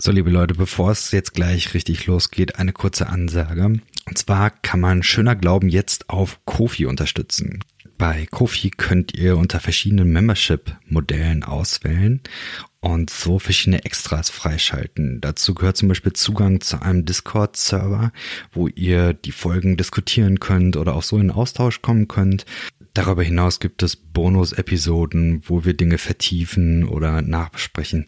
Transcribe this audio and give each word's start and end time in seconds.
So, 0.00 0.10
liebe 0.10 0.30
Leute, 0.30 0.54
bevor 0.54 0.90
es 0.90 1.12
jetzt 1.12 1.34
gleich 1.34 1.74
richtig 1.74 2.06
losgeht, 2.06 2.56
eine 2.56 2.72
kurze 2.72 3.08
Ansage. 3.08 3.64
Und 3.64 4.18
zwar 4.18 4.50
kann 4.50 4.80
man 4.80 5.02
Schöner 5.02 5.36
Glauben 5.36 5.68
jetzt 5.68 6.10
auf 6.10 6.40
Kofi 6.44 6.86
unterstützen. 6.86 7.60
Bei 7.98 8.26
Kofi 8.26 8.70
könnt 8.70 9.14
ihr 9.14 9.36
unter 9.36 9.60
verschiedenen 9.60 10.12
Membership-Modellen 10.12 11.44
auswählen 11.44 12.20
und 12.80 13.10
so 13.10 13.38
verschiedene 13.38 13.84
Extras 13.84 14.28
freischalten. 14.28 15.20
Dazu 15.20 15.54
gehört 15.54 15.76
zum 15.76 15.88
Beispiel 15.88 16.12
Zugang 16.14 16.60
zu 16.60 16.82
einem 16.82 17.04
Discord-Server, 17.04 18.12
wo 18.50 18.66
ihr 18.66 19.12
die 19.12 19.30
Folgen 19.30 19.76
diskutieren 19.76 20.40
könnt 20.40 20.76
oder 20.76 20.96
auch 20.96 21.04
so 21.04 21.16
in 21.18 21.30
Austausch 21.30 21.80
kommen 21.80 22.08
könnt. 22.08 22.44
Darüber 22.92 23.22
hinaus 23.22 23.60
gibt 23.60 23.84
es 23.84 23.94
Bonus-Episoden, 23.94 25.42
wo 25.46 25.64
wir 25.64 25.74
Dinge 25.74 25.98
vertiefen 25.98 26.84
oder 26.84 27.22
nachbesprechen. 27.22 28.06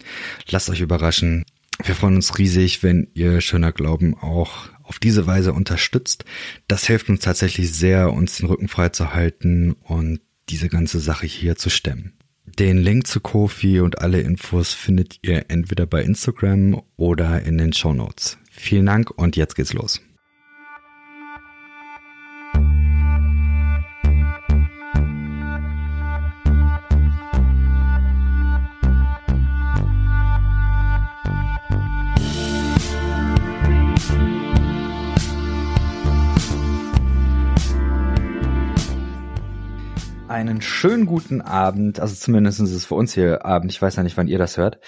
Lasst 0.51 0.71
euch 0.71 0.81
überraschen. 0.81 1.45
Wir 1.83 1.95
freuen 1.95 2.17
uns 2.17 2.39
riesig, 2.39 2.83
wenn 2.83 3.09
ihr 3.15 3.41
Schöner 3.41 3.73
Glauben 3.73 4.15
auch 4.15 4.69
auf 4.83 4.99
diese 4.99 5.27
Weise 5.27 5.53
unterstützt. 5.53 6.25
Das 6.69 6.87
hilft 6.87 7.09
uns 7.09 7.21
tatsächlich 7.21 7.73
sehr, 7.73 8.13
uns 8.13 8.37
den 8.37 8.47
Rücken 8.47 8.69
frei 8.69 8.91
zu 8.91 9.13
halten 9.13 9.73
und 9.83 10.21
diese 10.51 10.69
ganze 10.69 11.01
Sache 11.01 11.27
hier 11.27 11.57
zu 11.57 11.71
stemmen. 11.71 12.13
Den 12.47 12.79
Link 12.79 13.07
zu 13.07 13.21
Kofi 13.21 13.81
und 13.81 13.99
alle 14.01 14.21
Infos 14.21 14.75
findet 14.75 15.19
ihr 15.23 15.47
entweder 15.49 15.87
bei 15.87 16.03
Instagram 16.03 16.83
oder 16.97 17.43
in 17.43 17.59
den 17.59 17.73
Show 17.73 17.95
Notes. 17.95 18.39
Vielen 18.51 18.87
Dank 18.87 19.11
und 19.11 19.37
jetzt 19.37 19.57
geht's 19.57 19.73
los. 19.73 20.01
Einen 40.35 40.61
schönen 40.61 41.07
guten 41.07 41.41
Abend. 41.41 42.01
Also 42.01 42.17
zumindest 42.17 42.59
ist 42.59 42.73
es 42.73 42.87
für 42.87 42.97
uns 42.97 43.15
hier 43.15 43.45
Abend. 43.45 43.71
Ich 43.71 43.81
weiß 43.81 43.95
ja 43.95 44.03
nicht, 44.03 44.17
wann 44.17 44.27
ihr 44.27 44.39
das 44.39 44.57
hört. 44.57 44.81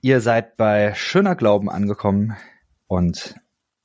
Ihr 0.00 0.20
seid 0.20 0.56
bei 0.56 0.92
Schöner 0.94 1.36
Glauben 1.36 1.70
angekommen 1.70 2.36
und 2.88 3.36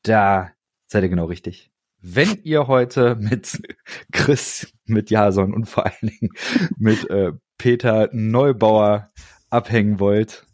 da 0.02 0.50
seid 0.88 1.04
ihr 1.04 1.10
genau 1.10 1.26
richtig. 1.26 1.72
Wenn 2.02 2.40
ihr 2.44 2.66
heute 2.66 3.16
mit 3.16 3.62
Chris, 4.12 4.74
mit 4.86 5.12
Jason 5.12 5.54
und 5.54 5.66
vor 5.66 5.86
allen 5.86 5.94
Dingen 6.02 6.32
mit 6.78 7.08
äh, 7.12 7.34
Peter 7.60 8.10
Neubauer 8.12 9.12
abhängen 9.52 10.00
wollt, 10.00 10.48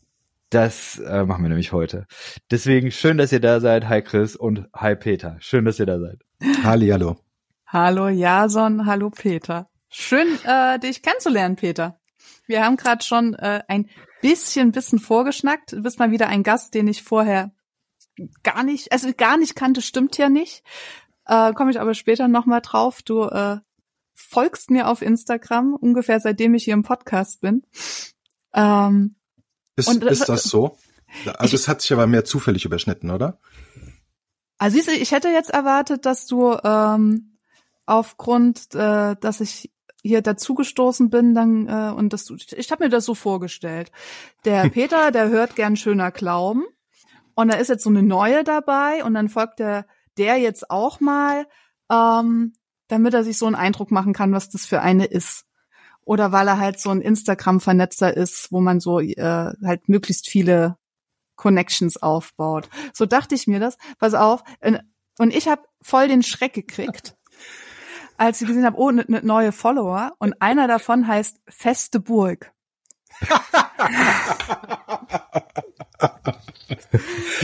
das 0.49 0.99
äh, 0.99 1.23
machen 1.23 1.44
wir 1.44 1.49
nämlich 1.49 1.71
heute. 1.71 2.05
Deswegen 2.52 2.91
schön, 2.91 3.17
dass 3.17 3.31
ihr 3.31 3.39
da 3.39 3.61
seid. 3.61 3.88
Hi 3.88 4.02
Chris 4.02 4.36
und 4.36 4.67
hi 4.75 4.97
Peter. 4.97 5.38
Schön, 5.39 5.64
dass 5.64 5.80
ihr 5.80 5.86
da 5.86 5.99
seid. 5.99 6.19
Halli, 6.66 6.89
hallo. 6.89 7.16
Hallo 7.66 8.09
Jason, 8.09 8.86
hallo 8.86 9.09
Peter. 9.09 9.69
Schön, 9.95 10.39
äh, 10.44 10.80
dich 10.80 11.03
kennenzulernen, 11.03 11.55
Peter. 11.55 11.99
Wir 12.47 12.66
haben 12.66 12.77
gerade 12.77 13.03
schon 13.03 13.36
äh, 13.36 13.61
ein 13.67 13.88
bisschen, 14.22 14.72
bisschen 14.72 14.97
vorgeschnackt. 14.97 15.73
Du 15.73 15.83
bist 15.83 15.99
mal 15.99 16.09
wieder 16.09 16.27
ein 16.27 16.41
Gast, 16.41 16.73
den 16.73 16.88
ich 16.88 17.03
vorher 17.03 17.52
gar 18.41 18.64
nicht, 18.64 18.91
also 18.91 19.14
gar 19.16 19.38
nicht 19.38 19.55
kannte, 19.55 19.83
stimmt 19.83 20.17
ja 20.17 20.30
nicht. 20.30 20.64
Äh, 21.27 21.53
Komme 21.53 21.69
ich 21.69 21.80
aber 21.80 21.94
später 21.94 22.27
nochmal 22.27 22.61
drauf. 22.61 23.03
Du 23.03 23.21
äh, 23.25 23.58
folgst 24.16 24.71
mir 24.71 24.88
auf 24.88 25.03
Instagram, 25.03 25.75
ungefähr 25.75 26.19
seitdem 26.19 26.55
ich 26.55 26.64
hier 26.64 26.73
im 26.73 26.81
Podcast 26.81 27.41
bin. 27.41 27.61
Ähm, 28.55 29.16
ist, 29.75 29.89
und, 29.89 30.03
ist 30.05 30.27
das 30.27 30.45
so? 30.45 30.75
Also 31.38 31.55
es 31.55 31.67
hat 31.67 31.81
sich 31.81 31.94
aber 31.94 32.08
mehr 32.08 32.25
zufällig 32.25 32.66
überschnitten, 32.66 33.11
oder? 33.11 33.39
Also 34.58 34.75
siehst 34.75 34.88
du, 34.88 34.94
ich 34.94 35.11
hätte 35.11 35.30
jetzt 35.30 35.52
erwartet, 35.52 36.08
dass 36.08 36.25
du 36.25 36.58
ähm, 36.64 37.38
aufgrund, 37.86 38.73
äh, 38.73 39.16
dass 39.19 39.39
ich 39.39 39.73
hier 40.03 40.21
dazugestoßen 40.21 41.09
bin, 41.09 41.33
dann 41.33 41.67
äh, 41.67 41.93
und 41.93 42.14
das 42.14 42.30
ich 42.30 42.71
habe 42.71 42.83
mir 42.83 42.89
das 42.89 43.05
so 43.05 43.15
vorgestellt. 43.15 43.91
Der 44.45 44.69
Peter, 44.73 45.11
der 45.11 45.30
hört 45.30 45.55
gern 45.55 45.75
schöner 45.75 46.11
Glauben 46.11 46.64
und 47.36 47.52
da 47.52 47.58
ist 47.58 47.69
jetzt 47.69 47.83
so 47.83 47.89
eine 47.89 48.03
neue 48.03 48.43
dabei 48.43 49.03
und 49.03 49.14
dann 49.15 49.30
folgt 49.30 49.59
der 49.59 49.86
der 50.17 50.37
jetzt 50.37 50.69
auch 50.69 50.99
mal, 50.99 51.47
ähm, 51.91 52.53
damit 52.87 53.14
er 53.14 53.23
sich 53.23 53.37
so 53.37 53.45
einen 53.45 53.55
Eindruck 53.55 53.91
machen 53.91 54.14
kann, 54.14 54.31
was 54.31 54.49
das 54.49 54.65
für 54.65 54.81
eine 54.81 55.05
ist. 55.05 55.45
Oder 56.05 56.31
weil 56.31 56.47
er 56.47 56.59
halt 56.59 56.80
so 56.80 56.89
ein 56.89 57.02
Instagram-Vernetzer 57.02 58.15
ist, 58.15 58.52
wo 58.52 58.59
man 58.59 58.80
so 58.80 58.99
äh, 58.99 59.53
halt 59.64 59.87
möglichst 59.87 60.27
viele 60.27 60.77
Connections 61.35 61.97
aufbaut. 61.97 62.70
So 62.93 63.05
dachte 63.05 63.35
ich 63.35 63.47
mir 63.47 63.59
das. 63.59 63.77
Pass 63.99 64.14
auf. 64.14 64.43
Und 65.17 65.33
ich 65.33 65.47
habe 65.47 65.64
voll 65.81 66.08
den 66.08 66.23
Schreck 66.23 66.53
gekriegt 66.53 67.15
als 68.18 68.42
ich 68.42 68.48
gesehen 68.48 68.66
habe, 68.66 68.78
oh, 68.78 68.92
ne, 68.92 69.06
ne 69.08 69.22
neue 69.24 69.52
Follower 69.52 70.14
und 70.20 70.42
einer 70.42 70.68
davon 70.68 71.08
heißt 71.08 71.40
Feste 71.48 72.00
Burg. 72.00 72.52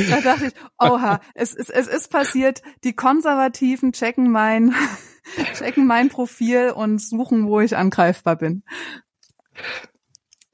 da 0.09 0.21
dachte 0.21 0.47
ich, 0.47 0.53
oha, 0.79 1.21
es, 1.33 1.53
es, 1.55 1.69
es 1.69 1.87
ist 1.87 2.11
passiert, 2.11 2.61
die 2.83 2.93
Konservativen 2.93 3.91
checken 3.91 4.31
mein, 4.31 4.73
checken 5.55 5.85
mein 5.85 6.09
Profil 6.09 6.71
und 6.71 6.99
suchen, 6.99 7.47
wo 7.47 7.59
ich 7.59 7.77
angreifbar 7.77 8.35
bin. 8.37 8.63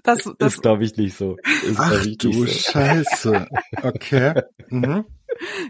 Das, 0.04 0.30
das 0.38 0.56
ist, 0.56 0.62
glaube 0.62 0.84
ich, 0.84 0.96
nicht 0.98 1.18
so. 1.18 1.38
Ist, 1.64 1.80
Ach 1.80 2.06
ich, 2.06 2.18
du 2.20 2.32
so. 2.32 2.46
Scheiße. 2.46 3.48
Okay. 3.82 4.44
Mhm. 4.70 5.06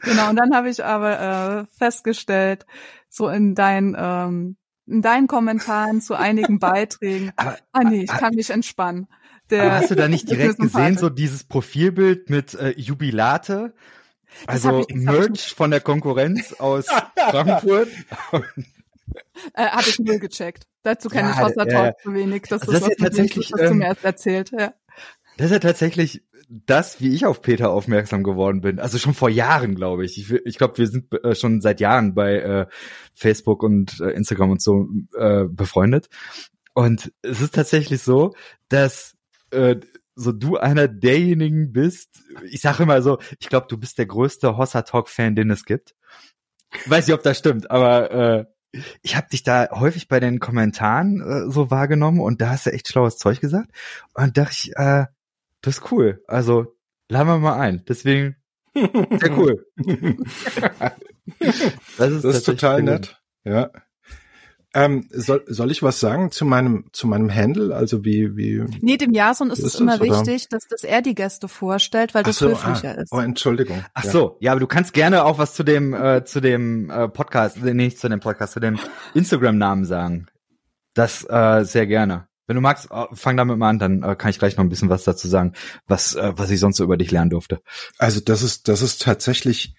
Genau, 0.01 0.29
und 0.29 0.35
dann 0.35 0.53
habe 0.53 0.69
ich 0.69 0.83
aber 0.83 1.19
äh, 1.19 1.65
festgestellt, 1.77 2.65
so 3.15 3.29
in 3.29 3.55
deinen 3.55 3.95
ähm, 3.97 4.57
in 4.87 5.01
deinen 5.01 5.27
Kommentaren 5.27 6.01
zu 6.01 6.15
einigen 6.15 6.59
Beiträgen. 6.59 7.31
Aber, 7.37 7.57
ah 7.71 7.83
nee, 7.83 8.03
ich 8.03 8.07
kann 8.07 8.35
mich 8.35 8.49
entspannen. 8.49 9.07
Der, 9.49 9.71
hast 9.71 9.91
du 9.91 9.95
da 9.95 10.07
nicht 10.07 10.29
direkt 10.29 10.59
gesehen, 10.59 10.97
so 10.97 11.09
dieses 11.09 11.43
Profilbild 11.43 12.29
mit 12.29 12.55
äh, 12.55 12.71
Jubilate? 12.77 13.73
Also 14.47 14.85
ich, 14.87 14.95
Merch 14.95 15.53
von 15.55 15.71
der 15.71 15.79
Konkurrenz 15.79 16.53
aus 16.53 16.87
Frankfurt. 17.29 17.87
äh, 19.53 19.67
Habe 19.67 19.87
ich 19.87 19.99
null 19.99 20.19
gecheckt. 20.19 20.65
Dazu 20.83 21.07
kenne 21.07 21.29
ja, 21.29 21.35
ich 21.35 21.41
Hossa 21.41 21.65
Talk 21.65 21.99
zu 22.01 22.13
wenig. 22.13 22.43
Das 22.49 22.63
also 22.63 22.73
ist 22.73 22.81
das 22.81 22.89
was 22.89 22.97
ja 22.97 23.05
tatsächlich, 23.05 23.51
was 23.53 23.61
du 23.61 23.73
mir 23.75 23.85
erst 23.85 24.03
erzählt. 24.03 24.51
Ja. 24.51 24.73
Das 25.37 25.45
ist 25.45 25.51
ja 25.53 25.59
tatsächlich 25.59 26.21
das, 26.49 27.01
wie 27.01 27.13
ich 27.13 27.25
auf 27.25 27.41
Peter 27.41 27.71
aufmerksam 27.71 28.23
geworden 28.23 28.61
bin. 28.61 28.79
Also 28.79 28.97
schon 28.97 29.13
vor 29.13 29.29
Jahren, 29.29 29.75
glaube 29.75 30.05
ich. 30.05 30.17
Ich, 30.17 30.31
ich 30.31 30.57
glaube, 30.57 30.77
wir 30.77 30.87
sind 30.87 31.13
äh, 31.23 31.35
schon 31.35 31.61
seit 31.61 31.79
Jahren 31.79 32.13
bei 32.13 32.35
äh, 32.35 32.67
Facebook 33.13 33.63
und 33.63 33.99
äh, 34.01 34.11
Instagram 34.11 34.51
und 34.51 34.61
so 34.61 34.87
äh, 35.17 35.45
befreundet. 35.45 36.09
Und 36.73 37.13
es 37.21 37.41
ist 37.41 37.55
tatsächlich 37.55 38.01
so, 38.01 38.33
dass 38.69 39.15
äh, 39.51 39.77
so 40.15 40.31
du 40.31 40.57
einer 40.57 40.87
derjenigen 40.87 41.71
bist, 41.71 42.23
ich 42.49 42.61
sage 42.61 42.83
immer 42.83 43.01
so, 43.01 43.19
ich 43.39 43.49
glaube, 43.49 43.67
du 43.69 43.77
bist 43.77 43.97
der 43.97 44.05
größte 44.05 44.57
Hossa 44.57 44.83
Talk 44.83 45.09
Fan, 45.09 45.35
den 45.35 45.49
es 45.51 45.65
gibt. 45.65 45.95
Weiß 46.85 47.07
nicht, 47.07 47.13
ob 47.13 47.23
das 47.23 47.37
stimmt, 47.37 47.69
aber 47.69 48.11
äh, 48.11 48.45
ich 49.01 49.15
habe 49.15 49.27
dich 49.29 49.43
da 49.43 49.69
häufig 49.71 50.07
bei 50.07 50.19
den 50.19 50.39
Kommentaren 50.39 51.21
äh, 51.21 51.51
so 51.51 51.71
wahrgenommen 51.71 52.19
und 52.19 52.41
da 52.41 52.49
hast 52.49 52.65
du 52.65 52.71
echt 52.71 52.87
schlaues 52.87 53.17
Zeug 53.17 53.39
gesagt 53.39 53.69
und 54.13 54.37
dachte 54.37 54.53
ich, 54.53 54.75
äh, 54.75 55.05
das 55.65 55.79
ist 55.79 55.91
cool. 55.91 56.23
Also 56.27 56.77
laden 57.09 57.27
wir 57.27 57.39
mal 57.39 57.59
ein. 57.59 57.83
Deswegen 57.87 58.35
sehr 58.75 59.37
cool. 59.37 59.65
das 61.97 62.11
ist, 62.11 62.23
das 62.23 62.35
ist 62.37 62.43
total 62.45 62.83
nett. 62.83 63.19
Ja. 63.43 63.71
Ähm, 64.75 65.07
soll, 65.09 65.43
soll 65.47 65.71
ich 65.71 65.81
was 65.81 65.99
sagen 66.01 66.31
zu 66.31 66.45
meinem 66.45 66.85
zu 66.91 67.07
meinem 67.07 67.33
Handle? 67.33 67.73
Also 67.73 68.03
wie 68.03 68.35
wie? 68.35 68.63
Nee, 68.81 68.97
dem 68.97 69.13
Jason 69.13 69.49
ist, 69.49 69.63
es 69.63 69.75
immer 69.75 70.01
wichtig, 70.01 70.49
dass, 70.49 70.67
dass 70.67 70.83
er 70.83 71.01
die 71.01 71.15
Gäste 71.15 71.47
vorstellt, 71.47 72.13
weil 72.13 72.23
das 72.23 72.37
so, 72.37 72.49
höflicher 72.49 72.95
ah, 72.97 73.01
ist. 73.01 73.11
Oh, 73.11 73.19
Entschuldigung. 73.19 73.83
Ach 73.93 74.03
ja. 74.03 74.11
so, 74.11 74.37
ja, 74.41 74.51
aber 74.51 74.59
du 74.59 74.67
kannst 74.67 74.93
gerne 74.93 75.23
auch 75.23 75.37
was 75.37 75.53
zu 75.53 75.63
dem 75.63 75.93
äh, 75.93 76.25
zu 76.25 76.41
dem 76.41 76.89
äh, 76.89 77.07
Podcast, 77.07 77.63
nee, 77.63 77.73
nicht 77.73 77.97
zu 77.97 78.09
dem 78.09 78.19
Podcast, 78.19 78.53
zu 78.53 78.59
dem 78.59 78.77
Instagram-Namen 79.13 79.85
sagen. 79.85 80.27
Das 80.93 81.25
äh, 81.27 81.63
sehr 81.63 81.87
gerne. 81.87 82.27
Wenn 82.47 82.55
du 82.55 82.61
magst, 82.61 82.89
äh, 82.91 83.05
fang 83.13 83.37
damit 83.37 83.57
mal 83.57 83.69
an, 83.69 83.79
dann 83.79 84.03
äh, 84.03 84.15
kann 84.15 84.29
ich 84.29 84.39
gleich 84.39 84.57
noch 84.57 84.63
ein 84.63 84.69
bisschen 84.69 84.89
was 84.89 85.03
dazu 85.03 85.27
sagen, 85.27 85.53
was, 85.87 86.15
äh, 86.15 86.33
was 86.35 86.49
ich 86.49 86.59
sonst 86.59 86.77
so 86.77 86.83
über 86.83 86.97
dich 86.97 87.11
lernen 87.11 87.29
durfte. 87.29 87.61
Also 87.97 88.19
das 88.19 88.41
ist, 88.41 88.67
das 88.67 88.81
ist 88.81 89.01
tatsächlich, 89.01 89.75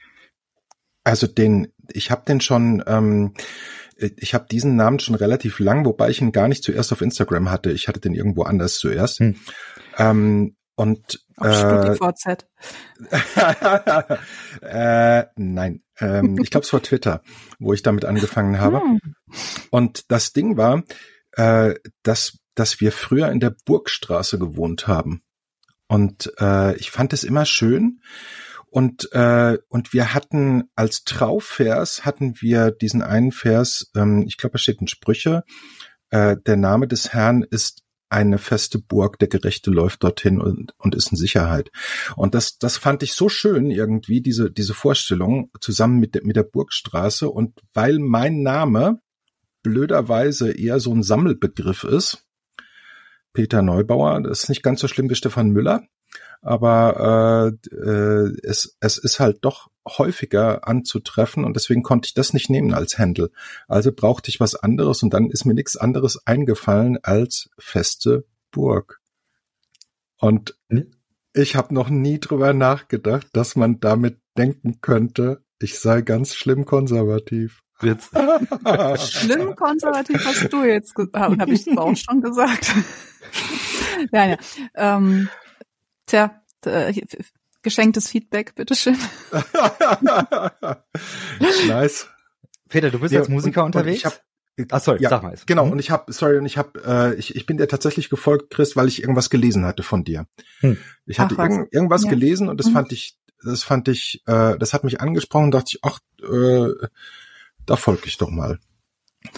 also 1.05 1.27
den, 1.27 1.73
ich 1.93 2.11
habe 2.11 2.25
den 2.27 2.41
schon, 2.41 2.83
ähm, 2.87 3.35
ich 3.97 4.35
habe 4.35 4.47
diesen 4.51 4.77
Namen 4.77 4.99
schon 4.99 5.15
relativ 5.15 5.59
lang, 5.59 5.85
wobei 5.87 6.11
ich 6.11 6.21
ihn 6.21 6.33
gar 6.33 6.49
nicht 6.49 6.63
zuerst 6.63 6.93
auf 6.93 7.01
Instagram 7.01 7.51
hatte. 7.51 7.73
Ich 7.73 7.89
hatte 7.89 8.01
den 8.01 8.15
irgendwo 8.15 8.43
anders 8.43 8.79
zuerst. 8.79 9.21
Hm. 9.21 9.37
Ähm, 9.97 10.57
und 10.75 11.25
äh, 11.41 11.55
StudiVZ. 11.55 12.47
äh, 14.61 15.25
nein, 15.37 15.83
ähm, 15.99 16.39
ich 16.43 16.51
glaube 16.51 16.67
es 16.67 16.73
war 16.73 16.83
Twitter, 16.83 17.23
wo 17.59 17.73
ich 17.73 17.83
damit 17.83 18.05
angefangen 18.05 18.61
habe. 18.61 18.81
Hm. 18.81 19.01
Und 19.71 20.11
das 20.11 20.35
Ding 20.35 20.59
war, 20.59 20.83
äh, 21.33 21.75
dass 22.03 22.39
dass 22.56 22.81
wir 22.81 22.91
früher 22.91 23.31
in 23.31 23.38
der 23.38 23.55
Burgstraße 23.64 24.38
gewohnt 24.38 24.88
haben. 24.88 25.23
Und 25.87 26.32
äh, 26.41 26.76
ich 26.76 26.91
fand 26.91 27.12
es 27.12 27.23
immer 27.23 27.44
schön. 27.44 28.00
Und, 28.69 29.11
äh, 29.12 29.58
und 29.69 29.93
wir 29.93 30.12
hatten 30.12 30.64
als 30.75 31.05
Trauvers 31.05 32.05
hatten 32.05 32.35
wir 32.41 32.73
diesen 32.73 33.03
einen 33.03 33.31
Vers, 33.31 33.91
ähm, 33.94 34.25
ich 34.26 34.37
glaube, 34.37 34.55
da 34.55 34.58
steht 34.58 34.81
in 34.81 34.88
Sprüche, 34.88 35.44
äh, 36.11 36.37
der 36.44 36.56
Name 36.56 36.88
des 36.88 37.12
Herrn 37.12 37.43
ist 37.43 37.82
eine 38.08 38.38
feste 38.38 38.79
Burg, 38.79 39.19
der 39.19 39.29
Gerechte 39.29 39.70
läuft 39.70 40.05
dorthin 40.05 40.41
und, 40.41 40.75
und 40.79 40.94
ist 40.94 41.11
in 41.11 41.17
Sicherheit. 41.17 41.70
Und 42.17 42.35
das, 42.35 42.59
das 42.59 42.76
fand 42.76 43.02
ich 43.02 43.14
so 43.14 43.29
schön 43.29 43.70
irgendwie, 43.70 44.20
diese, 44.20 44.50
diese 44.50 44.75
Vorstellung 44.75 45.50
zusammen 45.61 45.99
mit 45.99 46.14
der, 46.14 46.25
mit 46.25 46.37
der 46.37 46.44
Burgstraße. 46.44 47.29
Und 47.29 47.61
weil 47.75 47.99
mein 47.99 48.43
Name 48.43 49.00
blöderweise 49.62 50.52
eher 50.52 50.79
so 50.79 50.94
ein 50.94 51.02
Sammelbegriff 51.02 51.82
ist, 51.82 52.25
Peter 53.37 53.61
Neubauer, 53.61 54.23
das 54.23 54.44
ist 54.44 54.49
nicht 54.49 54.62
ganz 54.62 54.81
so 54.81 54.88
schlimm 54.88 55.11
wie 55.11 55.15
Stefan 55.15 55.50
Müller, 55.50 55.83
aber 56.41 57.53
äh, 57.71 57.77
äh, 57.77 58.33
es, 58.43 58.79
es 58.81 58.97
ist 58.97 59.21
halt 59.21 59.41
doch 59.43 59.69
häufiger 59.87 60.67
anzutreffen 60.67 61.44
und 61.44 61.55
deswegen 61.55 61.83
konnte 61.83 62.06
ich 62.06 62.15
das 62.15 62.33
nicht 62.33 62.49
nehmen 62.49 62.73
als 62.73 62.99
Handle. 62.99 63.31
Also 63.69 63.93
brauchte 63.93 64.31
ich 64.31 64.41
was 64.41 64.55
anderes 64.55 65.03
und 65.03 65.12
dann 65.12 65.29
ist 65.31 65.44
mir 65.44 65.53
nichts 65.53 65.77
anderes 65.77 66.27
eingefallen 66.27 66.97
als 67.03 67.50
feste 67.59 68.25
Burg. 68.53 69.03
Und 70.19 70.56
hm? 70.71 70.93
ich 71.35 71.56
habe 71.56 71.75
noch 71.75 71.91
nie 71.91 72.19
drüber 72.19 72.55
nachgedacht, 72.55 73.27
dass 73.35 73.55
man 73.55 73.81
damit 73.81 74.17
denken 74.38 74.81
könnte, 74.81 75.44
ich 75.61 75.79
sei 75.79 76.00
ganz 76.00 76.35
schlimm 76.35 76.65
konservativ. 76.65 77.62
Jetzt. 77.82 78.11
schlimm 79.11 79.55
konservativ 79.55 80.25
hast 80.25 80.52
du 80.52 80.64
jetzt 80.64 80.94
gesagt. 80.94 81.31
Und 81.31 81.40
habe 81.40 81.52
ich 81.52 81.67
auch 81.76 81.96
schon 81.96 82.23
gesagt. 82.23 82.75
ja, 84.12 84.26
ja. 84.26 84.37
Ähm, 84.75 85.28
tja, 86.06 86.43
äh, 86.64 86.94
geschenktes 87.62 88.08
Feedback, 88.08 88.55
bitteschön. 88.55 88.96
nice. 91.69 92.08
Peter, 92.69 92.90
du 92.90 93.00
bist 93.00 93.12
ja, 93.12 93.20
als 93.20 93.28
Musiker 93.28 93.62
und, 93.62 93.76
unterwegs? 93.76 94.05
Und 94.05 94.11
ich 94.11 94.17
hab, 94.17 94.23
Ach, 94.70 94.81
sorry, 94.81 95.02
ja, 95.02 95.11
sag 95.11 95.23
mal. 95.23 95.37
Genau, 95.44 95.67
mhm. 95.67 95.73
und 95.73 95.78
ich 95.78 95.90
habe, 95.90 96.11
sorry, 96.12 96.38
und 96.38 96.46
ich 96.46 96.56
habe, 96.56 96.82
äh, 96.84 97.14
ich, 97.17 97.37
ich 97.37 97.44
bin 97.44 97.58
dir 97.58 97.69
tatsächlich 97.69 98.08
gefolgt, 98.08 98.50
Chris, 98.50 98.75
weil 98.75 98.88
ich 98.88 99.02
irgendwas 99.02 99.28
gelesen 99.28 99.67
hatte 99.67 99.82
von 99.82 100.02
dir. 100.02 100.26
Hm. 100.61 100.78
Ich 101.05 101.20
hatte 101.20 101.34
Ach, 101.38 101.44
irgend, 101.44 101.73
irgendwas 101.73 102.05
ja. 102.05 102.11
gelesen 102.11 102.49
und 102.49 102.58
das 102.58 102.69
mhm. 102.69 102.73
fand 102.73 102.93
ich, 102.93 103.19
das 103.44 103.62
fand 103.62 103.88
ich, 103.88 104.23
äh, 104.26 104.56
das 104.56 104.73
hat 104.73 104.82
mich 104.82 105.00
angesprochen, 105.00 105.50
dachte 105.50 105.73
ich, 105.75 105.81
ach, 105.82 106.00
äh, 106.23 106.70
da 107.67 107.77
folge 107.77 108.07
ich 108.07 108.19
doch 108.19 108.31
mal. 108.31 108.59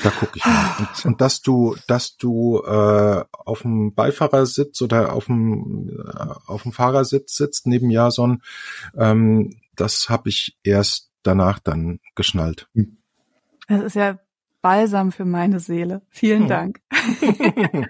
Da 0.03 0.11
gucke 0.11 0.37
ich 0.37 0.45
mal. 0.45 0.77
Und, 0.79 1.07
und, 1.07 1.21
dass 1.21 1.41
du, 1.41 1.77
dass 1.87 2.17
du 2.17 2.63
äh, 2.63 3.25
auf 3.31 3.63
dem 3.63 3.95
Beifahrersitz 3.95 4.83
oder 4.83 5.13
auf 5.13 5.27
dem 5.27 5.89
äh, 5.89 6.35
auf 6.47 6.63
dem 6.63 6.73
Fahrersitz 6.73 7.37
sitzt 7.37 7.67
neben 7.67 7.91
Jason, 7.91 8.43
ähm, 8.97 9.59
das 9.77 10.09
habe 10.09 10.29
ich 10.29 10.59
erst 10.63 11.11
danach 11.23 11.59
dann 11.59 12.01
geschnallt. 12.15 12.69
Das 13.69 13.83
ist 13.83 13.97
ja 13.97 14.19
Balsam 14.61 15.13
für 15.13 15.25
meine 15.25 15.61
Seele. 15.61 16.03
Vielen 16.11 16.43
hm. 16.43 16.49
Dank. 16.49 16.81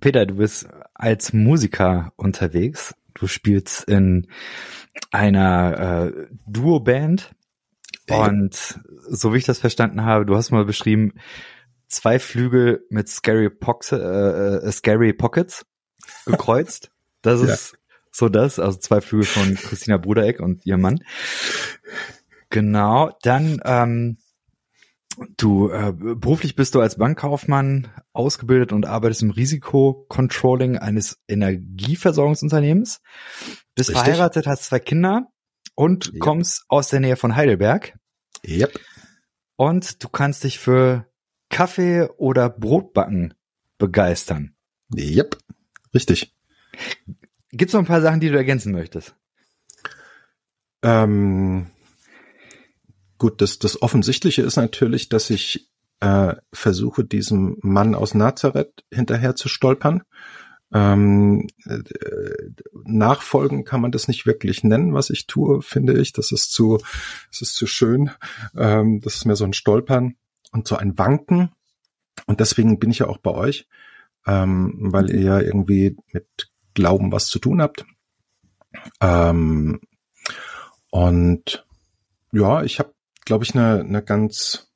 Peter, 0.00 0.26
du 0.26 0.36
bist 0.36 0.68
als 0.94 1.32
Musiker 1.32 2.12
unterwegs. 2.16 2.94
Du 3.14 3.26
spielst 3.26 3.84
in 3.84 4.28
einer 5.10 6.06
äh, 6.06 6.26
Duo-Band 6.46 7.34
und 8.10 8.80
so 9.08 9.32
wie 9.32 9.38
ich 9.38 9.44
das 9.44 9.58
verstanden 9.58 10.04
habe, 10.04 10.26
du 10.26 10.36
hast 10.36 10.50
mal 10.50 10.64
beschrieben, 10.64 11.12
zwei 11.88 12.18
Flügel 12.18 12.86
mit 12.90 13.08
Scary, 13.08 13.50
Pox, 13.50 13.92
äh, 13.92 13.96
äh, 13.96 14.72
Scary 14.72 15.12
Pockets 15.12 15.66
gekreuzt. 16.26 16.90
Das 17.22 17.42
ja. 17.42 17.52
ist 17.52 17.76
so 18.10 18.30
das, 18.30 18.58
also 18.58 18.78
zwei 18.78 19.02
Flügel 19.02 19.26
von 19.26 19.54
Christina 19.54 19.98
Brudereck 19.98 20.40
und 20.40 20.64
ihrem 20.64 20.80
Mann. 20.80 21.04
Genau, 22.48 23.10
dann 23.20 23.60
ähm, 23.62 24.16
du 25.36 25.70
äh, 25.70 25.92
beruflich 25.92 26.56
bist 26.56 26.74
du 26.74 26.80
als 26.80 26.96
Bankkaufmann 26.96 27.88
ausgebildet 28.14 28.72
und 28.72 28.86
arbeitest 28.86 29.22
im 29.22 29.30
Risikocontrolling 29.30 30.78
eines 30.78 31.18
Energieversorgungsunternehmens. 31.28 33.02
Bist 33.74 33.90
Richtig. 33.90 34.04
verheiratet, 34.04 34.46
hast 34.46 34.64
zwei 34.64 34.78
Kinder 34.78 35.28
und 35.80 36.12
yep. 36.12 36.20
kommst 36.20 36.64
aus 36.68 36.88
der 36.88 37.00
Nähe 37.00 37.16
von 37.16 37.36
Heidelberg. 37.36 37.98
Yep. 38.46 38.78
Und 39.56 40.04
du 40.04 40.10
kannst 40.10 40.44
dich 40.44 40.58
für 40.58 41.06
Kaffee 41.48 42.06
oder 42.18 42.50
Brotbacken 42.50 43.32
begeistern. 43.78 44.54
Yep. 44.94 45.38
Richtig. 45.94 46.36
Gibt's 47.52 47.72
noch 47.72 47.80
ein 47.80 47.86
paar 47.86 48.02
Sachen, 48.02 48.20
die 48.20 48.28
du 48.28 48.36
ergänzen 48.36 48.72
möchtest? 48.72 49.14
Ähm, 50.82 51.70
gut, 53.16 53.40
das, 53.40 53.58
das 53.58 53.80
Offensichtliche 53.80 54.42
ist 54.42 54.56
natürlich, 54.56 55.08
dass 55.08 55.30
ich 55.30 55.70
äh, 56.00 56.34
versuche, 56.52 57.06
diesem 57.06 57.56
Mann 57.62 57.94
aus 57.94 58.12
Nazareth 58.12 58.84
hinterher 58.92 59.34
zu 59.34 59.48
stolpern. 59.48 60.02
Ähm, 60.72 61.48
äh, 61.66 61.80
nachfolgen 62.84 63.64
kann 63.64 63.80
man 63.80 63.90
das 63.90 64.06
nicht 64.06 64.24
wirklich 64.26 64.62
nennen, 64.62 64.94
was 64.94 65.10
ich 65.10 65.26
tue, 65.26 65.62
finde 65.62 66.00
ich. 66.00 66.12
Das 66.12 66.30
ist 66.30 66.52
zu, 66.52 66.78
das 67.30 67.42
ist 67.42 67.54
zu 67.56 67.66
schön. 67.66 68.10
Ähm, 68.56 69.00
das 69.00 69.16
ist 69.16 69.24
mehr 69.24 69.36
so 69.36 69.44
ein 69.44 69.52
Stolpern 69.52 70.16
und 70.52 70.68
so 70.68 70.76
ein 70.76 70.96
Wanken. 70.96 71.50
Und 72.26 72.40
deswegen 72.40 72.78
bin 72.78 72.90
ich 72.90 73.00
ja 73.00 73.08
auch 73.08 73.18
bei 73.18 73.32
euch, 73.32 73.66
ähm, 74.26 74.74
weil 74.92 75.10
ihr 75.10 75.20
ja 75.20 75.40
irgendwie 75.40 75.96
mit 76.12 76.50
Glauben 76.74 77.10
was 77.10 77.26
zu 77.26 77.38
tun 77.38 77.60
habt. 77.60 77.84
Ähm, 79.00 79.80
und 80.90 81.66
ja, 82.32 82.62
ich 82.62 82.78
habe, 82.78 82.94
glaube 83.24 83.44
ich, 83.44 83.54
eine, 83.54 83.80
eine 83.80 84.02
ganz 84.02 84.70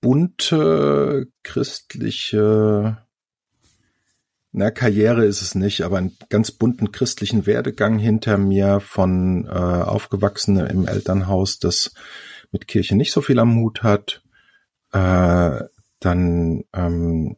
bunte 0.00 1.28
christliche 1.42 2.98
na, 4.52 4.70
Karriere 4.70 5.24
ist 5.24 5.40
es 5.40 5.54
nicht, 5.54 5.80
aber 5.80 5.98
einen 5.98 6.16
ganz 6.28 6.50
bunten 6.50 6.92
christlichen 6.92 7.46
Werdegang 7.46 7.98
hinter 7.98 8.36
mir 8.36 8.80
von 8.80 9.46
äh, 9.46 9.50
Aufgewachsene 9.50 10.68
im 10.68 10.86
Elternhaus, 10.86 11.58
das 11.58 11.94
mit 12.50 12.68
Kirche 12.68 12.94
nicht 12.94 13.12
so 13.12 13.22
viel 13.22 13.38
am 13.38 13.56
Hut 13.56 13.82
hat, 13.82 14.22
äh, 14.92 15.60
dann 16.00 16.64
ähm, 16.74 17.36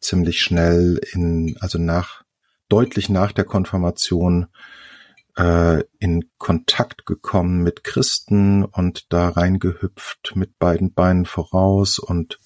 ziemlich 0.00 0.40
schnell 0.40 0.98
in, 1.12 1.56
also 1.60 1.78
nach, 1.78 2.24
deutlich 2.70 3.10
nach 3.10 3.32
der 3.32 3.44
Konfirmation 3.44 4.46
äh, 5.36 5.82
in 5.98 6.30
Kontakt 6.38 7.04
gekommen 7.04 7.62
mit 7.62 7.84
Christen 7.84 8.64
und 8.64 9.12
da 9.12 9.28
reingehüpft 9.28 10.32
mit 10.34 10.58
beiden 10.58 10.94
Beinen 10.94 11.26
voraus 11.26 11.98
und 11.98 12.40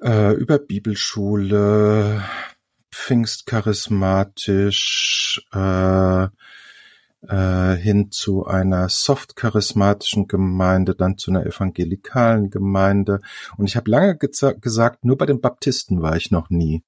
äh, 0.00 0.34
über 0.34 0.58
Bibelschule, 0.58 2.22
pfingstcharismatisch 2.96 5.46
äh, 5.52 6.28
äh, 7.28 7.76
hin 7.76 8.10
zu 8.10 8.46
einer 8.46 8.88
soft-charismatischen 8.88 10.26
Gemeinde, 10.28 10.94
dann 10.94 11.18
zu 11.18 11.30
einer 11.30 11.44
evangelikalen 11.44 12.48
Gemeinde. 12.50 13.20
Und 13.58 13.66
ich 13.66 13.76
habe 13.76 13.90
lange 13.90 14.16
gesagt, 14.16 15.04
nur 15.04 15.18
bei 15.18 15.26
den 15.26 15.42
Baptisten 15.42 16.00
war 16.02 16.16
ich 16.16 16.30
noch 16.30 16.50
nie. 16.50 16.84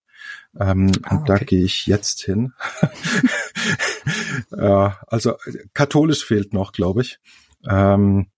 Ähm, 0.58 0.90
ah, 1.02 1.16
und 1.16 1.28
da 1.28 1.36
gehe 1.38 1.62
ich 1.62 1.86
jetzt 1.86 2.22
hin. 2.22 2.54
äh, 4.52 4.90
also 5.06 5.36
katholisch 5.74 6.24
fehlt 6.24 6.54
noch, 6.54 6.72
glaube 6.72 7.02
ich. 7.02 7.20
Ähm, 7.68 8.28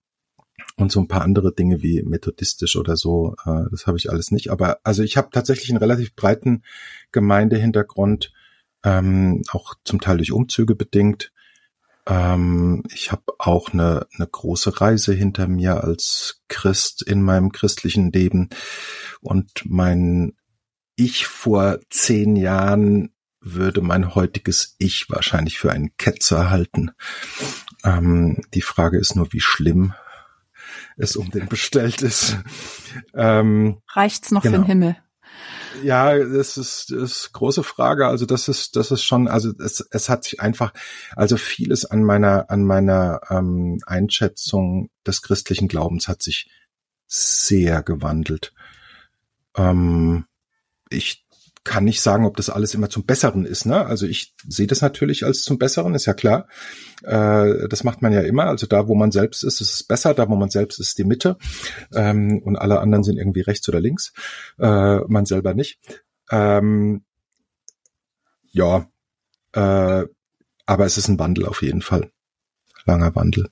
und 0.81 0.91
so 0.91 0.99
ein 0.99 1.07
paar 1.07 1.21
andere 1.21 1.53
Dinge 1.53 1.81
wie 1.81 2.01
methodistisch 2.03 2.75
oder 2.75 2.97
so, 2.97 3.35
äh, 3.45 3.69
das 3.69 3.87
habe 3.87 3.97
ich 3.97 4.09
alles 4.09 4.31
nicht. 4.31 4.49
Aber 4.49 4.79
also 4.83 5.03
ich 5.03 5.15
habe 5.15 5.29
tatsächlich 5.31 5.69
einen 5.69 5.77
relativ 5.77 6.15
breiten 6.15 6.63
Gemeindehintergrund, 7.11 8.33
ähm, 8.83 9.43
auch 9.51 9.75
zum 9.85 10.01
Teil 10.01 10.17
durch 10.17 10.31
Umzüge 10.31 10.75
bedingt. 10.75 11.31
Ähm, 12.07 12.83
ich 12.93 13.11
habe 13.11 13.23
auch 13.37 13.71
eine, 13.73 14.07
eine 14.15 14.27
große 14.27 14.81
Reise 14.81 15.13
hinter 15.13 15.47
mir 15.47 15.83
als 15.83 16.41
Christ 16.47 17.03
in 17.03 17.21
meinem 17.21 17.51
christlichen 17.51 18.11
Leben. 18.11 18.49
Und 19.21 19.63
mein 19.65 20.33
Ich 20.95 21.27
vor 21.27 21.79
zehn 21.89 22.35
Jahren 22.35 23.13
würde 23.39 23.81
mein 23.81 24.13
heutiges 24.13 24.75
Ich 24.77 25.09
wahrscheinlich 25.09 25.57
für 25.57 25.71
einen 25.71 25.95
Ketzer 25.97 26.49
halten. 26.49 26.91
Ähm, 27.83 28.41
die 28.53 28.61
Frage 28.61 28.99
ist 28.99 29.15
nur, 29.15 29.31
wie 29.33 29.41
schlimm 29.41 29.93
es 30.97 31.15
um 31.15 31.29
den 31.31 31.47
bestellt 31.47 32.01
ist. 32.01 32.37
Ähm, 33.13 33.81
Reicht's 33.87 34.31
noch 34.31 34.43
genau. 34.43 34.57
für 34.57 34.61
den 34.61 34.67
Himmel? 34.67 34.97
Ja, 35.83 36.17
das 36.17 36.57
ist, 36.57 36.91
das 36.91 37.11
ist 37.11 37.31
große 37.33 37.63
Frage. 37.63 38.07
Also 38.07 38.25
das 38.25 38.47
ist, 38.47 38.75
das 38.75 38.91
ist 38.91 39.03
schon, 39.03 39.27
also 39.27 39.53
es, 39.59 39.85
es 39.91 40.09
hat 40.09 40.23
sich 40.23 40.39
einfach, 40.39 40.73
also 41.15 41.37
vieles 41.37 41.85
an 41.85 42.03
meiner, 42.03 42.49
an 42.49 42.63
meiner 42.63 43.21
ähm, 43.29 43.79
Einschätzung 43.85 44.89
des 45.07 45.21
christlichen 45.21 45.67
Glaubens 45.67 46.07
hat 46.07 46.21
sich 46.21 46.49
sehr 47.07 47.83
gewandelt. 47.83 48.53
Ähm, 49.55 50.25
ich 50.89 51.25
kann 51.63 51.83
nicht 51.83 52.01
sagen, 52.01 52.25
ob 52.25 52.37
das 52.37 52.49
alles 52.49 52.73
immer 52.73 52.89
zum 52.89 53.05
Besseren 53.05 53.45
ist. 53.45 53.65
Ne? 53.65 53.85
Also 53.85 54.07
ich 54.07 54.33
sehe 54.47 54.67
das 54.67 54.81
natürlich 54.81 55.25
als 55.25 55.43
zum 55.43 55.59
Besseren, 55.59 55.93
ist 55.93 56.05
ja 56.05 56.13
klar. 56.13 56.47
Äh, 57.03 57.67
das 57.67 57.83
macht 57.83 58.01
man 58.01 58.13
ja 58.13 58.21
immer. 58.21 58.45
Also 58.45 58.65
da, 58.65 58.87
wo 58.87 58.95
man 58.95 59.11
selbst 59.11 59.43
ist, 59.43 59.61
ist 59.61 59.73
es 59.73 59.83
besser. 59.83 60.13
Da, 60.13 60.27
wo 60.27 60.35
man 60.35 60.49
selbst 60.49 60.79
ist, 60.79 60.97
die 60.97 61.03
Mitte. 61.03 61.37
Ähm, 61.93 62.41
und 62.43 62.55
alle 62.55 62.79
anderen 62.79 63.03
sind 63.03 63.17
irgendwie 63.17 63.41
rechts 63.41 63.67
oder 63.69 63.79
links. 63.79 64.13
Äh, 64.57 64.99
man 65.07 65.25
selber 65.25 65.53
nicht. 65.53 65.79
Ähm, 66.31 67.03
ja, 68.51 68.87
äh, 69.53 70.05
aber 70.65 70.85
es 70.85 70.97
ist 70.97 71.07
ein 71.07 71.19
Wandel 71.19 71.45
auf 71.45 71.61
jeden 71.61 71.81
Fall. 71.81 72.11
Langer 72.85 73.15
Wandel. 73.15 73.49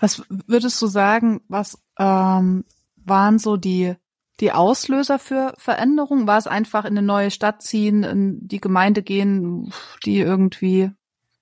Was 0.00 0.22
würdest 0.28 0.80
du 0.80 0.86
sagen, 0.86 1.40
was 1.48 1.78
ähm, 1.98 2.64
waren 2.96 3.38
so 3.38 3.56
die 3.56 3.94
die 4.40 4.52
Auslöser 4.52 5.18
für 5.18 5.54
Veränderungen? 5.58 6.26
War 6.26 6.38
es 6.38 6.46
einfach 6.46 6.84
in 6.84 6.96
eine 6.96 7.06
neue 7.06 7.30
Stadt 7.30 7.62
ziehen, 7.62 8.02
in 8.02 8.46
die 8.46 8.60
Gemeinde 8.60 9.02
gehen, 9.02 9.72
die 10.04 10.18
irgendwie, 10.18 10.90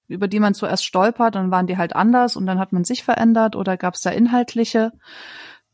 über 0.08 0.28
die 0.28 0.40
man 0.40 0.54
zuerst 0.54 0.84
stolpert, 0.84 1.34
dann 1.34 1.50
waren 1.50 1.66
die 1.66 1.76
halt 1.76 1.94
anders 1.94 2.36
und 2.36 2.46
dann 2.46 2.58
hat 2.58 2.72
man 2.72 2.84
sich 2.84 3.04
verändert 3.04 3.56
oder 3.56 3.76
gab 3.76 3.94
es 3.94 4.00
da 4.00 4.10
inhaltliche 4.10 4.92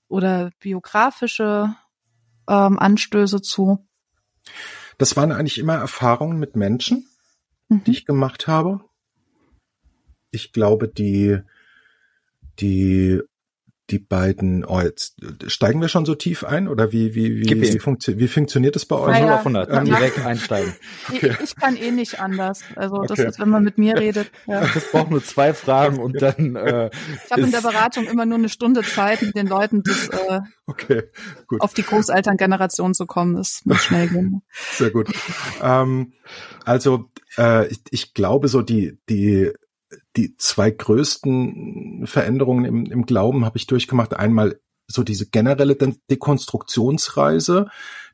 oder 0.09 0.51
biografische 0.61 1.75
ähm, 2.49 2.79
Anstöße 2.79 3.41
zu? 3.41 3.87
Das 4.99 5.17
waren 5.17 5.33
eigentlich 5.33 5.59
immer 5.59 5.75
Erfahrungen 5.75 6.39
mit 6.39 6.57
Menschen, 6.57 7.07
mhm. 7.69 7.85
die 7.85 7.93
ich 7.93 8.07
gemacht 8.07 8.47
habe. 8.47 8.81
Ich 10.31 10.53
glaube, 10.53 10.89
die, 10.89 11.39
die 12.59 13.23
die 13.91 13.99
beiden, 13.99 14.65
oh, 14.65 14.81
jetzt 14.81 15.17
steigen 15.47 15.81
wir 15.81 15.89
schon 15.89 16.07
so 16.07 16.15
tief 16.15 16.43
ein 16.43 16.69
oder 16.69 16.91
wie, 16.93 17.15
wie, 17.15 17.41
wie, 17.41 17.61
wie, 17.61 17.79
funktio 17.79 18.19
wie 18.19 18.29
funktioniert 18.29 18.77
das 18.77 18.87
bei 18.87 18.97
euch? 18.97 19.13
Naja, 19.13 19.35
auf 19.35 19.41
100, 19.41 19.71
ähm, 19.71 19.85
direkt 19.85 20.25
einsteigen. 20.25 20.73
Okay. 21.13 21.35
Ich, 21.35 21.51
ich, 21.51 21.57
kann 21.57 21.77
eh 21.77 21.91
nicht 21.91 22.21
anders. 22.21 22.63
Also 22.77 23.03
das 23.03 23.19
okay. 23.19 23.29
ist, 23.29 23.39
wenn 23.39 23.49
man 23.49 23.63
mit 23.63 23.79
mir 23.79 23.97
redet. 23.97 24.31
Ja. 24.47 24.61
Das 24.61 24.91
braucht 24.91 25.11
nur 25.11 25.23
zwei 25.23 25.55
Fragen 25.55 25.99
und 25.99 26.21
dann. 26.21 26.57
Äh, 26.57 26.91
ich 27.25 27.31
habe 27.31 27.43
in 27.43 27.51
der 27.51 27.61
Beratung 27.61 28.07
immer 28.07 28.27
nur 28.27 28.39
eine 28.39 28.49
Stunde 28.49 28.83
Zeit, 28.83 29.23
mit 29.23 29.35
den 29.35 29.47
Leuten 29.47 29.83
das, 29.83 30.09
äh, 30.09 30.41
okay, 30.67 31.05
gut. 31.47 31.61
auf 31.61 31.73
die 31.73 31.83
Großelterngeneration 31.83 32.95
zu 32.95 33.07
kommen. 33.07 33.37
Das 33.37 33.63
muss 33.65 33.83
schnell 33.83 34.09
gehen. 34.09 34.43
Sehr 34.73 34.91
gut. 34.91 35.11
ähm, 35.63 36.13
also 36.65 37.11
äh, 37.39 37.67
ich, 37.69 37.81
ich 37.91 38.15
glaube 38.15 38.49
so 38.49 38.63
die 38.63 38.99
die 39.09 39.53
die 40.17 40.37
zwei 40.37 40.71
größten 40.71 42.07
Veränderungen 42.07 42.65
im, 42.65 42.87
im 42.87 43.07
Glauben 43.07 43.45
habe 43.45 43.59
ich 43.59 43.67
durchgemacht. 43.67 44.15
Einmal 44.15 44.61
so 44.87 45.03
diese 45.03 45.29
generelle 45.29 45.77
Dekonstruktionsreise, 46.11 47.69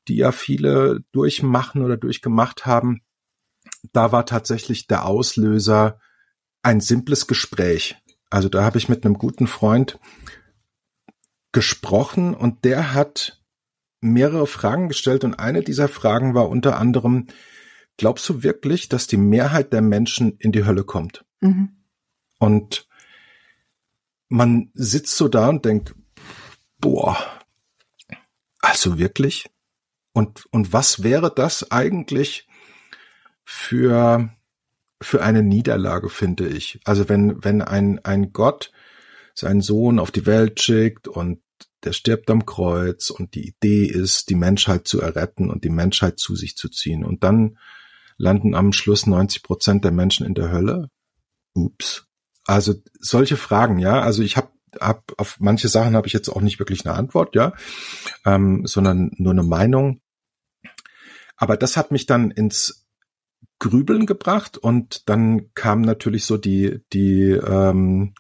die 0.09 0.17
ja 0.17 0.33
viele 0.33 1.05
durchmachen 1.13 1.83
oder 1.83 1.97
durchgemacht 1.97 2.65
haben. 2.67 3.03
Da 3.93 4.13
war 4.13 4.27
tatsächlich 4.27 4.87
der 4.87 5.07
Auslöser 5.07 6.01
ein 6.63 6.81
simples 6.81 7.27
Gespräch. 7.27 7.97
Also 8.31 8.49
da 8.49 8.63
habe 8.63 8.79
ich 8.79 8.89
mit 8.89 9.05
einem 9.05 9.15
guten 9.15 9.47
Freund 9.47 9.99
gesprochen 11.53 12.35
und 12.35 12.65
der 12.65 12.95
hat 12.95 13.43
mehrere 14.01 14.47
Fragen 14.47 14.89
gestellt 14.89 15.25
und 15.25 15.35
eine 15.35 15.63
dieser 15.63 15.89
Fragen 15.89 16.35
war 16.35 16.49
unter 16.49 16.79
anderem, 16.79 17.27
glaubst 17.97 18.29
du 18.29 18.43
wirklich, 18.43 18.89
dass 18.89 19.07
die 19.07 19.17
Mehrheit 19.17 19.73
der 19.73 19.83
Menschen 19.83 20.37
in 20.39 20.53
die 20.53 20.65
Hölle 20.65 20.85
kommt? 20.85 21.25
Mhm. 21.41 21.80
Und 22.41 22.89
man 24.31 24.71
sitzt 24.75 25.17
so 25.17 25.29
da 25.29 25.49
und 25.51 25.65
denkt, 25.65 25.95
boah, 26.79 27.17
also 28.61 28.99
wirklich? 28.99 29.45
Und, 30.13 30.47
und 30.51 30.73
was 30.73 31.03
wäre 31.03 31.33
das 31.33 31.71
eigentlich 31.71 32.49
für, 33.45 34.31
für 35.01 35.23
eine 35.23 35.43
Niederlage, 35.43 36.09
finde 36.09 36.49
ich? 36.49 36.81
Also 36.85 37.09
wenn, 37.09 37.45
wenn 37.45 37.63
ein, 37.63 38.05
ein 38.05 38.33
Gott 38.33 38.73
seinen 39.35 39.61
Sohn 39.61 39.99
auf 39.99 40.11
die 40.11 40.27
Welt 40.27 40.61
schickt 40.61 41.09
und 41.09 41.43
der 41.85 41.93
stirbt 41.93 42.31
am 42.31 42.47
Kreuz 42.47 43.11
und 43.11 43.35
die 43.35 43.49
Idee 43.49 43.85
ist, 43.85 44.31
die 44.31 44.35
Menschheit 44.35 44.89
zu 44.89 45.01
erretten 45.01 45.51
und 45.51 45.65
die 45.65 45.71
Menschheit 45.71 46.19
zu 46.19 46.37
sich 46.37 46.57
zu 46.57 46.69
ziehen. 46.69 47.05
Und 47.05 47.23
dann 47.23 47.59
landen 48.17 48.55
am 48.55 48.73
Schluss 48.73 49.07
90 49.07 49.43
Prozent 49.43 49.85
der 49.85 49.93
Menschen 49.93 50.27
in 50.27 50.35
der 50.35 50.51
Hölle. 50.51 50.91
Ups. 51.55 52.10
Also 52.47 52.75
solche 52.99 53.37
Fragen, 53.37 53.79
ja. 53.79 54.01
Also 54.01 54.23
ich 54.23 54.37
habe 54.37 54.49
hab, 54.79 55.13
auf 55.19 55.39
manche 55.41 55.69
Sachen 55.69 55.95
habe 55.95 56.07
ich 56.07 56.13
jetzt 56.13 56.29
auch 56.29 56.41
nicht 56.41 56.59
wirklich 56.59 56.87
eine 56.87 56.95
Antwort, 56.95 57.35
ja, 57.35 57.55
ähm, 58.25 58.67
sondern 58.67 59.11
nur 59.17 59.33
eine 59.33 59.43
Meinung. 59.43 60.01
Aber 61.37 61.57
das 61.57 61.77
hat 61.77 61.91
mich 61.91 62.07
dann 62.07 62.31
ins 62.31 62.87
Grübeln 63.59 64.07
gebracht 64.07 64.59
und 64.59 65.09
dann 65.09 65.53
kamen 65.55 65.83
natürlich 65.83 66.25
so 66.25 66.37
die 66.37 66.81
die 66.93 67.31
ähm, 67.31 68.15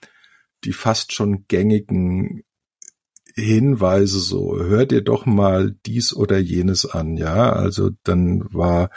die 0.64 0.72
fast 0.72 1.12
schon 1.14 1.46
gängigen 1.48 2.44
Hinweise 3.34 4.20
so, 4.20 4.58
hör 4.58 4.86
dir 4.86 5.02
doch 5.02 5.26
mal 5.26 5.76
dies 5.86 6.14
oder 6.14 6.38
jenes 6.38 6.86
an, 6.86 7.16
ja. 7.16 7.52
Also 7.52 7.90
dann 8.04 8.52
war, 8.52 8.90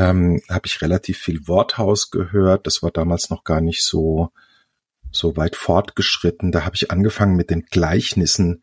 ähm, 0.00 0.40
habe 0.48 0.66
ich 0.66 0.80
relativ 0.80 1.18
viel 1.18 1.46
Worthaus 1.46 2.10
gehört. 2.10 2.66
Das 2.66 2.82
war 2.82 2.90
damals 2.90 3.28
noch 3.28 3.44
gar 3.44 3.60
nicht 3.60 3.84
so 3.84 4.32
so 5.12 5.36
weit 5.36 5.56
fortgeschritten. 5.56 6.52
Da 6.52 6.64
habe 6.64 6.76
ich 6.76 6.90
angefangen 6.90 7.36
mit 7.36 7.50
den 7.50 7.66
Gleichnissen 7.66 8.62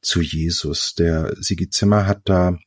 zu 0.00 0.22
Jesus. 0.22 0.94
Der 0.94 1.34
Sigi 1.36 1.68
Zimmer 1.68 2.06
hat 2.06 2.22
da 2.24 2.58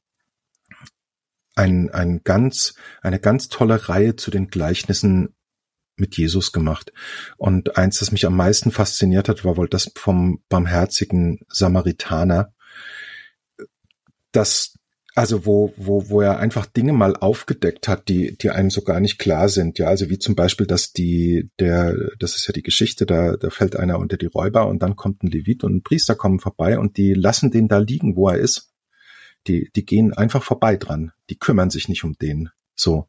ein, 1.55 1.89
ein 1.89 2.21
ganz, 2.23 2.75
eine 3.01 3.19
ganz 3.19 3.47
tolle 3.47 3.89
Reihe 3.89 4.15
zu 4.15 4.29
den 4.29 4.49
Gleichnissen 4.49 5.33
mit 5.95 6.17
Jesus 6.17 6.51
gemacht. 6.51 6.93
Und 7.37 7.77
eins, 7.77 7.99
das 7.99 8.11
mich 8.11 8.25
am 8.27 8.35
meisten 8.35 8.71
fasziniert 8.71 9.29
hat, 9.29 9.43
war 9.43 9.57
wohl 9.57 9.69
das 9.69 9.91
vom 9.95 10.43
barmherzigen 10.49 11.39
Samaritaner. 11.47 12.53
Das 14.31 14.76
also 15.17 15.47
wo, 15.47 15.73
wo, 15.77 16.09
wo 16.09 16.21
er 16.21 16.37
einfach 16.37 16.67
Dinge 16.67 16.93
mal 16.93 17.15
aufgedeckt 17.15 17.87
hat, 17.87 18.07
die, 18.07 18.37
die 18.37 18.51
einem 18.51 18.69
so 18.69 18.83
gar 18.83 18.99
nicht 18.99 19.17
klar 19.17 19.49
sind. 19.49 19.79
Ja, 19.79 19.87
also 19.87 20.11
wie 20.11 20.19
zum 20.19 20.35
Beispiel, 20.35 20.67
dass 20.67 20.93
die, 20.93 21.49
der, 21.57 22.11
das 22.19 22.35
ist 22.35 22.45
ja 22.45 22.53
die 22.53 22.61
Geschichte, 22.61 23.07
da, 23.07 23.35
da 23.35 23.49
fällt 23.49 23.75
einer 23.75 23.97
unter 23.97 24.17
die 24.17 24.27
Räuber 24.27 24.67
und 24.67 24.83
dann 24.83 24.95
kommt 24.95 25.23
ein 25.23 25.31
Levit 25.31 25.63
und 25.63 25.77
ein 25.77 25.81
Priester 25.81 26.13
kommen 26.13 26.39
vorbei 26.39 26.77
und 26.77 26.97
die 26.97 27.15
lassen 27.15 27.49
den 27.49 27.67
da 27.67 27.79
liegen, 27.79 28.15
wo 28.15 28.29
er 28.29 28.37
ist. 28.37 28.71
Die, 29.47 29.71
die 29.75 29.87
gehen 29.87 30.13
einfach 30.13 30.43
vorbei 30.43 30.77
dran. 30.77 31.13
Die 31.31 31.39
kümmern 31.39 31.71
sich 31.71 31.89
nicht 31.89 32.03
um 32.03 32.13
den. 32.19 32.51
So. 32.75 33.07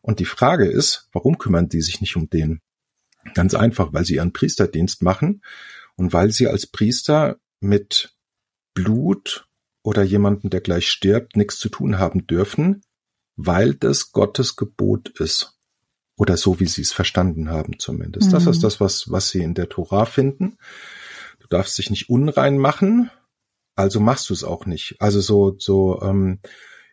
Und 0.00 0.20
die 0.20 0.26
Frage 0.26 0.66
ist, 0.66 1.08
warum 1.10 1.38
kümmern 1.38 1.68
die 1.68 1.82
sich 1.82 2.00
nicht 2.00 2.14
um 2.14 2.30
den? 2.30 2.60
Ganz 3.34 3.54
einfach, 3.54 3.92
weil 3.92 4.04
sie 4.04 4.14
ihren 4.14 4.32
Priesterdienst 4.32 5.02
machen 5.02 5.42
und 5.96 6.12
weil 6.12 6.30
sie 6.30 6.46
als 6.46 6.68
Priester 6.68 7.40
mit 7.58 8.14
Blut 8.74 9.47
oder 9.82 10.02
jemanden, 10.02 10.50
der 10.50 10.60
gleich 10.60 10.88
stirbt, 10.88 11.36
nichts 11.36 11.58
zu 11.58 11.68
tun 11.68 11.98
haben 11.98 12.26
dürfen, 12.26 12.82
weil 13.36 13.74
das 13.74 14.12
Gottes 14.12 14.56
Gebot 14.56 15.08
ist. 15.20 15.54
Oder 16.16 16.36
so, 16.36 16.58
wie 16.58 16.66
sie 16.66 16.82
es 16.82 16.92
verstanden 16.92 17.48
haben 17.48 17.78
zumindest. 17.78 18.28
Mhm. 18.28 18.32
Das 18.32 18.46
ist 18.46 18.64
das, 18.64 18.80
was, 18.80 19.10
was 19.10 19.30
sie 19.30 19.42
in 19.42 19.54
der 19.54 19.68
Tora 19.68 20.04
finden. 20.04 20.58
Du 21.38 21.46
darfst 21.48 21.78
dich 21.78 21.90
nicht 21.90 22.10
unrein 22.10 22.58
machen, 22.58 23.10
also 23.76 24.00
machst 24.00 24.28
du 24.28 24.34
es 24.34 24.42
auch 24.42 24.66
nicht. 24.66 24.96
Also 24.98 25.20
so, 25.20 25.54
so, 25.58 26.02
ähm, 26.02 26.40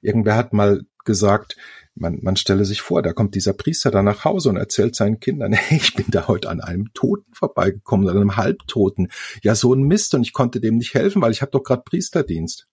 irgendwer 0.01 0.35
hat 0.35 0.53
mal 0.53 0.83
gesagt, 1.03 1.57
man, 1.95 2.19
man 2.21 2.35
stelle 2.35 2.65
sich 2.65 2.81
vor, 2.81 3.01
da 3.01 3.13
kommt 3.13 3.35
dieser 3.35 3.53
Priester 3.53 3.89
da 3.89 4.03
nach 4.03 4.25
Hause 4.25 4.49
und 4.49 4.57
erzählt 4.57 4.95
seinen 4.95 5.19
Kindern, 5.19 5.53
hey, 5.53 5.77
ich 5.77 5.95
bin 5.95 6.05
da 6.09 6.27
heute 6.27 6.49
an 6.49 6.61
einem 6.61 6.93
Toten 6.93 7.33
vorbeigekommen, 7.33 8.07
an 8.07 8.17
einem 8.17 8.37
Halbtoten. 8.37 9.11
Ja, 9.41 9.55
so 9.55 9.73
ein 9.73 9.83
Mist 9.83 10.13
und 10.13 10.21
ich 10.21 10.33
konnte 10.33 10.59
dem 10.61 10.77
nicht 10.77 10.93
helfen, 10.93 11.21
weil 11.21 11.31
ich 11.31 11.41
habe 11.41 11.51
doch 11.51 11.63
gerade 11.63 11.83
Priesterdienst. 11.83 12.67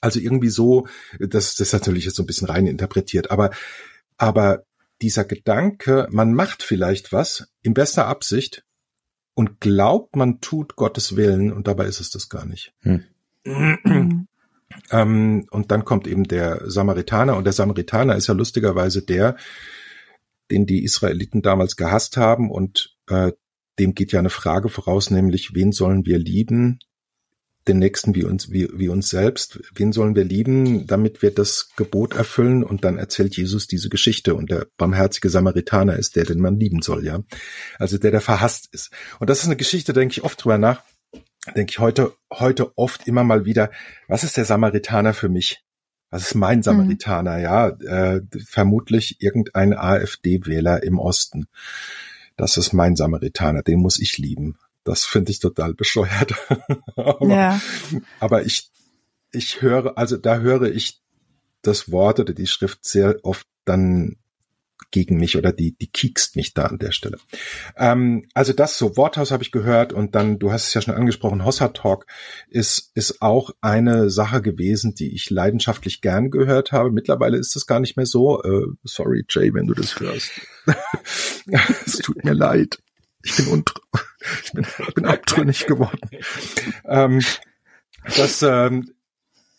Also 0.00 0.20
irgendwie 0.20 0.48
so, 0.48 0.86
das, 1.18 1.56
das 1.56 1.68
ist 1.68 1.72
natürlich 1.72 2.04
jetzt 2.04 2.16
so 2.16 2.22
ein 2.22 2.26
bisschen 2.26 2.48
rein 2.48 2.66
interpretiert, 2.66 3.30
aber, 3.30 3.50
aber 4.16 4.64
dieser 5.02 5.24
Gedanke, 5.24 6.08
man 6.10 6.34
macht 6.34 6.62
vielleicht 6.62 7.12
was 7.12 7.48
in 7.62 7.74
bester 7.74 8.06
Absicht 8.06 8.64
und 9.34 9.60
glaubt, 9.60 10.16
man 10.16 10.40
tut 10.40 10.76
Gottes 10.76 11.16
Willen 11.16 11.52
und 11.52 11.66
dabei 11.66 11.86
ist 11.86 12.00
es 12.00 12.10
das 12.10 12.28
gar 12.28 12.46
nicht. 12.46 12.72
Hm. 12.80 13.04
ähm, 14.90 15.46
und 15.50 15.70
dann 15.70 15.84
kommt 15.84 16.06
eben 16.06 16.24
der 16.24 16.70
Samaritaner 16.70 17.36
und 17.36 17.44
der 17.44 17.52
Samaritaner 17.52 18.16
ist 18.16 18.28
ja 18.28 18.34
lustigerweise 18.34 19.02
der, 19.02 19.36
den 20.50 20.66
die 20.66 20.84
Israeliten 20.84 21.42
damals 21.42 21.76
gehasst 21.76 22.16
haben 22.16 22.50
und 22.50 22.96
äh, 23.08 23.32
dem 23.78 23.94
geht 23.94 24.12
ja 24.12 24.20
eine 24.20 24.30
Frage 24.30 24.68
voraus, 24.68 25.10
nämlich 25.10 25.54
wen 25.54 25.72
sollen 25.72 26.06
wir 26.06 26.18
lieben? 26.18 26.78
Den 27.68 27.78
Nächsten 27.78 28.14
wie 28.14 28.24
uns, 28.24 28.50
wie, 28.50 28.68
wie 28.72 28.88
uns 28.88 29.08
selbst. 29.08 29.60
Wen 29.74 29.92
sollen 29.92 30.14
wir 30.14 30.24
lieben, 30.24 30.86
damit 30.86 31.22
wir 31.22 31.30
das 31.30 31.70
Gebot 31.76 32.14
erfüllen? 32.14 32.62
Und 32.62 32.84
dann 32.84 32.98
erzählt 32.98 33.36
Jesus 33.36 33.66
diese 33.66 33.88
Geschichte. 33.88 34.34
Und 34.34 34.50
der 34.50 34.66
barmherzige 34.76 35.30
Samaritaner 35.30 35.96
ist 35.96 36.16
der, 36.16 36.24
den 36.24 36.40
man 36.40 36.58
lieben 36.58 36.82
soll, 36.82 37.04
ja. 37.04 37.20
Also 37.78 37.98
der, 37.98 38.10
der 38.10 38.20
verhasst 38.20 38.68
ist. 38.72 38.90
Und 39.18 39.30
das 39.30 39.40
ist 39.40 39.46
eine 39.46 39.56
Geschichte, 39.56 39.92
denke 39.92 40.12
ich 40.12 40.24
oft 40.24 40.42
drüber 40.42 40.58
nach. 40.58 40.82
Denke 41.54 41.70
ich 41.70 41.78
heute, 41.78 42.12
heute 42.32 42.76
oft 42.76 43.06
immer 43.06 43.24
mal 43.24 43.44
wieder, 43.44 43.70
was 44.08 44.24
ist 44.24 44.36
der 44.36 44.44
Samaritaner 44.44 45.12
für 45.12 45.28
mich? 45.28 45.62
Das 46.10 46.22
ist 46.22 46.34
mein 46.34 46.62
Samaritaner, 46.62 47.38
mhm. 47.38 47.42
ja. 47.42 47.68
Äh, 47.68 48.20
vermutlich 48.46 49.20
irgendein 49.20 49.74
AfD-Wähler 49.74 50.82
im 50.82 50.98
Osten. 50.98 51.46
Das 52.36 52.56
ist 52.56 52.72
mein 52.72 52.96
Samaritaner, 52.96 53.62
den 53.62 53.80
muss 53.80 53.98
ich 53.98 54.18
lieben. 54.18 54.56
Das 54.84 55.04
finde 55.04 55.32
ich 55.32 55.40
total 55.40 55.74
bescheuert. 55.74 56.34
aber, 56.96 57.26
ja. 57.26 57.60
aber 58.20 58.44
ich, 58.44 58.70
ich 59.32 59.62
höre, 59.62 59.98
also 59.98 60.16
da 60.16 60.38
höre 60.38 60.70
ich 60.70 61.00
das 61.62 61.90
Wort 61.90 62.20
oder 62.20 62.34
die 62.34 62.46
Schrift 62.46 62.84
sehr 62.84 63.16
oft 63.22 63.46
dann 63.64 64.16
gegen 64.90 65.16
mich 65.16 65.36
oder 65.36 65.52
die, 65.52 65.76
die 65.76 65.88
kiekst 65.88 66.36
mich 66.36 66.54
da 66.54 66.66
an 66.66 66.78
der 66.78 66.92
Stelle. 66.92 67.18
Ähm, 67.76 68.28
also 68.34 68.52
das 68.52 68.78
so, 68.78 68.96
Worthaus 68.96 69.32
habe 69.32 69.42
ich 69.42 69.50
gehört 69.50 69.92
und 69.92 70.14
dann, 70.14 70.38
du 70.38 70.52
hast 70.52 70.68
es 70.68 70.74
ja 70.74 70.82
schon 70.82 70.94
angesprochen, 70.94 71.44
Hossa 71.44 71.68
Talk 71.68 72.06
ist, 72.48 72.92
ist 72.94 73.20
auch 73.20 73.50
eine 73.60 74.08
Sache 74.10 74.40
gewesen, 74.40 74.94
die 74.94 75.14
ich 75.14 75.30
leidenschaftlich 75.30 76.00
gern 76.00 76.30
gehört 76.30 76.70
habe. 76.70 76.92
Mittlerweile 76.92 77.38
ist 77.38 77.56
das 77.56 77.66
gar 77.66 77.80
nicht 77.80 77.96
mehr 77.96 78.06
so. 78.06 78.42
Äh, 78.42 78.66
sorry, 78.84 79.24
Jay, 79.28 79.52
wenn 79.52 79.66
du 79.66 79.74
das 79.74 79.98
hörst. 79.98 80.30
es 81.86 81.98
tut 81.98 82.24
mir 82.24 82.34
leid. 82.34 82.78
Ich 83.24 83.36
bin, 83.36 83.48
untr 83.48 83.74
ich 84.44 84.52
bin, 84.52 84.66
bin 84.94 85.04
abtrünnig 85.04 85.66
geworden. 85.66 86.00
ähm, 86.86 87.20
das, 88.16 88.42
ähm, 88.42 88.92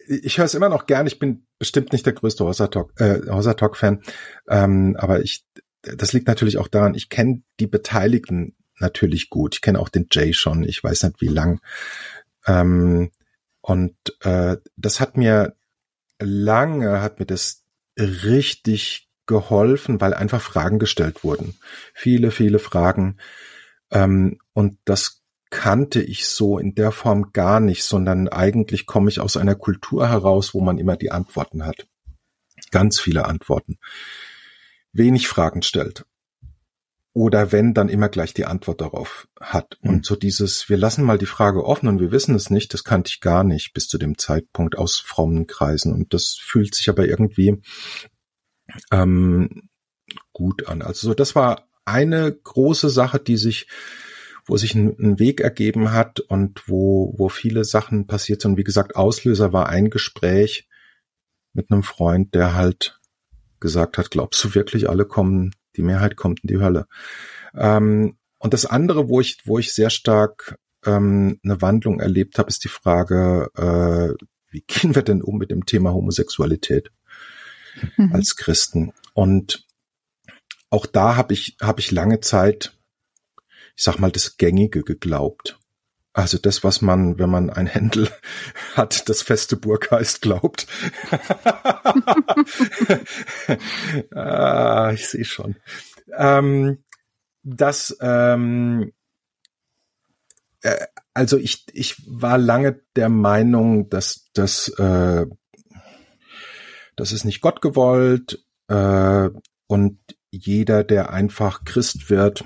ich 0.07 0.37
höre 0.37 0.45
es 0.45 0.53
immer 0.53 0.69
noch 0.69 0.85
gern. 0.85 1.07
Ich 1.07 1.19
bin 1.19 1.45
bestimmt 1.57 1.91
nicht 1.91 2.05
der 2.05 2.13
größte 2.13 2.45
Hossa 2.45 2.67
Talk, 2.67 2.93
äh, 2.99 3.21
Hossa 3.29 3.55
Fan, 3.73 4.01
ähm, 4.49 4.95
aber 4.97 5.21
ich, 5.21 5.45
das 5.81 6.13
liegt 6.13 6.27
natürlich 6.27 6.57
auch 6.57 6.67
daran, 6.67 6.95
ich 6.95 7.09
kenne 7.09 7.41
die 7.59 7.67
Beteiligten 7.67 8.55
natürlich 8.79 9.29
gut. 9.29 9.55
Ich 9.55 9.61
kenne 9.61 9.79
auch 9.79 9.89
den 9.89 10.07
Jay 10.11 10.33
schon. 10.33 10.63
Ich 10.63 10.83
weiß 10.83 11.03
nicht 11.03 11.21
wie 11.21 11.27
lang. 11.27 11.61
Ähm, 12.45 13.11
und 13.61 13.95
äh, 14.21 14.57
das 14.75 14.99
hat 14.99 15.17
mir 15.17 15.55
lange, 16.19 17.01
hat 17.01 17.19
mir 17.19 17.25
das 17.25 17.63
richtig 17.97 19.09
geholfen, 19.25 20.01
weil 20.01 20.13
einfach 20.13 20.41
Fragen 20.41 20.79
gestellt 20.79 21.23
wurden. 21.23 21.55
Viele, 21.93 22.31
viele 22.31 22.59
Fragen. 22.59 23.17
Ähm, 23.91 24.39
und 24.53 24.77
das 24.85 25.23
kannte 25.49 26.01
ich 26.01 26.27
so 26.27 26.57
in 26.57 26.75
der 26.75 26.91
Form 26.91 27.31
gar 27.31 27.59
nicht, 27.59 27.83
sondern 27.83 28.27
eigentlich 28.27 28.85
komme 28.85 29.09
ich 29.09 29.19
aus 29.19 29.37
einer 29.37 29.55
Kultur 29.55 30.09
heraus, 30.09 30.53
wo 30.53 30.61
man 30.61 30.77
immer 30.77 30.97
die 30.97 31.11
Antworten 31.11 31.65
hat. 31.65 31.87
Ganz 32.71 32.99
viele 32.99 33.25
Antworten. 33.25 33.77
Wenig 34.91 35.27
Fragen 35.27 35.61
stellt. 35.61 36.05
Oder 37.13 37.53
wenn, 37.53 37.73
dann 37.73 37.87
immer 37.87 38.09
gleich 38.09 38.33
die 38.33 38.45
Antwort 38.45 38.81
darauf 38.81 39.29
hat. 39.39 39.77
Mhm. 39.81 39.89
Und 39.89 40.05
so 40.05 40.17
dieses, 40.17 40.67
wir 40.67 40.75
lassen 40.75 41.05
mal 41.05 41.17
die 41.17 41.25
Frage 41.25 41.63
offen 41.65 41.87
und 41.87 42.01
wir 42.01 42.11
wissen 42.11 42.35
es 42.35 42.49
nicht, 42.49 42.73
das 42.73 42.83
kannte 42.83 43.09
ich 43.09 43.21
gar 43.21 43.45
nicht 43.45 43.73
bis 43.73 43.87
zu 43.87 43.97
dem 43.97 44.17
Zeitpunkt 44.17 44.77
aus 44.77 44.97
frommen 44.97 45.47
Kreisen. 45.47 45.93
Und 45.93 46.13
das 46.13 46.37
fühlt 46.41 46.75
sich 46.75 46.89
aber 46.89 47.07
irgendwie 47.07 47.61
ähm, 48.91 49.69
gut 50.33 50.67
an. 50.67 50.81
Also 50.81 51.07
so, 51.07 51.13
das 51.13 51.35
war 51.35 51.69
eine 51.85 52.31
große 52.31 52.89
Sache, 52.89 53.19
die 53.19 53.37
sich 53.37 53.67
wo 54.47 54.57
sich 54.57 54.75
ein, 54.75 54.95
ein, 54.99 55.19
Weg 55.19 55.41
ergeben 55.41 55.91
hat 55.91 56.19
und 56.19 56.69
wo, 56.69 57.13
wo 57.17 57.29
viele 57.29 57.63
Sachen 57.63 58.05
passiert 58.05 58.41
sind. 58.41 58.57
Wie 58.57 58.63
gesagt, 58.63 58.95
Auslöser 58.95 59.53
war 59.53 59.69
ein 59.69 59.89
Gespräch 59.89 60.67
mit 61.53 61.71
einem 61.71 61.83
Freund, 61.83 62.35
der 62.35 62.53
halt 62.53 62.99
gesagt 63.59 63.97
hat, 63.97 64.11
glaubst 64.11 64.43
du 64.43 64.53
wirklich, 64.53 64.87
alle 64.89 65.05
kommen, 65.05 65.55
die 65.75 65.81
Mehrheit 65.81 66.15
kommt 66.15 66.41
in 66.43 66.47
die 66.47 66.59
Hölle. 66.59 66.85
Ähm, 67.55 68.17
und 68.37 68.53
das 68.53 68.65
andere, 68.65 69.09
wo 69.09 69.19
ich, 69.19 69.39
wo 69.45 69.57
ich 69.57 69.73
sehr 69.73 69.89
stark 69.89 70.59
ähm, 70.85 71.39
eine 71.43 71.61
Wandlung 71.61 71.99
erlebt 71.99 72.37
habe, 72.37 72.49
ist 72.49 72.63
die 72.63 72.69
Frage, 72.69 73.49
äh, 73.55 74.23
wie 74.51 74.61
gehen 74.67 74.93
wir 74.93 75.01
denn 75.01 75.21
um 75.21 75.37
mit 75.37 75.49
dem 75.49 75.65
Thema 75.65 75.93
Homosexualität 75.93 76.91
mhm. 77.97 78.13
als 78.13 78.35
Christen? 78.35 78.93
Und 79.13 79.65
auch 80.69 80.85
da 80.85 81.15
habe 81.15 81.33
ich, 81.33 81.55
habe 81.61 81.79
ich 81.79 81.91
lange 81.91 82.19
Zeit 82.19 82.75
ich 83.75 83.83
sag 83.83 83.99
mal, 83.99 84.11
das 84.11 84.37
Gängige 84.37 84.83
geglaubt. 84.83 85.59
Also 86.13 86.37
das, 86.37 86.63
was 86.63 86.81
man, 86.81 87.19
wenn 87.19 87.29
man 87.29 87.49
ein 87.49 87.67
Händel 87.67 88.09
hat, 88.75 89.09
das 89.09 89.21
feste 89.21 89.57
Burg 89.57 89.91
heißt, 89.91 90.21
glaubt. 90.21 90.65
ah, 94.15 94.91
ich 94.93 95.09
sehe 95.09 95.25
schon. 95.25 95.57
Ähm, 96.17 96.85
das, 97.43 97.97
ähm, 97.99 98.93
äh, 100.61 100.87
also 101.13 101.37
ich, 101.37 101.65
ich 101.73 102.01
war 102.07 102.37
lange 102.37 102.81
der 102.95 103.09
Meinung, 103.09 103.89
dass 103.89 104.29
das, 104.33 104.69
äh, 104.69 105.25
das 106.95 107.11
ist 107.11 107.25
nicht 107.25 107.41
Gott 107.41 107.61
gewollt 107.61 108.41
äh, 108.69 109.29
und 109.67 109.99
jeder, 110.35 110.83
der 110.83 111.11
einfach 111.11 111.63
Christ 111.63 112.09
wird, 112.09 112.43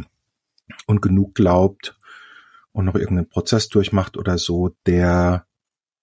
und 0.86 1.02
genug 1.02 1.36
glaubt 1.36 1.97
und 2.71 2.86
noch 2.86 2.95
irgendeinen 2.95 3.30
Prozess 3.30 3.69
durchmacht 3.69 4.17
oder 4.17 4.38
so, 4.38 4.75
der, 4.86 5.45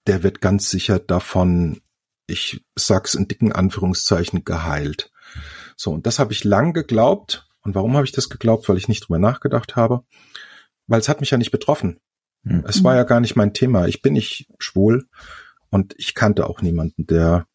der 0.06 0.22
wird 0.22 0.40
ganz 0.40 0.70
sicher 0.70 0.98
davon, 0.98 1.80
ich 2.26 2.64
sag's 2.74 3.14
in 3.14 3.28
dicken 3.28 3.52
Anführungszeichen, 3.52 4.44
geheilt. 4.44 5.10
So, 5.76 5.92
und 5.92 6.06
das 6.06 6.18
habe 6.18 6.32
ich 6.32 6.44
lang 6.44 6.72
geglaubt. 6.72 7.48
Und 7.62 7.74
warum 7.74 7.94
habe 7.94 8.04
ich 8.04 8.12
das 8.12 8.28
geglaubt? 8.28 8.68
Weil 8.68 8.76
ich 8.76 8.88
nicht 8.88 9.06
drüber 9.06 9.18
nachgedacht 9.18 9.76
habe. 9.76 10.04
Weil 10.86 11.00
es 11.00 11.08
hat 11.08 11.20
mich 11.20 11.30
ja 11.30 11.38
nicht 11.38 11.50
betroffen. 11.50 11.98
Mhm. 12.42 12.64
Es 12.66 12.84
war 12.84 12.94
ja 12.94 13.02
gar 13.02 13.20
nicht 13.20 13.36
mein 13.36 13.52
Thema. 13.52 13.86
Ich 13.86 14.02
bin 14.02 14.12
nicht 14.12 14.48
schwul 14.58 15.08
und 15.70 15.94
ich 15.98 16.14
kannte 16.14 16.46
auch 16.46 16.62
niemanden, 16.62 17.06
der 17.06 17.46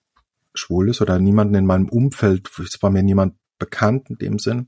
schwul 0.53 0.89
ist 0.89 1.01
oder 1.01 1.17
niemanden 1.17 1.55
in 1.55 1.65
meinem 1.65 1.87
Umfeld. 1.87 2.49
Es 2.59 2.81
war 2.83 2.89
mir 2.89 3.03
niemand 3.03 3.35
bekannt 3.61 4.09
in 4.09 4.17
dem 4.17 4.39
Sinn. 4.39 4.67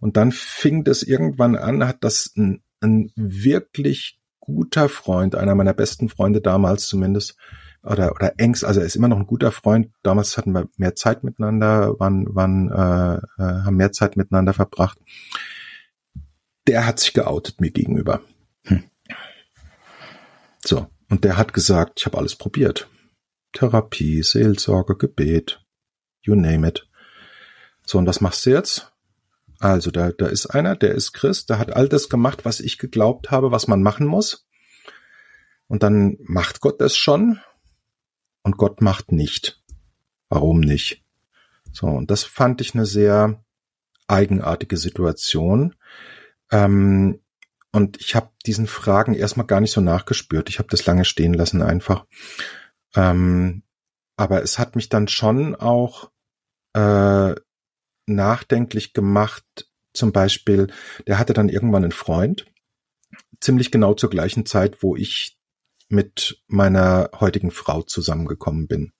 Und 0.00 0.16
dann 0.16 0.30
fing 0.30 0.84
das 0.84 1.02
irgendwann 1.02 1.56
an, 1.56 1.84
hat 1.88 2.04
das 2.04 2.32
ein, 2.36 2.62
ein 2.80 3.10
wirklich 3.16 4.20
guter 4.38 4.88
Freund, 4.88 5.34
einer 5.34 5.56
meiner 5.56 5.74
besten 5.74 6.08
Freunde 6.08 6.40
damals 6.40 6.86
zumindest, 6.86 7.36
oder, 7.82 8.12
oder 8.12 8.34
engst, 8.38 8.64
also 8.64 8.80
er 8.80 8.86
ist 8.86 8.96
immer 8.96 9.08
noch 9.08 9.18
ein 9.18 9.26
guter 9.26 9.52
Freund. 9.52 9.90
Damals 10.02 10.36
hatten 10.36 10.52
wir 10.52 10.68
mehr 10.76 10.94
Zeit 10.94 11.24
miteinander, 11.24 11.98
waren, 11.98 12.26
waren, 12.34 12.70
äh, 12.70 13.16
äh, 13.42 13.62
haben 13.64 13.76
mehr 13.76 13.92
Zeit 13.92 14.16
miteinander 14.16 14.52
verbracht. 14.52 14.98
Der 16.66 16.86
hat 16.86 17.00
sich 17.00 17.14
geoutet 17.14 17.60
mir 17.60 17.70
gegenüber. 17.70 18.20
Hm. 18.66 18.84
So, 20.62 20.88
und 21.08 21.24
der 21.24 21.38
hat 21.38 21.54
gesagt, 21.54 22.00
ich 22.00 22.06
habe 22.06 22.18
alles 22.18 22.36
probiert. 22.36 22.88
Therapie, 23.52 24.22
Seelsorge, 24.22 24.96
Gebet, 24.96 25.64
you 26.22 26.34
name 26.34 26.68
it. 26.68 26.86
So, 27.90 27.98
und 27.98 28.06
was 28.06 28.20
machst 28.20 28.46
du 28.46 28.50
jetzt? 28.50 28.92
Also, 29.58 29.90
da, 29.90 30.12
da 30.12 30.28
ist 30.28 30.46
einer, 30.46 30.76
der 30.76 30.94
ist 30.94 31.12
Christ, 31.12 31.50
der 31.50 31.58
hat 31.58 31.74
all 31.74 31.88
das 31.88 32.08
gemacht, 32.08 32.44
was 32.44 32.60
ich 32.60 32.78
geglaubt 32.78 33.32
habe, 33.32 33.50
was 33.50 33.66
man 33.66 33.82
machen 33.82 34.06
muss. 34.06 34.46
Und 35.66 35.82
dann 35.82 36.16
macht 36.22 36.60
Gott 36.60 36.80
das 36.80 36.96
schon 36.96 37.40
und 38.44 38.56
Gott 38.58 38.80
macht 38.80 39.10
nicht. 39.10 39.60
Warum 40.28 40.60
nicht? 40.60 41.04
So, 41.72 41.88
und 41.88 42.12
das 42.12 42.22
fand 42.22 42.60
ich 42.60 42.76
eine 42.76 42.86
sehr 42.86 43.44
eigenartige 44.06 44.76
Situation. 44.76 45.74
Ähm, 46.52 47.20
und 47.72 48.00
ich 48.00 48.14
habe 48.14 48.30
diesen 48.46 48.68
Fragen 48.68 49.14
erstmal 49.14 49.48
gar 49.48 49.58
nicht 49.58 49.72
so 49.72 49.80
nachgespürt. 49.80 50.48
Ich 50.48 50.60
habe 50.60 50.68
das 50.68 50.86
lange 50.86 51.04
stehen 51.04 51.34
lassen 51.34 51.60
einfach. 51.60 52.06
Ähm, 52.94 53.64
aber 54.16 54.44
es 54.44 54.60
hat 54.60 54.76
mich 54.76 54.90
dann 54.90 55.08
schon 55.08 55.56
auch 55.56 56.12
äh, 56.74 57.34
nachdenklich 58.14 58.92
gemacht. 58.92 59.44
Zum 59.92 60.12
Beispiel, 60.12 60.68
der 61.06 61.18
hatte 61.18 61.32
dann 61.32 61.48
irgendwann 61.48 61.84
einen 61.84 61.92
Freund, 61.92 62.46
ziemlich 63.40 63.70
genau 63.70 63.94
zur 63.94 64.10
gleichen 64.10 64.46
Zeit, 64.46 64.82
wo 64.82 64.96
ich 64.96 65.38
mit 65.88 66.42
meiner 66.46 67.10
heutigen 67.18 67.50
Frau 67.50 67.82
zusammengekommen 67.82 68.68
bin. 68.68 68.92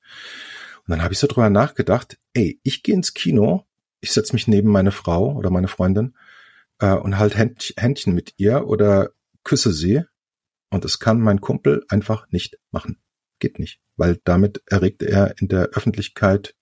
Und 0.78 0.88
dann 0.88 1.02
habe 1.02 1.12
ich 1.12 1.20
so 1.20 1.26
drüber 1.26 1.50
nachgedacht, 1.50 2.18
ey, 2.34 2.60
ich 2.64 2.82
gehe 2.82 2.94
ins 2.94 3.14
Kino, 3.14 3.66
ich 4.00 4.12
setze 4.12 4.32
mich 4.32 4.48
neben 4.48 4.70
meine 4.70 4.92
Frau 4.92 5.34
oder 5.36 5.50
meine 5.50 5.68
Freundin 5.68 6.16
äh, 6.78 6.94
und 6.94 7.18
halt 7.18 7.36
Händchen 7.36 8.14
mit 8.14 8.34
ihr 8.38 8.66
oder 8.66 9.10
küsse 9.44 9.72
sie. 9.72 10.02
Und 10.70 10.84
das 10.84 10.98
kann 10.98 11.20
mein 11.20 11.40
Kumpel 11.40 11.84
einfach 11.88 12.28
nicht 12.30 12.58
machen. 12.70 13.00
Geht 13.38 13.58
nicht, 13.58 13.80
weil 13.96 14.20
damit 14.24 14.62
erregt 14.66 15.02
er 15.02 15.38
in 15.38 15.48
der 15.48 15.70
Öffentlichkeit 15.70 16.54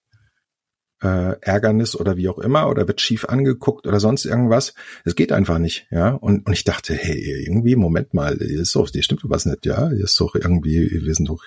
äh, 1.03 1.37
Ärgernis 1.41 1.95
oder 1.95 2.17
wie 2.17 2.29
auch 2.29 2.39
immer 2.39 2.69
oder 2.69 2.89
wird 2.89 3.01
schief 3.01 3.25
angeguckt 3.27 3.87
oder 3.87 4.01
sonst 4.01 4.25
irgendwas. 4.25 4.75
Es 5.05 5.15
geht 5.15 5.33
einfach 5.33 5.59
nicht, 5.59 5.87
ja. 5.91 6.11
Und, 6.11 6.47
und 6.47 6.53
ich 6.53 6.65
dachte, 6.65 6.95
hey, 6.95 7.45
irgendwie, 7.47 7.77
Moment 7.77 8.15
mal, 8.15 8.35
ist 8.35 8.75
doch, 8.75 8.89
hier 8.89 9.03
stimmt 9.03 9.23
was 9.25 9.47
nicht, 9.47 9.67
ja. 9.67 9.89
Ist 9.89 10.21
doch 10.21 10.35
irgendwie, 10.35 10.91
wir 11.05 11.15
sind 11.15 11.29
doch, 11.29 11.45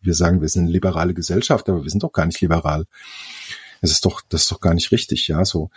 wir 0.00 0.14
sagen, 0.14 0.40
wir 0.40 0.48
sind 0.48 0.64
eine 0.64 0.72
liberale 0.72 1.14
Gesellschaft, 1.14 1.68
aber 1.68 1.82
wir 1.82 1.90
sind 1.90 2.02
doch 2.02 2.12
gar 2.12 2.26
nicht 2.26 2.40
liberal. 2.40 2.84
Es 3.82 3.90
ist 3.90 4.04
doch, 4.04 4.22
das 4.28 4.42
ist 4.42 4.52
doch 4.52 4.60
gar 4.60 4.74
nicht 4.74 4.90
richtig, 4.92 5.28
ja. 5.28 5.44
So. 5.44 5.70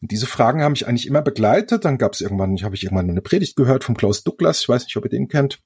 Und 0.00 0.10
diese 0.10 0.26
Fragen 0.26 0.62
haben 0.62 0.72
mich 0.72 0.86
eigentlich 0.86 1.06
immer 1.06 1.22
begleitet. 1.22 1.84
Dann 1.84 1.98
gab 1.98 2.12
es 2.12 2.20
irgendwann, 2.20 2.62
habe 2.62 2.74
ich 2.74 2.84
irgendwann 2.84 3.10
eine 3.10 3.22
Predigt 3.22 3.56
gehört 3.56 3.84
vom 3.84 3.96
Klaus 3.96 4.22
Douglas, 4.22 4.60
ich 4.60 4.68
weiß 4.68 4.84
nicht, 4.84 4.96
ob 4.96 5.04
ihr 5.04 5.10
den 5.10 5.28
kennt. 5.28 5.60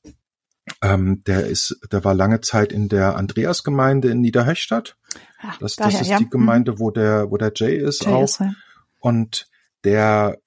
Ähm, 0.82 1.22
der 1.24 1.46
ist, 1.46 1.78
der 1.90 2.04
war 2.04 2.14
lange 2.14 2.40
Zeit 2.40 2.72
in 2.72 2.88
der 2.88 3.16
Andreasgemeinde 3.16 4.10
in 4.10 4.20
Niederhöchstadt. 4.20 4.96
Ja, 5.42 5.54
das, 5.60 5.76
daher, 5.76 5.92
das 5.92 6.00
ist 6.02 6.08
ja. 6.08 6.18
die 6.18 6.28
Gemeinde, 6.28 6.72
mhm. 6.72 6.78
wo 6.78 6.90
der, 6.90 7.30
wo 7.30 7.36
der 7.36 7.52
Jay 7.54 7.76
ist 7.76 8.04
Jay 8.04 8.12
auch. 8.12 8.24
Ist, 8.24 8.40
ja. 8.40 8.52
Und 9.00 9.48
der, 9.84 10.38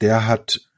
der 0.00 0.26
hat 0.26 0.68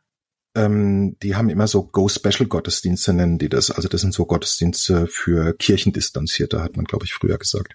ähm, 0.54 1.16
die 1.22 1.36
haben 1.36 1.48
immer 1.48 1.68
so 1.68 1.84
Go-Special-Gottesdienste, 1.84 3.12
nennen 3.12 3.38
die 3.38 3.48
das. 3.48 3.70
Also 3.70 3.88
das 3.88 4.00
sind 4.00 4.12
so 4.12 4.26
Gottesdienste 4.26 5.06
für 5.06 5.54
Kirchendistanzierte, 5.56 6.62
hat 6.62 6.76
man, 6.76 6.86
glaube 6.86 7.04
ich, 7.04 7.14
früher 7.14 7.38
gesagt. 7.38 7.74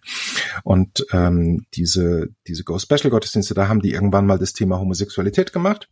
Und 0.63 1.05
ähm, 1.11 1.65
diese, 1.73 2.27
diese 2.47 2.63
Go-Special-Gottesdienste, 2.63 3.53
da 3.53 3.69
haben 3.69 3.81
die 3.81 3.91
irgendwann 3.91 4.25
mal 4.25 4.39
das 4.39 4.53
Thema 4.53 4.79
Homosexualität 4.79 5.53
gemacht. 5.53 5.89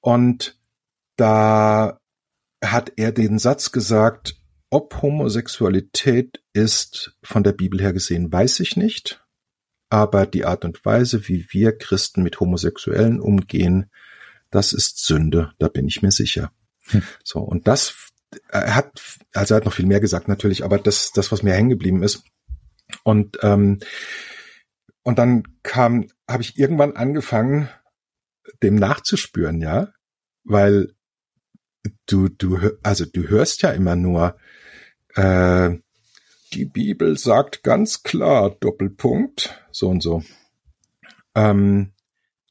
Und 0.00 0.58
da 1.16 1.98
hat 2.64 2.92
er 2.96 3.12
den 3.12 3.38
Satz 3.38 3.70
gesagt, 3.70 4.36
ob 4.72 5.02
Homosexualität 5.02 6.42
ist 6.54 7.14
von 7.22 7.44
der 7.44 7.52
Bibel 7.52 7.78
her 7.78 7.92
gesehen, 7.92 8.32
weiß 8.32 8.60
ich 8.60 8.74
nicht. 8.74 9.22
Aber 9.90 10.24
die 10.24 10.46
Art 10.46 10.64
und 10.64 10.82
Weise, 10.86 11.28
wie 11.28 11.46
wir 11.50 11.76
Christen 11.76 12.22
mit 12.22 12.40
Homosexuellen 12.40 13.20
umgehen, 13.20 13.90
das 14.50 14.72
ist 14.72 15.04
Sünde, 15.04 15.52
da 15.58 15.68
bin 15.68 15.86
ich 15.88 16.00
mir 16.00 16.10
sicher. 16.10 16.52
Hm. 16.86 17.02
So, 17.22 17.40
und 17.40 17.68
das, 17.68 18.12
er 18.48 18.74
hat, 18.74 19.18
also 19.34 19.52
er 19.52 19.56
hat 19.56 19.66
noch 19.66 19.74
viel 19.74 19.84
mehr 19.84 20.00
gesagt 20.00 20.26
natürlich, 20.26 20.64
aber 20.64 20.78
das, 20.78 21.12
das, 21.12 21.30
was 21.30 21.42
mir 21.42 21.52
hängen 21.52 21.68
geblieben 21.68 22.02
ist. 22.02 22.24
Und, 23.04 23.36
ähm, 23.42 23.80
und 25.02 25.18
dann 25.18 25.42
kam, 25.62 26.08
habe 26.26 26.42
ich 26.42 26.58
irgendwann 26.58 26.96
angefangen, 26.96 27.68
dem 28.62 28.76
nachzuspüren, 28.76 29.60
ja, 29.60 29.92
weil 30.44 30.94
du, 32.06 32.30
du, 32.30 32.58
also 32.82 33.04
du 33.04 33.28
hörst 33.28 33.60
ja 33.60 33.70
immer 33.70 33.96
nur, 33.96 34.38
äh, 35.14 35.78
die 36.52 36.64
Bibel 36.66 37.16
sagt 37.16 37.62
ganz 37.62 38.02
klar, 38.02 38.50
Doppelpunkt, 38.50 39.62
so 39.70 39.88
und 39.88 40.02
so. 40.02 40.22
Ähm, 41.34 41.92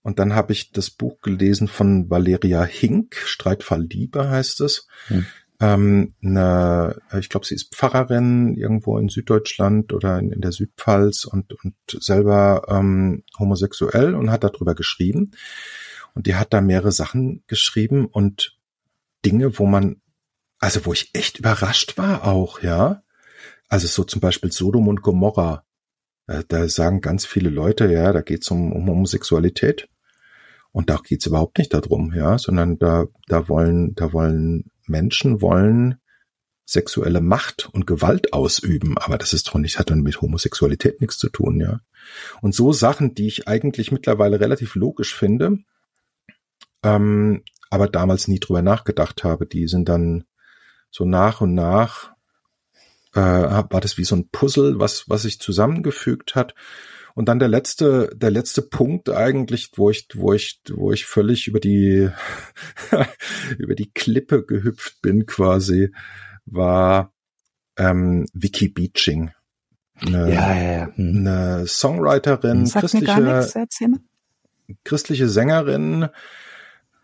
und 0.03 0.17
dann 0.17 0.33
habe 0.33 0.53
ich 0.53 0.71
das 0.71 0.89
Buch 0.89 1.21
gelesen 1.21 1.67
von 1.67 2.09
Valeria 2.09 2.63
Hink, 2.63 3.15
Streitfall 3.15 3.83
Liebe 3.83 4.29
heißt 4.29 4.61
es. 4.61 4.87
Hm. 5.07 5.25
Ähm, 5.59 6.15
eine, 6.23 6.99
ich 7.19 7.29
glaube, 7.29 7.45
sie 7.45 7.53
ist 7.53 7.75
Pfarrerin 7.75 8.55
irgendwo 8.55 8.97
in 8.97 9.09
Süddeutschland 9.09 9.93
oder 9.93 10.17
in, 10.17 10.31
in 10.31 10.41
der 10.41 10.51
Südpfalz 10.51 11.25
und, 11.25 11.53
und 11.63 11.75
selber 11.85 12.63
ähm, 12.67 13.23
homosexuell 13.37 14.15
und 14.15 14.31
hat 14.31 14.43
darüber 14.43 14.73
geschrieben. 14.73 15.31
Und 16.15 16.25
die 16.25 16.35
hat 16.35 16.51
da 16.51 16.61
mehrere 16.61 16.91
Sachen 16.91 17.43
geschrieben 17.45 18.07
und 18.07 18.57
Dinge, 19.23 19.59
wo 19.59 19.67
man, 19.67 20.00
also 20.61 20.85
wo 20.85 20.93
ich 20.93 21.09
echt 21.13 21.39
überrascht 21.39 21.97
war 21.97 22.23
auch, 22.25 22.61
ja. 22.61 23.03
Also 23.67 23.87
so 23.87 24.03
zum 24.03 24.21
Beispiel 24.21 24.51
Sodom 24.51 24.87
und 24.87 25.01
Gomorra. 25.01 25.65
Äh, 26.27 26.43
da 26.47 26.69
sagen 26.69 27.01
ganz 27.01 27.25
viele 27.25 27.49
Leute, 27.49 27.91
ja, 27.91 28.13
da 28.13 28.21
geht's 28.21 28.49
um, 28.51 28.71
um 28.71 28.87
Homosexualität. 28.87 29.89
Und 30.71 30.89
da 30.89 30.99
geht's 31.03 31.25
überhaupt 31.25 31.57
nicht 31.57 31.73
darum, 31.73 32.13
ja, 32.13 32.37
sondern 32.37 32.77
da, 32.79 33.07
da 33.27 33.49
wollen, 33.49 33.93
da 33.95 34.13
wollen 34.13 34.71
Menschen 34.85 35.41
wollen 35.41 35.97
sexuelle 36.65 37.19
Macht 37.19 37.67
und 37.73 37.87
Gewalt 37.87 38.31
ausüben, 38.31 38.97
aber 38.97 39.17
das 39.17 39.33
ist 39.33 39.47
doch 39.49 39.55
nicht, 39.55 39.79
hat 39.79 39.89
dann 39.89 40.01
mit 40.01 40.21
Homosexualität 40.21 41.01
nichts 41.01 41.17
zu 41.17 41.29
tun, 41.29 41.59
ja. 41.59 41.81
Und 42.41 42.55
so 42.55 42.71
Sachen, 42.71 43.15
die 43.15 43.27
ich 43.27 43.47
eigentlich 43.47 43.91
mittlerweile 43.91 44.39
relativ 44.39 44.75
logisch 44.75 45.13
finde, 45.13 45.57
ähm, 46.83 47.43
aber 47.69 47.87
damals 47.87 48.29
nie 48.29 48.39
drüber 48.39 48.61
nachgedacht 48.61 49.23
habe, 49.25 49.45
die 49.45 49.67
sind 49.67 49.89
dann 49.89 50.23
so 50.91 51.05
nach 51.05 51.41
und 51.41 51.55
nach 51.55 52.11
äh, 53.13 53.19
war 53.19 53.81
das 53.81 53.97
wie 53.97 54.03
so 54.03 54.15
ein 54.15 54.29
Puzzle, 54.29 54.79
was 54.79 55.09
was 55.09 55.23
sich 55.23 55.39
zusammengefügt 55.39 56.35
hat 56.35 56.53
und 57.13 57.25
dann 57.27 57.39
der 57.39 57.47
letzte, 57.47 58.09
der 58.15 58.31
letzte 58.31 58.61
Punkt 58.61 59.09
eigentlich, 59.09 59.71
wo 59.75 59.89
ich, 59.89 60.07
wo 60.13 60.33
ich, 60.33 60.61
wo 60.73 60.91
ich 60.91 61.05
völlig 61.05 61.47
über 61.47 61.59
die, 61.59 62.09
über 63.57 63.75
die 63.75 63.91
Klippe 63.91 64.45
gehüpft 64.45 65.01
bin 65.01 65.25
quasi, 65.25 65.93
war 66.45 67.13
ähm, 67.77 68.25
Vicky 68.33 68.69
Beaching. 68.69 69.31
Eine, 69.95 70.33
ja, 70.33 70.55
ja, 70.55 70.71
ja. 70.71 70.95
Hm. 70.95 71.27
eine 71.27 71.67
Songwriterin, 71.67 72.65
Sagt 72.65 72.91
christliche, 72.91 73.73
christliche 74.83 75.27
Sängerin 75.27 76.07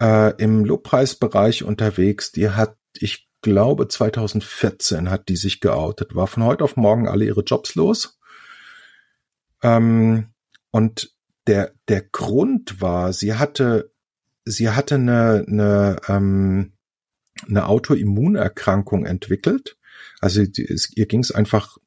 äh, 0.01 0.33
im 0.41 0.65
Lobpreisbereich 0.65 1.63
unterwegs. 1.63 2.31
Die 2.31 2.49
hat, 2.49 2.77
ich 2.93 3.26
glaube, 3.47 3.87
2014 3.87 5.09
hat 5.09 5.29
die 5.29 5.37
sich 5.37 5.61
geoutet, 5.61 6.15
war 6.15 6.27
von 6.27 6.43
heute 6.43 6.65
auf 6.65 6.75
morgen 6.75 7.07
alle 7.07 7.23
ihre 7.23 7.43
Jobs 7.43 7.75
los 7.75 8.19
ähm, 9.63 10.33
und 10.69 11.15
der, 11.47 11.71
der 11.87 12.01
Grund 12.01 12.81
war, 12.81 13.13
sie 13.13 13.35
hatte, 13.35 13.93
sie 14.43 14.69
hatte 14.69 14.95
eine, 14.95 15.45
eine, 15.47 15.95
ähm, 16.09 16.73
eine 17.47 17.67
Autoimmunerkrankung 17.67 19.05
entwickelt. 19.05 19.77
Also 20.19 20.41
es, 20.41 20.91
ihr 20.93 21.05
ging 21.05 21.21
es 21.21 21.31
einfach 21.31 21.77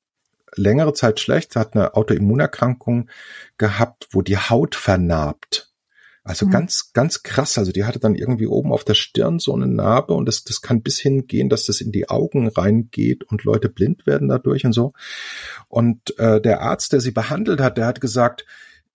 längere 0.56 0.94
Zeit 0.94 1.20
schlecht, 1.20 1.56
hat 1.56 1.74
eine 1.74 1.94
Autoimmunerkrankung 1.94 3.10
gehabt, 3.58 4.08
wo 4.12 4.22
die 4.22 4.38
Haut 4.38 4.76
vernarbt. 4.76 5.69
Also 6.22 6.46
mhm. 6.46 6.50
ganz, 6.50 6.92
ganz 6.92 7.22
krass. 7.22 7.56
Also 7.58 7.72
die 7.72 7.84
hatte 7.84 7.98
dann 7.98 8.14
irgendwie 8.14 8.46
oben 8.46 8.72
auf 8.72 8.84
der 8.84 8.94
Stirn 8.94 9.38
so 9.38 9.54
eine 9.54 9.66
Narbe 9.66 10.12
und 10.14 10.26
das, 10.26 10.44
das 10.44 10.60
kann 10.60 10.82
bis 10.82 10.98
hingehen, 10.98 11.48
dass 11.48 11.66
das 11.66 11.80
in 11.80 11.92
die 11.92 12.08
Augen 12.08 12.48
reingeht 12.48 13.24
und 13.24 13.44
Leute 13.44 13.68
blind 13.68 14.06
werden 14.06 14.28
dadurch 14.28 14.64
und 14.64 14.72
so. 14.72 14.92
Und 15.68 16.18
äh, 16.18 16.40
der 16.40 16.62
Arzt, 16.62 16.92
der 16.92 17.00
sie 17.00 17.12
behandelt 17.12 17.60
hat, 17.60 17.78
der 17.78 17.86
hat 17.86 18.00
gesagt, 18.00 18.44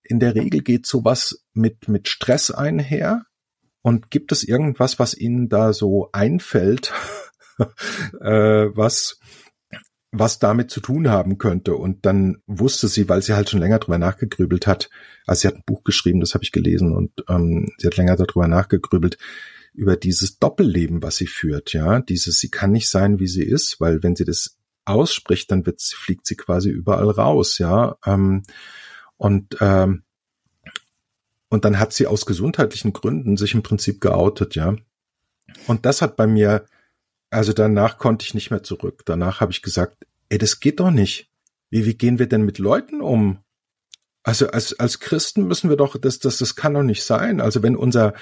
in 0.03 0.19
der 0.19 0.35
Regel 0.35 0.61
geht 0.61 0.85
sowas 0.85 1.43
mit, 1.53 1.87
mit 1.87 2.07
Stress 2.07 2.51
einher. 2.51 3.25
Und 3.81 4.09
gibt 4.09 4.31
es 4.31 4.43
irgendwas, 4.43 4.97
was 4.97 5.15
Ihnen 5.15 5.47
da 5.47 5.71
so 5.71 6.09
einfällt, 6.11 6.91
äh, 8.19 8.65
was, 8.75 9.19
was 10.11 10.39
damit 10.39 10.71
zu 10.71 10.79
tun 10.79 11.09
haben 11.09 11.37
könnte. 11.37 11.75
Und 11.75 12.05
dann 12.05 12.41
wusste 12.47 12.87
sie, 12.87 13.09
weil 13.09 13.21
sie 13.21 13.33
halt 13.33 13.49
schon 13.49 13.59
länger 13.59 13.79
drüber 13.79 13.97
nachgegrübelt 13.97 14.67
hat, 14.67 14.89
also 15.25 15.41
sie 15.41 15.47
hat 15.47 15.55
ein 15.55 15.63
Buch 15.65 15.83
geschrieben, 15.83 16.19
das 16.19 16.33
habe 16.33 16.43
ich 16.43 16.51
gelesen, 16.51 16.93
und 16.93 17.11
ähm, 17.29 17.71
sie 17.77 17.87
hat 17.87 17.97
länger 17.97 18.15
darüber 18.15 18.47
nachgegrübelt, 18.47 19.17
über 19.73 19.97
dieses 19.97 20.39
Doppelleben, 20.39 21.03
was 21.03 21.17
sie 21.17 21.27
führt, 21.27 21.73
ja, 21.73 21.99
dieses, 21.99 22.39
sie 22.39 22.49
kann 22.49 22.71
nicht 22.71 22.89
sein, 22.89 23.19
wie 23.19 23.27
sie 23.27 23.43
ist, 23.43 23.81
weil 23.81 24.03
wenn 24.03 24.15
sie 24.15 24.25
das 24.25 24.57
ausspricht, 24.85 25.51
dann 25.51 25.65
wird, 25.65 25.81
fliegt 25.81 26.27
sie 26.27 26.35
quasi 26.35 26.69
überall 26.69 27.09
raus, 27.09 27.57
ja, 27.57 27.97
ähm, 28.05 28.43
und 29.17 29.57
ähm, 29.59 30.03
und 31.49 31.63
dann 31.63 31.79
hat 31.79 31.93
sie 31.93 32.07
aus 32.07 32.25
gesundheitlichen 32.25 32.91
Gründen 32.91 33.37
sich 33.37 33.53
im 33.53 33.63
Prinzip 33.63 34.01
geoutet, 34.01 34.55
ja. 34.55 34.75
Und 35.67 35.85
das 35.85 36.01
hat 36.01 36.17
bei 36.17 36.27
mir 36.27 36.65
also 37.29 37.53
danach 37.53 37.97
konnte 37.97 38.25
ich 38.25 38.33
nicht 38.33 38.51
mehr 38.51 38.63
zurück. 38.63 39.03
Danach 39.05 39.41
habe 39.41 39.51
ich 39.51 39.61
gesagt, 39.61 40.05
ey, 40.29 40.37
das 40.37 40.59
geht 40.59 40.79
doch 40.79 40.91
nicht. 40.91 41.29
Wie, 41.69 41.85
wie 41.85 41.95
gehen 41.95 42.19
wir 42.19 42.27
denn 42.27 42.45
mit 42.45 42.59
Leuten 42.59 43.01
um? 43.01 43.39
Also 44.23 44.47
als, 44.47 44.77
als 44.79 44.99
Christen 44.99 45.45
müssen 45.45 45.69
wir 45.69 45.77
doch, 45.77 45.97
das, 45.97 46.19
das, 46.19 46.39
das 46.39 46.55
kann 46.55 46.73
doch 46.73 46.83
nicht 46.83 47.03
sein. 47.03 47.41
Also 47.41 47.61
wenn 47.61 47.75
unser, 47.75 48.13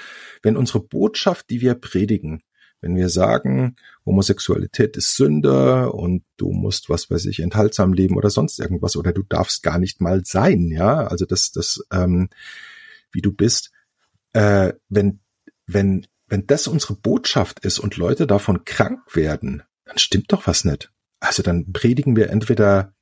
wenn 0.42 0.56
unsere 0.56 0.80
Botschaft, 0.80 1.48
die 1.50 1.60
wir 1.60 1.74
predigen, 1.74 2.42
wenn 2.82 2.96
wir 2.96 3.08
sagen, 3.08 3.76
Homosexualität 4.04 4.98
ist 4.98 5.16
Sünde 5.16 5.90
und 5.90 6.22
du 6.36 6.52
musst, 6.52 6.90
was 6.90 7.10
weiß 7.10 7.24
ich, 7.26 7.40
enthaltsam 7.40 7.94
leben 7.94 8.18
oder 8.18 8.28
sonst 8.28 8.60
irgendwas 8.60 8.96
oder 8.96 9.14
du 9.14 9.22
darfst 9.22 9.62
gar 9.62 9.78
nicht 9.78 10.02
mal 10.02 10.22
sein, 10.26 10.68
ja, 10.68 11.06
also 11.06 11.24
das, 11.24 11.50
das, 11.50 11.82
ähm, 11.90 12.28
wie 13.10 13.22
du 13.22 13.32
bist, 13.32 13.72
äh, 14.34 14.74
wenn, 14.90 15.20
wenn 15.66 16.06
wenn 16.34 16.48
das 16.48 16.66
unsere 16.66 16.96
Botschaft 16.96 17.60
ist 17.60 17.78
und 17.78 17.96
Leute 17.96 18.26
davon 18.26 18.64
krank 18.64 19.14
werden, 19.14 19.62
dann 19.84 19.98
stimmt 19.98 20.32
doch 20.32 20.48
was 20.48 20.64
nicht. 20.64 20.90
Also 21.20 21.44
dann 21.44 21.72
predigen 21.72 22.16
wir 22.16 22.28
entweder 22.30 22.92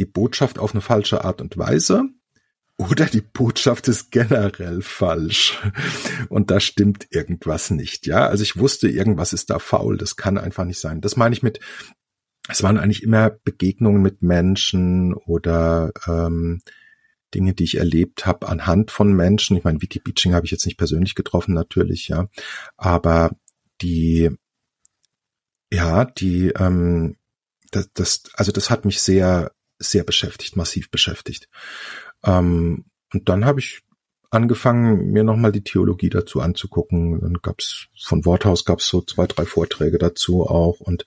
die 0.00 0.04
Botschaft 0.04 0.58
auf 0.58 0.72
eine 0.72 0.80
falsche 0.80 1.24
Art 1.24 1.40
und 1.40 1.56
Weise 1.56 2.02
oder 2.76 3.04
die 3.06 3.20
Botschaft 3.20 3.86
ist 3.86 4.10
generell 4.10 4.82
falsch 4.82 5.62
und 6.28 6.50
da 6.50 6.58
stimmt 6.58 7.06
irgendwas 7.10 7.70
nicht. 7.70 8.08
Ja, 8.08 8.26
also 8.26 8.42
ich 8.42 8.56
wusste, 8.56 8.88
irgendwas 8.88 9.32
ist 9.32 9.48
da 9.50 9.60
faul. 9.60 9.96
Das 9.96 10.16
kann 10.16 10.36
einfach 10.36 10.64
nicht 10.64 10.80
sein. 10.80 11.00
Das 11.00 11.14
meine 11.14 11.36
ich 11.36 11.44
mit. 11.44 11.60
Es 12.48 12.64
waren 12.64 12.78
eigentlich 12.78 13.04
immer 13.04 13.30
Begegnungen 13.30 14.02
mit 14.02 14.22
Menschen 14.22 15.14
oder 15.14 15.92
ähm, 16.08 16.62
Dinge, 17.36 17.52
die 17.52 17.64
ich 17.64 17.76
erlebt 17.76 18.24
habe 18.24 18.48
anhand 18.48 18.90
von 18.90 19.12
Menschen. 19.12 19.58
Ich 19.58 19.64
meine, 19.64 19.82
Vicky 19.82 19.98
Beaching 19.98 20.32
habe 20.32 20.46
ich 20.46 20.52
jetzt 20.52 20.64
nicht 20.64 20.78
persönlich 20.78 21.14
getroffen, 21.14 21.54
natürlich, 21.54 22.08
ja. 22.08 22.28
Aber 22.78 23.30
die, 23.82 24.30
ja, 25.70 26.06
die, 26.06 26.48
ähm, 26.58 27.16
das, 27.72 27.90
das, 27.92 28.22
also 28.34 28.52
das 28.52 28.70
hat 28.70 28.86
mich 28.86 29.02
sehr, 29.02 29.52
sehr 29.78 30.02
beschäftigt, 30.02 30.56
massiv 30.56 30.90
beschäftigt. 30.90 31.48
Ähm, 32.24 32.86
und 33.12 33.28
dann 33.28 33.44
habe 33.44 33.60
ich 33.60 33.82
angefangen, 34.30 35.12
mir 35.12 35.22
nochmal 35.22 35.52
die 35.52 35.62
Theologie 35.62 36.08
dazu 36.08 36.40
anzugucken. 36.40 37.20
Dann 37.20 37.34
gab's 37.42 37.88
von 38.02 38.24
Worthaus 38.24 38.64
gab's 38.64 38.88
so 38.88 39.02
zwei, 39.02 39.26
drei 39.26 39.44
Vorträge 39.44 39.98
dazu 39.98 40.46
auch 40.46 40.80
und, 40.80 41.04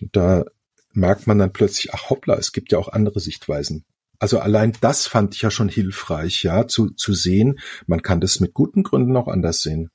und 0.00 0.16
da 0.16 0.44
merkt 0.92 1.28
man 1.28 1.38
dann 1.38 1.52
plötzlich, 1.52 1.94
ach 1.94 2.10
hoppla, 2.10 2.34
es 2.34 2.50
gibt 2.52 2.72
ja 2.72 2.78
auch 2.78 2.88
andere 2.88 3.20
Sichtweisen. 3.20 3.84
Also 4.20 4.38
allein 4.38 4.74
das 4.82 5.06
fand 5.06 5.34
ich 5.34 5.42
ja 5.42 5.50
schon 5.50 5.70
hilfreich, 5.70 6.44
ja, 6.44 6.68
zu, 6.68 6.90
zu 6.90 7.14
sehen, 7.14 7.58
man 7.86 8.02
kann 8.02 8.20
das 8.20 8.38
mit 8.38 8.52
guten 8.54 8.82
Gründen 8.82 9.16
auch 9.16 9.28
anders 9.28 9.62
sehen. 9.62 9.90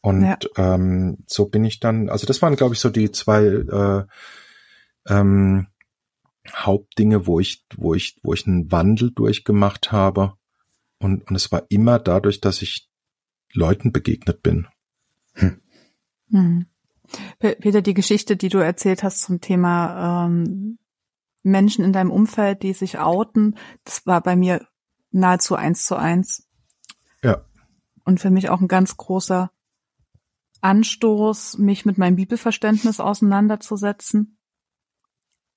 Und 0.00 0.22
ja. 0.24 0.38
ähm, 0.56 1.18
so 1.26 1.46
bin 1.46 1.64
ich 1.64 1.78
dann, 1.78 2.08
also 2.08 2.26
das 2.26 2.40
waren, 2.40 2.56
glaube 2.56 2.74
ich, 2.74 2.80
so 2.80 2.88
die 2.88 3.12
zwei 3.12 3.44
äh, 3.44 4.04
ähm, 5.12 5.66
Hauptdinge, 6.50 7.26
wo 7.26 7.40
ich, 7.40 7.66
wo 7.76 7.94
ich, 7.94 8.18
wo 8.22 8.32
ich 8.32 8.46
einen 8.46 8.72
Wandel 8.72 9.10
durchgemacht 9.10 9.92
habe. 9.92 10.32
Und, 10.98 11.28
und 11.28 11.36
es 11.36 11.52
war 11.52 11.64
immer 11.68 11.98
dadurch, 11.98 12.40
dass 12.40 12.62
ich 12.62 12.88
Leuten 13.52 13.92
begegnet 13.92 14.42
bin. 14.42 14.66
Hm. 15.34 15.60
Hm. 16.30 16.66
Peter, 17.38 17.82
die 17.82 17.94
Geschichte, 17.94 18.36
die 18.36 18.48
du 18.48 18.58
erzählt 18.58 19.02
hast 19.02 19.22
zum 19.22 19.40
Thema 19.40 20.26
ähm, 20.26 20.78
Menschen 21.42 21.84
in 21.84 21.92
deinem 21.92 22.10
Umfeld, 22.10 22.62
die 22.62 22.72
sich 22.72 22.98
outen, 22.98 23.56
das 23.84 24.06
war 24.06 24.20
bei 24.20 24.36
mir 24.36 24.66
nahezu 25.10 25.54
eins 25.54 25.84
zu 25.84 25.96
eins. 25.96 26.48
Ja. 27.22 27.44
Und 28.04 28.20
für 28.20 28.30
mich 28.30 28.50
auch 28.50 28.60
ein 28.60 28.68
ganz 28.68 28.96
großer 28.96 29.50
Anstoß, 30.60 31.58
mich 31.58 31.86
mit 31.86 31.98
meinem 31.98 32.16
Bibelverständnis 32.16 33.00
auseinanderzusetzen 33.00 34.38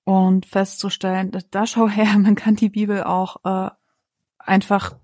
und 0.04 0.46
festzustellen, 0.46 1.32
da 1.52 1.66
schau 1.66 1.88
her, 1.88 2.18
man 2.18 2.36
kann 2.36 2.56
die 2.56 2.70
Bibel 2.70 3.04
auch 3.04 3.38
äh, 3.44 3.72
einfach 4.38 4.96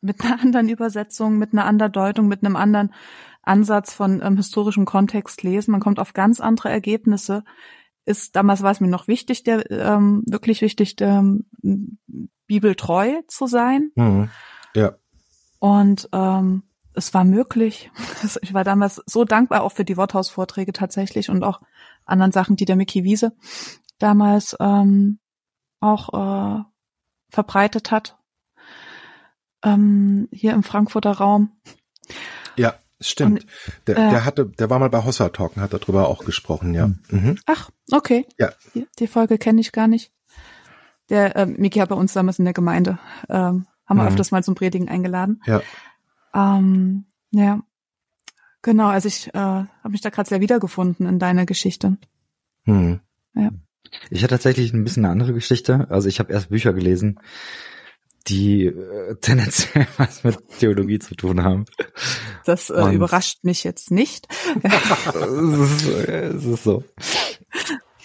mit 0.00 0.22
einer 0.22 0.40
anderen 0.40 0.68
Übersetzung, 0.68 1.38
mit 1.38 1.52
einer 1.52 1.64
anderen 1.64 1.92
Deutung, 1.92 2.28
mit 2.28 2.44
einem 2.44 2.56
anderen 2.56 2.94
Ansatz 3.42 3.94
von 3.94 4.20
ähm, 4.22 4.36
historischem 4.36 4.84
Kontext 4.84 5.42
lesen. 5.42 5.72
Man 5.72 5.80
kommt 5.80 5.98
auf 5.98 6.12
ganz 6.12 6.40
andere 6.40 6.70
Ergebnisse. 6.70 7.44
Ist 8.06 8.36
damals 8.36 8.62
war 8.62 8.70
es 8.70 8.80
mir 8.80 8.88
noch 8.88 9.08
wichtig, 9.08 9.42
der 9.42 9.70
ähm, 9.70 10.22
wirklich 10.26 10.62
wichtig, 10.62 10.96
der, 10.96 11.18
ähm, 11.62 11.98
bibeltreu 12.46 13.20
zu 13.26 13.46
sein. 13.46 13.90
Mhm. 13.96 14.30
Ja. 14.74 14.94
Und 15.58 16.08
ähm, 16.12 16.62
es 16.94 17.12
war 17.14 17.24
möglich. 17.24 17.90
Ich 18.42 18.54
war 18.54 18.64
damals 18.64 19.02
so 19.06 19.24
dankbar 19.24 19.62
auch 19.62 19.72
für 19.72 19.84
die 19.84 19.96
Worthausvorträge 19.96 20.72
tatsächlich 20.72 21.28
und 21.30 21.44
auch 21.44 21.60
anderen 22.04 22.32
Sachen, 22.32 22.56
die 22.56 22.64
der 22.64 22.76
Mickey 22.76 23.04
Wiese 23.04 23.32
damals 23.98 24.56
ähm, 24.58 25.18
auch 25.80 26.12
äh, 26.58 26.62
verbreitet 27.28 27.90
hat. 27.90 28.18
Ähm, 29.62 30.28
hier 30.32 30.54
im 30.54 30.62
Frankfurter 30.62 31.12
Raum. 31.12 31.52
Stimmt. 33.00 33.42
Und, 33.42 33.46
der, 33.86 33.96
äh, 33.96 34.10
der 34.10 34.24
hatte, 34.24 34.46
der 34.46 34.70
war 34.70 34.78
mal 34.78 34.88
bei 34.88 35.04
Hossa 35.04 35.28
Talken, 35.28 35.60
hat 35.60 35.72
darüber 35.72 36.08
auch 36.08 36.24
gesprochen, 36.24 36.74
ja. 36.74 36.88
Mhm. 36.88 36.96
mhm. 37.10 37.38
Ach, 37.46 37.70
okay. 37.92 38.26
Ja. 38.38 38.52
Die, 38.74 38.86
die 38.98 39.06
Folge 39.06 39.38
kenne 39.38 39.60
ich 39.60 39.72
gar 39.72 39.86
nicht. 39.86 40.12
Der 41.10 41.36
äh, 41.36 41.46
Miki 41.46 41.78
hat 41.78 41.90
bei 41.90 41.94
uns 41.94 42.14
damals 42.14 42.38
in 42.38 42.44
der 42.46 42.54
Gemeinde, 42.54 42.98
ähm, 43.28 43.66
haben 43.86 43.96
wir 43.98 44.02
mhm. 44.02 44.08
öfters 44.08 44.30
mal 44.30 44.42
zum 44.42 44.54
Predigen 44.54 44.88
eingeladen. 44.88 45.42
Ja. 45.46 45.60
Ähm, 46.34 47.04
ja, 47.30 47.60
genau. 48.62 48.88
Also 48.88 49.08
ich 49.08 49.28
äh, 49.28 49.38
habe 49.38 49.90
mich 49.90 50.00
da 50.00 50.10
gerade 50.10 50.28
sehr 50.28 50.40
wiedergefunden 50.40 51.06
in 51.06 51.18
deiner 51.18 51.46
Geschichte. 51.46 51.96
Hm. 52.64 53.00
Ja. 53.34 53.50
Ich 54.10 54.22
hatte 54.22 54.34
tatsächlich 54.34 54.72
ein 54.72 54.84
bisschen 54.84 55.04
eine 55.04 55.12
andere 55.12 55.32
Geschichte. 55.32 55.86
Also 55.90 56.08
ich 56.08 56.18
habe 56.18 56.32
erst 56.32 56.48
Bücher 56.48 56.72
gelesen, 56.72 57.20
die 58.28 58.66
äh, 58.66 59.16
tendenziell 59.20 59.86
was 59.96 60.24
mit 60.24 60.38
Theologie 60.58 60.98
zu 60.98 61.14
tun 61.14 61.42
haben. 61.42 61.64
Das 62.44 62.70
äh, 62.70 62.94
überrascht 62.94 63.44
mich 63.44 63.64
jetzt 63.64 63.90
nicht. 63.90 64.28
es, 64.62 65.14
ist, 65.14 65.86
es 65.86 66.44
ist 66.44 66.64
so. 66.64 66.84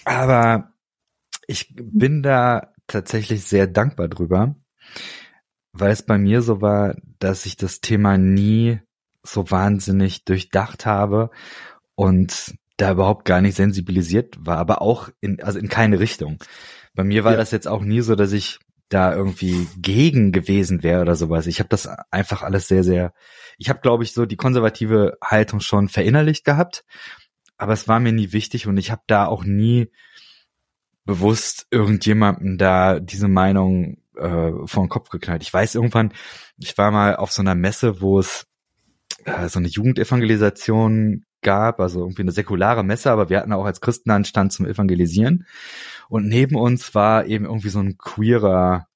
Aber 0.04 0.72
ich 1.46 1.74
bin 1.74 2.22
da 2.22 2.72
tatsächlich 2.86 3.44
sehr 3.44 3.66
dankbar 3.66 4.08
drüber, 4.08 4.56
weil 5.72 5.92
es 5.92 6.02
bei 6.02 6.18
mir 6.18 6.42
so 6.42 6.60
war, 6.60 6.94
dass 7.18 7.46
ich 7.46 7.56
das 7.56 7.80
Thema 7.80 8.18
nie 8.18 8.80
so 9.22 9.50
wahnsinnig 9.50 10.24
durchdacht 10.24 10.86
habe 10.86 11.30
und 11.94 12.54
da 12.76 12.92
überhaupt 12.92 13.24
gar 13.24 13.40
nicht 13.40 13.56
sensibilisiert 13.56 14.36
war, 14.40 14.58
aber 14.58 14.82
auch 14.82 15.08
in, 15.20 15.40
also 15.42 15.58
in 15.58 15.68
keine 15.68 16.00
Richtung. 16.00 16.42
Bei 16.94 17.04
mir 17.04 17.24
war 17.24 17.32
ja. 17.32 17.38
das 17.38 17.50
jetzt 17.50 17.68
auch 17.68 17.82
nie 17.82 18.00
so, 18.00 18.16
dass 18.16 18.32
ich 18.32 18.58
da 18.92 19.14
irgendwie 19.14 19.66
gegen 19.76 20.32
gewesen 20.32 20.82
wäre 20.82 21.02
oder 21.02 21.16
sowas. 21.16 21.46
Ich 21.46 21.58
habe 21.58 21.68
das 21.68 21.88
einfach 22.10 22.42
alles 22.42 22.68
sehr, 22.68 22.84
sehr, 22.84 23.12
ich 23.58 23.68
habe, 23.68 23.80
glaube 23.80 24.04
ich, 24.04 24.12
so 24.12 24.26
die 24.26 24.36
konservative 24.36 25.16
Haltung 25.22 25.60
schon 25.60 25.88
verinnerlicht 25.88 26.44
gehabt, 26.44 26.84
aber 27.56 27.72
es 27.72 27.88
war 27.88 28.00
mir 28.00 28.12
nie 28.12 28.32
wichtig 28.32 28.66
und 28.66 28.76
ich 28.76 28.90
habe 28.90 29.02
da 29.06 29.26
auch 29.26 29.44
nie 29.44 29.90
bewusst 31.04 31.66
irgendjemandem 31.70 32.58
da 32.58 33.00
diese 33.00 33.28
Meinung 33.28 33.98
äh, 34.16 34.52
vor 34.66 34.84
den 34.84 34.88
Kopf 34.88 35.08
geknallt. 35.08 35.42
Ich 35.42 35.52
weiß 35.52 35.74
irgendwann, 35.74 36.12
ich 36.58 36.76
war 36.78 36.90
mal 36.90 37.16
auf 37.16 37.32
so 37.32 37.42
einer 37.42 37.54
Messe, 37.54 38.00
wo 38.00 38.18
es 38.18 38.46
äh, 39.24 39.48
so 39.48 39.58
eine 39.58 39.68
Jugendevangelisation 39.68 41.24
gab, 41.42 41.80
also 41.80 42.00
irgendwie 42.00 42.22
eine 42.22 42.32
säkulare 42.32 42.84
Messe, 42.84 43.10
aber 43.10 43.28
wir 43.28 43.38
hatten 43.38 43.52
auch 43.52 43.64
als 43.64 43.80
Christen 43.80 44.10
einen 44.10 44.24
Stand 44.24 44.52
zum 44.52 44.66
Evangelisieren. 44.66 45.46
Und 46.08 46.26
neben 46.28 46.56
uns 46.56 46.94
war 46.94 47.26
eben 47.26 47.44
irgendwie 47.44 47.68
so 47.68 47.80
ein 47.80 47.98
queerer 47.98 48.86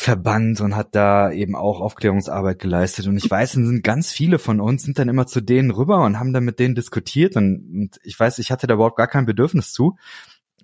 Verband 0.00 0.60
und 0.60 0.76
hat 0.76 0.94
da 0.94 1.32
eben 1.32 1.56
auch 1.56 1.80
Aufklärungsarbeit 1.80 2.60
geleistet. 2.60 3.08
Und 3.08 3.16
ich 3.16 3.28
weiß, 3.28 3.52
sind 3.52 3.82
ganz 3.82 4.12
viele 4.12 4.38
von 4.38 4.60
uns 4.60 4.84
sind 4.84 4.96
dann 4.98 5.08
immer 5.08 5.26
zu 5.26 5.40
denen 5.40 5.72
rüber 5.72 6.04
und 6.04 6.20
haben 6.20 6.32
dann 6.32 6.44
mit 6.44 6.60
denen 6.60 6.76
diskutiert. 6.76 7.34
Und, 7.34 7.68
und 7.74 8.00
ich 8.04 8.18
weiß, 8.18 8.38
ich 8.38 8.52
hatte 8.52 8.68
da 8.68 8.74
überhaupt 8.74 8.96
gar 8.96 9.08
kein 9.08 9.26
Bedürfnis 9.26 9.72
zu. 9.72 9.96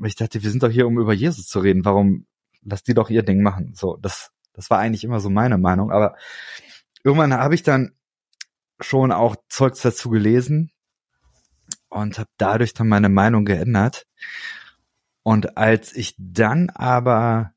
Ich 0.04 0.14
dachte, 0.14 0.42
wir 0.44 0.50
sind 0.50 0.62
doch 0.62 0.70
hier, 0.70 0.86
um 0.86 1.00
über 1.00 1.12
Jesus 1.12 1.48
zu 1.48 1.58
reden. 1.58 1.84
Warum 1.84 2.26
lass 2.62 2.84
die 2.84 2.94
doch 2.94 3.10
ihr 3.10 3.24
Ding 3.24 3.42
machen? 3.42 3.72
So, 3.74 3.96
das, 4.00 4.30
das 4.52 4.70
war 4.70 4.78
eigentlich 4.78 5.02
immer 5.02 5.18
so 5.18 5.30
meine 5.30 5.58
Meinung. 5.58 5.90
Aber 5.90 6.14
irgendwann 7.02 7.34
habe 7.34 7.56
ich 7.56 7.64
dann 7.64 7.90
schon 8.80 9.12
auch 9.12 9.36
Zeugs 9.48 9.80
dazu 9.82 10.10
gelesen 10.10 10.70
und 11.88 12.18
habe 12.18 12.30
dadurch 12.38 12.74
dann 12.74 12.88
meine 12.88 13.08
Meinung 13.08 13.44
geändert. 13.44 14.06
Und 15.22 15.56
als 15.56 15.94
ich 15.94 16.14
dann 16.18 16.70
aber 16.70 17.52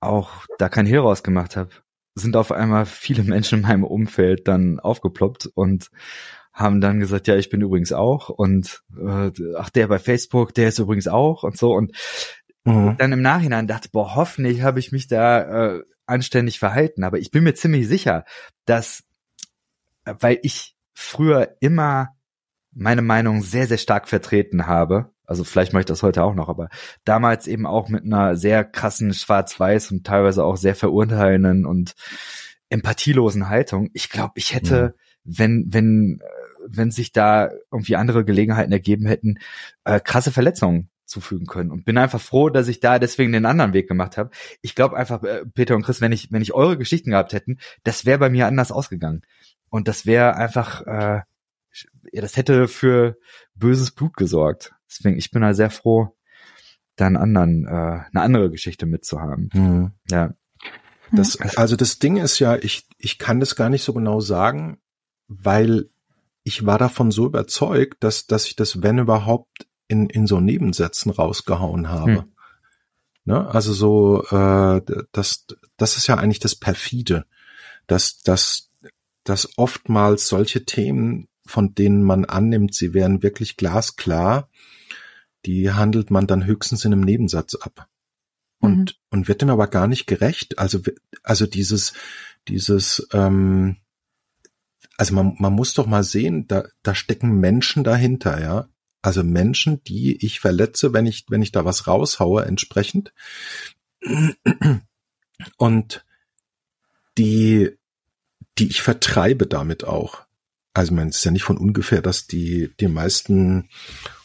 auch 0.00 0.46
da 0.58 0.68
kein 0.68 0.86
Hehl 0.86 0.98
rausgemacht 0.98 1.56
habe, 1.56 1.70
sind 2.14 2.36
auf 2.36 2.52
einmal 2.52 2.86
viele 2.86 3.22
Menschen 3.24 3.60
in 3.60 3.66
meinem 3.66 3.84
Umfeld 3.84 4.48
dann 4.48 4.80
aufgeploppt 4.80 5.46
und 5.54 5.90
haben 6.52 6.80
dann 6.80 7.00
gesagt, 7.00 7.26
ja, 7.26 7.36
ich 7.36 7.50
bin 7.50 7.62
übrigens 7.62 7.92
auch 7.92 8.28
und 8.28 8.82
äh, 8.96 9.30
ach, 9.56 9.70
der 9.70 9.88
bei 9.88 9.98
Facebook, 9.98 10.54
der 10.54 10.68
ist 10.68 10.78
übrigens 10.78 11.08
auch 11.08 11.42
und 11.42 11.56
so 11.56 11.74
und 11.74 11.96
mhm. 12.64 12.96
dann 12.96 13.12
im 13.12 13.22
Nachhinein 13.22 13.66
dachte, 13.66 13.88
boah, 13.92 14.14
hoffentlich 14.14 14.62
habe 14.62 14.78
ich 14.78 14.92
mich 14.92 15.08
da 15.08 15.74
äh, 15.74 15.82
anständig 16.06 16.60
verhalten, 16.60 17.02
aber 17.02 17.18
ich 17.18 17.32
bin 17.32 17.42
mir 17.42 17.54
ziemlich 17.54 17.88
sicher, 17.88 18.24
dass 18.66 19.03
weil 20.04 20.38
ich 20.42 20.76
früher 20.92 21.56
immer 21.60 22.16
meine 22.72 23.02
Meinung 23.02 23.42
sehr, 23.42 23.66
sehr 23.66 23.78
stark 23.78 24.08
vertreten 24.08 24.66
habe. 24.66 25.10
Also 25.26 25.44
vielleicht 25.44 25.72
mache 25.72 25.80
ich 25.80 25.86
das 25.86 26.02
heute 26.02 26.22
auch 26.22 26.34
noch, 26.34 26.48
aber 26.48 26.68
damals 27.04 27.46
eben 27.46 27.66
auch 27.66 27.88
mit 27.88 28.04
einer 28.04 28.36
sehr 28.36 28.64
krassen 28.64 29.14
Schwarz-Weiß 29.14 29.90
und 29.90 30.06
teilweise 30.06 30.44
auch 30.44 30.56
sehr 30.56 30.74
verurteilenden 30.74 31.64
und 31.64 31.94
empathielosen 32.68 33.48
Haltung. 33.48 33.90
Ich 33.94 34.10
glaube, 34.10 34.34
ich 34.36 34.54
hätte, 34.54 34.94
mhm. 35.24 35.38
wenn, 35.38 35.64
wenn, 35.68 36.20
wenn 36.66 36.90
sich 36.90 37.12
da 37.12 37.50
irgendwie 37.72 37.96
andere 37.96 38.24
Gelegenheiten 38.24 38.72
ergeben 38.72 39.06
hätten, 39.06 39.38
äh, 39.84 40.00
krasse 40.00 40.32
Verletzungen 40.32 40.90
zufügen 41.06 41.46
können 41.46 41.70
und 41.70 41.84
bin 41.84 41.98
einfach 41.98 42.20
froh, 42.20 42.48
dass 42.50 42.68
ich 42.68 42.80
da 42.80 42.98
deswegen 42.98 43.32
den 43.32 43.46
anderen 43.46 43.72
Weg 43.72 43.88
gemacht 43.88 44.16
habe. 44.16 44.30
Ich 44.62 44.74
glaube 44.74 44.96
einfach, 44.96 45.22
äh, 45.22 45.44
Peter 45.46 45.76
und 45.76 45.82
Chris, 45.82 46.00
wenn 46.00 46.12
ich 46.12 46.32
wenn 46.32 46.42
ich 46.42 46.54
eure 46.54 46.78
Geschichten 46.78 47.10
gehabt 47.10 47.32
hätten, 47.32 47.58
das 47.84 48.04
wäre 48.04 48.18
bei 48.18 48.30
mir 48.30 48.46
anders 48.46 48.72
ausgegangen. 48.72 49.22
Und 49.74 49.88
das 49.88 50.06
wäre 50.06 50.36
einfach, 50.36 50.86
äh, 50.86 51.22
ja, 52.12 52.20
das 52.20 52.36
hätte 52.36 52.68
für 52.68 53.18
böses 53.56 53.90
Blut 53.90 54.16
gesorgt. 54.16 54.72
Deswegen, 54.88 55.18
ich 55.18 55.32
bin 55.32 55.42
da 55.42 55.52
sehr 55.52 55.68
froh, 55.68 56.16
da 56.94 57.08
einen 57.08 57.16
anderen, 57.16 57.66
äh, 57.66 57.70
eine 57.70 58.20
andere 58.22 58.52
Geschichte 58.52 58.86
mitzuhaben. 58.86 59.50
Mhm. 59.52 59.90
Ja. 60.08 60.32
Das, 61.10 61.40
also 61.56 61.74
das 61.74 61.98
Ding 61.98 62.18
ist 62.18 62.38
ja, 62.38 62.54
ich, 62.54 62.86
ich 62.98 63.18
kann 63.18 63.40
das 63.40 63.56
gar 63.56 63.68
nicht 63.68 63.82
so 63.82 63.92
genau 63.92 64.20
sagen, 64.20 64.78
weil 65.26 65.90
ich 66.44 66.64
war 66.64 66.78
davon 66.78 67.10
so 67.10 67.26
überzeugt, 67.26 68.04
dass, 68.04 68.28
dass 68.28 68.46
ich 68.46 68.54
das, 68.54 68.80
wenn 68.80 68.98
überhaupt, 68.98 69.66
in, 69.88 70.08
in 70.08 70.28
so 70.28 70.38
Nebensätzen 70.38 71.10
rausgehauen 71.10 71.88
habe. 71.88 72.18
Hm. 72.18 72.32
Ne? 73.24 73.48
Also 73.48 73.72
so, 73.72 74.22
äh, 74.30 74.82
das, 75.10 75.48
das 75.76 75.96
ist 75.96 76.06
ja 76.06 76.14
eigentlich 76.14 76.38
das 76.38 76.54
perfide, 76.54 77.26
dass, 77.88 78.20
dass 78.20 78.70
dass 79.24 79.58
oftmals 79.58 80.28
solche 80.28 80.64
Themen, 80.64 81.28
von 81.46 81.74
denen 81.74 82.02
man 82.02 82.24
annimmt, 82.24 82.74
sie 82.74 82.94
wären 82.94 83.22
wirklich 83.22 83.56
glasklar, 83.56 84.48
die 85.46 85.70
handelt 85.72 86.10
man 86.10 86.26
dann 86.26 86.46
höchstens 86.46 86.84
in 86.84 86.92
einem 86.92 87.02
Nebensatz 87.02 87.54
ab. 87.54 87.88
Und, 88.60 88.78
mhm. 88.78 88.96
und 89.10 89.28
wird 89.28 89.42
dem 89.42 89.50
aber 89.50 89.66
gar 89.66 89.86
nicht 89.86 90.06
gerecht. 90.06 90.58
Also, 90.58 90.80
also 91.22 91.46
dieses, 91.46 91.92
dieses, 92.48 93.06
ähm, 93.12 93.76
also 94.96 95.14
man, 95.14 95.36
man 95.38 95.52
muss 95.52 95.74
doch 95.74 95.86
mal 95.86 96.04
sehen, 96.04 96.46
da, 96.46 96.64
da 96.82 96.94
stecken 96.94 97.40
Menschen 97.40 97.84
dahinter, 97.84 98.40
ja. 98.40 98.68
Also 99.02 99.22
Menschen, 99.22 99.84
die 99.84 100.24
ich 100.24 100.40
verletze, 100.40 100.94
wenn 100.94 101.04
ich, 101.04 101.26
wenn 101.28 101.42
ich 101.42 101.52
da 101.52 101.66
was 101.66 101.86
raushaue, 101.86 102.46
entsprechend. 102.46 103.12
Und 105.58 106.06
die, 107.18 107.76
die 108.58 108.68
ich 108.68 108.82
vertreibe 108.82 109.46
damit 109.46 109.84
auch. 109.84 110.22
Also 110.74 110.92
man 110.92 111.08
ist 111.08 111.24
ja 111.24 111.30
nicht 111.30 111.44
von 111.44 111.56
ungefähr, 111.56 112.02
dass 112.02 112.26
die, 112.26 112.70
die 112.80 112.88
meisten 112.88 113.68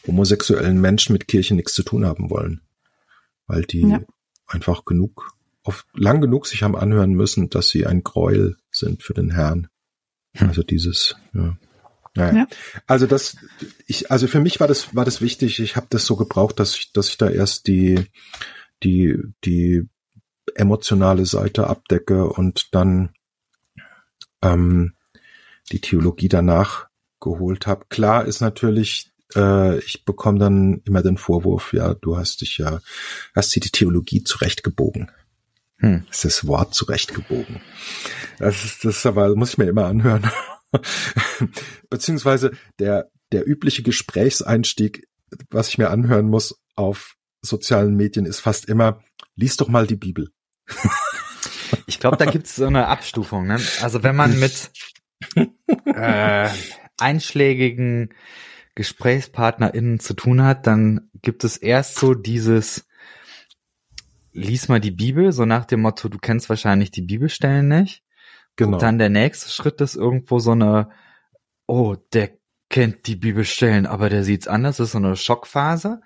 homosexuellen 0.06 0.80
Menschen 0.80 1.12
mit 1.12 1.28
Kirche 1.28 1.54
nichts 1.54 1.74
zu 1.74 1.82
tun 1.82 2.04
haben 2.04 2.28
wollen. 2.30 2.60
Weil 3.46 3.62
die 3.62 3.82
ja. 3.82 4.00
einfach 4.46 4.84
genug, 4.84 5.36
oft 5.62 5.86
lang 5.94 6.20
genug 6.20 6.46
sich 6.46 6.62
haben 6.62 6.76
anhören 6.76 7.12
müssen, 7.12 7.50
dass 7.50 7.68
sie 7.68 7.86
ein 7.86 8.02
Gräuel 8.02 8.56
sind 8.70 9.02
für 9.02 9.14
den 9.14 9.30
Herrn. 9.30 9.68
Hm. 10.34 10.48
Also 10.48 10.62
dieses, 10.62 11.16
ja. 11.34 11.56
Naja. 12.16 12.34
Ja. 12.34 12.46
Also 12.86 13.06
das, 13.06 13.36
ich, 13.86 14.10
also 14.10 14.26
für 14.26 14.40
mich 14.40 14.58
war 14.58 14.66
das, 14.66 14.94
war 14.94 15.04
das 15.04 15.20
wichtig. 15.20 15.60
Ich 15.60 15.76
habe 15.76 15.86
das 15.90 16.06
so 16.06 16.16
gebraucht, 16.16 16.58
dass 16.58 16.74
ich, 16.74 16.92
dass 16.92 17.08
ich 17.08 17.18
da 17.18 17.28
erst 17.30 17.68
die, 17.68 18.06
die, 18.82 19.16
die 19.44 19.88
emotionale 20.56 21.26
Seite 21.26 21.68
abdecke 21.68 22.28
und 22.28 22.74
dann 22.74 23.10
ähm, 24.42 24.94
die 25.72 25.80
Theologie 25.80 26.28
danach 26.28 26.88
geholt 27.20 27.66
habe. 27.66 27.86
Klar 27.88 28.24
ist 28.24 28.40
natürlich, 28.40 29.12
äh, 29.34 29.78
ich 29.78 30.04
bekomme 30.04 30.38
dann 30.38 30.80
immer 30.84 31.02
den 31.02 31.18
Vorwurf, 31.18 31.72
ja, 31.72 31.94
du 31.94 32.16
hast 32.16 32.40
dich 32.40 32.58
ja, 32.58 32.80
hast 33.34 33.54
dir 33.54 33.60
die 33.60 33.70
Theologie 33.70 34.24
zurechtgebogen. 34.24 35.10
Hm. 35.78 36.04
Ist 36.10 36.24
das 36.24 36.46
Wort 36.46 36.74
zurechtgebogen. 36.74 37.60
Das 38.38 38.64
ist, 38.64 38.84
das 38.84 38.98
ist 38.98 39.06
aber, 39.06 39.34
muss 39.34 39.50
ich 39.50 39.58
mir 39.58 39.68
immer 39.68 39.86
anhören. 39.86 40.30
Beziehungsweise 41.90 42.52
der, 42.78 43.10
der 43.32 43.48
übliche 43.48 43.82
Gesprächseinstieg, 43.82 45.08
was 45.50 45.68
ich 45.68 45.78
mir 45.78 45.90
anhören 45.90 46.28
muss 46.28 46.60
auf 46.74 47.16
sozialen 47.40 47.96
Medien, 47.96 48.26
ist 48.26 48.40
fast 48.40 48.66
immer, 48.66 49.02
lies 49.36 49.56
doch 49.56 49.68
mal 49.68 49.86
die 49.86 49.96
Bibel. 49.96 50.30
ich 51.86 52.00
glaube, 52.00 52.16
da 52.16 52.24
gibt's 52.24 52.56
so 52.56 52.66
eine 52.66 52.88
Abstufung. 52.88 53.46
Ne? 53.46 53.58
Also 53.82 54.02
wenn 54.02 54.16
man 54.16 54.38
mit 54.38 54.70
äh, 55.86 56.48
einschlägigen 56.98 58.14
GesprächspartnerInnen 58.74 60.00
zu 60.00 60.14
tun 60.14 60.42
hat, 60.42 60.66
dann 60.66 61.10
gibt 61.22 61.44
es 61.44 61.56
erst 61.56 61.98
so 61.98 62.14
dieses 62.14 62.86
lies 64.32 64.68
mal 64.68 64.80
die 64.80 64.90
Bibel, 64.90 65.32
so 65.32 65.44
nach 65.44 65.64
dem 65.64 65.82
Motto, 65.82 66.08
du 66.08 66.18
kennst 66.18 66.48
wahrscheinlich 66.48 66.90
die 66.90 67.02
Bibelstellen 67.02 67.68
nicht. 67.68 68.04
Genau. 68.56 68.74
Und 68.74 68.82
dann 68.82 68.98
der 68.98 69.08
nächste 69.08 69.50
Schritt 69.50 69.80
ist 69.80 69.96
irgendwo 69.96 70.38
so 70.38 70.52
eine, 70.52 70.90
oh, 71.66 71.96
der 72.12 72.30
kennt 72.68 73.06
die 73.06 73.16
Bibelstellen, 73.16 73.86
aber 73.86 74.08
der 74.08 74.22
sieht's 74.22 74.46
anders, 74.46 74.76
das 74.76 74.88
ist 74.88 74.92
so 74.92 74.98
eine 74.98 75.16
Schockphase. 75.16 76.00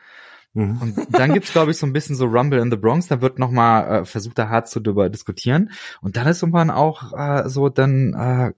Mhm. 0.55 0.81
Und 0.81 1.07
dann 1.11 1.35
gibt's, 1.35 1.53
glaube 1.53 1.73
ich, 1.73 1.77
so 1.77 1.87
ein 1.87 1.93
bisschen 1.93 2.17
so 2.17 2.27
Rumble 2.27 2.61
in 2.61 2.71
the 2.71 2.77
Bronx, 2.77 3.09
da 3.09 3.21
wird 3.21 3.39
nochmal 3.39 4.03
äh, 4.03 4.05
versucht, 4.05 4.39
da 4.39 4.49
hart 4.49 4.69
zu 4.69 4.81
darüber 4.81 5.11
diskutieren. 5.11 5.73
Und 6.01 6.17
dann 6.17 6.27
ist 6.29 6.43
irgendwann 6.43 6.71
auch 6.71 7.13
äh, 7.13 7.49
so, 7.49 7.69
dann, 7.69 8.15
äh, 8.15 8.53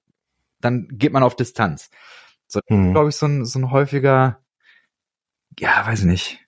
dann 0.61 0.89
geht 0.91 1.13
man 1.13 1.23
auf 1.23 1.37
Distanz. 1.37 1.91
So, 2.47 2.61
mhm. 2.69 2.93
glaube 2.93 3.09
ich, 3.09 3.17
so 3.17 3.27
ein, 3.27 3.45
so 3.45 3.59
ein 3.59 3.71
häufiger, 3.71 4.41
ja, 5.59 5.87
weiß 5.87 6.05
nicht, 6.05 6.47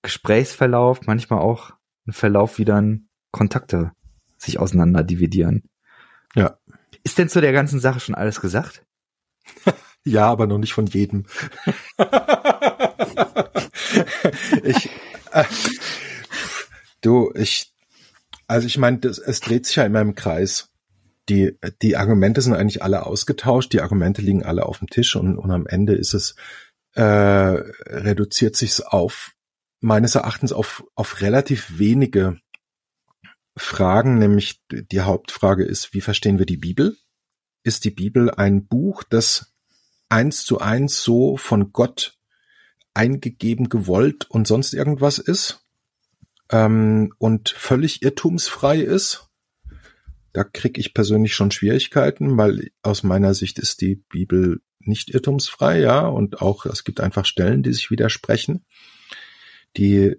Gesprächsverlauf, 0.00 1.02
manchmal 1.06 1.40
auch 1.40 1.72
ein 2.06 2.12
Verlauf, 2.12 2.58
wie 2.58 2.64
dann 2.64 3.08
Kontakte 3.30 3.92
sich 4.36 4.58
auseinander 4.58 5.04
dividieren. 5.04 5.62
Ja. 6.34 6.58
Ist 7.04 7.18
denn 7.18 7.28
zu 7.28 7.40
der 7.40 7.52
ganzen 7.52 7.78
Sache 7.78 8.00
schon 8.00 8.14
alles 8.14 8.40
gesagt? 8.40 8.84
ja, 10.04 10.26
aber 10.28 10.46
noch 10.46 10.58
nicht 10.58 10.72
von 10.72 10.86
jedem. 10.86 11.26
ich, 14.62 14.90
äh, 15.32 15.44
du, 17.00 17.32
ich, 17.34 17.72
also 18.46 18.66
ich 18.66 18.78
meine, 18.78 18.98
es 19.04 19.40
dreht 19.40 19.66
sich 19.66 19.76
ja 19.76 19.84
immer 19.84 20.00
im 20.00 20.14
Kreis. 20.14 20.68
Die, 21.28 21.56
die 21.82 21.96
Argumente 21.96 22.42
sind 22.42 22.54
eigentlich 22.54 22.82
alle 22.82 23.06
ausgetauscht, 23.06 23.72
die 23.72 23.80
Argumente 23.80 24.22
liegen 24.22 24.42
alle 24.42 24.66
auf 24.66 24.78
dem 24.78 24.88
Tisch 24.88 25.14
und, 25.14 25.38
und 25.38 25.50
am 25.52 25.66
Ende 25.66 25.94
ist 25.94 26.14
es, 26.14 26.34
äh, 26.94 27.02
reduziert 27.02 28.56
sich's 28.56 28.80
auf, 28.80 29.32
meines 29.80 30.14
Erachtens 30.14 30.52
auf, 30.52 30.84
auf 30.94 31.20
relativ 31.20 31.78
wenige 31.78 32.40
Fragen, 33.56 34.18
nämlich 34.18 34.62
die 34.70 35.00
Hauptfrage 35.00 35.64
ist, 35.64 35.94
wie 35.94 36.00
verstehen 36.00 36.38
wir 36.38 36.46
die 36.46 36.56
Bibel? 36.56 36.96
Ist 37.64 37.84
die 37.84 37.90
Bibel 37.90 38.30
ein 38.30 38.66
Buch, 38.66 39.04
das 39.04 39.54
eins 40.08 40.44
zu 40.44 40.58
eins 40.58 41.02
so 41.02 41.36
von 41.36 41.72
Gott 41.72 42.18
eingegeben, 42.94 43.68
gewollt 43.68 44.28
und 44.30 44.46
sonst 44.46 44.74
irgendwas 44.74 45.18
ist 45.18 45.64
ähm, 46.50 47.12
und 47.18 47.50
völlig 47.50 48.02
irrtumsfrei 48.02 48.80
ist? 48.80 49.28
Da 50.32 50.44
kriege 50.44 50.80
ich 50.80 50.94
persönlich 50.94 51.34
schon 51.34 51.50
Schwierigkeiten, 51.50 52.38
weil 52.38 52.70
aus 52.82 53.02
meiner 53.02 53.34
Sicht 53.34 53.58
ist 53.58 53.80
die 53.80 53.96
Bibel 53.96 54.62
nicht 54.80 55.10
irrtumsfrei, 55.10 55.80
ja, 55.80 56.06
und 56.06 56.40
auch 56.40 56.66
es 56.66 56.84
gibt 56.84 57.00
einfach 57.00 57.26
Stellen, 57.26 57.62
die 57.62 57.72
sich 57.72 57.90
widersprechen. 57.90 58.64
Die 59.76 60.16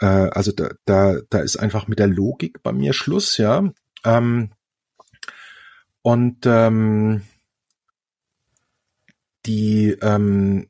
äh, 0.00 0.06
also 0.06 0.52
da, 0.52 0.70
da, 0.84 1.20
da 1.28 1.40
ist 1.40 1.56
einfach 1.56 1.88
mit 1.88 1.98
der 1.98 2.06
Logik 2.06 2.62
bei 2.62 2.72
mir 2.72 2.92
Schluss, 2.92 3.36
ja. 3.36 3.72
Ähm, 4.04 4.52
und 6.02 6.46
ähm, 6.46 7.22
die, 9.46 9.96
ähm, 10.00 10.68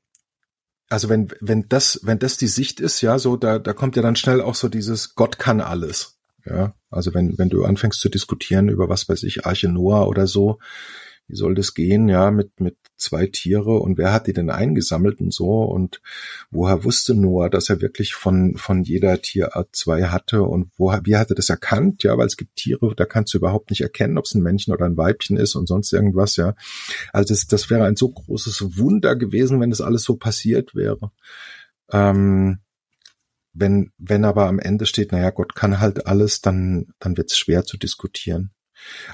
also 0.88 1.08
wenn, 1.08 1.28
wenn 1.40 1.68
das, 1.68 2.00
wenn 2.02 2.18
das 2.18 2.36
die 2.36 2.46
Sicht 2.46 2.80
ist, 2.80 3.00
ja, 3.00 3.18
so, 3.18 3.36
da, 3.36 3.58
da 3.58 3.72
kommt 3.72 3.96
ja 3.96 4.02
dann 4.02 4.16
schnell 4.16 4.40
auch 4.40 4.54
so 4.54 4.68
dieses 4.68 5.14
Gott 5.14 5.38
kann 5.38 5.60
alles. 5.60 6.18
Ja, 6.46 6.74
also 6.90 7.12
wenn, 7.12 7.36
wenn 7.36 7.50
du 7.50 7.64
anfängst 7.64 8.00
zu 8.00 8.08
diskutieren 8.08 8.68
über 8.68 8.88
was 8.88 9.08
weiß 9.08 9.22
ich, 9.24 9.44
Arche 9.44 9.68
Noah 9.68 10.08
oder 10.08 10.26
so, 10.26 10.58
wie 11.28 11.36
soll 11.36 11.54
das 11.54 11.74
gehen, 11.74 12.08
ja, 12.08 12.30
mit, 12.30 12.58
mit 12.58 12.76
zwei 12.96 13.26
Tiere 13.26 13.78
und 13.78 13.98
wer 13.98 14.12
hat 14.12 14.26
die 14.26 14.32
denn 14.32 14.50
eingesammelt 14.50 15.20
und 15.20 15.32
so 15.32 15.62
und 15.62 16.00
woher 16.50 16.84
wusste 16.84 17.14
Noah, 17.14 17.50
dass 17.50 17.68
er 17.68 17.80
wirklich 17.80 18.14
von, 18.14 18.56
von 18.56 18.82
jeder 18.82 19.20
Tierart 19.20 19.68
zwei 19.76 20.04
hatte 20.04 20.42
und 20.42 20.72
woher, 20.76 21.02
wie 21.04 21.16
hat 21.16 21.30
er 21.30 21.36
das 21.36 21.50
erkannt, 21.50 22.02
ja, 22.02 22.16
weil 22.16 22.26
es 22.26 22.36
gibt 22.36 22.56
Tiere, 22.56 22.94
da 22.96 23.04
kannst 23.04 23.34
du 23.34 23.38
überhaupt 23.38 23.70
nicht 23.70 23.82
erkennen, 23.82 24.18
ob 24.18 24.24
es 24.24 24.34
ein 24.34 24.42
Männchen 24.42 24.72
oder 24.72 24.86
ein 24.86 24.96
Weibchen 24.96 25.36
ist 25.36 25.54
und 25.54 25.68
sonst 25.68 25.92
irgendwas, 25.92 26.36
ja. 26.36 26.54
Also 27.12 27.32
das, 27.32 27.46
das 27.46 27.70
wäre 27.70 27.84
ein 27.84 27.96
so 27.96 28.08
großes 28.08 28.78
Wunder 28.78 29.14
gewesen, 29.14 29.60
wenn 29.60 29.70
das 29.70 29.82
alles 29.82 30.02
so 30.02 30.16
passiert 30.16 30.74
wäre. 30.74 31.12
Ähm, 31.92 32.58
wenn, 33.52 33.92
wenn 33.98 34.24
aber 34.24 34.46
am 34.46 34.58
Ende 34.58 34.86
steht, 34.86 35.12
naja, 35.12 35.30
Gott 35.30 35.54
kann 35.54 35.80
halt 35.80 36.06
alles, 36.06 36.40
dann, 36.40 36.94
dann 36.98 37.16
wird 37.16 37.30
es 37.30 37.38
schwer 37.38 37.64
zu 37.64 37.76
diskutieren. 37.76 38.52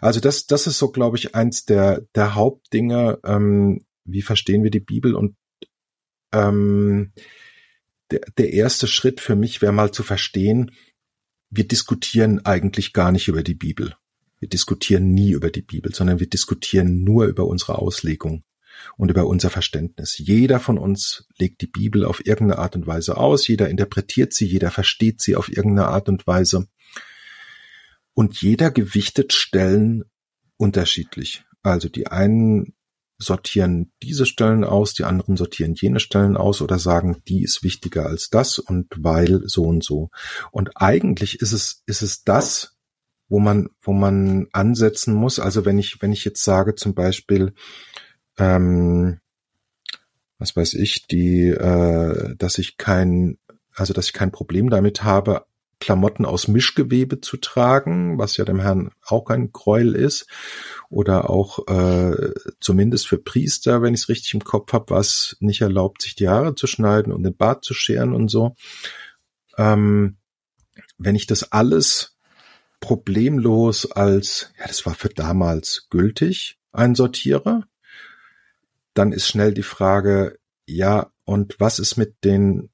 Also 0.01 0.21
das, 0.21 0.47
das 0.47 0.67
ist 0.67 0.79
so, 0.79 0.91
glaube 0.91 1.17
ich, 1.17 1.35
eins 1.35 1.65
der, 1.65 2.03
der 2.15 2.35
Hauptdinge, 2.35 3.19
ähm, 3.25 3.85
wie 4.05 4.23
verstehen 4.23 4.63
wir 4.63 4.71
die 4.71 4.81
Bibel 4.81 5.15
und 5.15 5.37
ähm, 6.33 7.13
der, 8.11 8.21
der 8.37 8.53
erste 8.53 8.87
Schritt 8.87 9.21
für 9.21 9.37
mich 9.37 9.63
wäre 9.63 9.73
mal 9.73 9.93
zu 9.93 10.03
verstehen, 10.03 10.73
wir 11.51 11.67
diskutieren 11.67 12.45
eigentlich 12.45 12.93
gar 12.93 13.13
nicht 13.13 13.29
über 13.29 13.43
die 13.43 13.55
Bibel. 13.55 13.95
Wir 14.41 14.49
diskutieren 14.49 15.15
nie 15.15 15.31
über 15.31 15.51
die 15.51 15.63
Bibel, 15.63 15.95
sondern 15.95 16.21
wir 16.21 16.29
diskutieren 16.29 17.05
nur 17.05 17.27
über 17.27 17.47
unsere 17.47 17.79
Auslegung 17.79 18.45
und 18.97 19.11
über 19.11 19.27
unser 19.27 19.51
Verständnis. 19.51 20.19
Jeder 20.19 20.61
von 20.61 20.79
uns 20.79 21.27
legt 21.39 21.61
die 21.61 21.67
Bibel 21.67 22.05
auf 22.05 22.27
irgendeine 22.27 22.59
Art 22.59 22.77
und 22.77 22.87
Weise 22.87 23.17
aus, 23.17 23.47
jeder 23.47 23.71
interpretiert 23.71 24.35
sie, 24.35 24.47
jeder 24.47 24.71
versteht 24.71 25.23
sie 25.23 25.37
auf 25.37 25.49
irgendeine 25.49 25.89
Art 25.89 26.09
und 26.09 26.27
Weise 26.27 26.67
und 28.15 28.41
jeder 28.41 28.71
gewichtet 28.71 29.33
Stellen 29.33 30.05
unterschiedlich. 30.57 31.45
Also 31.63 31.89
die 31.89 32.07
einen 32.07 32.75
sortieren 33.19 33.93
diese 34.03 34.27
Stellen 34.27 34.65
aus, 34.65 34.93
die 34.95 35.05
anderen 35.05 35.37
sortieren 35.37 35.75
jene 35.75 36.01
Stellen 36.01 36.37
aus 36.37 36.61
oder 36.63 36.79
sagen, 36.79 37.23
die 37.29 37.43
ist 37.43 37.63
wichtiger 37.63 38.07
als 38.07 38.29
das 38.29 38.59
und 38.59 38.87
weil 38.97 39.43
so 39.47 39.63
und 39.65 39.85
so. 39.85 40.11
Und 40.51 40.73
eigentlich 40.77 41.41
ist 41.41 41.53
es, 41.53 41.83
ist 41.87 42.03
es 42.03 42.25
das, 42.25 42.77
wo 43.29 43.39
man, 43.39 43.69
wo 43.81 43.93
man 43.93 44.49
ansetzen 44.53 45.15
muss. 45.15 45.39
Also 45.39 45.65
wenn 45.65 45.79
ich, 45.79 46.03
wenn 46.03 46.13
ich 46.13 46.25
jetzt 46.25 46.45
sage 46.45 46.75
zum 46.75 46.95
Beispiel, 46.95 47.55
ähm, 48.39 49.21
was 50.39 50.57
weiß 50.57 50.75
ich, 50.75 51.07
die, 51.07 51.49
äh, 51.49 52.35
dass 52.37 52.59
ich 52.59 52.77
kein, 52.77 53.39
also 53.75 53.95
dass 53.95 54.07
ich 54.07 54.13
kein 54.13 54.33
Problem 54.33 54.71
damit 54.71 55.03
habe, 55.03 55.47
Klamotten 55.85 56.25
aus 56.25 56.49
Mischgewebe 56.49 57.21
zu 57.21 57.37
tragen, 57.37 58.17
was 58.17 58.39
ja 58.39 58.47
dem 58.47 58.59
Herrn 58.59 58.91
auch 59.05 59.29
ein 59.29 59.53
Gräuel 59.53 59.95
ist. 59.95 60.27
Oder 60.89 61.29
auch 61.29 61.67
äh, 61.69 62.33
zumindest 62.59 63.07
für 63.07 63.19
Priester, 63.19 63.83
wenn 63.83 63.93
ich 63.93 64.01
es 64.01 64.09
richtig 64.09 64.33
im 64.33 64.45
Kopf 64.45 64.73
habe, 64.73 64.95
was 64.95 65.37
nicht 65.41 65.61
erlaubt, 65.61 66.01
sich 66.01 66.15
die 66.15 66.31
Haare 66.31 66.55
zu 66.55 66.67
schneiden 66.67 67.13
und 67.13 67.23
den 67.23 67.37
Bart 67.37 67.65
zu 67.65 67.75
scheren 67.75 68.15
und 68.15 68.31
so. 68.31 68.55
Ähm, 69.59 70.17
wenn 70.97 71.17
ich 71.17 71.27
das 71.27 71.53
alles 71.53 72.17
problemlos 72.81 73.91
als, 73.93 74.53
ja, 74.59 74.67
das 74.67 74.87
war 74.87 74.95
für 74.95 75.11
damals 75.11 75.89
gültig, 75.91 76.59
einsortiere, 76.73 77.65
dann 78.95 79.13
ist 79.13 79.29
schnell 79.29 79.53
die 79.53 79.63
Frage, 79.63 80.39
Ja, 80.67 81.13
und 81.25 81.57
was 81.59 81.79
ist 81.79 81.99
mit 81.99 82.25
den 82.25 82.71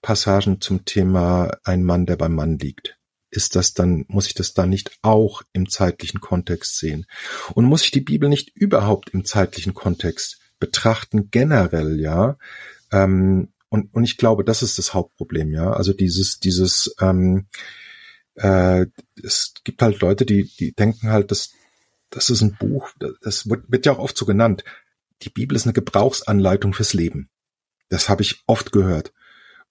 Passagen 0.00 0.60
zum 0.60 0.84
Thema 0.84 1.56
ein 1.64 1.84
Mann, 1.84 2.06
der 2.06 2.16
beim 2.16 2.34
Mann 2.34 2.58
liegt? 2.58 2.98
Ist 3.30 3.56
das 3.56 3.74
dann, 3.74 4.04
muss 4.08 4.26
ich 4.26 4.34
das 4.34 4.54
dann 4.54 4.70
nicht 4.70 4.98
auch 5.02 5.42
im 5.52 5.68
zeitlichen 5.68 6.20
Kontext 6.20 6.78
sehen? 6.78 7.06
Und 7.54 7.66
muss 7.66 7.82
ich 7.82 7.90
die 7.90 8.00
Bibel 8.00 8.28
nicht 8.28 8.56
überhaupt 8.56 9.10
im 9.10 9.24
zeitlichen 9.24 9.74
Kontext 9.74 10.40
betrachten, 10.58 11.30
generell, 11.30 12.00
ja? 12.00 12.38
Ähm, 12.90 13.52
und, 13.68 13.92
und 13.94 14.04
ich 14.04 14.16
glaube, 14.16 14.44
das 14.44 14.62
ist 14.62 14.78
das 14.78 14.94
Hauptproblem, 14.94 15.52
ja. 15.52 15.72
Also 15.72 15.92
dieses, 15.92 16.40
dieses, 16.40 16.94
ähm, 17.00 17.48
äh, 18.34 18.86
es 19.22 19.52
gibt 19.64 19.82
halt 19.82 20.00
Leute, 20.00 20.24
die, 20.24 20.50
die 20.58 20.72
denken 20.72 21.10
halt, 21.10 21.30
dass 21.30 21.50
das 22.10 22.30
ist 22.30 22.40
ein 22.40 22.56
Buch, 22.58 22.90
das 23.20 23.48
wird, 23.50 23.70
wird 23.70 23.84
ja 23.84 23.92
auch 23.92 23.98
oft 23.98 24.16
so 24.16 24.24
genannt. 24.24 24.64
Die 25.22 25.30
Bibel 25.30 25.56
ist 25.56 25.66
eine 25.66 25.74
Gebrauchsanleitung 25.74 26.72
fürs 26.72 26.94
Leben. 26.94 27.28
Das 27.88 28.08
habe 28.08 28.22
ich 28.22 28.42
oft 28.46 28.72
gehört. 28.72 29.12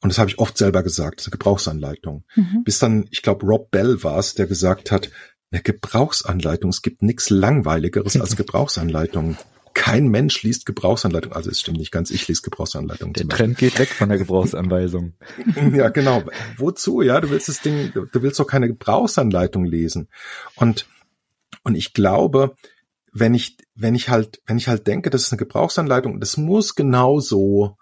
Und 0.01 0.09
das 0.09 0.19
habe 0.19 0.29
ich 0.29 0.39
oft 0.39 0.57
selber 0.57 0.83
gesagt, 0.83 1.19
das 1.19 1.27
ist 1.27 1.33
eine 1.33 1.37
Gebrauchsanleitung. 1.37 2.23
Mhm. 2.35 2.63
Bis 2.63 2.79
dann, 2.79 3.07
ich 3.11 3.21
glaube, 3.21 3.45
Rob 3.45 3.71
Bell 3.71 4.03
war 4.03 4.19
es, 4.19 4.35
der 4.35 4.47
gesagt 4.47 4.91
hat, 4.91 5.09
eine 5.51 5.61
Gebrauchsanleitung, 5.61 6.69
es 6.69 6.81
gibt 6.81 7.01
nichts 7.01 7.29
Langweiligeres 7.29 8.19
als 8.19 8.35
Gebrauchsanleitungen 8.35 9.37
kein 9.77 10.07
Mensch 10.07 10.41
liest 10.41 10.65
Gebrauchsanleitung. 10.65 11.33
Also 11.33 11.51
es 11.51 11.59
stimmt 11.59 11.77
nicht 11.77 11.91
ganz, 11.91 12.09
ich 12.09 12.27
lese 12.27 12.41
Gebrauchsanleitung. 12.41 13.13
Der 13.13 13.27
Trend 13.27 13.59
geht 13.59 13.77
weg 13.77 13.89
von 13.89 14.09
der 14.09 14.17
Gebrauchsanweisung. 14.17 15.13
ja, 15.73 15.89
genau. 15.89 16.23
Wozu? 16.57 17.03
Ja, 17.03 17.21
du 17.21 17.29
willst 17.29 17.47
das 17.47 17.61
Ding, 17.61 17.93
du 17.93 18.21
willst 18.23 18.39
doch 18.39 18.47
keine 18.47 18.67
Gebrauchsanleitung 18.67 19.65
lesen. 19.65 20.09
Und, 20.55 20.87
und 21.63 21.75
ich 21.75 21.93
glaube, 21.93 22.55
wenn 23.13 23.35
ich, 23.35 23.57
wenn 23.75 23.93
ich 23.93 24.09
halt, 24.09 24.41
wenn 24.47 24.57
ich 24.57 24.67
halt 24.67 24.87
denke, 24.87 25.11
das 25.11 25.23
ist 25.23 25.31
eine 25.31 25.37
Gebrauchsanleitung, 25.37 26.19
das 26.19 26.37
muss 26.37 26.73
genauso, 26.73 27.77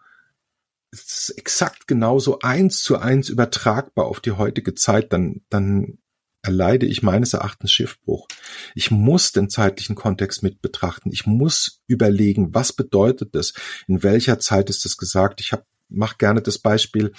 es 0.95 1.29
ist 1.29 1.37
exakt 1.37 1.87
genauso 1.87 2.39
eins 2.39 2.81
zu 2.81 2.97
eins 2.97 3.29
übertragbar 3.29 4.05
auf 4.05 4.19
die 4.19 4.31
heutige 4.31 4.75
Zeit, 4.75 5.13
dann, 5.13 5.41
dann 5.49 5.99
erleide 6.41 6.85
ich 6.85 7.03
meines 7.03 7.33
Erachtens 7.33 7.71
Schiffbruch. 7.71 8.27
Ich 8.75 8.91
muss 8.91 9.31
den 9.31 9.49
zeitlichen 9.49 9.95
Kontext 9.95 10.43
mit 10.43 10.61
betrachten. 10.61 11.11
Ich 11.11 11.25
muss 11.25 11.81
überlegen, 11.87 12.53
was 12.53 12.73
bedeutet 12.73 13.35
das? 13.35 13.53
In 13.87 14.03
welcher 14.03 14.39
Zeit 14.39 14.69
ist 14.69 14.85
das 14.85 14.97
gesagt? 14.97 15.41
Ich 15.41 15.51
hab, 15.51 15.65
mach 15.89 16.17
gerne 16.17 16.41
das 16.41 16.59
Beispiel. 16.59 17.13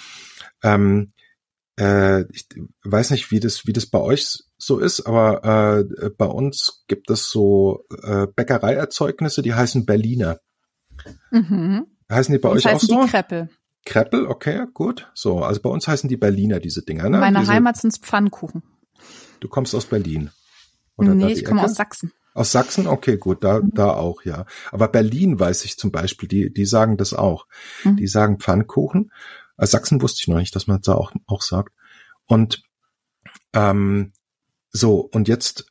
Ähm, 0.63 1.13
äh, 1.77 2.21
ich 2.31 2.47
weiß 2.83 3.11
nicht, 3.11 3.31
wie 3.31 3.39
das, 3.39 3.67
wie 3.67 3.73
das 3.73 3.85
bei 3.85 3.99
euch 3.99 4.43
so 4.57 4.79
ist, 4.79 5.01
aber 5.01 5.83
äh, 6.03 6.09
bei 6.09 6.25
uns 6.25 6.83
gibt 6.87 7.11
es 7.11 7.29
so 7.29 7.85
äh, 8.03 8.27
Bäckereierzeugnisse, 8.27 9.41
die 9.41 9.53
heißen 9.53 9.85
Berliner. 9.85 10.39
Mhm. 11.31 11.85
Heißen 12.09 12.33
die 12.33 12.39
bei 12.39 12.49
uns 12.49 12.65
euch 12.65 12.73
auch 12.73 12.79
so? 12.79 13.01
Die 13.01 13.09
Kreppel. 13.09 13.49
Kreppel, 13.87 14.27
okay, 14.27 14.65
gut. 14.73 15.09
So, 15.13 15.43
also 15.43 15.61
bei 15.61 15.69
uns 15.69 15.87
heißen 15.87 16.09
die 16.09 16.17
Berliner 16.17 16.59
diese 16.59 16.81
Dinger. 16.81 17.09
Ne? 17.09 17.19
Meine 17.19 17.39
diese, 17.39 17.53
Heimat 17.53 17.77
sind 17.77 17.97
Pfannkuchen. 17.97 18.61
Du 19.39 19.47
kommst 19.47 19.73
aus 19.73 19.85
Berlin. 19.85 20.29
Oder 20.97 21.15
nee, 21.15 21.31
ich 21.31 21.45
komme 21.45 21.63
aus 21.63 21.75
Sachsen. 21.75 22.11
Aus 22.33 22.51
Sachsen? 22.51 22.85
Okay, 22.85 23.17
gut, 23.17 23.45
da, 23.45 23.61
mhm. 23.61 23.71
da 23.73 23.93
auch, 23.93 24.23
ja. 24.23 24.45
Aber 24.71 24.89
Berlin 24.89 25.39
weiß 25.39 25.63
ich 25.63 25.77
zum 25.77 25.91
Beispiel, 25.91 26.27
die, 26.27 26.53
die 26.53 26.65
sagen 26.65 26.97
das 26.97 27.13
auch. 27.13 27.47
Mhm. 27.85 27.95
Die 27.95 28.07
sagen 28.07 28.39
Pfannkuchen. 28.39 29.11
Aus 29.55 29.71
Sachsen 29.71 30.01
wusste 30.01 30.19
ich 30.21 30.27
noch 30.27 30.37
nicht, 30.37 30.53
dass 30.53 30.67
man 30.67 30.81
da 30.81 30.93
auch, 30.93 31.13
auch 31.25 31.41
sagt. 31.41 31.73
Und 32.25 32.63
ähm, 33.53 34.11
so, 34.69 34.99
und 34.99 35.29
jetzt, 35.29 35.65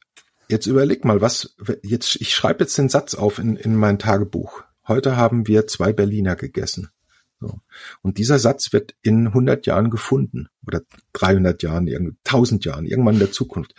jetzt 0.49 0.67
überleg 0.67 1.05
mal, 1.05 1.21
was, 1.21 1.55
jetzt, 1.83 2.17
ich 2.17 2.35
schreibe 2.35 2.65
jetzt 2.65 2.79
den 2.79 2.89
Satz 2.89 3.15
auf 3.15 3.39
in, 3.39 3.57
in 3.57 3.77
mein 3.77 3.99
Tagebuch. 3.99 4.63
Heute 4.89 5.17
haben 5.17 5.47
wir 5.47 5.67
zwei 5.67 5.93
Berliner 5.93 6.35
gegessen. 6.35 6.89
So. 7.39 7.61
Und 8.01 8.17
dieser 8.19 8.39
Satz 8.39 8.73
wird 8.73 8.95
in 9.03 9.29
100 9.29 9.67
Jahren 9.67 9.91
gefunden 9.91 10.49
oder 10.67 10.83
300 11.13 11.63
Jahren, 11.63 11.87
1000 12.25 12.65
Jahren, 12.65 12.87
irgendwann 12.87 13.15
in 13.15 13.21
der 13.21 13.33
Zukunft. 13.33 13.75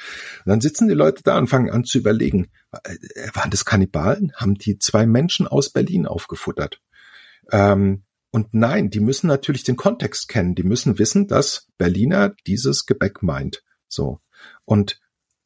Und 0.46 0.50
dann 0.50 0.62
sitzen 0.62 0.88
die 0.88 0.94
Leute 0.94 1.24
da 1.24 1.38
und 1.38 1.48
fangen 1.48 1.72
an 1.72 1.84
zu 1.84 1.98
überlegen, 1.98 2.50
äh, 2.72 2.96
waren 3.34 3.50
das 3.50 3.66
Kannibalen? 3.66 4.32
Haben 4.36 4.56
die 4.56 4.78
zwei 4.78 5.08
Menschen 5.08 5.48
aus 5.48 5.72
Berlin 5.72 6.06
aufgefuttert? 6.06 6.82
Ähm, 7.52 8.04
und 8.30 8.54
nein, 8.54 8.92
die 8.92 9.00
müssen 9.00 9.28
natürlich 9.28 9.64
den 9.64 9.78
Kontext 9.78 10.28
kennen. 10.28 10.54
Die 10.54 10.64
müssen 10.64 11.00
wissen, 11.00 11.28
dass 11.28 11.68
Berliner 11.78 12.36
dieses 12.46 12.86
Gebäck 12.86 13.24
meint. 13.24 13.64
So. 13.88 14.20
Und, 14.66 15.00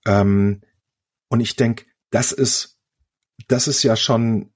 ähm, 0.05 0.61
und 1.29 1.39
ich 1.39 1.55
denke, 1.55 1.85
das 2.09 2.33
ist, 2.33 2.77
das 3.47 3.69
ist 3.69 3.83
ja 3.83 3.95
schon 3.95 4.51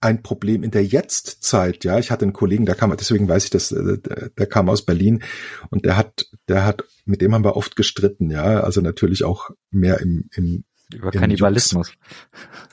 ein 0.00 0.22
Problem 0.22 0.62
in 0.62 0.70
der 0.70 0.84
Jetztzeit. 0.84 1.84
Ja, 1.84 1.98
ich 1.98 2.10
hatte 2.10 2.24
einen 2.24 2.32
Kollegen, 2.32 2.66
der 2.66 2.74
kam, 2.74 2.94
deswegen 2.96 3.28
weiß 3.28 3.44
ich 3.44 3.50
das, 3.50 3.72
äh, 3.72 3.98
der 4.36 4.46
kam 4.46 4.68
aus 4.68 4.84
Berlin 4.84 5.22
und 5.70 5.84
der 5.84 5.96
hat, 5.96 6.26
der 6.48 6.64
hat, 6.64 6.84
mit 7.04 7.20
dem 7.20 7.34
haben 7.34 7.44
wir 7.44 7.56
oft 7.56 7.76
gestritten. 7.76 8.30
Ja, 8.30 8.60
also 8.60 8.80
natürlich 8.80 9.24
auch 9.24 9.50
mehr 9.70 10.00
im, 10.00 10.28
im 10.34 10.64
über 10.94 11.10
Kannibalismus. 11.10 11.92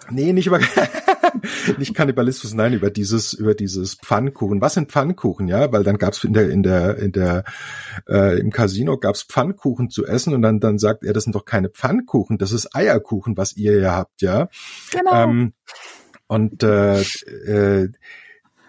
Nee, 0.09 0.31
nicht 0.31 0.47
über 0.47 0.59
nicht 1.77 1.93
Kannibalismus, 1.93 2.53
nein, 2.53 2.73
über 2.73 2.89
dieses 2.89 3.33
über 3.33 3.55
dieses 3.55 3.95
Pfannkuchen. 3.95 4.61
Was 4.61 4.75
sind 4.75 4.91
Pfannkuchen, 4.91 5.49
ja? 5.49 5.71
Weil 5.73 5.83
dann 5.83 5.97
gab's 5.97 6.23
in 6.23 6.33
der 6.33 6.49
in 6.49 6.63
der 6.63 6.97
in 6.97 7.11
der 7.11 7.43
äh, 8.07 8.39
im 8.39 8.51
Casino 8.51 8.97
gab's 8.97 9.23
Pfannkuchen 9.23 9.89
zu 9.89 10.05
essen 10.05 10.33
und 10.33 10.41
dann 10.43 10.61
dann 10.61 10.77
sagt 10.79 11.03
er, 11.03 11.11
das 11.11 11.25
sind 11.25 11.35
doch 11.35 11.43
keine 11.43 11.69
Pfannkuchen, 11.69 12.37
das 12.37 12.53
ist 12.53 12.73
Eierkuchen, 12.73 13.35
was 13.35 13.57
ihr 13.57 13.79
ja 13.81 13.95
habt, 13.95 14.21
ja? 14.21 14.47
Genau. 14.91 15.23
Ähm, 15.23 15.53
und, 16.27 16.63
äh, 16.63 17.01
äh, 17.01 17.91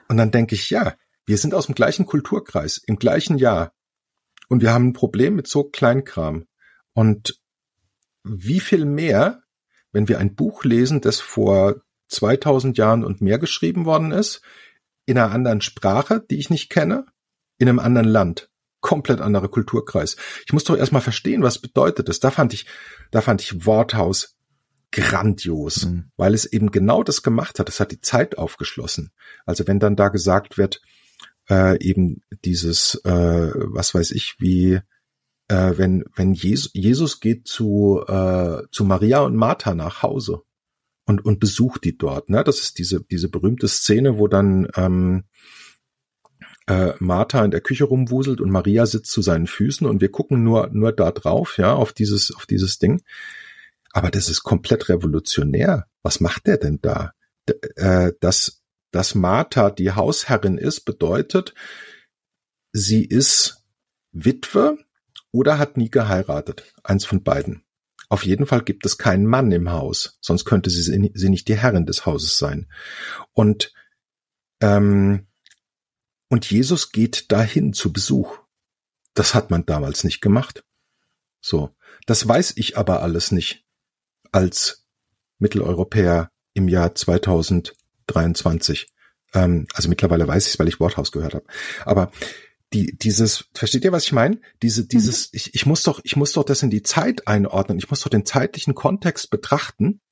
und 0.09 0.17
dann 0.17 0.31
denke 0.31 0.55
ich, 0.55 0.71
ja, 0.71 0.95
wir 1.25 1.39
sind 1.39 1.55
aus 1.55 1.67
dem 1.67 1.75
gleichen 1.75 2.07
Kulturkreis, 2.07 2.79
im 2.87 2.97
gleichen 2.97 3.39
Jahr. 3.39 3.73
Und 4.49 4.63
wir 4.63 4.73
haben 4.73 4.89
ein 4.89 4.93
Problem 4.93 5.35
mit 5.35 5.49
so 5.49 5.65
Kleinkram. 5.65 6.47
Und 6.93 7.41
wie 8.23 8.61
viel 8.61 8.85
mehr, 8.85 9.43
wenn 9.93 10.09
wir 10.09 10.19
ein 10.19 10.35
Buch 10.35 10.65
lesen, 10.65 11.01
das 11.01 11.21
vor 11.21 11.77
2000 12.09 12.79
Jahren 12.79 13.05
und 13.05 13.21
mehr 13.21 13.39
geschrieben 13.39 13.85
worden 13.85 14.13
ist, 14.13 14.43
in 15.05 15.19
einer 15.19 15.33
anderen 15.33 15.61
Sprache, 15.61 16.25
die 16.31 16.39
ich 16.39 16.51
nicht 16.51 16.71
kenne, 16.71 17.07
in 17.59 17.69
einem 17.69 17.79
anderen 17.79 18.09
Land. 18.09 18.51
Komplett 18.81 19.21
anderer 19.21 19.49
Kulturkreis. 19.49 20.17
Ich 20.47 20.53
muss 20.53 20.65
doch 20.65 20.77
erstmal 20.77 21.03
verstehen, 21.03 21.43
was 21.43 21.59
bedeutet 21.59 22.09
das. 22.09 22.21
Da 22.21 22.31
fand 22.31 22.53
ich, 22.53 22.67
da 23.11 23.21
fand 23.21 23.41
ich 23.41 23.67
Worthaus 23.67 24.36
grandios, 24.93 25.87
mhm. 25.87 26.11
weil 26.17 26.35
es 26.35 26.47
eben 26.47 26.71
genau 26.71 27.03
das 27.03 27.23
gemacht 27.23 27.59
hat. 27.59 27.69
Es 27.69 27.81
hat 27.81 27.93
die 27.93 28.01
Zeit 28.01 28.39
aufgeschlossen. 28.39 29.11
Also 29.45 29.67
wenn 29.67 29.81
dann 29.81 29.97
da 29.97 30.09
gesagt 30.09 30.59
wird, 30.59 30.81
äh, 31.49 31.79
eben 31.85 32.23
dieses, 32.45 32.97
äh, 33.05 33.51
was 33.55 33.95
weiß 33.95 34.13
ich, 34.13 34.37
wie 34.39 34.81
äh, 35.49 35.73
wenn 35.77 36.05
wenn 36.15 36.33
Jesus, 36.33 36.71
Jesus 36.75 37.21
geht 37.21 37.47
zu 37.47 38.03
äh, 38.07 38.63
zu 38.71 38.85
Maria 38.85 39.21
und 39.21 39.37
Martha 39.37 39.75
nach 39.75 40.03
Hause 40.03 40.43
und 41.05 41.25
und 41.25 41.39
besucht 41.41 41.85
die 41.85 41.97
dort. 41.97 42.31
Ne, 42.31 42.43
das 42.43 42.61
ist 42.61 42.79
diese 42.79 43.05
diese 43.05 43.29
berühmte 43.29 43.69
Szene, 43.69 44.19
wo 44.19 44.27
dann 44.29 44.69
ähm, 44.75 45.25
äh, 46.67 46.95
Martha 46.99 47.45
in 47.45 47.53
der 47.53 47.61
Küche 47.61 47.85
rumwuselt 47.85 48.41
und 48.41 48.51
Maria 48.51 48.87
sitzt 48.87 49.13
zu 49.13 49.23
seinen 49.23 49.47
Füßen 49.47 49.87
und 49.87 50.01
wir 50.01 50.11
gucken 50.11 50.43
nur 50.43 50.69
nur 50.73 50.93
da 50.93 51.13
drauf, 51.13 51.59
ja, 51.59 51.75
auf 51.75 51.93
dieses 51.93 52.35
auf 52.35 52.47
dieses 52.47 52.79
Ding. 52.79 53.03
Aber 53.97 54.11
das 54.11 54.29
ist 54.29 54.43
komplett 54.43 54.91
revolutionär. 54.91 55.87
Was 56.03 56.21
macht 56.21 56.47
der 56.47 56.59
denn 56.59 56.81
da? 56.83 57.15
D 57.49 57.55
äh, 57.77 58.13
dass, 58.21 58.63
dass 58.91 59.15
Martha 59.15 59.71
die 59.71 59.93
Hausherrin 59.93 60.59
ist, 60.59 60.83
bedeutet, 60.83 61.55
sie 62.73 63.07
ist 63.07 63.65
Witwe 64.13 64.77
oder 65.33 65.59
hat 65.59 65.79
nie 65.79 65.91
geheiratet. 65.91 66.75
Eins 66.85 67.07
von 67.07 67.23
beiden. 67.23 67.65
Auf 68.11 68.27
jeden 68.27 68.45
Fall 68.45 68.65
gibt 68.65 68.85
es 68.85 68.99
keinen 68.99 69.25
Mann 69.25 69.51
im 69.51 69.71
Haus, 69.71 70.19
sonst 70.21 70.45
könnte 70.45 70.69
sie, 70.69 71.11
sie 71.15 71.31
nicht 71.31 71.49
die 71.49 71.57
Herrin 71.57 71.87
des 71.87 72.05
Hauses 72.05 72.37
sein. 72.37 72.71
Und, 73.33 73.73
ähm, 74.61 75.27
und 76.29 76.51
Jesus 76.51 76.93
geht 76.93 77.33
dahin 77.33 77.73
zu 77.73 77.95
Besuch. 77.95 78.41
Das 79.15 79.35
hat 79.35 79.51
man 79.51 79.65
damals 79.65 80.05
nicht 80.05 80.21
gemacht. 80.21 80.67
So. 81.41 81.75
Das 82.05 82.29
weiß 82.29 82.53
ich 82.59 82.77
aber 82.77 83.01
alles 83.01 83.33
nicht 83.33 83.66
als 84.37 84.85
Mitteleuropäer 85.39 86.31
im 86.53 86.69
Jahr 86.69 86.95
2023. 86.95 88.93
Ähm, 89.33 89.67
also 89.73 89.89
mittlerweile 89.89 90.29
weiß 90.29 90.47
ich 90.47 90.53
es, 90.53 90.59
weil 90.59 90.69
ich 90.69 90.79
Worthaus 90.79 91.11
gehört 91.11 91.33
habe. 91.33 91.47
Aber 91.87 92.11
die, 92.75 92.95
dieses, 92.99 93.47
versteht 93.55 93.85
ihr, 93.85 93.93
was 93.93 94.05
ich 94.05 94.13
meine? 94.13 94.39
Diese, 94.63 94.83
mhm. 94.83 94.89
dieses, 94.89 95.33
mhm. 95.33 95.37
ich, 95.37 95.55
ich 95.55 95.65
muss 95.65 95.85
doch, 95.85 96.01
ich 96.05 96.17
muss 96.17 96.33
doch 96.33 96.45
das 96.45 96.63
in 96.63 96.69
die 96.69 96.83
Zeit 96.83 97.27
einordnen. 97.27 97.79
Ich 97.79 97.89
muss 97.89 98.03
doch 98.03 98.11
den 98.11 98.27
zeitlichen 98.27 98.75
Kontext 98.75 99.31
betrachten, 99.31 100.03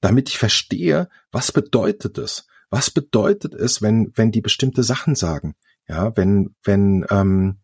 damit 0.00 0.28
ich 0.28 0.38
verstehe, 0.38 1.08
was 1.30 1.52
bedeutet 1.52 2.18
es? 2.18 2.48
Was 2.68 2.90
bedeutet 2.90 3.54
es, 3.54 3.80
wenn, 3.80 4.10
wenn 4.16 4.32
die 4.32 4.40
bestimmte 4.40 4.82
Sachen 4.82 5.14
sagen? 5.14 5.54
Ja, 5.86 6.16
wenn, 6.16 6.56
wenn, 6.64 7.06
ähm, 7.10 7.60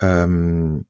ähm, 0.00 0.86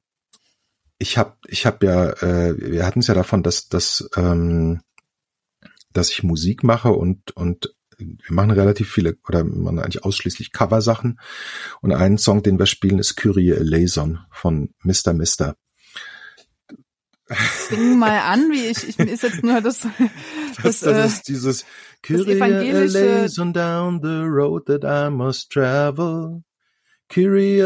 ich 0.99 1.19
habe 1.19 1.37
ich 1.47 1.67
hab 1.67 1.83
ja, 1.83 2.11
äh, 2.11 2.55
wir 2.59 2.87
hatten 2.87 3.01
es 3.01 3.09
ja 3.09 3.15
davon, 3.15 3.43
dass, 3.43 3.69
dass, 3.69 4.09
ähm, 4.17 4.81
dass 5.93 6.11
ich 6.11 6.23
Musik 6.23 6.65
mache 6.65 6.93
und, 6.93 7.33
und 7.37 7.75
wir 7.99 8.35
machen 8.35 8.51
relativ 8.51 8.91
viele 8.91 9.17
oder 9.29 9.45
wir 9.45 9.55
machen 9.55 9.79
eigentlich 9.79 10.05
ausschließlich 10.05 10.53
Cover-Sachen. 10.53 11.21
Und 11.81 11.93
ein 11.93 12.19
Song, 12.19 12.43
den 12.43 12.59
wir 12.59 12.67
spielen, 12.67 12.99
ist 12.99 13.17
Kyrie 13.17 13.51
Eleison 13.51 14.21
von 14.31 14.75
Mr. 14.83 15.13
Mister. 15.13 15.57
Sing 17.69 17.99
mal 17.99 18.19
an, 18.19 18.51
wie 18.51 18.67
ich, 18.67 18.87
ich 18.87 18.99
ist 18.99 19.23
jetzt 19.23 19.43
nur 19.43 19.61
das, 19.61 19.81
das, 20.63 20.81
das, 20.81 20.81
das 20.81 20.83
äh, 20.83 21.07
ist 21.07 21.29
dieses 21.29 21.65
Kyrie 22.03 22.39
Eleison 22.41 23.53
down 23.53 24.01
the 24.03 24.25
road 24.25 24.67
that 24.67 24.85
I 24.85 25.11
must 25.11 25.51
travel. 25.51 26.43
Kyrie 27.15 27.63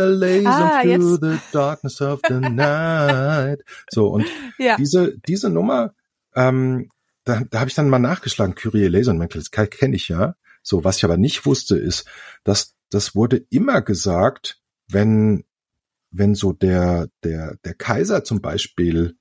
ah, 0.47 0.83
through 0.83 1.17
the 1.17 1.39
darkness 1.53 2.03
of 2.03 2.21
the 2.29 2.41
night. 2.41 3.65
So, 3.91 4.09
und 4.09 4.27
ja. 4.59 4.77
diese, 4.77 5.17
diese 5.27 5.49
Nummer, 5.49 5.95
ähm, 6.35 6.91
da, 7.25 7.43
da 7.51 7.61
habe 7.61 7.69
ich 7.69 7.75
dann 7.75 7.89
mal 7.89 7.99
nachgeschlagen, 7.99 8.55
Kyrie 8.55 8.85
Eleison, 8.85 9.27
das 9.29 9.51
kenne 9.51 9.97
ich 9.97 10.09
ja. 10.09 10.35
So, 10.63 10.85
was 10.85 10.99
ich 10.99 11.05
aber 11.05 11.17
nicht 11.17 11.47
wusste, 11.47 11.79
ist, 11.79 12.07
dass 12.45 12.75
das 12.91 13.15
wurde 13.15 13.39
immer 13.49 13.81
gesagt, 13.81 14.61
wenn, 14.89 15.45
wenn 16.11 16.35
so 16.35 16.53
der, 16.53 17.09
der, 17.25 17.57
der 17.65 17.75
Kaiser 17.75 18.25
zum 18.25 18.43
Beispiel 18.43 19.17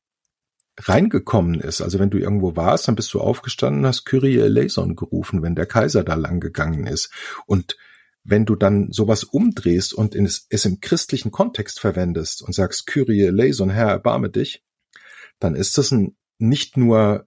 reingekommen 0.79 1.59
ist. 1.59 1.81
Also 1.81 1.99
wenn 1.99 2.09
du 2.09 2.17
irgendwo 2.17 2.55
warst, 2.55 2.87
dann 2.87 2.95
bist 2.95 3.13
du 3.13 3.21
aufgestanden, 3.21 3.85
hast 3.85 4.05
Kyrie 4.05 4.39
eleison 4.39 4.95
gerufen, 4.95 5.41
wenn 5.41 5.55
der 5.55 5.65
Kaiser 5.65 6.03
da 6.03 6.15
lang 6.15 6.39
gegangen 6.39 6.85
ist. 6.85 7.11
Und 7.45 7.77
wenn 8.27 8.45
du 8.45 8.55
dann 8.55 8.91
sowas 8.91 9.23
umdrehst 9.23 9.93
und 9.93 10.13
es, 10.13 10.65
im 10.65 10.81
christlichen 10.81 11.31
Kontext 11.31 11.79
verwendest 11.79 12.41
und 12.41 12.53
sagst 12.53 12.85
Kyrie 12.85 13.23
eleison, 13.23 13.69
Herr, 13.69 13.87
erbarme 13.87 14.29
dich, 14.29 14.63
dann 15.39 15.55
ist 15.55 15.77
das 15.77 15.91
ein, 15.91 16.17
nicht 16.37 16.75
nur 16.75 17.25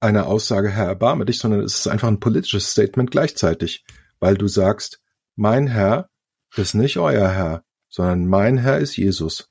eine 0.00 0.26
Aussage, 0.26 0.70
Herr, 0.70 0.86
erbarme 0.86 1.24
dich, 1.24 1.38
sondern 1.38 1.60
es 1.60 1.78
ist 1.78 1.86
einfach 1.86 2.08
ein 2.08 2.18
politisches 2.18 2.72
Statement 2.72 3.12
gleichzeitig, 3.12 3.84
weil 4.18 4.36
du 4.36 4.48
sagst, 4.48 5.00
mein 5.36 5.68
Herr 5.68 6.10
ist 6.56 6.74
nicht 6.74 6.96
euer 6.96 7.30
Herr, 7.30 7.64
sondern 7.88 8.26
mein 8.26 8.58
Herr 8.58 8.78
ist 8.78 8.96
Jesus. 8.96 9.48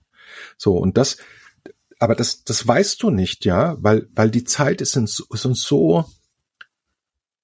So, 0.58 0.78
und 0.78 0.98
das, 0.98 1.18
aber 2.00 2.16
das, 2.16 2.44
das 2.44 2.68
weißt 2.68 3.02
du 3.02 3.12
nicht, 3.12 3.46
ja, 3.46 3.78
weil, 3.80 4.10
weil 4.14 4.30
die 4.30 4.44
Zeit 4.44 4.82
ist 4.82 4.98
uns, 4.98 5.26
ist 5.32 5.46
uns 5.46 5.64
so 5.64 6.06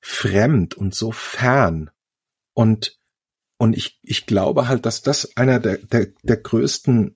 fremd 0.01 0.75
und 0.75 0.93
so 0.93 1.13
fern. 1.13 1.91
Und, 2.53 2.96
und 3.57 3.75
ich, 3.75 3.99
ich 4.03 4.25
glaube 4.25 4.67
halt, 4.67 4.85
dass 4.85 5.01
das 5.01 5.35
einer 5.35 5.59
der, 5.59 5.77
der, 5.77 6.07
der 6.23 6.37
größten, 6.37 7.15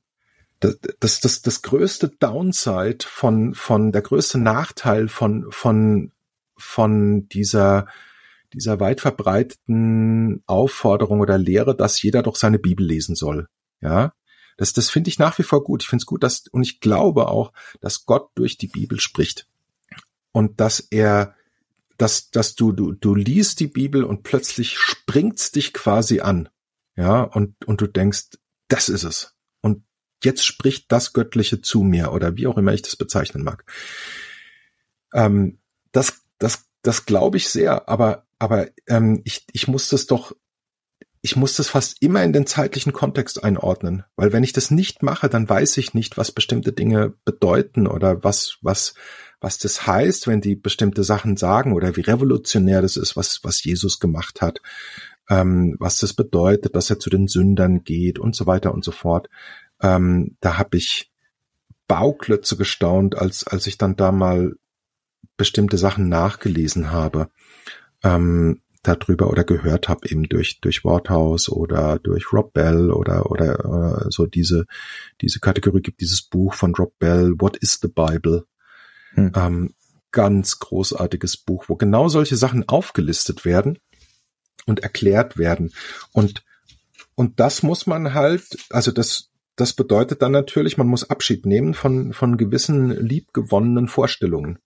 das, 0.60 1.20
das, 1.22 1.42
das, 1.42 1.62
größte 1.62 2.10
Downside 2.10 3.06
von, 3.06 3.54
von, 3.56 3.92
der 3.92 4.02
größte 4.02 4.40
Nachteil 4.40 5.08
von, 5.08 5.48
von, 5.50 6.12
von 6.56 7.28
dieser, 7.30 7.88
dieser 8.54 8.80
weit 8.80 9.02
verbreiteten 9.02 10.44
Aufforderung 10.46 11.20
oder 11.20 11.38
Lehre, 11.38 11.76
dass 11.76 12.02
jeder 12.02 12.22
doch 12.22 12.36
seine 12.36 12.60
Bibel 12.60 12.86
lesen 12.86 13.16
soll. 13.16 13.48
Ja, 13.82 14.14
das, 14.58 14.74
das 14.74 14.90
finde 14.90 15.10
ich 15.10 15.18
nach 15.18 15.40
wie 15.40 15.44
vor 15.44 15.64
gut. 15.64 15.82
Ich 15.82 15.90
finde 15.90 16.04
es 16.04 16.06
gut, 16.06 16.22
dass, 16.22 16.48
und 16.52 16.62
ich 16.64 16.80
glaube 16.80 17.30
auch, 17.30 17.54
dass 17.80 18.06
Gott 18.06 18.30
durch 18.36 18.58
die 18.58 18.68
Bibel 18.68 19.00
spricht. 19.00 19.48
Und 20.32 20.60
dass 20.60 20.80
er, 20.80 21.36
dass, 22.02 22.32
dass 22.32 22.56
du, 22.56 22.72
du, 22.72 22.94
du 22.94 23.14
liest 23.14 23.60
die 23.60 23.68
Bibel 23.68 24.04
und 24.04 24.24
plötzlich 24.24 24.78
springt's 24.80 25.52
dich 25.52 25.72
quasi 25.72 26.20
an. 26.22 26.50
Ja, 26.96 27.22
und, 27.22 27.64
und 27.66 27.80
du 27.80 27.88
denkst, 27.88 28.38
das 28.68 28.90
ist 28.90 29.04
es. 29.04 29.36
Und 29.62 29.84
jetzt 30.24 30.44
spricht 30.44 30.92
das 30.92 31.14
Göttliche 31.14 31.62
zu 31.62 31.84
mir 31.84 32.12
oder 32.12 32.36
wie 32.38 32.48
auch 32.48 32.58
immer 32.58 32.74
ich 32.74 32.82
das 32.82 32.96
bezeichnen 32.96 33.44
mag. 33.44 33.72
Ähm, 35.14 35.60
das, 35.92 36.24
das, 36.40 36.66
das 36.82 37.06
glaube 37.06 37.38
ich 37.38 37.50
sehr, 37.50 37.88
aber, 37.88 38.26
aber 38.40 38.70
ähm, 38.88 39.22
ich, 39.24 39.46
ich 39.54 39.68
muss 39.68 39.88
das 39.90 40.08
doch 40.08 40.36
ich 41.22 41.36
muss 41.36 41.56
das 41.56 41.70
fast 41.70 42.02
immer 42.02 42.24
in 42.24 42.34
den 42.34 42.48
zeitlichen 42.48 42.94
Kontext 42.94 43.44
einordnen, 43.44 44.04
weil 44.16 44.34
wenn 44.34 44.44
ich 44.44 44.54
das 44.54 44.72
nicht 44.72 45.04
mache, 45.04 45.30
dann 45.30 45.48
weiß 45.48 45.78
ich 45.78 45.94
nicht, 45.94 46.18
was 46.18 46.32
bestimmte 46.32 46.74
Dinge 46.74 47.14
bedeuten 47.26 47.86
oder 47.86 48.24
was, 48.24 48.58
was, 48.62 48.96
was 49.40 49.60
das 49.60 49.86
heißt, 49.86 50.26
wenn 50.28 50.42
die 50.42 50.56
bestimmte 50.56 51.04
Sachen 51.04 51.38
sagen 51.38 51.74
oder 51.74 51.96
wie 51.96 52.02
revolutionär 52.02 52.82
das 52.82 52.98
ist, 52.98 53.16
was, 53.16 53.42
was 53.44 53.64
Jesus 53.64 54.00
gemacht 54.00 54.42
hat, 54.42 54.62
ähm, 55.30 55.76
was 55.80 56.00
das 56.00 56.14
bedeutet, 56.14 56.76
dass 56.76 56.90
er 56.90 57.00
zu 57.00 57.12
den 57.12 57.28
Sündern 57.28 57.84
geht 57.84 58.18
und 58.18 58.36
so 58.36 58.48
weiter 58.48 58.74
und 58.74 58.84
so 58.84 58.92
fort. 58.92 59.30
Ähm, 59.80 60.38
da 60.42 60.58
habe 60.58 60.78
ich 60.78 61.12
Bauklötze 61.88 62.58
gestaunt, 62.58 63.16
als, 63.16 63.46
als 63.46 63.68
ich 63.68 63.78
dann 63.78 63.96
da 63.96 64.12
mal 64.12 64.56
bestimmte 65.38 65.78
Sachen 65.78 66.10
nachgelesen 66.10 66.90
habe. 66.90 67.30
Ähm, 68.04 68.62
darüber 68.84 69.30
oder 69.30 69.44
gehört 69.44 69.90
habe, 69.90 70.10
eben 70.10 70.28
durch, 70.28 70.60
durch 70.60 70.84
Worthaus 70.84 71.50
oder 71.50 72.00
durch 72.00 72.34
Rob 72.34 72.54
Bell 72.54 72.92
oder, 72.92 73.30
oder, 73.30 73.66
oder 73.66 74.08
so 74.10 74.26
diese, 74.26 74.66
diese 75.22 75.40
Kategorie 75.40 75.82
gibt 75.82 76.02
dieses 76.02 76.24
Buch 76.24 76.54
von 76.54 76.74
Rob 76.76 76.98
Bell, 76.98 77.34
What 77.40 77.58
is 77.58 77.80
the 77.82 77.88
Bible? 77.88 78.46
Hm. 79.14 79.32
Ähm, 79.36 79.74
ganz 80.12 80.60
großartiges 80.60 81.38
Buch, 81.38 81.66
wo 81.68 81.76
genau 81.76 82.08
solche 82.10 82.36
Sachen 82.36 82.68
aufgelistet 82.68 83.46
werden 83.46 83.80
und 84.66 84.82
erklärt 84.82 85.38
werden. 85.38 85.72
Und, 86.12 86.44
und 87.16 87.40
das 87.40 87.64
muss 87.64 87.88
man 87.88 88.14
halt, 88.14 88.58
also 88.70 88.92
das, 88.92 89.30
das 89.56 89.74
bedeutet 89.74 90.22
dann 90.22 90.32
natürlich, 90.32 90.78
man 90.78 90.88
muss 90.88 91.10
Abschied 91.10 91.46
nehmen 91.46 91.74
von, 91.74 92.14
von 92.14 92.38
gewissen 92.38 92.90
liebgewonnenen 92.90 93.88
Vorstellungen. 93.88 94.60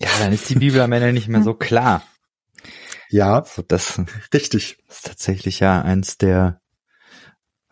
Ja, 0.00 0.08
dann 0.18 0.32
ist 0.32 0.48
die 0.48 0.54
Bibel 0.54 0.80
am 0.80 0.92
Ende 0.92 1.12
nicht 1.12 1.28
mehr 1.28 1.42
so 1.42 1.52
klar. 1.52 2.02
Ja, 3.10 3.44
so 3.44 3.62
das 3.62 4.00
richtig. 4.34 4.78
ist 4.88 5.06
tatsächlich 5.06 5.60
ja 5.60 5.82
eins 5.82 6.16
der, 6.16 6.60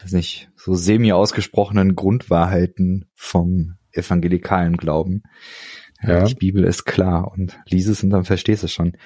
weiß 0.03 0.13
nicht, 0.13 0.51
so 0.57 0.75
semi 0.75 1.13
ausgesprochenen 1.13 1.95
Grundwahrheiten 1.95 3.11
vom 3.15 3.77
evangelikalen 3.93 4.77
Glauben. 4.77 5.23
Ja. 6.01 6.25
Die 6.25 6.35
Bibel 6.35 6.65
ist 6.65 6.85
klar 6.85 7.33
und 7.33 7.59
lies 7.67 7.89
es 7.89 8.05
und 8.05 8.11
dann 8.11 8.25
verstehst 8.25 8.63
du 8.63 8.67
es 8.67 8.73
schon. 8.73 8.97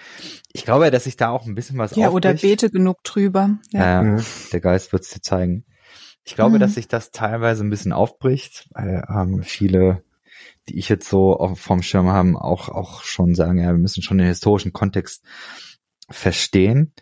Ich 0.53 0.65
glaube, 0.65 0.91
dass 0.91 1.07
ich 1.07 1.17
da 1.17 1.31
auch 1.31 1.47
ein 1.47 1.55
bisschen 1.55 1.79
was 1.79 1.97
Ja, 1.97 2.11
oder 2.11 2.35
bete 2.35 2.71
genug 2.71 3.03
drüber. 3.03 3.59
Ja, 3.71 4.17
äh, 4.17 4.23
der 4.53 4.61
Geist 4.61 4.93
wird 4.93 5.03
es 5.03 5.11
dir 5.11 5.23
zeigen. 5.23 5.65
Ich 6.25 6.35
glaube, 6.35 6.57
mhm. 6.57 6.61
dass 6.61 6.75
sich 6.75 6.89
das 6.89 7.11
teilweise 7.11 7.65
ein 7.65 7.71
bisschen 7.71 7.93
aufbricht, 7.93 8.69
weil 8.73 9.05
ähm, 9.09 9.43
viele, 9.43 10.05
die 10.69 10.79
ich 10.79 10.89
jetzt 10.89 11.09
so 11.09 11.35
auf, 11.37 11.59
vom 11.59 11.83
Schirm 11.83 12.09
haben, 12.09 12.37
auch, 12.37 12.69
auch 12.69 13.03
schon 13.03 13.35
sagen, 13.35 13.59
ja, 13.59 13.69
wir 13.69 13.79
müssen 13.79 14.03
schon 14.03 14.19
den 14.19 14.27
historischen 14.27 14.75
Kontext 14.75 15.25
verstehen. 16.11 16.93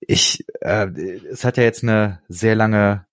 Ich, 0.00 0.44
äh, 0.60 0.88
es 1.30 1.44
hat 1.44 1.56
ja 1.56 1.62
jetzt 1.62 1.82
eine 1.82 2.20
sehr 2.28 2.54
lange 2.54 3.06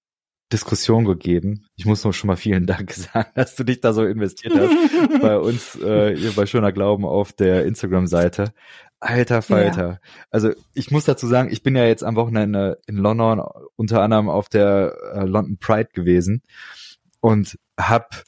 Diskussion 0.51 1.03
gegeben. 1.03 1.65
Ich 1.75 1.85
muss 1.85 2.03
noch 2.03 2.13
schon 2.13 2.29
mal 2.29 2.37
vielen 2.37 2.65
Dank 2.65 2.91
sagen, 2.93 3.29
dass 3.35 3.55
du 3.55 3.63
dich 3.63 3.81
da 3.81 3.93
so 3.93 4.05
investiert 4.05 4.53
hast 4.55 4.71
bei 5.21 5.37
uns 5.37 5.75
äh, 5.75 6.15
hier 6.15 6.31
bei 6.31 6.45
Schöner 6.45 6.71
Glauben 6.71 7.05
auf 7.05 7.33
der 7.33 7.65
Instagram-Seite. 7.65 8.53
Alter 8.99 9.41
Falter. 9.41 9.87
Ja. 9.87 9.99
Also 10.31 10.51
ich 10.73 10.89
muss 10.89 11.05
dazu 11.05 11.27
sagen, 11.27 11.49
ich 11.51 11.61
bin 11.61 11.75
ja 11.75 11.85
jetzt 11.85 12.03
am 12.03 12.15
Wochenende 12.15 12.79
in 12.87 12.95
London 12.97 13.43
unter 13.75 14.01
anderem 14.01 14.27
auf 14.27 14.49
der 14.49 14.95
äh, 15.13 15.25
London 15.25 15.57
Pride 15.59 15.89
gewesen 15.93 16.41
und 17.19 17.59
hab 17.79 18.23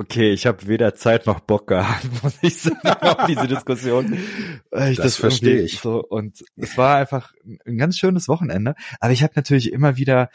Okay, 0.00 0.30
ich 0.32 0.46
habe 0.46 0.68
weder 0.68 0.94
Zeit 0.94 1.26
noch 1.26 1.40
Bock 1.40 1.66
gehabt, 1.66 2.06
muss 2.22 2.38
ich 2.40 2.56
sagen, 2.56 2.78
auf 3.00 3.26
diese 3.26 3.48
Diskussion. 3.48 4.12
Ich 4.12 4.96
das, 4.96 4.96
das 4.96 5.16
verstehe 5.16 5.60
ich. 5.60 5.80
So, 5.80 6.02
und 6.04 6.44
es 6.56 6.78
war 6.78 6.96
einfach 6.96 7.32
ein 7.66 7.78
ganz 7.78 7.98
schönes 7.98 8.28
Wochenende. 8.28 8.76
Aber 9.00 9.12
ich 9.12 9.24
habe 9.24 9.32
natürlich 9.34 9.72
immer 9.72 9.96
wieder 9.96 10.30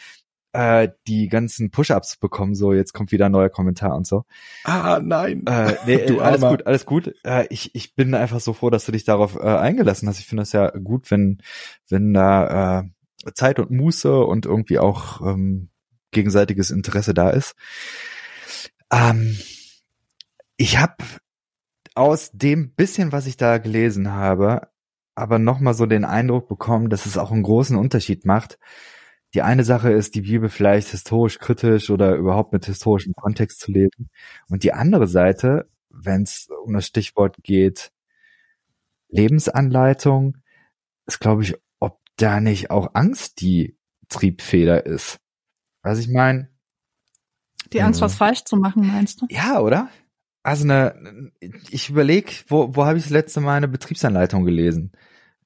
äh, 0.51 0.89
die 1.07 1.29
ganzen 1.29 1.71
Push-ups 1.71 2.17
bekommen. 2.17 2.55
So, 2.55 2.73
jetzt 2.73 2.93
kommt 2.93 3.13
wieder 3.13 3.27
ein 3.27 3.31
neuer 3.31 3.49
Kommentar 3.49 3.95
und 3.95 4.05
so. 4.05 4.25
Ah, 4.65 4.99
nein. 5.01 5.45
Äh, 5.47 5.75
nee, 5.85 6.05
du 6.07 6.19
alles 6.19 6.41
gut, 6.41 6.67
alles 6.67 6.85
gut. 6.85 7.15
Äh, 7.23 7.47
ich, 7.49 7.73
ich 7.73 7.95
bin 7.95 8.13
einfach 8.15 8.41
so 8.41 8.51
froh, 8.51 8.69
dass 8.69 8.85
du 8.85 8.91
dich 8.91 9.05
darauf 9.05 9.35
äh, 9.37 9.47
eingelassen 9.47 10.09
hast. 10.09 10.19
Ich 10.19 10.25
finde 10.27 10.41
das 10.41 10.51
ja 10.51 10.71
gut, 10.71 11.09
wenn, 11.09 11.41
wenn 11.87 12.13
da 12.13 12.81
äh, 13.25 13.31
Zeit 13.33 13.59
und 13.59 13.71
Muße 13.71 14.25
und 14.25 14.45
irgendwie 14.45 14.79
auch 14.79 15.21
ähm, 15.21 15.69
gegenseitiges 16.11 16.69
Interesse 16.69 17.13
da 17.13 17.29
ist. 17.29 17.55
Ähm, 18.91 19.37
ich 20.57 20.77
habe 20.77 20.95
aus 21.95 22.31
dem 22.31 22.73
bisschen, 22.73 23.11
was 23.11 23.27
ich 23.27 23.37
da 23.37 23.57
gelesen 23.57 24.11
habe, 24.11 24.69
aber 25.15 25.39
nochmal 25.39 25.73
so 25.73 25.85
den 25.85 26.05
Eindruck 26.05 26.47
bekommen, 26.47 26.89
dass 26.89 27.05
es 27.05 27.17
auch 27.17 27.31
einen 27.31 27.43
großen 27.43 27.77
Unterschied 27.77 28.25
macht. 28.25 28.57
Die 29.33 29.41
eine 29.41 29.63
Sache 29.63 29.91
ist, 29.91 30.15
die 30.15 30.21
Bibel 30.21 30.49
vielleicht 30.49 30.89
historisch 30.89 31.39
kritisch 31.39 31.89
oder 31.89 32.15
überhaupt 32.15 32.53
mit 32.53 32.65
historischem 32.65 33.13
Kontext 33.13 33.59
zu 33.59 33.71
lesen. 33.71 34.09
Und 34.47 34.63
die 34.63 34.73
andere 34.73 35.07
Seite, 35.07 35.69
wenn 35.89 36.23
es 36.23 36.49
um 36.63 36.73
das 36.73 36.85
Stichwort 36.85 37.37
geht, 37.43 37.91
Lebensanleitung, 39.09 40.37
ist, 41.05 41.19
glaube 41.19 41.43
ich, 41.43 41.55
ob 41.79 41.99
da 42.17 42.39
nicht 42.39 42.71
auch 42.71 42.91
Angst 42.93 43.41
die 43.41 43.77
Triebfeder 44.09 44.85
ist. 44.85 45.17
Was 45.81 45.99
ich 45.99 46.07
meine, 46.07 46.49
die 47.71 47.81
Angst, 47.81 48.01
was 48.01 48.15
falsch 48.15 48.43
zu 48.43 48.55
machen, 48.55 48.87
meinst 48.87 49.21
du? 49.21 49.27
Ja, 49.29 49.59
oder? 49.59 49.89
Also 50.43 50.65
eine, 50.65 51.31
ich 51.69 51.89
überlege, 51.89 52.31
wo, 52.47 52.75
wo 52.75 52.85
habe 52.85 52.97
ich 52.97 53.05
das 53.05 53.11
letzte 53.11 53.41
Mal 53.41 53.55
eine 53.55 53.67
Betriebsanleitung 53.67 54.45
gelesen? 54.45 54.91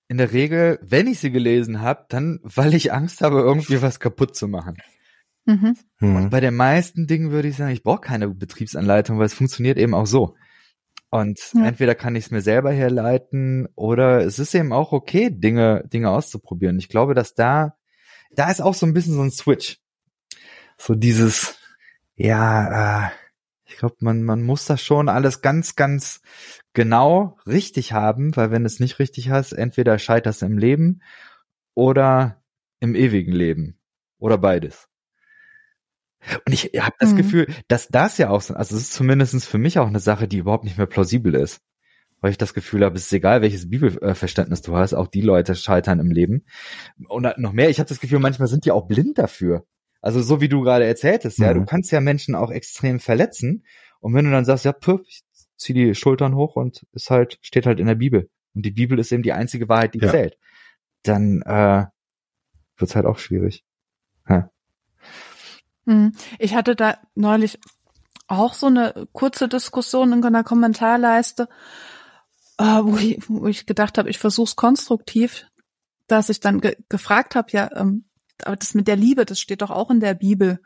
in 0.08 0.18
der 0.18 0.32
Regel, 0.32 0.80
wenn 0.82 1.08
ich 1.08 1.20
sie 1.20 1.32
gelesen 1.32 1.82
habe, 1.82 2.06
dann, 2.10 2.40
weil 2.44 2.74
ich 2.74 2.94
Angst 2.94 3.22
habe, 3.22 3.40
irgendwie 3.40 3.82
was 3.82 4.00
kaputt 4.00 4.36
zu 4.36 4.48
machen. 4.48 4.78
Mhm. 5.46 5.76
Und 6.00 6.30
bei 6.30 6.40
den 6.40 6.56
meisten 6.56 7.08
Dingen 7.08 7.32
würde 7.32 7.48
ich 7.48 7.58
sagen, 7.58 7.72
ich 7.72 7.84
brauche 7.84 8.02
keine 8.02 8.30
Betriebsanleitung, 8.30 9.18
weil 9.18 9.26
es 9.26 9.34
funktioniert 9.34 9.78
eben 9.78 9.94
auch 9.94 10.08
so. 10.08 10.36
Und 11.10 11.40
ja. 11.54 11.66
entweder 11.66 11.96
kann 11.96 12.16
ich 12.16 12.26
es 12.26 12.32
mir 12.32 12.42
selber 12.42 12.72
herleiten 12.72 13.68
oder 13.76 14.26
es 14.26 14.40
ist 14.40 14.54
eben 14.56 14.74
auch 14.74 14.92
okay, 14.92 15.30
Dinge, 15.32 15.86
Dinge 15.88 16.10
auszuprobieren. 16.10 16.80
Ich 16.80 16.90
glaube, 16.90 17.14
dass 17.14 17.34
da, 17.34 17.78
da 18.32 18.50
ist 18.52 18.62
auch 18.62 18.74
so 18.74 18.86
ein 18.86 18.94
bisschen 18.94 19.14
so 19.14 19.22
ein 19.22 19.32
Switch. 19.32 19.80
So 20.78 20.96
dieses, 20.96 21.58
ja, 22.16 23.08
äh, 23.08 23.10
ich 23.68 23.78
glaube, 23.78 23.96
man, 24.00 24.24
man 24.24 24.44
muss 24.44 24.66
das 24.66 24.82
schon 24.82 25.10
alles 25.10 25.42
ganz, 25.42 25.76
ganz 25.76 26.22
genau 26.74 27.38
richtig 27.46 27.94
haben, 27.94 28.36
weil 28.36 28.52
wenn 28.52 28.66
es 28.66 28.80
nicht 28.80 29.00
richtig 29.00 29.30
hast, 29.30 29.52
entweder 29.52 30.00
scheiterst 30.00 30.42
du 30.42 30.46
im 30.46 30.58
Leben 30.58 31.02
oder 31.74 32.42
im 32.80 32.96
ewigen 32.96 33.34
Leben 33.34 33.80
oder 34.20 34.38
beides. 34.38 34.88
Und 36.46 36.54
ich 36.54 36.72
habe 36.80 36.96
das 37.00 37.12
mhm. 37.12 37.18
Gefühl, 37.18 37.48
dass 37.68 37.88
das 37.88 38.18
ja 38.18 38.30
auch 38.30 38.42
so, 38.42 38.54
also 38.54 38.76
es 38.76 38.84
ist 38.84 38.94
zumindestens 38.94 39.46
für 39.46 39.58
mich 39.58 39.80
auch 39.80 39.88
eine 39.88 40.00
Sache, 40.00 40.28
die 40.28 40.38
überhaupt 40.38 40.64
nicht 40.64 40.78
mehr 40.78 40.88
plausibel 40.88 41.36
ist. 41.36 41.62
Weil 42.20 42.32
ich 42.32 42.38
das 42.40 42.56
Gefühl 42.56 42.84
habe, 42.84 42.96
es 42.96 43.06
ist 43.06 43.14
egal, 43.14 43.44
welches 43.44 43.70
Bibelverständnis 43.70 44.64
du 44.64 44.76
hast, 44.76 44.96
auch 44.96 45.06
die 45.06 45.22
Leute 45.22 45.54
scheitern 45.54 46.00
im 46.00 46.10
Leben. 46.10 46.46
Und 47.08 47.28
noch 47.38 47.54
mehr, 47.54 47.70
ich 47.70 47.80
habe 47.80 47.90
das 47.90 48.00
Gefühl, 48.00 48.20
manchmal 48.20 48.48
sind 48.48 48.66
die 48.66 48.72
auch 48.72 48.88
blind 48.88 49.20
dafür. 49.20 49.68
Also 50.02 50.22
so 50.22 50.42
wie 50.42 50.50
du 50.50 50.62
gerade 50.62 50.86
erzähltest, 50.86 51.40
mhm. 51.40 51.46
ja, 51.46 51.54
du 51.54 51.62
mhm. 51.62 51.66
kannst 51.66 51.92
ja 51.92 52.02
Menschen 52.02 52.36
auch 52.36 52.52
extrem 52.52 53.00
verletzen. 53.00 53.66
Und 54.00 54.14
wenn 54.14 54.26
du 54.26 54.32
dann 54.32 54.46
sagst, 54.46 54.66
ja, 54.66 54.74
püff, 54.74 55.02
ich 55.08 55.22
zieh 55.58 55.74
die 55.74 55.96
Schultern 55.96 56.36
hoch 56.36 56.56
und 56.56 56.86
ist 56.94 57.10
halt, 57.10 57.40
steht 57.42 57.66
halt 57.66 57.80
in 57.80 57.88
der 57.88 57.96
Bibel. 57.96 58.30
Und 58.54 58.64
die 58.64 58.72
Bibel 58.72 59.00
ist 59.00 59.12
eben 59.12 59.24
die 59.24 59.34
einzige 59.34 59.70
Wahrheit, 59.70 59.94
die 59.94 60.00
ja. 60.00 60.10
zählt. 60.10 60.38
Dann 61.04 61.42
äh, 61.42 61.86
wird's 62.78 62.96
halt 62.96 63.06
auch 63.06 63.18
schwierig. 63.18 63.64
Ja. 64.30 64.50
Hm. 65.86 66.14
Ich 66.38 66.54
hatte 66.56 66.76
da 66.76 66.98
neulich 67.16 67.60
auch 68.28 68.54
so 68.54 68.68
eine 68.68 69.08
kurze 69.14 69.48
Diskussion 69.48 70.12
in 70.12 70.24
einer 70.24 70.44
Kommentarleiste, 70.44 71.48
äh, 72.58 72.64
wo, 72.64 72.98
ich, 72.98 73.20
wo 73.30 73.48
ich 73.48 73.66
gedacht 73.66 73.98
habe, 73.98 74.10
ich 74.10 74.20
versuche 74.20 74.50
es 74.50 74.56
konstruktiv, 74.56 75.46
dass 76.08 76.30
ich 76.30 76.40
dann 76.40 76.60
ge 76.60 76.76
gefragt 76.90 77.36
habe, 77.36 77.52
ja, 77.52 77.70
ähm, 77.76 78.06
aber 78.44 78.56
das 78.56 78.74
mit 78.74 78.88
der 78.88 78.96
Liebe, 78.96 79.26
das 79.26 79.40
steht 79.40 79.62
doch 79.62 79.72
auch 79.72 79.90
in 79.90 80.00
der 80.00 80.14
Bibel. 80.14 80.62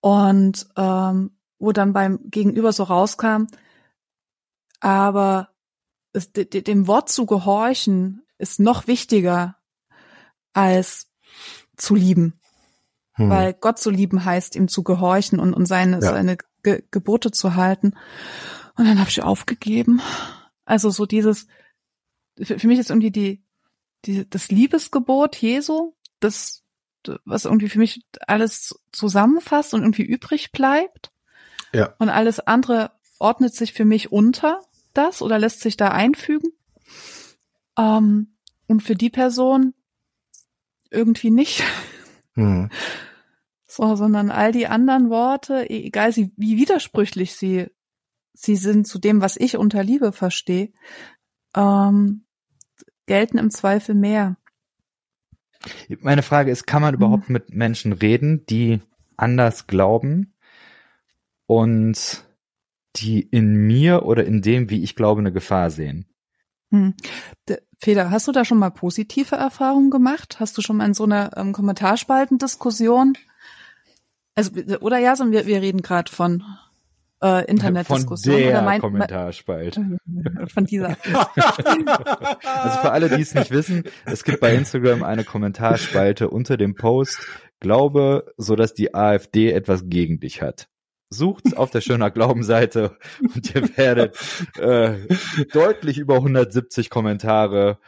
Und 0.00 0.66
ähm, 0.76 1.36
wo 1.58 1.72
dann 1.72 1.92
beim 1.92 2.18
Gegenüber 2.30 2.72
so 2.72 2.84
rauskam, 2.84 3.46
aber 4.80 5.50
es, 6.12 6.32
de, 6.32 6.44
de, 6.44 6.62
dem 6.62 6.86
Wort 6.86 7.10
zu 7.10 7.26
gehorchen 7.26 8.22
ist 8.38 8.58
noch 8.58 8.86
wichtiger 8.86 9.56
als 10.52 11.10
zu 11.76 11.94
lieben. 11.94 12.40
Hm. 13.12 13.30
Weil 13.30 13.52
Gott 13.54 13.78
zu 13.78 13.90
lieben 13.90 14.24
heißt, 14.24 14.56
ihm 14.56 14.68
zu 14.68 14.82
gehorchen 14.82 15.38
und, 15.38 15.52
und 15.52 15.66
seine, 15.66 15.96
ja. 15.96 16.00
seine 16.00 16.38
Ge 16.62 16.82
Gebote 16.90 17.30
zu 17.30 17.54
halten. 17.54 17.94
Und 18.76 18.86
dann 18.86 18.98
habe 18.98 19.10
ich 19.10 19.22
aufgegeben. 19.22 20.00
Also 20.64 20.90
so 20.90 21.06
dieses, 21.06 21.46
für, 22.40 22.58
für 22.58 22.66
mich 22.66 22.78
ist 22.78 22.90
irgendwie 22.90 23.10
die, 23.10 23.44
die, 24.04 24.28
das 24.28 24.50
Liebesgebot 24.50 25.36
Jesu, 25.36 25.94
das, 26.20 26.62
was 27.24 27.44
irgendwie 27.44 27.68
für 27.68 27.78
mich 27.78 28.04
alles 28.26 28.78
zusammenfasst 28.92 29.74
und 29.74 29.82
irgendwie 29.82 30.04
übrig 30.04 30.52
bleibt. 30.52 31.10
Ja. 31.72 31.94
Und 31.98 32.08
alles 32.08 32.40
andere 32.40 32.92
ordnet 33.18 33.54
sich 33.54 33.72
für 33.72 33.84
mich 33.84 34.12
unter 34.12 34.60
das 34.94 35.22
oder 35.22 35.38
lässt 35.38 35.60
sich 35.60 35.76
da 35.76 35.88
einfügen. 35.88 36.50
Ähm, 37.78 38.36
und 38.66 38.82
für 38.82 38.94
die 38.94 39.10
Person 39.10 39.74
irgendwie 40.90 41.30
nicht. 41.30 41.62
Mhm. 42.34 42.70
So, 43.72 43.94
sondern 43.94 44.32
all 44.32 44.50
die 44.50 44.66
anderen 44.66 45.10
Worte, 45.10 45.64
e-, 45.64 45.86
egal 45.86 46.10
sie, 46.12 46.32
wie 46.36 46.56
widersprüchlich 46.56 47.36
sie, 47.36 47.68
sie 48.32 48.56
sind 48.56 48.88
zu 48.88 48.98
dem, 48.98 49.20
was 49.20 49.36
ich 49.36 49.56
unter 49.58 49.84
Liebe 49.84 50.10
verstehe, 50.10 50.72
ähm, 51.54 52.24
gelten 53.06 53.38
im 53.38 53.52
Zweifel 53.52 53.94
mehr. 53.94 54.36
Meine 56.00 56.22
Frage 56.22 56.50
ist, 56.50 56.66
kann 56.66 56.82
man 56.82 56.94
mhm. 56.94 56.98
überhaupt 56.98 57.30
mit 57.30 57.54
Menschen 57.54 57.92
reden, 57.92 58.44
die 58.46 58.80
anders 59.16 59.66
glauben 59.66 60.34
und 61.46 62.24
die 62.96 63.20
in 63.20 63.54
mir 63.66 64.04
oder 64.04 64.24
in 64.24 64.42
dem, 64.42 64.70
wie 64.70 64.82
ich 64.82 64.96
glaube, 64.96 65.20
eine 65.20 65.32
Gefahr 65.32 65.70
sehen? 65.70 66.06
Hm. 66.70 66.94
Feder, 67.78 68.10
hast 68.10 68.28
du 68.28 68.32
da 68.32 68.44
schon 68.44 68.58
mal 68.58 68.70
positive 68.70 69.36
Erfahrungen 69.36 69.90
gemacht? 69.90 70.38
Hast 70.38 70.56
du 70.56 70.62
schon 70.62 70.76
mal 70.76 70.86
in 70.86 70.94
so 70.94 71.04
einer 71.04 71.36
ähm, 71.36 71.52
Kommentarspaltendiskussion 71.52 73.16
also, 74.34 74.52
oder 74.80 74.98
ja, 74.98 75.16
so, 75.16 75.30
wir, 75.30 75.46
wir 75.46 75.60
reden 75.60 75.82
gerade 75.82 76.10
von 76.10 76.44
äh, 77.22 77.44
Internetdiskussion. 77.46 78.34
Von 78.34 78.42
der 78.42 78.50
oder 78.50 78.62
mein, 78.62 78.80
Kommentarspalte. 78.80 79.98
Von 80.54 80.64
dieser. 80.66 80.88
also 82.44 82.78
für 82.80 82.90
alle, 82.90 83.08
die 83.08 83.22
es 83.22 83.34
nicht 83.34 83.50
wissen, 83.50 83.84
es 84.06 84.24
gibt 84.24 84.40
bei 84.40 84.54
Instagram 84.54 85.02
eine 85.02 85.24
Kommentarspalte 85.24 86.30
unter 86.30 86.56
dem 86.56 86.74
Post, 86.74 87.20
glaube, 87.60 88.32
so 88.36 88.56
dass 88.56 88.74
die 88.74 88.94
AfD 88.94 89.52
etwas 89.52 89.88
gegen 89.88 90.20
dich 90.20 90.42
hat. 90.42 90.68
Sucht's 91.12 91.54
auf 91.54 91.70
der 91.70 91.80
Schöner 91.80 92.10
Glaubenseite 92.10 92.96
und 93.34 93.54
ihr 93.54 93.76
werdet 93.76 94.16
äh, 94.58 95.06
deutlich 95.52 95.98
über 95.98 96.16
170 96.16 96.88
Kommentare 96.88 97.78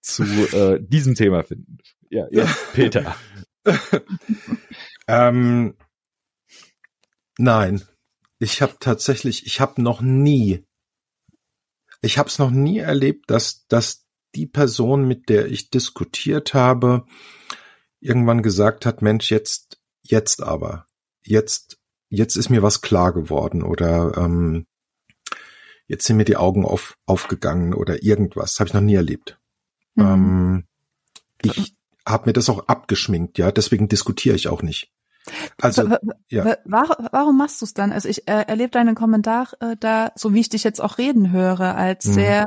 zu 0.00 0.24
äh, 0.24 0.80
diesem 0.80 1.14
Thema 1.14 1.42
finden. 1.42 1.78
Ja, 2.08 2.26
jetzt 2.30 2.72
Peter. 2.72 3.14
ähm, 5.06 5.74
Nein, 7.42 7.80
ich 8.40 8.62
habe 8.62 8.76
tatsächlich, 8.80 9.46
ich 9.46 9.60
habe 9.60 9.80
noch 9.82 10.00
nie, 10.00 10.64
ich 12.00 12.18
habe 12.18 12.28
es 12.28 12.38
noch 12.38 12.50
nie 12.50 12.78
erlebt, 12.78 13.30
dass, 13.30 13.66
dass 13.68 14.06
die 14.34 14.46
Person, 14.46 15.06
mit 15.06 15.28
der 15.28 15.46
ich 15.46 15.70
diskutiert 15.70 16.54
habe, 16.54 17.04
irgendwann 18.00 18.42
gesagt 18.42 18.86
hat, 18.86 19.02
Mensch, 19.02 19.30
jetzt, 19.30 19.78
jetzt 20.02 20.42
aber, 20.42 20.86
jetzt, 21.22 21.78
jetzt 22.08 22.36
ist 22.36 22.48
mir 22.48 22.62
was 22.62 22.80
klar 22.80 23.12
geworden 23.12 23.62
oder 23.62 24.16
ähm, 24.16 24.66
jetzt 25.86 26.06
sind 26.06 26.16
mir 26.16 26.24
die 26.24 26.38
Augen 26.38 26.64
auf, 26.64 26.96
aufgegangen 27.04 27.74
oder 27.74 28.02
irgendwas. 28.02 28.58
Habe 28.58 28.68
ich 28.68 28.74
noch 28.74 28.80
nie 28.80 28.94
erlebt. 28.94 29.38
Mhm. 29.96 30.04
Ähm, 30.04 30.64
ich 31.42 31.76
habe 32.06 32.30
mir 32.30 32.32
das 32.32 32.48
auch 32.48 32.66
abgeschminkt, 32.68 33.36
ja, 33.36 33.52
deswegen 33.52 33.88
diskutiere 33.88 34.34
ich 34.34 34.48
auch 34.48 34.62
nicht. 34.62 34.90
Also, 35.60 35.88
ja. 36.28 36.56
Warum 36.64 37.36
machst 37.36 37.60
du 37.60 37.66
es 37.66 37.74
dann? 37.74 37.92
Also 37.92 38.08
ich 38.08 38.26
äh, 38.26 38.44
erlebe 38.46 38.70
deinen 38.70 38.94
Kommentar 38.94 39.48
äh, 39.60 39.76
da, 39.78 40.12
so 40.14 40.34
wie 40.34 40.40
ich 40.40 40.48
dich 40.48 40.64
jetzt 40.64 40.80
auch 40.80 40.98
reden 40.98 41.30
höre, 41.30 41.76
als 41.76 42.06
mhm. 42.06 42.12
sehr 42.12 42.46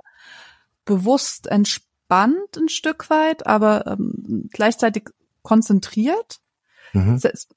bewusst 0.85 1.47
entspannt 1.47 2.57
ein 2.57 2.69
Stück 2.69 3.09
weit, 3.09 3.47
aber 3.47 3.87
ähm, 3.87 4.49
gleichzeitig 4.51 5.09
konzentriert. 5.41 6.39
Mhm. 6.93 7.19
Das, 7.21 7.47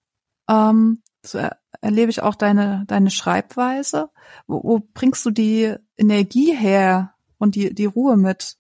ähm, 0.49 1.03
so 1.23 1.41
erlebe 1.81 2.11
ich 2.11 2.23
auch 2.23 2.35
deine, 2.35 2.85
deine 2.87 3.11
Schreibweise. 3.11 4.11
Wo, 4.47 4.63
wo 4.63 4.89
bringst 4.95 5.25
du 5.25 5.31
die 5.31 5.75
Energie 5.97 6.55
her 6.55 7.15
und 7.39 7.55
die, 7.55 7.75
die 7.75 7.87
Ruhe 7.87 8.17
mit, 8.17 8.57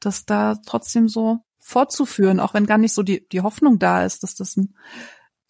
das 0.00 0.24
da 0.26 0.56
trotzdem 0.66 1.08
so 1.08 1.40
fortzuführen, 1.58 2.40
auch 2.40 2.54
wenn 2.54 2.66
gar 2.66 2.78
nicht 2.78 2.94
so 2.94 3.02
die, 3.02 3.28
die 3.28 3.42
Hoffnung 3.42 3.78
da 3.78 4.04
ist, 4.04 4.22
dass 4.22 4.34
das 4.34 4.56
ein 4.56 4.74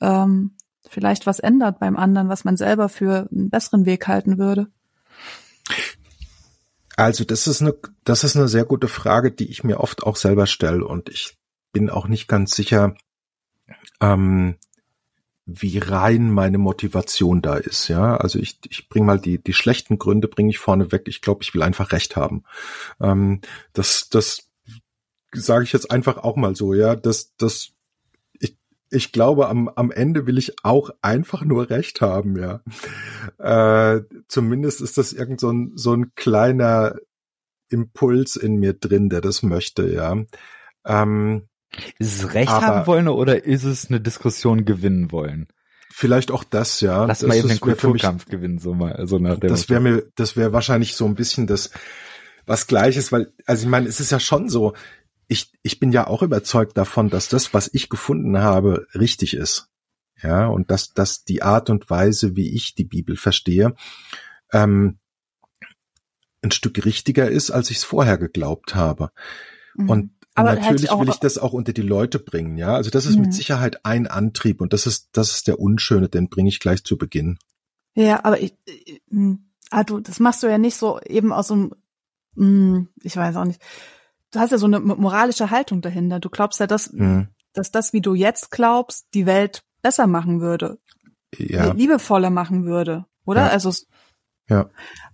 ähm, 0.01 0.57
vielleicht 0.89 1.27
was 1.27 1.39
ändert 1.39 1.79
beim 1.79 1.97
anderen, 1.97 2.29
was 2.29 2.45
man 2.45 2.57
selber 2.57 2.89
für 2.89 3.29
einen 3.31 3.51
besseren 3.51 3.87
Weg 3.87 4.07
halten 4.09 4.39
würde? 4.39 4.69
Also 6.97 7.25
das 7.25 7.47
ist 7.47 7.63
eine, 7.63 7.77
das 8.05 8.25
ist 8.25 8.37
eine 8.37 8.49
sehr 8.49 8.65
gute 8.65 8.89
Frage, 8.89 9.31
die 9.31 9.49
ich 9.49 9.63
mir 9.63 9.81
oft 9.81 10.03
auch 10.03 10.17
selber 10.17 10.47
stelle 10.47 10.85
und 10.85 11.09
ich 11.09 11.39
bin 11.73 11.91
auch 11.91 12.09
nicht 12.09 12.27
ganz 12.27 12.57
sicher, 12.57 12.97
ähm, 14.01 14.57
wie 15.47 15.79
rein 15.79 16.31
meine 16.31 16.59
Motivation 16.59 17.41
da 17.41 17.57
ist. 17.57 17.89
Ja, 17.89 18.17
also 18.17 18.39
ich, 18.39 18.59
ich 18.69 18.89
bringe 18.89 19.07
mal 19.07 19.19
die 19.19 19.43
die 19.43 19.55
schlechten 19.55 19.99
Gründe 19.99 20.29
bringe 20.29 20.51
ich 20.51 20.59
vorne 20.59 20.93
weg. 20.93 21.05
Ich 21.07 21.23
glaube, 21.23 21.43
ich 21.43 21.55
will 21.55 21.63
einfach 21.63 21.93
Recht 21.93 22.17
haben. 22.17 22.45
Ähm, 23.01 23.41
das 23.73 24.09
das 24.11 24.49
sage 25.33 25.65
ich 25.65 25.73
jetzt 25.73 25.91
einfach 25.91 26.19
auch 26.19 26.37
mal 26.37 26.55
so. 26.55 26.75
Ja, 26.75 26.97
das 26.97 27.35
das 27.37 27.71
ich 28.91 29.13
glaube, 29.13 29.49
am, 29.49 29.69
am 29.69 29.91
Ende 29.91 30.27
will 30.27 30.39
ich 30.39 30.65
auch 30.65 30.91
einfach 31.03 31.45
nur 31.45 31.71
recht 31.71 32.01
haben, 32.01 32.37
ja. 32.39 32.63
Äh, 33.39 34.03
zumindest 34.29 34.81
ist 34.81 34.99
das 34.99 35.13
irgend 35.13 35.41
so 35.41 35.51
ein, 35.51 35.73
so 35.75 35.93
ein 35.95 36.15
kleiner 36.15 36.97
Impuls 37.69 38.37
in 38.37 38.57
mir 38.57 38.73
drin, 38.73 39.11
der 39.11 39.21
das 39.21 39.43
möchte, 39.43 39.93
ja. 39.93 40.17
Ähm, 40.87 41.49
ist 41.99 42.23
es 42.23 42.35
Recht 42.35 42.51
haben 42.51 42.87
wollen 42.87 43.09
oder 43.09 43.45
ist 43.45 43.65
es 43.65 43.89
eine 43.89 44.01
Diskussion 44.01 44.65
gewinnen 44.65 45.13
wollen? 45.13 45.49
Vielleicht 45.91 46.31
auch 46.31 46.45
das, 46.45 46.81
ja. 46.81 47.05
Lass 47.05 47.21
das 47.21 47.29
mal 47.29 47.37
eben 47.37 47.49
den 47.49 47.61
Kulturkampf 47.61 48.27
mich, 48.27 48.31
gewinnen, 48.31 48.59
so 48.59 48.75
mal, 48.75 49.07
so 49.07 49.19
nach 49.19 49.39
dem. 49.39 49.49
Das 49.51 49.69
wäre 49.69 49.81
mir, 49.81 50.05
das 50.17 50.37
wäre 50.37 50.53
wahrscheinlich 50.53 50.95
so 50.95 51.05
ein 51.07 51.15
bisschen 51.15 51.47
das, 51.47 51.71
was 52.47 52.67
Gleiches, 52.67 53.13
weil, 53.13 53.33
also 53.47 53.65
ich 53.65 53.69
meine, 53.69 53.89
es 53.89 54.01
ist 54.01 54.11
ja 54.11 54.21
schon 54.21 54.49
so, 54.49 54.75
ich, 55.29 55.53
ich 55.63 55.79
bin 55.79 55.93
ja 55.93 56.07
auch 56.07 56.23
überzeugt 56.23 56.77
davon, 56.77 57.11
dass 57.11 57.29
das, 57.29 57.55
was 57.55 57.71
ich 57.73 57.89
gefunden 57.89 58.39
habe, 58.39 58.87
richtig 58.95 59.35
ist. 59.35 59.69
Ja, 60.21 60.49
und 60.49 60.73
dass, 60.73 60.95
dass 60.95 61.23
die 61.23 61.43
Art 61.43 61.71
und 61.71 61.89
Weise, 61.91 62.35
wie 62.35 62.53
ich 62.55 62.75
die 62.75 62.85
Bibel 62.85 63.17
verstehe, 63.17 63.75
ähm, 64.53 64.99
ein 66.43 66.51
Stück 66.51 66.85
richtiger 66.85 67.31
ist, 67.31 67.51
als 67.51 67.71
ich 67.71 67.79
es 67.79 67.85
vorher 67.85 68.19
geglaubt 68.19 68.75
habe. 68.75 69.11
Mhm. 69.75 69.91
Und 69.91 70.11
aber 70.35 70.55
natürlich 70.55 70.91
will 70.91 71.09
ich 71.09 71.17
das 71.17 71.37
auch 71.37 71.53
unter 71.53 71.73
die 71.73 71.83
Leute 71.83 72.19
bringen, 72.21 72.59
ja. 72.59 72.75
Also 72.75 72.91
das 72.91 73.07
ist 73.07 73.17
mhm. 73.17 73.23
mit 73.23 73.35
Sicherheit 73.35 73.85
ein 73.85 74.07
Antrieb 74.07 74.61
und 74.61 74.73
das 74.73 74.87
ist, 74.87 75.09
das 75.13 75.33
ist 75.33 75.49
der 75.49 75.59
Unschöne, 75.59 76.09
den 76.09 76.29
bringe 76.29 76.49
ich 76.49 76.61
gleich 76.61 76.85
zu 76.85 76.97
Beginn. 76.97 77.39
Ja, 77.95 78.25
aber 78.25 78.41
ich, 78.41 78.57
ich 78.65 79.03
hm, 79.11 79.51
ah, 79.71 79.85
du, 79.85 80.01
das 80.01 80.21
machst 80.21 80.43
du 80.43 80.47
ja 80.47 80.59
nicht 80.59 80.77
so 80.77 81.01
eben 81.01 81.33
aus 81.33 81.49
so 81.49 81.55
einem, 81.55 81.75
hm, 82.37 82.89
ich 83.03 83.17
weiß 83.17 83.37
auch 83.37 83.45
nicht. 83.45 83.61
Du 84.31 84.41
hast 84.41 84.51
ja 84.51 84.59
so 84.59 84.67
eine 84.67 84.81
moralische 84.81 85.51
Haltung 85.51 85.81
dahinter. 85.81 86.21
Du 86.21 86.29
glaubst 86.29 86.61
ja, 86.61 86.67
dass, 86.67 86.93
mhm. 86.93 87.29
dass 87.55 87.71
das, 87.71 87.93
wie 87.93 88.01
du 88.01 88.15
jetzt 88.15 88.51
glaubst, 88.51 89.07
die 89.15 89.27
Welt 89.27 89.63
besser 89.83 90.07
machen 90.07 90.41
würde. 90.41 90.79
Ja. 91.37 91.73
Liebevoller 91.73 92.31
machen 92.31 92.65
würde, 92.65 93.07
oder? 93.25 93.47
Ja. 93.47 93.49
Also 93.49 93.73
ja. 94.49 94.71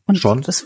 Und 0.06 0.18
schon. 0.18 0.42
Das, 0.42 0.64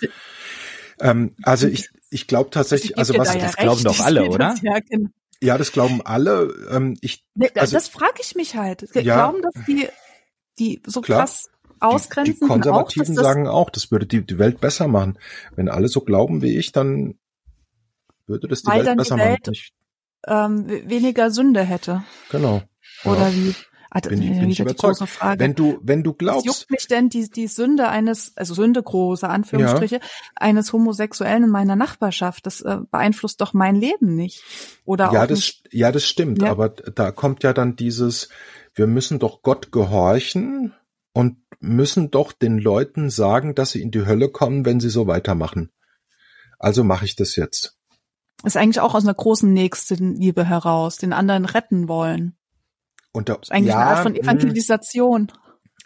ähm, 1.01 1.35
also 1.43 1.67
ich, 1.67 1.91
ich 2.11 2.27
glaube 2.27 2.51
tatsächlich, 2.51 2.99
also 2.99 3.17
was 3.17 3.29
da 3.29 3.35
ja 3.35 3.47
das 3.47 3.57
glauben 3.57 3.85
doch 3.85 4.01
alle, 4.01 4.25
oder? 4.31 4.55
Ja, 4.63 4.79
genau. 4.81 5.11
ja, 5.41 5.59
das 5.59 5.73
glauben 5.73 6.03
alle. 6.05 6.53
Ähm, 6.71 6.97
ich, 7.01 7.25
also, 7.55 7.77
das 7.77 7.89
frage 7.89 8.21
ich 8.21 8.35
mich 8.35 8.57
halt. 8.57 8.89
Ja, 8.95 9.31
glauben, 9.31 9.43
dass 9.43 9.65
die, 9.67 9.89
die 10.59 10.83
so 10.87 11.01
klar. 11.01 11.21
krass 11.21 11.49
ausgrenzen. 11.81 12.35
Die, 12.35 12.41
die 12.41 12.47
Konservativen 12.47 13.19
auch, 13.19 13.23
sagen 13.23 13.49
auch, 13.49 13.71
das 13.71 13.91
würde 13.91 14.07
die, 14.07 14.25
die 14.25 14.39
Welt 14.39 14.61
besser 14.61 14.89
machen. 14.89 15.19
Wenn 15.55 15.69
alle 15.69 15.89
so 15.89 16.01
glauben 16.01 16.43
wie 16.43 16.57
ich, 16.59 16.73
dann 16.73 17.19
würde 18.29 18.49
das 18.49 18.63
die 18.63 18.71
Welt 18.71 18.97
besser 18.97 19.17
die 19.17 19.21
Welt, 19.21 19.47
machen. 19.47 19.59
Ähm, 20.27 20.91
weniger 20.91 21.31
Sünde 21.31 21.63
hätte. 21.63 22.05
Genau. 22.31 22.63
Oder 23.05 23.29
ja. 23.29 23.35
wie? 23.35 23.55
Also, 23.91 24.11
bin 24.11 24.21
ich, 24.21 24.39
bin 24.39 24.51
ich 24.51 24.61
überzeugt. 24.61 25.09
Frage. 25.09 25.41
Wenn 25.41 25.55
du, 25.55 25.79
wenn 25.83 26.03
du 26.03 26.13
glaubst. 26.13 26.47
Was 26.47 26.61
juckt 26.61 26.71
mich 26.71 26.89
denn 26.89 27.09
die, 27.09 27.31
die 27.31 27.47
Sünde 27.47 27.89
eines, 27.89 28.37
also 28.37 28.53
Sünde 28.53 28.83
große 28.83 29.27
Anführungsstriche, 29.27 29.97
ja. 29.97 30.01
eines 30.37 30.73
Homosexuellen 30.73 31.45
in 31.45 31.51
meiner 31.51 31.75
Nachbarschaft? 31.75 32.45
Das 32.45 32.61
äh, 32.61 32.79
beeinflusst 32.91 33.41
doch 33.41 33.55
mein 33.55 33.77
Leben 33.77 34.15
nicht. 34.15 34.43
Oder 34.85 35.11
ja, 35.13 35.23
auch 35.23 35.27
das, 35.27 35.39
nicht. 35.39 35.69
ja, 35.73 35.91
das 35.91 36.05
stimmt. 36.05 36.43
Ja. 36.43 36.51
Aber 36.51 36.69
da 36.69 37.13
kommt 37.13 37.43
ja 37.45 37.55
dann 37.55 37.77
dieses, 37.77 38.29
wir 38.75 38.87
müssen 38.87 39.19
doch 39.19 39.41
Gott 39.41 39.73
gehorchen 39.73 40.75
und 41.15 41.39
müssen 41.61 42.11
doch 42.11 42.33
den 42.33 42.59
Leuten 42.59 43.09
sagen, 43.09 43.55
dass 43.55 43.71
sie 43.71 43.81
in 43.81 43.91
die 43.91 44.05
Hölle 44.05 44.29
kommen, 44.29 44.67
wenn 44.67 44.81
sie 44.81 44.91
so 44.91 45.07
weitermachen. 45.07 45.71
Also 46.59 46.85
mache 46.85 47.07
ich 47.07 47.17
das 47.17 47.37
jetzt. 47.37 47.78
Ist 48.45 48.57
eigentlich 48.57 48.81
auch 48.81 48.95
aus 48.95 49.05
einer 49.05 49.15
großen 49.15 49.53
Nächstenliebe 49.53 50.45
heraus, 50.45 50.97
den 50.97 51.13
anderen 51.13 51.45
retten 51.45 51.89
wollen. 51.89 52.37
Und 53.13 53.29
da, 53.29 53.35
ist 53.35 53.51
eigentlich 53.51 53.75
ja, 53.75 53.81
eine 53.81 53.91
Art 53.91 54.03
von 54.03 54.15
hm. 54.15 54.23
Evangelisation. 54.23 55.33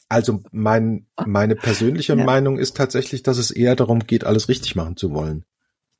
Also 0.08 0.42
mein, 0.50 1.06
meine 1.24 1.56
persönliche 1.56 2.14
ja. 2.16 2.24
Meinung 2.24 2.58
ist 2.58 2.76
tatsächlich, 2.76 3.22
dass 3.22 3.38
es 3.38 3.50
eher 3.50 3.74
darum 3.76 4.00
geht, 4.00 4.24
alles 4.24 4.48
richtig 4.48 4.76
machen 4.76 4.96
zu 4.96 5.12
wollen. 5.12 5.44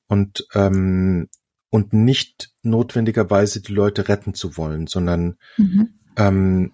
Und, 0.08 0.46
ähm, 0.52 1.28
und 1.70 1.94
nicht 1.94 2.52
notwendigerweise 2.62 3.62
die 3.62 3.72
Leute 3.72 4.08
retten 4.08 4.34
zu 4.34 4.58
wollen, 4.58 4.86
sondern 4.86 5.38
mhm. 5.56 5.94
ähm, 6.16 6.72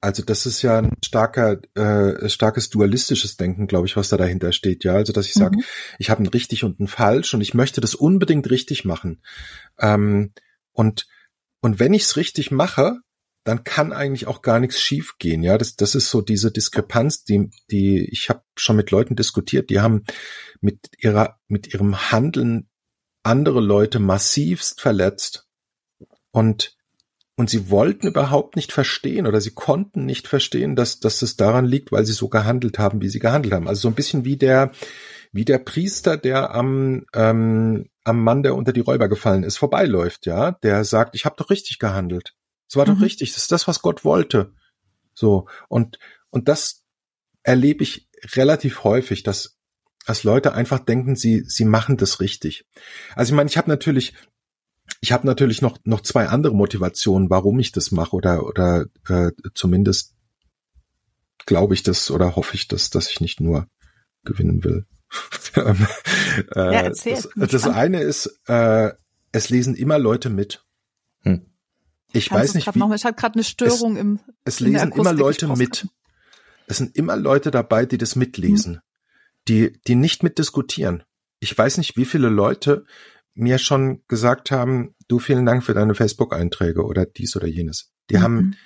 also 0.00 0.22
das 0.22 0.46
ist 0.46 0.62
ja 0.62 0.78
ein 0.78 0.96
starker, 1.04 1.60
äh, 1.74 2.28
starkes 2.28 2.70
dualistisches 2.70 3.36
Denken, 3.36 3.66
glaube 3.66 3.86
ich, 3.86 3.96
was 3.96 4.08
da 4.08 4.16
dahinter 4.16 4.52
steht. 4.52 4.84
Ja, 4.84 4.94
also 4.94 5.12
dass 5.12 5.26
ich 5.26 5.34
sage, 5.34 5.56
mhm. 5.58 5.64
ich 5.98 6.10
habe 6.10 6.22
ein 6.22 6.28
richtig 6.28 6.64
und 6.64 6.78
ein 6.80 6.88
falsch 6.88 7.34
und 7.34 7.40
ich 7.40 7.54
möchte 7.54 7.80
das 7.80 7.94
unbedingt 7.94 8.48
richtig 8.50 8.84
machen. 8.84 9.22
Ähm, 9.78 10.32
und 10.72 11.06
und 11.60 11.80
wenn 11.80 11.94
ich 11.94 12.02
es 12.02 12.16
richtig 12.16 12.50
mache, 12.50 12.98
dann 13.44 13.64
kann 13.64 13.92
eigentlich 13.92 14.26
auch 14.26 14.42
gar 14.42 14.60
nichts 14.60 14.80
schiefgehen. 14.80 15.42
Ja, 15.42 15.58
das, 15.58 15.74
das 15.74 15.94
ist 15.94 16.10
so 16.10 16.20
diese 16.20 16.52
Diskrepanz, 16.52 17.24
die, 17.24 17.50
die 17.70 18.08
ich 18.10 18.28
habe 18.28 18.42
schon 18.56 18.76
mit 18.76 18.90
Leuten 18.90 19.16
diskutiert, 19.16 19.70
die 19.70 19.80
haben 19.80 20.04
mit 20.60 20.90
ihrer, 20.98 21.38
mit 21.48 21.72
ihrem 21.72 22.12
Handeln 22.12 22.68
andere 23.22 23.60
Leute 23.60 23.98
massivst 23.98 24.80
verletzt 24.80 25.48
und 26.30 26.76
und 27.38 27.48
sie 27.48 27.70
wollten 27.70 28.08
überhaupt 28.08 28.56
nicht 28.56 28.72
verstehen 28.72 29.24
oder 29.24 29.40
sie 29.40 29.52
konnten 29.52 30.04
nicht 30.04 30.26
verstehen, 30.26 30.74
dass, 30.74 30.98
dass 30.98 31.22
es 31.22 31.36
daran 31.36 31.66
liegt, 31.66 31.92
weil 31.92 32.04
sie 32.04 32.12
so 32.12 32.28
gehandelt 32.28 32.80
haben, 32.80 33.00
wie 33.00 33.08
sie 33.08 33.20
gehandelt 33.20 33.54
haben. 33.54 33.68
Also 33.68 33.82
so 33.82 33.88
ein 33.88 33.94
bisschen 33.94 34.24
wie 34.24 34.36
der, 34.36 34.72
wie 35.30 35.44
der 35.44 35.58
Priester, 35.58 36.16
der 36.16 36.52
am, 36.52 37.06
ähm, 37.14 37.90
am 38.02 38.24
Mann, 38.24 38.42
der 38.42 38.56
unter 38.56 38.72
die 38.72 38.80
Räuber 38.80 39.08
gefallen 39.08 39.44
ist, 39.44 39.56
vorbeiläuft, 39.56 40.26
ja, 40.26 40.50
der 40.50 40.82
sagt, 40.82 41.14
ich 41.14 41.26
habe 41.26 41.36
doch 41.38 41.48
richtig 41.48 41.78
gehandelt. 41.78 42.34
Es 42.68 42.74
war 42.74 42.88
mhm. 42.88 42.96
doch 42.96 43.02
richtig, 43.02 43.32
das 43.34 43.42
ist 43.42 43.52
das, 43.52 43.68
was 43.68 43.82
Gott 43.82 44.04
wollte. 44.04 44.52
So, 45.14 45.46
und, 45.68 46.00
und 46.30 46.48
das 46.48 46.82
erlebe 47.44 47.84
ich 47.84 48.08
relativ 48.34 48.82
häufig, 48.82 49.22
dass, 49.22 49.60
dass 50.08 50.24
Leute 50.24 50.54
einfach 50.54 50.80
denken, 50.80 51.14
sie, 51.14 51.44
sie 51.46 51.64
machen 51.64 51.98
das 51.98 52.18
richtig. 52.18 52.66
Also 53.14 53.32
ich 53.32 53.36
meine, 53.36 53.48
ich 53.48 53.56
habe 53.56 53.70
natürlich, 53.70 54.14
ich 55.00 55.12
habe 55.12 55.26
natürlich 55.26 55.62
noch, 55.62 55.78
noch 55.84 56.00
zwei 56.00 56.28
andere 56.28 56.54
Motivationen, 56.54 57.30
warum 57.30 57.58
ich 57.58 57.72
das 57.72 57.92
mache 57.92 58.16
oder, 58.16 58.46
oder 58.46 58.86
äh, 59.08 59.30
zumindest 59.54 60.14
glaube 61.46 61.74
ich 61.74 61.82
das 61.82 62.10
oder 62.10 62.36
hoffe 62.36 62.54
ich 62.54 62.68
das, 62.68 62.90
dass 62.90 63.10
ich 63.10 63.20
nicht 63.20 63.40
nur 63.40 63.66
gewinnen 64.24 64.64
will. 64.64 64.86
Äh, 66.54 66.72
ja, 66.72 66.82
erzähl, 66.82 67.18
das, 67.34 67.50
das 67.50 67.66
eine 67.66 68.00
ist, 68.00 68.38
äh, 68.46 68.92
es 69.32 69.48
lesen 69.48 69.74
immer 69.74 69.98
Leute 69.98 70.30
mit. 70.30 70.64
Hm. 71.22 71.46
Ich 72.12 72.28
Kannst 72.28 72.50
weiß 72.50 72.54
nicht, 72.54 72.74
wie, 72.74 72.78
noch, 72.78 72.94
ich 72.94 73.04
hatte 73.04 73.18
gerade 73.18 73.34
eine 73.34 73.44
Störung 73.44 73.96
es, 73.96 74.00
im. 74.00 74.20
Es 74.44 74.60
lesen 74.60 74.92
immer 74.92 75.12
Leute 75.12 75.48
mit. 75.48 75.88
Es 76.68 76.76
sind 76.76 76.94
immer 76.94 77.16
Leute 77.16 77.50
dabei, 77.50 77.86
die 77.86 77.98
das 77.98 78.14
mitlesen, 78.14 78.74
hm. 78.74 78.80
die, 79.48 79.80
die 79.88 79.96
nicht 79.96 80.22
mitdiskutieren. 80.22 81.02
Ich 81.40 81.56
weiß 81.56 81.78
nicht, 81.78 81.96
wie 81.96 82.04
viele 82.04 82.28
Leute 82.28 82.84
mir 83.38 83.58
schon 83.58 84.02
gesagt 84.08 84.50
haben, 84.50 84.94
du 85.08 85.18
vielen 85.18 85.46
Dank 85.46 85.64
für 85.64 85.74
deine 85.74 85.94
Facebook-Einträge 85.94 86.84
oder 86.84 87.06
dies 87.06 87.36
oder 87.36 87.46
jenes. 87.46 87.92
Die 88.10 88.16
mhm. 88.16 88.22
haben, 88.22 88.56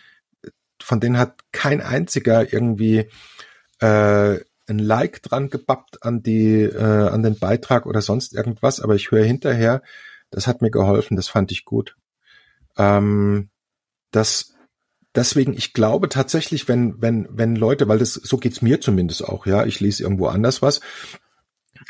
von 0.81 1.01
denen 1.01 1.19
hat 1.19 1.41
kein 1.53 1.81
einziger 1.81 2.53
irgendwie 2.53 3.09
äh, 3.81 4.41
ein 4.69 4.79
Like 4.79 5.23
dran 5.23 5.51
gebappt 5.51 6.03
an 6.03 6.23
die, 6.23 6.63
äh, 6.63 7.09
an 7.09 7.23
den 7.23 7.39
Beitrag 7.39 7.87
oder 7.87 8.01
sonst 8.01 8.35
irgendwas, 8.35 8.81
aber 8.81 8.95
ich 8.95 9.11
höre 9.11 9.25
hinterher, 9.25 9.83
das 10.31 10.47
hat 10.47 10.63
mir 10.63 10.71
geholfen, 10.71 11.17
das 11.17 11.29
fand 11.29 11.53
ich 11.53 11.65
gut. 11.65 11.97
Ähm, 12.77 13.51
das 14.11 14.55
deswegen, 15.15 15.55
ich 15.55 15.73
glaube 15.73 16.09
tatsächlich, 16.09 16.69
wenn, 16.69 17.01
wenn, 17.01 17.29
wenn 17.31 17.57
Leute, 17.57 17.89
weil 17.89 17.99
das, 17.99 18.15
so 18.15 18.37
geht's 18.39 18.63
mir 18.63 18.81
zumindest 18.81 19.25
auch, 19.25 19.47
ja, 19.47 19.65
ich 19.65 19.81
lese 19.81 20.03
irgendwo 20.03 20.27
anders 20.27 20.63
was. 20.63 20.81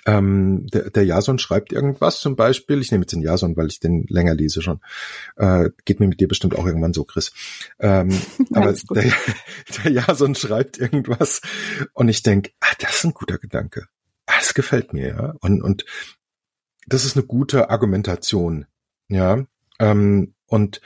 Ähm, 0.07 0.67
der, 0.69 0.91
der 0.91 1.05
Jason 1.05 1.39
schreibt 1.39 1.73
irgendwas 1.73 2.21
zum 2.21 2.37
Beispiel, 2.37 2.81
ich 2.81 2.91
nehme 2.91 3.03
jetzt 3.03 3.13
den 3.13 3.23
Jason, 3.23 3.57
weil 3.57 3.69
ich 3.69 3.81
den 3.81 4.05
länger 4.09 4.35
lese 4.35 4.63
schon. 4.63 4.81
Äh, 5.37 5.71
geht 5.85 6.01
mir 6.01 6.09
mit 6.09 6.21
dir 6.21 6.29
bestimmt 6.29 6.57
auch 6.57 6.67
irgendwann 6.67 6.93
so, 6.93 7.05
Chris. 7.05 7.33
Ähm, 7.79 8.11
aber 8.53 8.73
der, 8.73 9.13
der 9.85 9.93
Jason 9.93 10.35
schreibt 10.35 10.79
irgendwas 10.79 11.41
und 11.95 12.09
ich 12.09 12.23
denke, 12.23 12.53
ah, 12.61 12.75
das 12.79 12.97
ist 12.97 13.05
ein 13.05 13.15
guter 13.15 13.39
Gedanke. 13.39 13.87
Ah, 14.27 14.39
das 14.39 14.55
gefällt 14.55 14.93
mir, 14.93 15.09
ja. 15.09 15.35
Und, 15.41 15.63
und 15.63 15.85
das 16.87 17.05
ist 17.05 17.17
eine 17.17 17.27
gute 17.27 17.71
Argumentation, 17.71 18.67
ja. 19.09 19.45
Ähm, 19.79 20.35
und 20.47 20.81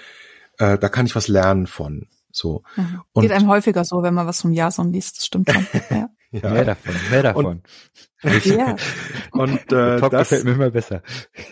äh, 0.58 0.78
da 0.78 0.88
kann 0.88 1.06
ich 1.06 1.16
was 1.16 1.28
lernen 1.28 1.66
von. 1.66 2.08
So. 2.32 2.62
Mhm. 2.76 3.02
Und 3.12 3.22
Geht 3.22 3.32
einem 3.32 3.48
häufiger 3.48 3.84
so, 3.84 4.02
wenn 4.02 4.14
man 4.14 4.26
was 4.26 4.42
vom 4.42 4.52
Jason 4.52 4.92
liest, 4.92 5.18
das 5.18 5.26
stimmt 5.26 5.50
schon. 5.50 5.66
Ja. 5.90 6.10
Ja. 6.30 6.50
Mehr 6.50 6.64
davon, 6.64 6.94
mehr 7.10 7.22
davon. 7.22 7.62
Und, 8.22 8.44
ja. 8.44 8.76
und 9.32 9.60
äh, 9.72 9.98
Talk 9.98 10.10
das 10.10 10.28
gefällt 10.28 10.44
mir 10.44 10.52
immer 10.52 10.70
besser. 10.70 11.02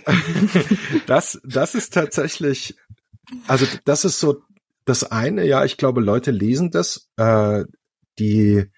das, 1.07 1.41
das 1.45 1.75
ist 1.75 1.95
tatsächlich, 1.95 2.77
also 3.47 3.67
das 3.85 4.05
ist 4.05 4.21
so 4.21 4.43
das 4.85 5.05
eine, 5.05 5.47
ja, 5.47 5.65
ich 5.65 5.77
glaube, 5.77 6.01
Leute 6.01 6.31
lesen 6.31 6.71
das, 6.71 7.09
äh, 7.17 7.65
die 8.19 8.71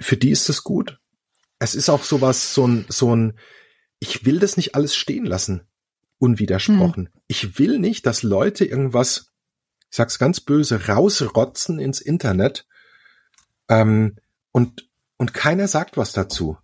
für 0.00 0.16
die 0.16 0.30
ist 0.30 0.48
es 0.48 0.62
gut. 0.62 0.98
Es 1.58 1.74
ist 1.74 1.88
auch 1.88 2.04
sowas, 2.04 2.54
so 2.54 2.66
ein, 2.66 2.86
so 2.88 3.14
ein, 3.14 3.38
ich 3.98 4.24
will 4.24 4.38
das 4.38 4.56
nicht 4.56 4.74
alles 4.74 4.94
stehen 4.94 5.26
lassen 5.26 5.62
unwidersprochen. 6.18 7.06
Hm. 7.06 7.20
Ich 7.26 7.58
will 7.58 7.78
nicht, 7.78 8.06
dass 8.06 8.22
Leute 8.22 8.64
irgendwas, 8.64 9.32
ich 9.90 9.96
sag's 9.96 10.18
ganz 10.18 10.40
böse, 10.40 10.86
rausrotzen 10.86 11.78
ins 11.78 12.00
Internet 12.00 12.66
ähm, 13.68 14.16
und, 14.52 14.88
und 15.16 15.34
keiner 15.34 15.68
sagt 15.68 15.96
was 15.96 16.12
dazu. 16.12 16.58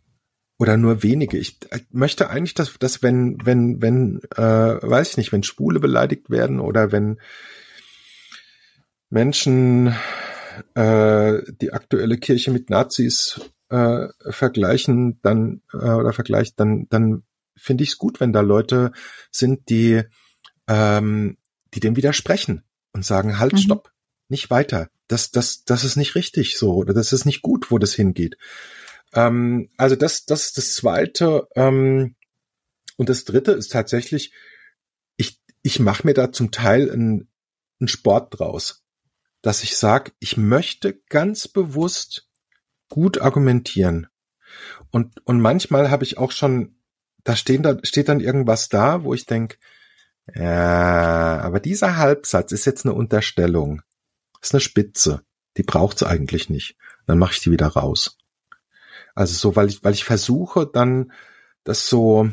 Oder 0.56 0.76
nur 0.76 1.02
wenige. 1.02 1.36
Ich 1.36 1.58
möchte 1.90 2.30
eigentlich, 2.30 2.54
dass, 2.54 2.78
dass 2.78 3.02
wenn, 3.02 3.38
wenn, 3.44 3.82
wenn, 3.82 4.20
äh, 4.36 4.40
weiß 4.40 5.10
ich 5.10 5.16
nicht, 5.16 5.32
wenn 5.32 5.42
Spule 5.42 5.80
beleidigt 5.80 6.30
werden 6.30 6.60
oder 6.60 6.92
wenn 6.92 7.20
Menschen 9.10 9.94
äh, 10.74 11.42
die 11.60 11.72
aktuelle 11.72 12.18
Kirche 12.18 12.52
mit 12.52 12.70
Nazis 12.70 13.40
äh, 13.68 14.06
vergleichen, 14.30 15.18
dann 15.22 15.62
äh, 15.72 15.76
oder 15.76 16.12
vergleicht, 16.12 16.60
dann, 16.60 16.86
dann 16.88 17.24
finde 17.56 17.82
ich 17.82 17.90
es 17.90 17.98
gut, 17.98 18.20
wenn 18.20 18.32
da 18.32 18.40
Leute 18.40 18.92
sind, 19.32 19.68
die 19.68 20.02
ähm, 20.68 21.36
die 21.74 21.80
dem 21.80 21.96
widersprechen 21.96 22.62
und 22.92 23.04
sagen, 23.04 23.38
halt, 23.38 23.54
Mhm. 23.54 23.58
stopp, 23.58 23.92
nicht 24.34 24.50
weiter. 24.50 24.90
Das, 25.06 25.30
das, 25.30 25.64
das 25.64 25.84
ist 25.84 25.96
nicht 25.96 26.16
richtig 26.16 26.58
so 26.58 26.74
oder 26.74 26.92
das 26.92 27.12
ist 27.12 27.24
nicht 27.24 27.40
gut, 27.40 27.70
wo 27.70 27.78
das 27.78 27.94
hingeht. 27.94 28.36
Ähm, 29.12 29.70
also 29.76 29.94
das, 29.94 30.26
das 30.26 30.46
ist 30.46 30.58
das 30.58 30.74
Zweite. 30.74 31.46
Ähm, 31.54 32.16
und 32.96 33.08
das 33.08 33.24
Dritte 33.24 33.52
ist 33.52 33.70
tatsächlich, 33.70 34.32
ich, 35.16 35.40
ich 35.62 35.78
mache 35.78 36.04
mir 36.04 36.14
da 36.14 36.32
zum 36.32 36.50
Teil 36.50 36.90
einen, 36.90 37.28
einen 37.80 37.88
Sport 37.88 38.38
draus, 38.38 38.84
dass 39.40 39.62
ich 39.62 39.76
sage, 39.76 40.12
ich 40.18 40.36
möchte 40.36 41.00
ganz 41.08 41.46
bewusst 41.46 42.28
gut 42.88 43.20
argumentieren. 43.20 44.08
Und, 44.90 45.24
und 45.26 45.40
manchmal 45.40 45.90
habe 45.90 46.04
ich 46.04 46.18
auch 46.18 46.32
schon, 46.32 46.76
da 47.22 47.36
stehen 47.36 47.62
da, 47.62 47.78
steht 47.84 48.08
dann 48.08 48.20
irgendwas 48.20 48.68
da, 48.68 49.04
wo 49.04 49.14
ich 49.14 49.26
denk, 49.26 49.58
ja, 50.34 51.40
aber 51.40 51.60
dieser 51.60 51.98
Halbsatz 51.98 52.52
ist 52.52 52.64
jetzt 52.64 52.84
eine 52.84 52.94
Unterstellung. 52.94 53.82
Ist 54.44 54.54
eine 54.54 54.60
Spitze. 54.60 55.24
Die 55.56 55.62
braucht's 55.62 56.02
eigentlich 56.02 56.50
nicht. 56.50 56.76
Dann 57.06 57.18
mache 57.18 57.32
ich 57.32 57.40
die 57.40 57.50
wieder 57.50 57.68
raus. 57.68 58.18
Also 59.14 59.34
so, 59.34 59.56
weil 59.56 59.68
ich, 59.68 59.84
weil 59.84 59.94
ich 59.94 60.04
versuche 60.04 60.66
dann, 60.66 61.12
das 61.62 61.88
so, 61.88 62.30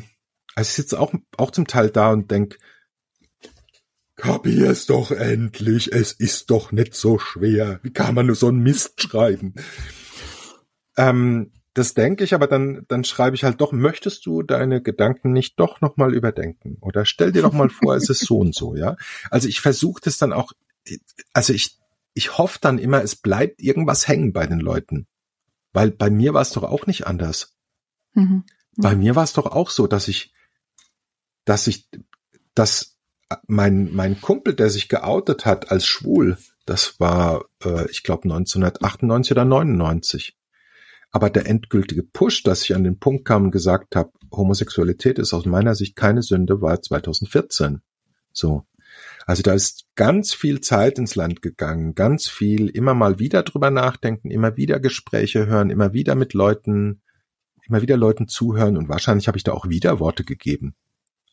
also 0.54 0.68
ich 0.68 0.74
sitze 0.74 1.00
auch, 1.00 1.14
auch 1.36 1.50
zum 1.50 1.66
Teil 1.66 1.90
da 1.90 2.10
und 2.10 2.30
denk, 2.30 2.58
kapier's 4.16 4.86
doch 4.86 5.10
endlich, 5.10 5.92
es 5.92 6.12
ist 6.12 6.50
doch 6.50 6.72
nicht 6.72 6.94
so 6.94 7.18
schwer. 7.18 7.80
Wie 7.82 7.92
kann 7.92 8.14
man 8.14 8.26
nur 8.26 8.36
so 8.36 8.48
einen 8.48 8.62
Mist 8.62 9.00
schreiben? 9.00 9.54
Ähm, 10.96 11.52
das 11.74 11.94
denke 11.94 12.24
ich, 12.24 12.34
aber 12.34 12.46
dann, 12.46 12.84
dann 12.88 13.04
schreibe 13.04 13.34
ich 13.34 13.44
halt 13.44 13.60
doch, 13.60 13.72
möchtest 13.72 14.26
du 14.26 14.42
deine 14.42 14.82
Gedanken 14.82 15.32
nicht 15.32 15.58
doch 15.58 15.80
nochmal 15.80 16.14
überdenken? 16.14 16.76
Oder 16.80 17.06
stell 17.06 17.32
dir 17.32 17.42
doch 17.42 17.54
mal 17.54 17.70
vor, 17.70 17.96
es 17.96 18.10
ist 18.10 18.26
so 18.26 18.38
und 18.38 18.54
so, 18.54 18.76
ja? 18.76 18.96
Also 19.30 19.48
ich 19.48 19.60
versuche 19.60 20.02
das 20.04 20.18
dann 20.18 20.32
auch, 20.32 20.52
also 21.32 21.54
ich, 21.54 21.78
ich 22.14 22.38
hoffe 22.38 22.58
dann 22.60 22.78
immer, 22.78 23.02
es 23.02 23.16
bleibt 23.16 23.60
irgendwas 23.60 24.08
hängen 24.08 24.32
bei 24.32 24.46
den 24.46 24.60
Leuten. 24.60 25.06
Weil 25.72 25.90
bei 25.90 26.10
mir 26.10 26.34
war 26.34 26.42
es 26.42 26.50
doch 26.50 26.64
auch 26.64 26.86
nicht 26.86 27.06
anders. 27.06 27.56
Mhm. 28.14 28.44
Bei 28.76 28.94
mir 28.94 29.16
war 29.16 29.24
es 29.24 29.32
doch 29.32 29.46
auch 29.46 29.70
so, 29.70 29.86
dass 29.86 30.08
ich, 30.08 30.32
dass 31.44 31.66
ich, 31.66 31.88
dass 32.54 32.98
mein, 33.46 33.92
mein 33.92 34.20
Kumpel, 34.20 34.54
der 34.54 34.70
sich 34.70 34.88
geoutet 34.88 35.46
hat 35.46 35.70
als 35.70 35.86
schwul, 35.86 36.36
das 36.66 37.00
war, 37.00 37.46
äh, 37.64 37.90
ich 37.90 38.02
glaube, 38.02 38.24
1998 38.24 39.32
oder 39.32 39.44
99. 39.44 40.38
Aber 41.10 41.28
der 41.28 41.46
endgültige 41.46 42.02
Push, 42.02 42.42
dass 42.42 42.62
ich 42.62 42.74
an 42.74 42.84
den 42.84 42.98
Punkt 42.98 43.24
kam 43.24 43.44
und 43.44 43.50
gesagt 43.50 43.96
habe, 43.96 44.12
Homosexualität 44.30 45.18
ist 45.18 45.34
aus 45.34 45.44
meiner 45.44 45.74
Sicht 45.74 45.96
keine 45.96 46.22
Sünde, 46.22 46.62
war 46.62 46.80
2014. 46.80 47.82
So. 48.32 48.64
Also 49.26 49.42
da 49.42 49.52
ist 49.52 49.86
ganz 49.94 50.34
viel 50.34 50.60
Zeit 50.60 50.98
ins 50.98 51.14
Land 51.14 51.42
gegangen, 51.42 51.94
ganz 51.94 52.28
viel 52.28 52.68
immer 52.68 52.94
mal 52.94 53.18
wieder 53.18 53.42
drüber 53.42 53.70
nachdenken, 53.70 54.30
immer 54.30 54.56
wieder 54.56 54.80
Gespräche 54.80 55.46
hören, 55.46 55.70
immer 55.70 55.92
wieder 55.92 56.14
mit 56.14 56.34
Leuten, 56.34 57.02
immer 57.66 57.82
wieder 57.82 57.96
Leuten 57.96 58.28
zuhören 58.28 58.76
und 58.76 58.88
wahrscheinlich 58.88 59.28
habe 59.28 59.38
ich 59.38 59.44
da 59.44 59.52
auch 59.52 59.68
wieder 59.68 60.00
Worte 60.00 60.24
gegeben. 60.24 60.74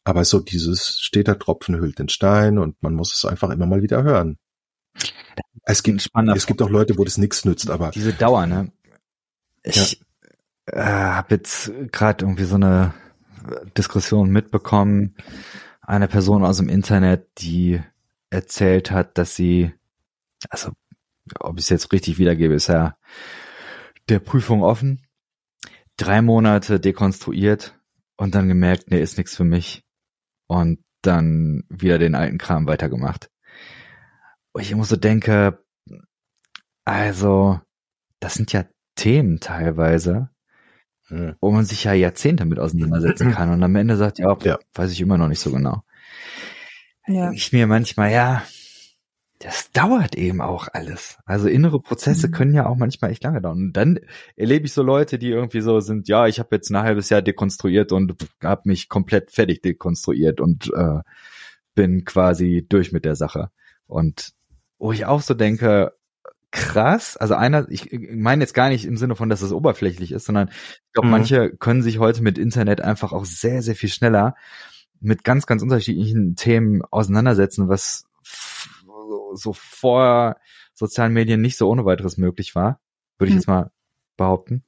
Aber 0.04 0.24
so 0.26 0.40
dieses 0.40 1.00
steht 1.00 1.28
der 1.28 1.40
Tropfen 1.40 1.76
hüllt 1.76 2.00
den 2.00 2.10
Stein 2.10 2.58
und 2.58 2.82
man 2.82 2.96
muss 2.96 3.16
es 3.16 3.26
einfach 3.26 3.50
immer 3.50 3.66
mal 3.66 3.82
wieder 3.82 4.04
hören. 4.04 4.38
Es 5.64 5.84
gibt, 5.84 6.10
es 6.36 6.46
gibt 6.48 6.62
auch 6.62 6.70
Leute, 6.70 6.98
wo 6.98 7.04
das 7.04 7.18
nichts 7.18 7.46
nützt, 7.46 7.70
aber 7.70 7.92
diese 7.92 8.14
Dauer, 8.14 8.46
ne? 8.46 8.72
Ich 9.64 10.00
ja. 10.72 10.74
äh, 10.74 10.82
habe 10.82 11.36
jetzt 11.36 11.72
gerade 11.92 12.26
irgendwie 12.26 12.46
so 12.46 12.56
eine 12.56 12.94
Diskussion 13.78 14.30
mitbekommen. 14.30 15.16
Eine 15.90 16.08
Person 16.08 16.46
aus 16.46 16.58
dem 16.58 16.70
Internet, 16.70 17.28
die 17.40 17.82
erzählt 18.30 18.92
hat, 18.92 19.18
dass 19.18 19.36
sie, 19.36 19.74
also 20.48 20.72
ob 21.40 21.58
ich 21.58 21.64
es 21.64 21.70
jetzt 21.70 21.92
richtig 21.92 22.20
wiedergebe, 22.20 22.54
ist 22.54 22.68
ja 22.68 22.96
der 24.08 24.20
Prüfung 24.20 24.62
offen, 24.62 25.08
drei 25.98 26.22
Monate 26.22 26.80
dekonstruiert 26.80 27.76
und 28.18 28.36
dann 28.36 28.48
gemerkt, 28.48 28.92
nee, 28.92 29.02
ist 29.02 29.18
nichts 29.18 29.36
für 29.36 29.46
mich 29.46 29.84
und 30.46 30.78
dann 31.02 31.64
wieder 31.70 31.98
den 31.98 32.14
alten 32.14 32.38
Kram 32.38 32.68
weitergemacht. 32.68 33.32
Und 34.52 34.62
ich 34.62 34.70
immer 34.70 34.84
so 34.84 34.96
denke, 34.96 35.66
also 36.86 37.60
das 38.20 38.36
sind 38.36 38.54
ja 38.54 38.66
Themen 38.94 39.40
teilweise, 39.40 40.30
wo 41.40 41.52
man 41.52 41.66
sich 41.66 41.84
ja 41.84 41.94
Jahrzehnte 41.94 42.46
mit 42.46 42.60
auseinandersetzen 42.60 43.32
kann 43.36 43.52
und 43.52 43.64
am 43.64 43.76
Ende 43.76 43.98
sagt, 43.98 44.20
ja, 44.20 44.38
ja. 44.44 44.60
weiß 44.74 44.92
ich 44.92 45.02
immer 45.02 45.18
noch 45.18 45.28
nicht 45.28 45.40
so 45.40 45.52
genau. 45.52 45.84
Ja. 47.08 47.32
Ich 47.32 47.52
mir 47.52 47.66
manchmal, 47.66 48.12
ja, 48.12 48.44
das 49.40 49.72
dauert 49.72 50.16
eben 50.16 50.42
auch 50.42 50.68
alles. 50.72 51.18
Also 51.26 51.48
innere 51.48 51.82
Prozesse 51.82 52.28
mhm. 52.28 52.32
können 52.32 52.54
ja 52.54 52.66
auch 52.68 52.76
manchmal 52.76 53.12
echt 53.12 53.24
lange 53.24 53.42
dauern. 53.42 53.58
Und 53.58 53.74
dann 53.74 54.00
erlebe 54.36 54.66
ich 54.66 54.74
so 54.74 54.84
Leute, 54.84 55.18
die 55.18 55.30
irgendwie 55.30 55.62
so 55.62 55.80
sind, 55.80 56.10
ja, 56.10 56.28
ich 56.28 56.40
habe 56.40 56.56
jetzt 56.56 56.70
ein 56.70 56.78
halbes 56.78 57.10
Jahr 57.10 57.22
dekonstruiert 57.22 57.92
und 57.94 58.16
habe 58.44 58.62
mich 58.66 58.90
komplett 58.90 59.32
fertig 59.32 59.62
dekonstruiert 59.62 60.42
und 60.42 60.72
äh, 60.76 61.00
bin 61.74 62.04
quasi 62.04 62.66
durch 62.68 62.92
mit 62.92 63.06
der 63.06 63.16
Sache. 63.16 63.50
Und 63.88 64.34
wo 64.78 64.92
ich 64.92 65.06
auch 65.06 65.22
so 65.22 65.34
denke, 65.34 65.94
krass. 66.52 67.18
Also 67.18 67.36
einer, 67.36 67.70
ich 67.70 67.90
meine 67.92 68.44
jetzt 68.44 68.54
gar 68.54 68.70
nicht 68.70 68.86
im 68.86 68.98
Sinne 68.98 69.16
von, 69.16 69.30
dass 69.30 69.42
es 69.42 69.52
oberflächlich 69.52 70.12
ist, 70.12 70.26
sondern 70.26 70.50
ich 70.50 70.94
glaube, 70.94 71.08
mhm. 71.08 71.12
manche 71.12 71.50
können 71.52 71.82
sich 71.82 72.00
heute 72.00 72.22
mit 72.22 72.38
Internet 72.38 72.82
einfach 72.82 73.14
auch 73.14 73.26
sehr, 73.26 73.62
sehr 73.62 73.76
viel 73.76 73.90
schneller 73.90 74.36
mit 75.00 75.24
ganz, 75.24 75.46
ganz 75.46 75.62
unterschiedlichen 75.62 76.36
Themen 76.36 76.82
auseinandersetzen, 76.92 77.70
was 77.70 78.06
so 79.34 79.54
vor 79.54 80.38
sozialen 80.74 81.14
Medien 81.14 81.42
nicht 81.42 81.58
so 81.58 81.70
ohne 81.70 81.86
weiteres 81.86 82.18
möglich 82.18 82.56
war, 82.56 82.80
würde 83.18 83.30
ich 83.30 83.36
mhm. 83.36 83.40
jetzt 83.40 83.48
mal 83.48 83.72
behaupten. 84.18 84.64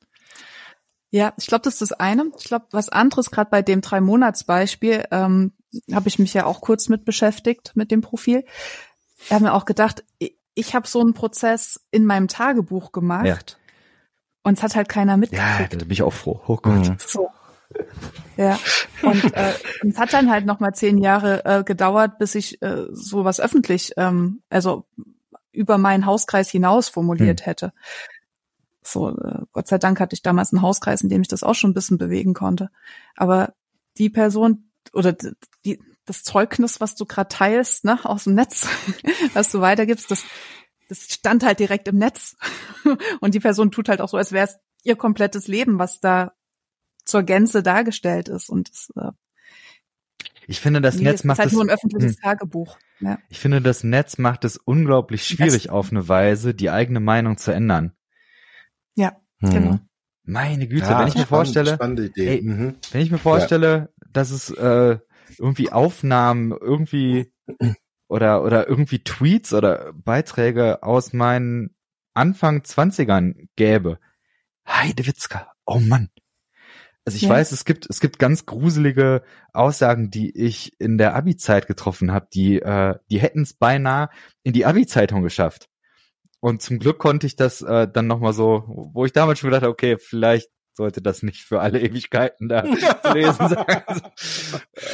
Ja, 1.09 1.33
ich 1.37 1.47
glaube, 1.47 1.63
das 1.63 1.75
ist 1.75 1.81
das 1.81 1.93
eine. 1.93 2.31
Ich 2.37 2.45
glaube, 2.45 2.67
was 2.71 2.87
anderes, 2.87 3.31
gerade 3.31 3.49
bei 3.49 3.61
dem 3.61 3.81
Drei-Monats-Beispiel, 3.81 5.05
ähm, 5.11 5.51
habe 5.91 6.07
ich 6.07 6.19
mich 6.19 6.33
ja 6.33 6.45
auch 6.45 6.61
kurz 6.61 6.89
mit 6.89 7.05
beschäftigt, 7.05 7.73
mit 7.75 7.91
dem 7.91 8.01
Profil. 8.01 8.45
Ich 9.23 9.31
habe 9.31 9.43
mir 9.43 9.53
auch 9.53 9.65
gedacht, 9.65 10.03
ich 10.53 10.75
habe 10.75 10.87
so 10.87 10.99
einen 11.01 11.13
Prozess 11.13 11.81
in 11.91 12.05
meinem 12.05 12.27
Tagebuch 12.27 12.91
gemacht. 12.91 13.25
Ja. 13.25 13.37
Und 14.43 14.57
es 14.57 14.63
hat 14.63 14.75
halt 14.75 14.89
keiner 14.89 15.17
mitgekriegt. 15.17 15.73
Ja, 15.73 15.79
da 15.79 15.85
bin 15.85 15.91
ich 15.91 16.03
auch 16.03 16.13
froh. 16.13 16.41
Oh 16.47 16.57
Gott. 16.57 16.89
Mhm. 16.89 16.97
So. 16.99 17.29
Ja. 18.37 18.59
Und 19.01 19.33
äh, 19.33 19.53
es 19.87 19.97
hat 19.97 20.13
dann 20.13 20.29
halt 20.29 20.45
nochmal 20.45 20.73
zehn 20.73 20.97
Jahre 20.97 21.45
äh, 21.45 21.63
gedauert, 21.63 22.17
bis 22.17 22.35
ich 22.35 22.61
äh, 22.61 22.85
sowas 22.91 23.39
öffentlich, 23.39 23.93
ähm, 23.97 24.41
also 24.49 24.85
über 25.51 25.77
meinen 25.77 26.05
Hauskreis 26.05 26.49
hinaus 26.49 26.89
formuliert 26.89 27.41
hm. 27.41 27.45
hätte. 27.45 27.73
So, 28.83 29.09
äh, 29.09 29.43
Gott 29.51 29.67
sei 29.67 29.77
Dank 29.77 29.99
hatte 29.99 30.15
ich 30.15 30.21
damals 30.21 30.53
einen 30.53 30.61
Hauskreis, 30.61 31.01
in 31.01 31.09
dem 31.09 31.21
ich 31.21 31.27
das 31.27 31.43
auch 31.43 31.55
schon 31.55 31.71
ein 31.71 31.75
bisschen 31.75 31.97
bewegen 31.97 32.33
konnte. 32.33 32.69
Aber 33.15 33.53
die 33.97 34.09
Person 34.09 34.71
oder 34.93 35.15
die, 35.65 35.79
das 36.05 36.23
Zeugnis, 36.23 36.81
was 36.81 36.95
du 36.95 37.05
gerade 37.05 37.29
teilst, 37.29 37.85
ne, 37.85 37.99
aus 38.03 38.25
dem 38.25 38.35
Netz, 38.35 38.67
was 39.33 39.51
du 39.51 39.61
weitergibst, 39.61 40.09
das, 40.09 40.23
das 40.89 41.03
stand 41.03 41.43
halt 41.43 41.59
direkt 41.59 41.87
im 41.87 41.97
Netz. 41.97 42.35
Und 43.21 43.33
die 43.33 43.39
Person 43.39 43.71
tut 43.71 43.89
halt 43.89 44.01
auch 44.01 44.09
so, 44.09 44.17
als 44.17 44.31
wäre 44.31 44.47
es 44.47 44.57
ihr 44.83 44.95
komplettes 44.95 45.47
Leben, 45.47 45.79
was 45.79 45.99
da 45.99 46.33
zur 47.05 47.23
Gänze 47.23 47.63
dargestellt 47.63 48.29
ist. 48.29 48.49
Und 48.49 48.69
das, 48.69 48.89
äh, 48.95 49.11
ich 50.47 50.59
finde, 50.59 50.81
das 50.81 50.95
nee, 50.97 51.03
Netz 51.03 51.23
macht 51.23 51.35
ist 51.35 51.39
halt 51.39 51.47
es 51.47 51.53
nur 51.53 51.63
ein 51.63 51.69
öffentliches 51.69 52.15
hm. 52.15 52.21
Tagebuch. 52.21 52.77
Ja. 52.99 53.19
Ich 53.29 53.39
finde, 53.39 53.61
das 53.61 53.83
Netz 53.83 54.17
macht 54.17 54.43
es 54.43 54.57
unglaublich 54.57 55.25
schwierig, 55.25 55.63
das, 55.63 55.71
auf 55.71 55.91
eine 55.91 56.07
Weise 56.07 56.53
die 56.53 56.69
eigene 56.69 56.99
Meinung 56.99 57.37
zu 57.37 57.51
ändern. 57.51 57.93
Ja, 58.95 59.17
hm. 59.39 59.49
genau. 59.49 59.79
Meine 60.23 60.67
Güte, 60.67 60.85
ja, 60.85 60.99
wenn 60.99 61.07
ich 61.07 61.15
mir 61.15 61.25
vorstelle, 61.25 61.77
ey, 62.15 62.41
mhm. 62.41 62.75
wenn 62.91 63.01
ich 63.01 63.11
mir 63.11 63.17
vorstelle, 63.17 63.67
ja. 63.67 64.07
dass 64.11 64.29
es 64.29 64.51
äh, 64.51 64.99
irgendwie 65.39 65.71
Aufnahmen 65.71 66.51
irgendwie 66.51 67.31
oder 68.07 68.43
oder 68.43 68.67
irgendwie 68.67 69.03
Tweets 69.03 69.53
oder 69.53 69.93
Beiträge 69.93 70.83
aus 70.83 71.13
meinen 71.13 71.75
Anfang 72.13 72.63
Zwanzigern 72.63 73.47
gäbe. 73.55 73.99
Heidewitzka, 74.67 75.51
oh 75.65 75.79
Mann. 75.79 76.09
Also 77.03 77.15
ich 77.15 77.23
ja. 77.23 77.29
weiß, 77.29 77.51
es 77.51 77.65
gibt 77.65 77.87
es 77.89 77.99
gibt 77.99 78.19
ganz 78.19 78.45
gruselige 78.45 79.23
Aussagen, 79.53 80.11
die 80.11 80.29
ich 80.37 80.79
in 80.79 80.97
der 80.97 81.15
Abi-Zeit 81.15 81.67
getroffen 81.67 82.11
habe, 82.11 82.27
die 82.33 82.61
äh, 82.61 82.95
die 83.09 83.19
hätten 83.19 83.41
es 83.41 83.53
beinahe 83.53 84.09
in 84.43 84.53
die 84.53 84.65
Abi-Zeitung 84.65 85.23
geschafft. 85.23 85.67
Und 86.41 86.61
zum 86.61 86.79
Glück 86.79 86.99
konnte 86.99 87.27
ich 87.27 87.35
das 87.35 87.61
äh, 87.61 87.87
dann 87.87 88.07
nochmal 88.07 88.33
so, 88.33 88.63
wo 88.93 89.05
ich 89.05 89.13
damals 89.13 89.39
schon 89.39 89.49
gedacht 89.49 89.63
habe, 89.63 89.71
okay, 89.71 89.97
vielleicht 89.97 90.49
sollte 90.73 91.01
das 91.01 91.21
nicht 91.23 91.43
für 91.43 91.59
alle 91.59 91.79
Ewigkeiten 91.79 92.47
da 92.47 92.63
zu 93.03 93.13
lesen 93.13 93.49
sein. 93.49 93.65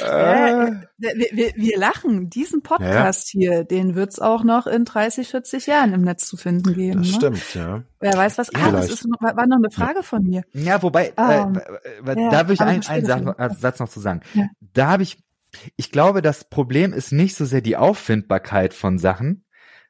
äh. 0.04 0.72
wir, 0.98 1.30
wir, 1.32 1.54
wir 1.56 1.78
lachen. 1.78 2.30
Diesen 2.30 2.62
Podcast 2.62 3.34
ja. 3.34 3.40
hier, 3.40 3.64
den 3.64 3.96
wird's 3.96 4.20
auch 4.20 4.44
noch 4.44 4.68
in 4.68 4.86
30, 4.86 5.28
40 5.30 5.68
Jahren 5.68 5.94
im 5.94 6.02
Netz 6.02 6.26
zu 6.28 6.38
finden 6.38 6.74
geben. 6.74 7.04
Das 7.04 7.12
ne? 7.12 7.16
stimmt, 7.16 7.56
ja. 7.56 7.84
Wer 8.00 8.14
weiß 8.14 8.38
was. 8.38 8.54
Ah, 8.56 8.72
das 8.72 8.90
ist 8.90 9.08
noch, 9.08 9.22
war 9.22 9.48
noch 9.48 9.58
eine 9.58 9.72
Frage 9.72 10.04
von 10.04 10.24
mir. 10.24 10.44
Ja, 10.54 10.82
wobei, 10.82 11.14
um, 11.16 11.26
äh, 11.26 11.42
ähm, 11.42 11.62
ja, 12.06 12.30
da 12.30 12.48
würde 12.48 12.54
ich 12.54 12.62
einen, 12.62 12.86
einen 12.86 13.06
Satz, 13.06 13.60
Satz, 13.60 13.80
noch 13.80 13.90
zu 13.90 14.00
sagen. 14.00 14.22
Ja. 14.34 14.48
Da 14.60 14.88
habe 14.88 15.04
ich 15.04 15.18
Ich 15.76 15.92
glaube, 15.92 16.22
das 16.22 16.50
Problem 16.50 16.94
ist 16.94 17.12
nicht 17.12 17.36
so 17.36 17.46
sehr 17.46 17.62
die 17.62 17.78
Auffindbarkeit 17.78 18.74
von 18.74 18.98
Sachen. 18.98 19.46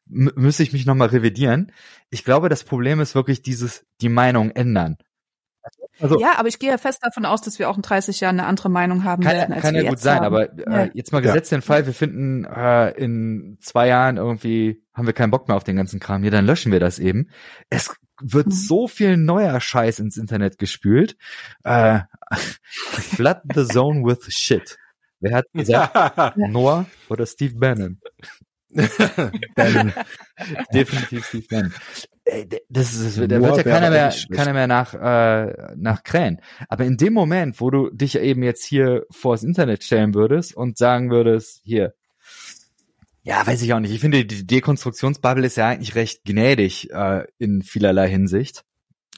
M 0.09 0.31
müsste 0.35 0.63
ich 0.63 0.73
mich 0.73 0.85
nochmal 0.85 1.09
revidieren. 1.09 1.71
Ich 2.09 2.23
glaube, 2.23 2.49
das 2.49 2.63
Problem 2.63 2.99
ist 3.01 3.15
wirklich 3.15 3.41
dieses, 3.41 3.85
die 3.99 4.09
Meinung 4.09 4.51
ändern. 4.51 4.97
Also, 5.99 6.19
ja, 6.19 6.33
aber 6.37 6.47
ich 6.47 6.59
gehe 6.59 6.69
ja 6.69 6.77
fest 6.77 6.99
davon 7.01 7.25
aus, 7.25 7.41
dass 7.41 7.59
wir 7.59 7.69
auch 7.69 7.75
in 7.75 7.81
30 7.81 8.19
Jahren 8.19 8.39
eine 8.39 8.47
andere 8.47 8.69
Meinung 8.69 9.03
haben 9.03 9.23
kann, 9.23 9.33
werden. 9.33 9.53
Als 9.53 9.61
kann 9.63 9.75
ja 9.75 9.89
gut 9.89 9.99
sein, 9.99 10.17
haben. 10.17 10.25
aber 10.25 10.57
äh, 10.57 10.85
ja. 10.85 10.91
jetzt 10.93 11.11
mal 11.11 11.21
gesetzt 11.21 11.51
den 11.51 11.61
Fall, 11.61 11.85
wir 11.85 11.93
finden 11.93 12.45
äh, 12.45 12.91
in 12.91 13.57
zwei 13.61 13.87
Jahren 13.87 14.17
irgendwie, 14.17 14.83
haben 14.93 15.07
wir 15.07 15.13
keinen 15.13 15.31
Bock 15.31 15.47
mehr 15.47 15.57
auf 15.57 15.63
den 15.63 15.75
ganzen 15.75 15.99
Kram. 15.99 16.23
Ja, 16.23 16.29
dann 16.29 16.45
löschen 16.45 16.71
wir 16.71 16.79
das 16.79 16.99
eben. 16.99 17.29
Es 17.69 17.95
wird 18.21 18.47
mhm. 18.47 18.51
so 18.51 18.87
viel 18.87 19.17
neuer 19.17 19.59
Scheiß 19.59 19.99
ins 19.99 20.17
Internet 20.17 20.57
gespült. 20.57 21.17
Äh, 21.63 22.01
flood 22.71 23.41
the 23.53 23.65
zone 23.65 24.03
with 24.03 24.25
shit. 24.29 24.77
Wer 25.19 25.37
hat 25.37 25.45
gesagt? 25.53 25.95
Ja. 25.95 26.33
Noah 26.35 26.85
oder 27.09 27.25
Steve 27.25 27.55
Bannon? 27.57 27.99
Bannon. 29.55 29.93
Definitiv 30.73 31.25
Steve 31.25 31.45
Bannon. 31.49 31.73
Das 32.69 32.93
ist, 32.93 33.17
da 33.17 33.41
wird 33.41 33.57
ja 33.57 33.63
keiner 33.63 33.89
mehr, 33.89 34.13
keiner 34.31 34.53
mehr 34.53 34.67
nach, 34.67 34.93
äh, 34.93 35.75
nach 35.75 36.03
krähen. 36.03 36.41
Aber 36.67 36.83
in 36.83 36.97
dem 36.97 37.13
Moment, 37.13 37.61
wo 37.61 37.69
du 37.69 37.89
dich 37.89 38.17
eben 38.17 38.43
jetzt 38.43 38.65
hier 38.65 39.05
vors 39.11 39.43
Internet 39.43 39.83
stellen 39.83 40.13
würdest 40.13 40.55
und 40.55 40.77
sagen 40.77 41.09
würdest, 41.09 41.61
hier, 41.63 41.93
ja, 43.23 43.45
weiß 43.45 43.61
ich 43.61 43.73
auch 43.73 43.79
nicht. 43.79 43.91
Ich 43.91 43.99
finde, 43.99 44.25
die 44.25 44.47
Dekonstruktionsbubble 44.47 45.45
ist 45.45 45.57
ja 45.57 45.67
eigentlich 45.67 45.95
recht 45.95 46.23
gnädig 46.23 46.91
äh, 46.91 47.25
in 47.37 47.61
vielerlei 47.61 48.09
Hinsicht. 48.09 48.63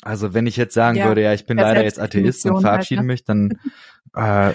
Also 0.01 0.33
wenn 0.33 0.47
ich 0.47 0.57
jetzt 0.57 0.73
sagen 0.73 0.97
ja, 0.97 1.07
würde, 1.07 1.21
ja, 1.21 1.33
ich 1.33 1.45
bin 1.45 1.57
leider 1.57 1.83
jetzt 1.83 1.99
Atheist 1.99 2.45
und 2.45 2.61
verabschiede 2.61 2.99
halt, 2.99 3.07
ne? 3.07 3.13
mich, 3.13 3.23
dann 3.25 3.59
äh, 4.15 4.53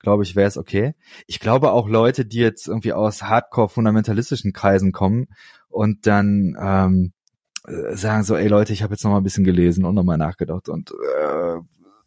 glaube 0.00 0.22
ich, 0.22 0.34
wäre 0.34 0.48
es 0.48 0.56
okay. 0.56 0.94
Ich 1.26 1.38
glaube 1.38 1.72
auch 1.72 1.88
Leute, 1.88 2.24
die 2.24 2.38
jetzt 2.38 2.66
irgendwie 2.66 2.92
aus 2.92 3.22
Hardcore-fundamentalistischen 3.22 4.52
Kreisen 4.52 4.92
kommen 4.92 5.28
und 5.68 6.06
dann 6.06 6.56
ähm, 6.60 7.12
äh, 7.12 7.19
sagen 7.64 8.24
so, 8.24 8.36
ey 8.36 8.48
Leute, 8.48 8.72
ich 8.72 8.82
habe 8.82 8.94
jetzt 8.94 9.04
noch 9.04 9.10
mal 9.10 9.18
ein 9.18 9.24
bisschen 9.24 9.44
gelesen 9.44 9.84
und 9.84 9.94
noch 9.94 10.04
mal 10.04 10.16
nachgedacht 10.16 10.68
und 10.68 10.90
äh, 10.90 11.56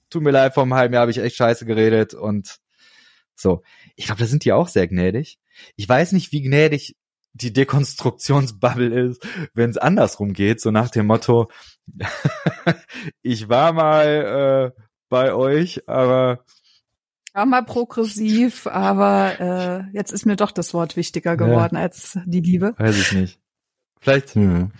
tut 0.10 0.24
mir 0.24 0.32
leid, 0.32 0.54
vor 0.54 0.64
einem 0.64 0.74
halben 0.74 0.94
Jahr 0.94 1.02
habe 1.02 1.12
ich 1.12 1.20
echt 1.20 1.36
scheiße 1.36 1.66
geredet 1.66 2.14
und 2.14 2.58
so. 3.36 3.62
Ich 3.96 4.06
glaube, 4.06 4.22
da 4.22 4.28
sind 4.28 4.46
die 4.46 4.54
auch 4.54 4.68
sehr 4.68 4.88
gnädig. 4.88 5.40
Ich 5.76 5.88
weiß 5.88 6.12
nicht, 6.14 6.32
wie 6.32 6.42
gnädig 6.42 6.96
die 7.34 7.54
Dekonstruktionsbubble 7.54 9.10
ist, 9.10 9.26
wenn 9.54 9.72
es 9.72 9.78
andersrum 9.78 10.34
geht, 10.34 10.62
so 10.62 10.72
nach 10.72 10.90
dem 10.90 11.08
Motto, 11.08 11.50
ich 13.22 13.50
war 13.50 13.74
mal 13.74 14.74
äh, 14.76 14.82
bei 15.10 15.34
euch, 15.34 15.88
aber 15.88 16.44
war 17.34 17.48
mal 17.48 17.66
progressiv, 17.66 18.68
aber 18.68 19.40
äh, 19.40 19.98
jetzt 19.98 20.12
ist 20.12 20.28
mir 20.28 20.36
doch 20.36 20.52
das 20.52 20.76
Wort 20.76 20.96
wichtiger 20.96 21.36
geworden 21.36 21.76
ja. 21.76 21.82
als 21.82 22.20
die 22.26 22.42
Liebe. 22.42 22.76
Weiß 22.78 23.00
ich 23.00 23.12
nicht. 23.14 23.40
Vielleicht, 24.00 24.36
hm. 24.36 24.72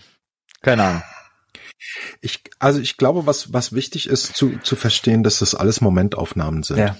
Keine 0.64 0.82
Ahnung. 0.84 1.02
Ich, 2.20 2.42
also 2.58 2.80
ich 2.80 2.96
glaube, 2.96 3.26
was, 3.26 3.52
was 3.52 3.72
wichtig 3.72 4.08
ist 4.08 4.34
zu, 4.34 4.58
zu 4.62 4.76
verstehen, 4.76 5.22
dass 5.22 5.40
das 5.40 5.54
alles 5.54 5.80
Momentaufnahmen 5.80 6.62
sind. 6.62 6.78
Ja. 6.78 6.96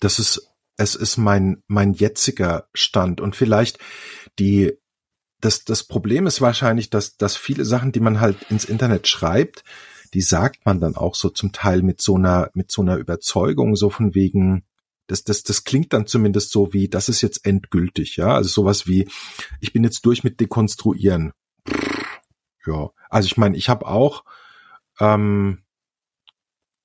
Das 0.00 0.18
ist, 0.18 0.48
es 0.76 0.94
ist 0.94 1.16
mein, 1.16 1.62
mein 1.66 1.92
jetziger 1.94 2.68
Stand 2.74 3.20
und 3.20 3.34
vielleicht 3.34 3.78
die, 4.38 4.72
das, 5.40 5.64
das 5.64 5.84
Problem 5.84 6.26
ist 6.26 6.40
wahrscheinlich, 6.40 6.90
dass, 6.90 7.16
dass 7.16 7.36
viele 7.36 7.64
Sachen, 7.64 7.92
die 7.92 8.00
man 8.00 8.20
halt 8.20 8.36
ins 8.50 8.66
Internet 8.66 9.08
schreibt, 9.08 9.64
die 10.12 10.22
sagt 10.22 10.66
man 10.66 10.80
dann 10.80 10.96
auch 10.96 11.14
so 11.14 11.30
zum 11.30 11.52
Teil 11.52 11.82
mit 11.82 12.02
so 12.02 12.16
einer, 12.16 12.50
mit 12.54 12.70
so 12.70 12.82
einer 12.82 12.96
Überzeugung, 12.96 13.76
so 13.76 13.90
von 13.90 14.14
wegen, 14.14 14.64
das, 15.06 15.24
das, 15.24 15.42
das 15.42 15.64
klingt 15.64 15.92
dann 15.92 16.06
zumindest 16.06 16.50
so 16.50 16.72
wie, 16.72 16.88
das 16.88 17.08
ist 17.08 17.22
jetzt 17.22 17.46
endgültig, 17.46 18.16
ja. 18.16 18.34
Also 18.34 18.48
sowas 18.48 18.86
wie, 18.86 19.08
ich 19.60 19.72
bin 19.72 19.84
jetzt 19.84 20.04
durch 20.06 20.24
mit 20.24 20.40
Dekonstruieren. 20.40 21.32
Ja, 22.66 22.90
also 23.08 23.26
ich 23.26 23.36
meine, 23.36 23.56
ich 23.56 23.68
habe 23.68 23.86
auch, 23.86 24.24
ähm, 24.98 25.62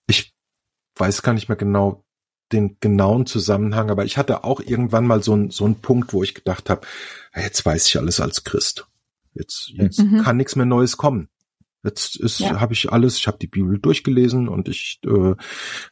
ich 0.07 0.33
weiß 0.95 1.21
gar 1.21 1.33
nicht 1.33 1.49
mehr 1.49 1.57
genau 1.57 2.05
den 2.51 2.77
genauen 2.79 3.25
Zusammenhang, 3.25 3.89
aber 3.89 4.05
ich 4.05 4.17
hatte 4.17 4.43
auch 4.43 4.59
irgendwann 4.61 5.07
mal 5.07 5.21
so 5.23 5.33
einen 5.33 5.51
so 5.51 5.65
einen 5.65 5.81
Punkt, 5.81 6.13
wo 6.13 6.23
ich 6.23 6.35
gedacht 6.35 6.69
habe, 6.69 6.85
jetzt 7.35 7.65
weiß 7.65 7.87
ich 7.87 7.97
alles 7.97 8.19
als 8.19 8.43
Christ. 8.43 8.87
Jetzt, 9.33 9.69
jetzt 9.73 9.99
mhm. 9.99 10.21
kann 10.23 10.37
nichts 10.37 10.55
mehr 10.55 10.65
Neues 10.65 10.95
kommen. 10.95 11.29
Jetzt 11.83 12.15
ist, 12.15 12.39
ja. 12.39 12.59
habe 12.59 12.73
ich 12.73 12.91
alles, 12.91 13.17
ich 13.17 13.27
habe 13.27 13.37
die 13.37 13.47
Bibel 13.47 13.77
durchgelesen 13.77 14.47
und 14.47 14.67
ich 14.69 14.99
äh, 15.05 15.35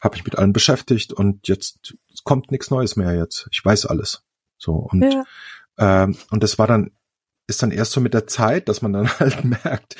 habe 0.00 0.16
mich 0.16 0.24
mit 0.24 0.36
allem 0.36 0.52
beschäftigt 0.52 1.12
und 1.12 1.46
jetzt 1.46 1.94
kommt 2.24 2.50
nichts 2.50 2.70
Neues 2.70 2.96
mehr 2.96 3.14
jetzt. 3.14 3.48
Ich 3.52 3.64
weiß 3.64 3.86
alles. 3.86 4.24
So 4.58 4.74
und 4.74 5.02
ja. 5.02 5.24
ähm, 5.78 6.16
und 6.30 6.42
das 6.42 6.58
war 6.58 6.66
dann 6.66 6.90
ist 7.46 7.62
dann 7.62 7.70
erst 7.70 7.92
so 7.92 8.00
mit 8.00 8.14
der 8.14 8.26
Zeit, 8.26 8.68
dass 8.68 8.82
man 8.82 8.92
dann 8.92 9.08
halt 9.18 9.44
merkt, 9.44 9.96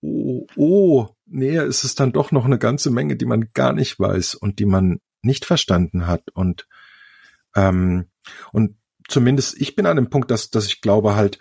oh, 0.00 0.46
oh, 0.56 1.08
nee, 1.26 1.56
es 1.56 1.94
dann 1.94 2.12
doch 2.12 2.30
noch 2.30 2.44
eine 2.44 2.58
ganze 2.58 2.90
Menge, 2.90 3.16
die 3.16 3.26
man 3.26 3.50
gar 3.54 3.72
nicht 3.72 3.98
weiß 3.98 4.34
und 4.34 4.58
die 4.58 4.66
man 4.66 5.00
nicht 5.22 5.44
verstanden 5.44 6.06
hat 6.06 6.30
und 6.32 6.68
ähm, 7.56 8.10
und 8.52 8.76
zumindest 9.08 9.60
ich 9.60 9.74
bin 9.74 9.86
an 9.86 9.96
dem 9.96 10.10
Punkt, 10.10 10.30
dass 10.30 10.50
dass 10.50 10.66
ich 10.66 10.82
glaube 10.82 11.16
halt 11.16 11.38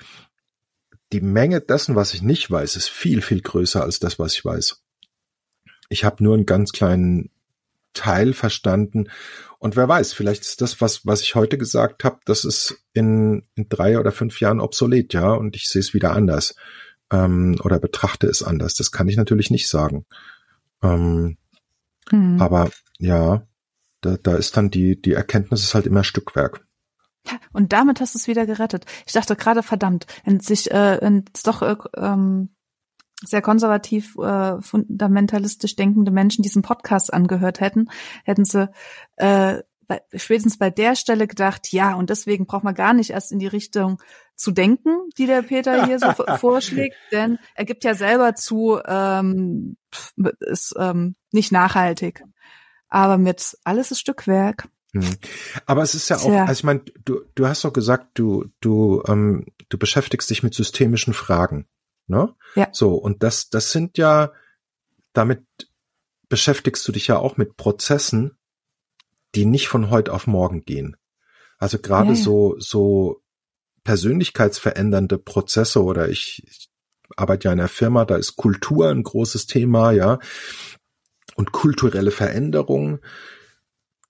die 1.11 1.21
Menge 1.21 1.61
dessen, 1.61 1.95
was 1.95 2.13
ich 2.13 2.21
nicht 2.21 2.49
weiß, 2.49 2.75
ist 2.75 2.89
viel, 2.89 3.21
viel 3.21 3.41
größer 3.41 3.83
als 3.83 3.99
das, 3.99 4.19
was 4.19 4.33
ich 4.33 4.43
weiß. 4.43 4.83
Ich 5.89 6.03
habe 6.03 6.23
nur 6.23 6.33
einen 6.33 6.45
ganz 6.45 6.71
kleinen 6.71 7.29
Teil 7.93 8.33
verstanden. 8.33 9.09
Und 9.59 9.75
wer 9.75 9.87
weiß, 9.87 10.13
vielleicht 10.13 10.43
ist 10.43 10.61
das, 10.61 10.81
was, 10.81 11.05
was 11.05 11.21
ich 11.21 11.35
heute 11.35 11.57
gesagt 11.57 12.03
habe, 12.03 12.19
das 12.25 12.45
ist 12.45 12.83
in, 12.93 13.47
in 13.55 13.69
drei 13.69 13.99
oder 13.99 14.11
fünf 14.11 14.39
Jahren 14.39 14.59
obsolet, 14.59 15.13
ja, 15.13 15.31
und 15.31 15.55
ich 15.55 15.69
sehe 15.69 15.79
es 15.79 15.93
wieder 15.93 16.13
anders 16.13 16.55
ähm, 17.11 17.55
oder 17.63 17.79
betrachte 17.79 18.27
es 18.27 18.43
anders. 18.43 18.75
Das 18.75 18.91
kann 18.91 19.07
ich 19.07 19.17
natürlich 19.17 19.51
nicht 19.51 19.69
sagen. 19.69 20.05
Ähm, 20.81 21.37
hm. 22.09 22.41
Aber 22.41 22.71
ja, 22.97 23.47
da, 24.01 24.17
da 24.21 24.35
ist 24.35 24.57
dann 24.57 24.69
die, 24.69 25.01
die 25.01 25.13
Erkenntnis 25.13 25.63
ist 25.63 25.75
halt 25.75 25.85
immer 25.85 26.03
Stückwerk. 26.03 26.65
Und 27.53 27.71
damit 27.71 28.01
hast 28.01 28.15
du 28.15 28.19
es 28.19 28.27
wieder 28.27 28.45
gerettet. 28.45 28.85
Ich 29.05 29.13
dachte 29.13 29.35
gerade, 29.35 29.63
verdammt, 29.63 30.07
wenn 30.25 30.41
sich 30.41 30.71
äh, 30.71 30.97
wenn 31.01 31.23
es 31.33 31.43
doch 31.43 31.61
äh, 31.61 31.75
ähm, 31.95 32.49
sehr 33.25 33.41
konservativ, 33.41 34.17
äh, 34.17 34.61
fundamentalistisch 34.61 35.75
denkende 35.75 36.11
Menschen 36.11 36.43
diesen 36.43 36.61
Podcast 36.61 37.13
angehört 37.13 37.59
hätten, 37.59 37.89
hätten 38.23 38.45
sie 38.45 38.69
äh, 39.17 39.59
bei, 39.87 40.01
spätestens 40.15 40.57
bei 40.57 40.69
der 40.69 40.95
Stelle 40.95 41.27
gedacht, 41.27 41.71
ja, 41.71 41.93
und 41.93 42.09
deswegen 42.09 42.45
braucht 42.45 42.63
man 42.63 42.75
gar 42.75 42.93
nicht 42.93 43.11
erst 43.11 43.31
in 43.31 43.39
die 43.39 43.47
Richtung 43.47 44.01
zu 44.35 44.51
denken, 44.51 44.89
die 45.17 45.25
der 45.25 45.41
Peter 45.41 45.85
hier 45.85 45.99
so 45.99 46.11
vorschlägt, 46.37 46.95
denn 47.11 47.37
er 47.55 47.65
gibt 47.65 47.83
ja 47.83 47.93
selber 47.93 48.35
zu, 48.35 48.79
ähm, 48.85 49.77
ist 50.39 50.75
ähm, 50.77 51.15
nicht 51.31 51.51
nachhaltig. 51.51 52.23
Aber 52.87 53.17
mit 53.17 53.57
alles 53.63 53.91
ist 53.91 53.99
Stückwerk. 53.99 54.67
Mhm. 54.93 55.17
Aber 55.65 55.81
es 55.81 55.95
ist 55.95 56.09
ja 56.09 56.17
auch, 56.17 56.29
also 56.29 56.51
ich 56.51 56.63
meine, 56.63 56.81
du, 57.03 57.21
du 57.33 57.47
hast 57.47 57.65
doch 57.65 57.73
gesagt, 57.73 58.11
du, 58.13 58.45
du, 58.61 59.03
ähm, 59.07 59.45
du 59.69 59.77
beschäftigst 59.77 60.29
dich 60.29 60.43
mit 60.43 60.53
systemischen 60.53 61.13
Fragen. 61.13 61.67
Ne? 62.07 62.33
Ja. 62.55 62.69
So, 62.71 62.95
und 62.95 63.23
das, 63.23 63.49
das 63.49 63.71
sind 63.71 63.97
ja, 63.97 64.31
damit 65.13 65.43
beschäftigst 66.29 66.87
du 66.87 66.91
dich 66.91 67.07
ja 67.07 67.17
auch 67.17 67.37
mit 67.37 67.57
Prozessen, 67.57 68.37
die 69.35 69.45
nicht 69.45 69.67
von 69.67 69.89
heute 69.89 70.13
auf 70.13 70.27
morgen 70.27 70.63
gehen. 70.63 70.97
Also 71.57 71.79
gerade 71.79 72.09
ja, 72.09 72.15
ja. 72.15 72.23
so, 72.23 72.55
so 72.59 73.21
persönlichkeitsverändernde 73.83 75.17
Prozesse 75.17 75.83
oder 75.83 76.09
ich, 76.09 76.43
ich 76.47 76.69
arbeite 77.15 77.47
ja 77.47 77.53
in 77.53 77.59
einer 77.59 77.69
Firma, 77.69 78.05
da 78.05 78.15
ist 78.15 78.35
Kultur 78.35 78.89
ein 78.89 79.03
großes 79.03 79.45
Thema, 79.45 79.91
ja. 79.91 80.19
Und 81.35 81.51
kulturelle 81.51 82.11
Veränderungen 82.11 82.99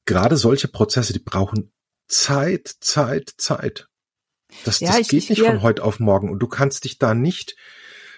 gerade 0.05 0.37
solche 0.37 0.67
Prozesse, 0.67 1.13
die 1.13 1.19
brauchen 1.19 1.71
Zeit, 2.07 2.75
Zeit, 2.79 3.33
Zeit. 3.37 3.87
Das, 4.65 4.79
ja, 4.79 4.89
das 4.89 4.99
ich, 4.99 5.07
geht 5.09 5.29
nicht 5.29 5.41
ja. 5.41 5.49
von 5.49 5.61
heute 5.61 5.83
auf 5.83 5.99
morgen. 5.99 6.29
Und 6.29 6.39
du 6.39 6.47
kannst 6.47 6.83
dich 6.83 6.99
da 6.99 7.13
nicht, 7.13 7.55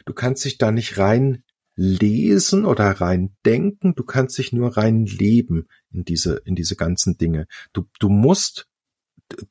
du 0.06 0.14
kannst 0.14 0.46
dich 0.46 0.58
da 0.58 0.72
nicht 0.72 0.98
rein 0.98 1.44
lesen 1.76 2.66
oder 2.66 2.90
rein 2.90 3.36
denken. 3.46 3.96
Du 3.96 4.04
kannst 4.04 4.38
dich 4.38 4.54
nur 4.54 4.78
rein 4.78 5.06
leben 5.06 5.68
in 5.92 6.06
diese, 6.06 6.38
in 6.46 6.56
diese 6.56 6.76
ganzen 6.76 7.18
Dinge. 7.18 7.48
Du, 7.74 7.86
du 8.00 8.10
musst 8.10 8.70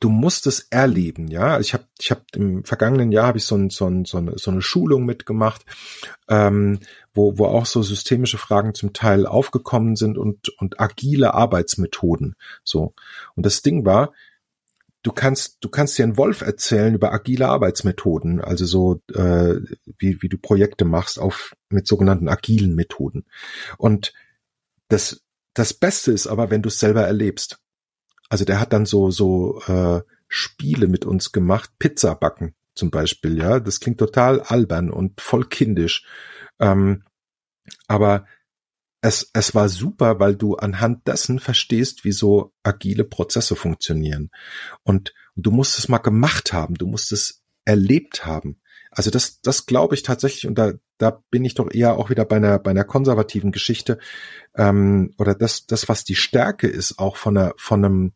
du 0.00 0.09
musst 0.09 0.46
es 0.46 0.61
erleben, 0.70 1.28
ja. 1.28 1.59
Ich 1.59 1.74
habe 1.74 1.86
ich 1.98 2.11
hab 2.11 2.24
im 2.36 2.64
vergangenen 2.64 3.12
Jahr 3.12 3.26
habe 3.26 3.38
ich 3.38 3.44
so, 3.44 3.57
ein, 3.57 3.70
so, 3.70 3.86
ein, 3.86 4.05
so, 4.05 4.18
eine, 4.18 4.38
so 4.38 4.50
eine 4.50 4.62
Schulung 4.62 5.05
mitgemacht, 5.05 5.64
ähm, 6.28 6.78
wo, 7.12 7.38
wo 7.38 7.46
auch 7.46 7.66
so 7.66 7.82
systemische 7.82 8.38
Fragen 8.38 8.74
zum 8.74 8.92
Teil 8.92 9.26
aufgekommen 9.26 9.96
sind 9.96 10.16
und, 10.16 10.48
und 10.61 10.80
agile 10.80 11.34
Arbeitsmethoden. 11.34 12.36
So. 12.62 12.94
Und 13.34 13.46
das 13.46 13.62
Ding 13.62 13.84
war, 13.84 14.12
du 15.05 15.12
kannst, 15.12 15.59
du 15.61 15.68
kannst 15.68 15.96
dir 15.96 16.02
einen 16.02 16.16
Wolf 16.16 16.40
erzählen 16.40 16.94
über 16.94 17.12
agile 17.12 17.48
Arbeitsmethoden, 17.48 18.40
also 18.40 18.64
so 18.64 19.02
äh, 19.12 19.61
wie, 19.98 20.20
wie 20.22 20.28
du 20.28 20.38
Projekte 20.38 20.84
machst 20.84 21.20
auf 21.20 21.55
mit 21.68 21.86
sogenannten 21.86 22.28
agilen 22.28 22.74
Methoden. 22.74 23.26
Und 23.78 24.12
das, 24.88 25.22
das 25.52 25.74
Beste 25.74 26.11
ist 26.11 26.26
aber, 26.26 26.50
wenn 26.50 26.62
du 26.62 26.68
es 26.68 26.80
selber 26.80 27.02
erlebst. 27.02 27.61
Also 28.30 28.44
der 28.44 28.59
hat 28.59 28.72
dann 28.72 28.86
so 28.86 29.11
so 29.11 29.61
äh, 29.66 30.00
Spiele 30.26 30.88
mit 30.88 31.05
uns 31.05 31.30
gemacht, 31.30 31.70
Pizza 31.78 32.14
backen 32.14 32.55
zum 32.74 32.90
Beispiel. 32.90 33.38
Ja, 33.38 33.61
das 33.61 33.80
klingt 33.80 33.98
total 33.98 34.40
albern 34.40 34.90
und 34.90 35.20
voll 35.20 35.44
kindisch. 35.44 36.07
Ähm, 36.59 37.05
aber 37.86 38.26
es, 39.05 39.30
es 39.34 39.55
war 39.55 39.68
super, 39.68 40.18
weil 40.18 40.34
du 40.34 40.57
anhand 40.57 41.07
dessen 41.07 41.38
verstehst, 41.38 42.07
wie 42.07 42.12
so 42.12 42.55
agile 42.62 43.05
Prozesse 43.05 43.55
funktionieren. 43.55 44.30
Und, 44.82 45.12
und 45.36 45.46
du 45.46 45.50
musst 45.50 45.78
es 45.78 45.88
mal 45.88 45.98
gemacht 45.98 46.55
haben, 46.55 46.74
du 46.76 46.86
musst 46.86 47.12
es 47.12 47.44
erlebt 47.66 48.24
haben. 48.24 48.62
Also 48.90 49.11
das, 49.11 49.42
das 49.42 49.66
glaube 49.66 49.94
ich 49.94 50.05
tatsächlich, 50.05 50.46
und 50.46 50.57
da, 50.57 50.72
da 50.96 51.22
bin 51.30 51.44
ich 51.44 51.55
doch 51.55 51.70
eher 51.70 51.98
auch 51.98 52.09
wieder 52.09 52.24
bei 52.24 52.36
einer, 52.36 52.59
bei 52.59 52.70
einer 52.70 52.84
konservativen 52.84 53.52
Geschichte, 53.52 53.98
ähm, 54.57 55.12
oder 55.18 55.34
das, 55.34 55.66
das, 55.66 55.86
was 55.86 56.05
die 56.05 56.14
Stärke 56.14 56.66
ist, 56.66 56.98
auch 56.98 57.18
von 57.18 57.36
einer, 57.36 57.52
von 57.59 57.84
einem, 57.84 58.12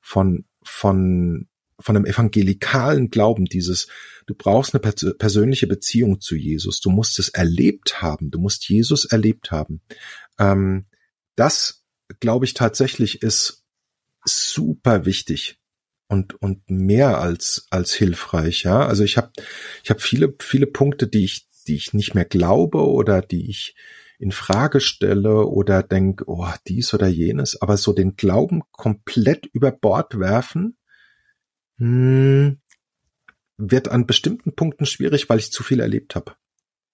von, 0.00 0.44
von, 0.62 1.48
von 1.80 1.96
einem 1.96 2.06
evangelikalen 2.06 3.10
Glauben, 3.10 3.46
dieses, 3.46 3.88
du 4.26 4.34
brauchst 4.34 4.74
eine 4.74 4.80
pers 4.80 5.16
persönliche 5.18 5.66
Beziehung 5.66 6.20
zu 6.20 6.36
Jesus, 6.36 6.80
du 6.80 6.90
musst 6.90 7.18
es 7.18 7.28
erlebt 7.28 8.02
haben, 8.02 8.30
du 8.30 8.38
musst 8.38 8.68
Jesus 8.68 9.04
erlebt 9.04 9.50
haben. 9.50 9.80
Ähm, 10.38 10.86
das, 11.36 11.84
glaube 12.20 12.44
ich, 12.44 12.54
tatsächlich 12.54 13.22
ist 13.22 13.64
super 14.24 15.06
wichtig 15.06 15.60
und 16.10 16.34
und 16.42 16.68
mehr 16.68 17.20
als 17.20 17.66
als 17.70 17.94
hilfreich 17.94 18.64
ja. 18.64 18.86
Also 18.86 19.04
ich 19.04 19.16
habe 19.16 19.30
ich 19.82 19.90
habe 19.90 20.00
viele 20.00 20.34
viele 20.40 20.66
Punkte 20.66 21.06
die 21.06 21.24
ich 21.24 21.48
die 21.66 21.76
ich 21.76 21.94
nicht 21.94 22.14
mehr 22.14 22.24
glaube 22.24 22.86
oder 22.86 23.22
die 23.22 23.48
ich 23.48 23.76
in 24.18 24.32
Frage 24.32 24.80
stelle 24.80 25.46
oder 25.46 25.82
denk 25.82 26.24
oh 26.26 26.48
dies 26.66 26.92
oder 26.92 27.06
jenes 27.06 27.62
aber 27.62 27.76
so 27.76 27.92
den 27.92 28.16
Glauben 28.16 28.62
komplett 28.72 29.46
über 29.46 29.70
Bord 29.70 30.18
werfen 30.18 30.76
hm, 31.80 32.60
wird 33.56 33.88
an 33.88 34.06
bestimmten 34.06 34.54
Punkten 34.54 34.86
schwierig 34.86 35.28
weil 35.28 35.38
ich 35.38 35.52
zu 35.52 35.62
viel 35.62 35.80
erlebt 35.80 36.14
habe 36.14 36.36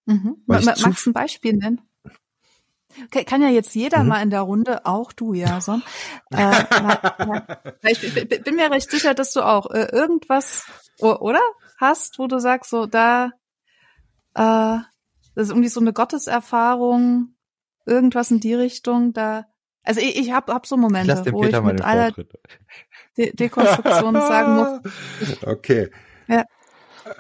mhm. 0.07 0.37
magst 0.47 0.85
du 0.85 1.11
ein 1.11 1.13
Beispiel 1.13 1.55
nennen 1.55 1.83
kann 3.11 3.43
ja 3.43 3.49
jetzt 3.49 3.75
jeder 3.75 4.03
mhm. 4.03 4.09
mal 4.09 4.23
in 4.23 4.31
der 4.31 4.41
Runde, 4.41 4.87
auch 4.87 5.13
du, 5.13 5.35
Jason. 5.35 5.83
äh, 6.31 6.37
ja, 6.39 7.77
ich 7.83 8.01
bin 8.43 8.57
mir 8.57 8.71
recht 8.71 8.91
sicher, 8.91 9.15
dass 9.15 9.33
du 9.33 9.43
auch 9.43 9.71
äh, 9.71 9.89
irgendwas, 9.93 10.65
oder? 10.99 11.41
Hast, 11.79 12.19
wo 12.19 12.27
du 12.27 12.39
sagst, 12.39 12.71
so 12.71 12.87
da, 12.87 13.33
äh, 14.35 14.79
das 15.35 15.45
ist 15.45 15.51
irgendwie 15.51 15.69
so 15.69 15.81
eine 15.81 15.93
Gotteserfahrung, 15.93 17.35
irgendwas 17.85 18.31
in 18.31 18.41
die 18.41 18.55
Richtung, 18.55 19.13
da. 19.13 19.47
Also 19.87 20.01
ich, 20.01 20.17
ich 20.17 20.33
habe 20.33 20.53
hab 20.53 20.67
so 20.67 20.77
Momente, 20.77 21.25
wo 21.31 21.41
Peter 21.41 21.59
ich 21.59 21.65
mit 21.65 21.81
aller 21.83 22.13
De 23.17 23.35
Dekonstruktion 23.35 24.15
sagen 24.15 24.57
muss. 24.57 25.43
okay. 25.43 25.89
Ja. 26.29 26.45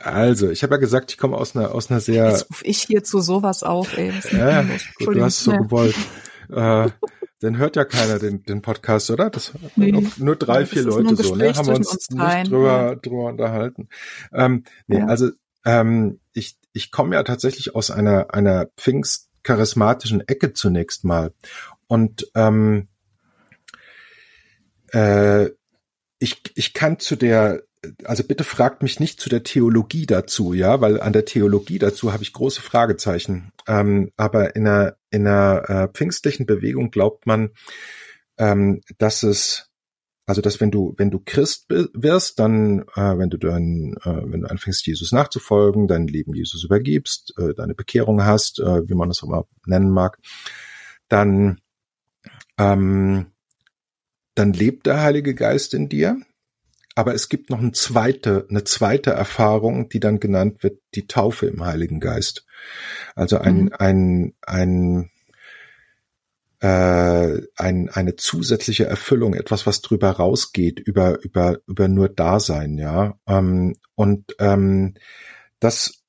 Also, 0.02 0.50
ich 0.50 0.62
habe 0.62 0.74
ja 0.74 0.80
gesagt, 0.80 1.12
ich 1.12 1.18
komme 1.18 1.36
aus 1.36 1.56
einer 1.56 1.72
aus 1.72 1.90
einer 1.90 2.00
sehr. 2.00 2.28
Jetzt 2.28 2.50
ruf 2.50 2.62
ich 2.64 2.82
hier 2.82 3.04
zu 3.04 3.20
sowas 3.20 3.62
auf, 3.62 3.96
ey. 3.96 4.12
Ja, 4.32 4.62
gut, 4.98 5.14
du 5.16 5.22
hast 5.22 5.38
es 5.38 5.44
so 5.44 5.52
ja. 5.52 5.58
gewollt. 5.58 5.94
Äh, 6.50 6.88
dann 7.40 7.58
hört 7.58 7.76
ja 7.76 7.84
keiner 7.84 8.18
den, 8.18 8.42
den 8.42 8.62
Podcast, 8.62 9.10
oder? 9.10 9.30
Das 9.30 9.52
nee. 9.76 10.08
nur 10.16 10.36
drei, 10.36 10.60
ja, 10.60 10.66
vier 10.66 10.82
Leute 10.82 11.16
so, 11.22 11.34
ne? 11.34 11.54
Haben 11.54 11.66
wir 11.66 11.76
uns, 11.76 11.88
uns 11.88 12.10
nicht 12.10 12.50
drüber, 12.50 12.88
ja. 12.88 12.94
drüber 12.94 13.26
unterhalten. 13.26 13.88
Ähm, 14.32 14.64
nee, 14.86 14.98
ja. 14.98 15.06
also 15.06 15.30
ähm, 15.64 16.20
ich, 16.32 16.56
ich 16.72 16.90
komme 16.90 17.16
ja 17.16 17.22
tatsächlich 17.22 17.74
aus 17.74 17.90
einer, 17.90 18.32
einer 18.32 18.66
pfingstcharismatischen 18.76 20.26
Ecke 20.26 20.52
zunächst 20.52 21.04
mal. 21.04 21.32
Und 21.86 22.30
ähm, 22.34 22.88
äh, 24.92 25.50
ich, 26.18 26.42
ich 26.54 26.72
kann 26.72 26.98
zu 26.98 27.16
der 27.16 27.62
also 28.04 28.24
bitte 28.24 28.44
fragt 28.44 28.82
mich 28.82 29.00
nicht 29.00 29.20
zu 29.20 29.28
der 29.28 29.42
Theologie 29.42 30.06
dazu, 30.06 30.52
ja, 30.52 30.80
weil 30.80 31.00
an 31.00 31.12
der 31.12 31.24
Theologie 31.24 31.78
dazu 31.78 32.12
habe 32.12 32.22
ich 32.22 32.32
große 32.32 32.62
Fragezeichen. 32.62 33.52
Ähm, 33.66 34.10
aber 34.16 34.56
in 34.56 34.66
einer, 34.66 34.96
in 35.10 35.26
einer 35.26 35.68
äh, 35.68 35.88
pfingstlichen 35.88 36.46
Bewegung 36.46 36.90
glaubt 36.90 37.26
man, 37.26 37.50
ähm, 38.38 38.80
dass 38.98 39.22
es, 39.22 39.70
also 40.26 40.40
dass 40.40 40.60
wenn 40.60 40.70
du, 40.70 40.94
wenn 40.96 41.10
du 41.10 41.20
Christ 41.24 41.66
wirst, 41.68 42.38
dann, 42.38 42.80
äh, 42.94 43.18
wenn 43.18 43.30
du 43.30 43.38
dann, 43.38 43.94
äh, 44.02 44.22
wenn 44.24 44.42
du 44.42 44.50
anfängst, 44.50 44.86
Jesus 44.86 45.12
nachzufolgen, 45.12 45.88
dein 45.88 46.06
Leben 46.06 46.34
Jesus 46.34 46.64
übergibst, 46.64 47.34
äh, 47.38 47.54
deine 47.54 47.74
Bekehrung 47.74 48.24
hast, 48.24 48.60
äh, 48.60 48.88
wie 48.88 48.94
man 48.94 49.08
das 49.08 49.22
auch 49.22 49.28
mal 49.28 49.44
nennen 49.66 49.90
mag, 49.90 50.18
dann, 51.08 51.60
ähm, 52.58 53.26
dann 54.34 54.52
lebt 54.52 54.86
der 54.86 55.02
Heilige 55.02 55.34
Geist 55.34 55.74
in 55.74 55.88
dir 55.88 56.20
aber 56.96 57.14
es 57.14 57.28
gibt 57.28 57.50
noch 57.50 57.58
eine 57.58 57.72
zweite, 57.72 58.46
eine 58.48 58.64
zweite 58.64 59.10
Erfahrung, 59.10 59.90
die 59.90 60.00
dann 60.00 60.18
genannt 60.18 60.62
wird, 60.62 60.80
die 60.94 61.06
Taufe 61.06 61.46
im 61.46 61.62
Heiligen 61.62 62.00
Geist. 62.00 62.46
Also 63.14 63.36
ein, 63.36 63.64
mhm. 63.64 63.72
ein, 63.78 64.34
ein, 64.40 65.10
äh, 66.60 67.42
ein, 67.54 67.90
eine 67.90 68.16
zusätzliche 68.16 68.86
Erfüllung, 68.86 69.34
etwas, 69.34 69.66
was 69.66 69.82
drüber 69.82 70.10
rausgeht, 70.10 70.80
über, 70.80 71.22
über, 71.22 71.58
über 71.66 71.86
nur 71.86 72.08
Dasein, 72.08 72.78
ja. 72.78 73.18
Ähm, 73.26 73.76
und 73.94 74.34
ähm, 74.38 74.94
das, 75.60 76.02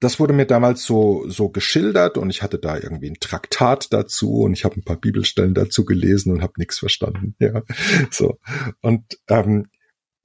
das 0.00 0.20
wurde 0.20 0.34
mir 0.34 0.46
damals 0.46 0.84
so, 0.84 1.28
so 1.28 1.48
geschildert 1.48 2.18
und 2.18 2.28
ich 2.30 2.42
hatte 2.42 2.58
da 2.58 2.76
irgendwie 2.76 3.10
ein 3.10 3.20
Traktat 3.20 3.92
dazu 3.92 4.42
und 4.42 4.52
ich 4.52 4.64
habe 4.64 4.76
ein 4.76 4.84
paar 4.84 5.00
Bibelstellen 5.00 5.54
dazu 5.54 5.84
gelesen 5.84 6.32
und 6.32 6.42
habe 6.42 6.54
nichts 6.56 6.78
verstanden. 6.78 7.34
Ja, 7.40 7.62
so. 8.10 8.38
Und 8.80 9.18
ähm, 9.28 9.68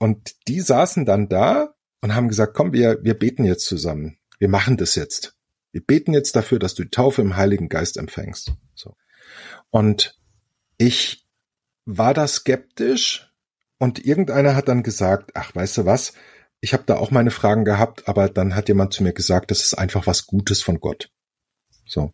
und 0.02 0.48
die 0.48 0.62
saßen 0.62 1.06
dann 1.06 1.30
da 1.30 1.76
und 2.02 2.16
haben 2.16 2.28
gesagt, 2.28 2.56
komm, 2.56 2.74
wir, 2.74 2.98
wir 3.04 3.14
beten 3.14 3.44
jetzt 3.44 3.66
zusammen. 3.66 4.18
Wir 4.40 4.50
machen 4.50 4.76
das 4.76 4.96
jetzt. 4.96 5.36
Wir 5.72 5.82
beten 5.82 6.14
jetzt 6.14 6.36
dafür, 6.36 6.58
dass 6.58 6.74
du 6.74 6.84
die 6.84 6.90
Taufe 6.90 7.22
im 7.22 7.38
Heiligen 7.38 7.70
Geist 7.70 7.98
empfängst. 7.98 8.54
So. 8.74 8.96
Und 9.70 10.20
ich 10.80 11.28
war 11.86 12.16
da 12.16 12.28
skeptisch 12.28 13.32
und 13.78 14.04
irgendeiner 14.04 14.56
hat 14.56 14.68
dann 14.68 14.82
gesagt, 14.82 15.32
ach, 15.36 15.54
weißt 15.54 15.78
du 15.78 15.86
was? 15.86 16.14
Ich 16.62 16.74
habe 16.74 16.84
da 16.86 16.98
auch 16.98 17.12
meine 17.12 17.32
Fragen 17.32 17.66
gehabt, 17.66 18.08
aber 18.08 18.30
dann 18.30 18.56
hat 18.56 18.70
jemand 18.70 18.94
zu 18.94 19.04
mir 19.04 19.14
gesagt, 19.14 19.52
das 19.52 19.62
ist 19.62 19.74
einfach 19.74 20.08
was 20.08 20.28
Gutes 20.28 20.62
von 20.62 20.80
Gott. 20.80 21.12
So. 21.86 22.14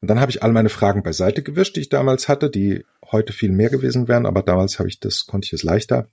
Und 0.00 0.10
dann 0.10 0.20
habe 0.20 0.30
ich 0.30 0.42
all 0.42 0.52
meine 0.52 0.68
Fragen 0.68 1.02
beiseite 1.02 1.42
gewischt, 1.42 1.76
die 1.76 1.80
ich 1.80 1.88
damals 1.88 2.28
hatte, 2.28 2.50
die 2.50 2.84
heute 3.10 3.32
viel 3.32 3.52
mehr 3.52 3.70
gewesen 3.70 4.08
wären, 4.08 4.26
aber 4.26 4.42
damals 4.42 4.78
habe 4.78 4.88
ich 4.88 5.00
das, 5.00 5.26
konnte 5.26 5.46
ich 5.46 5.52
es 5.52 5.62
leichter. 5.62 6.10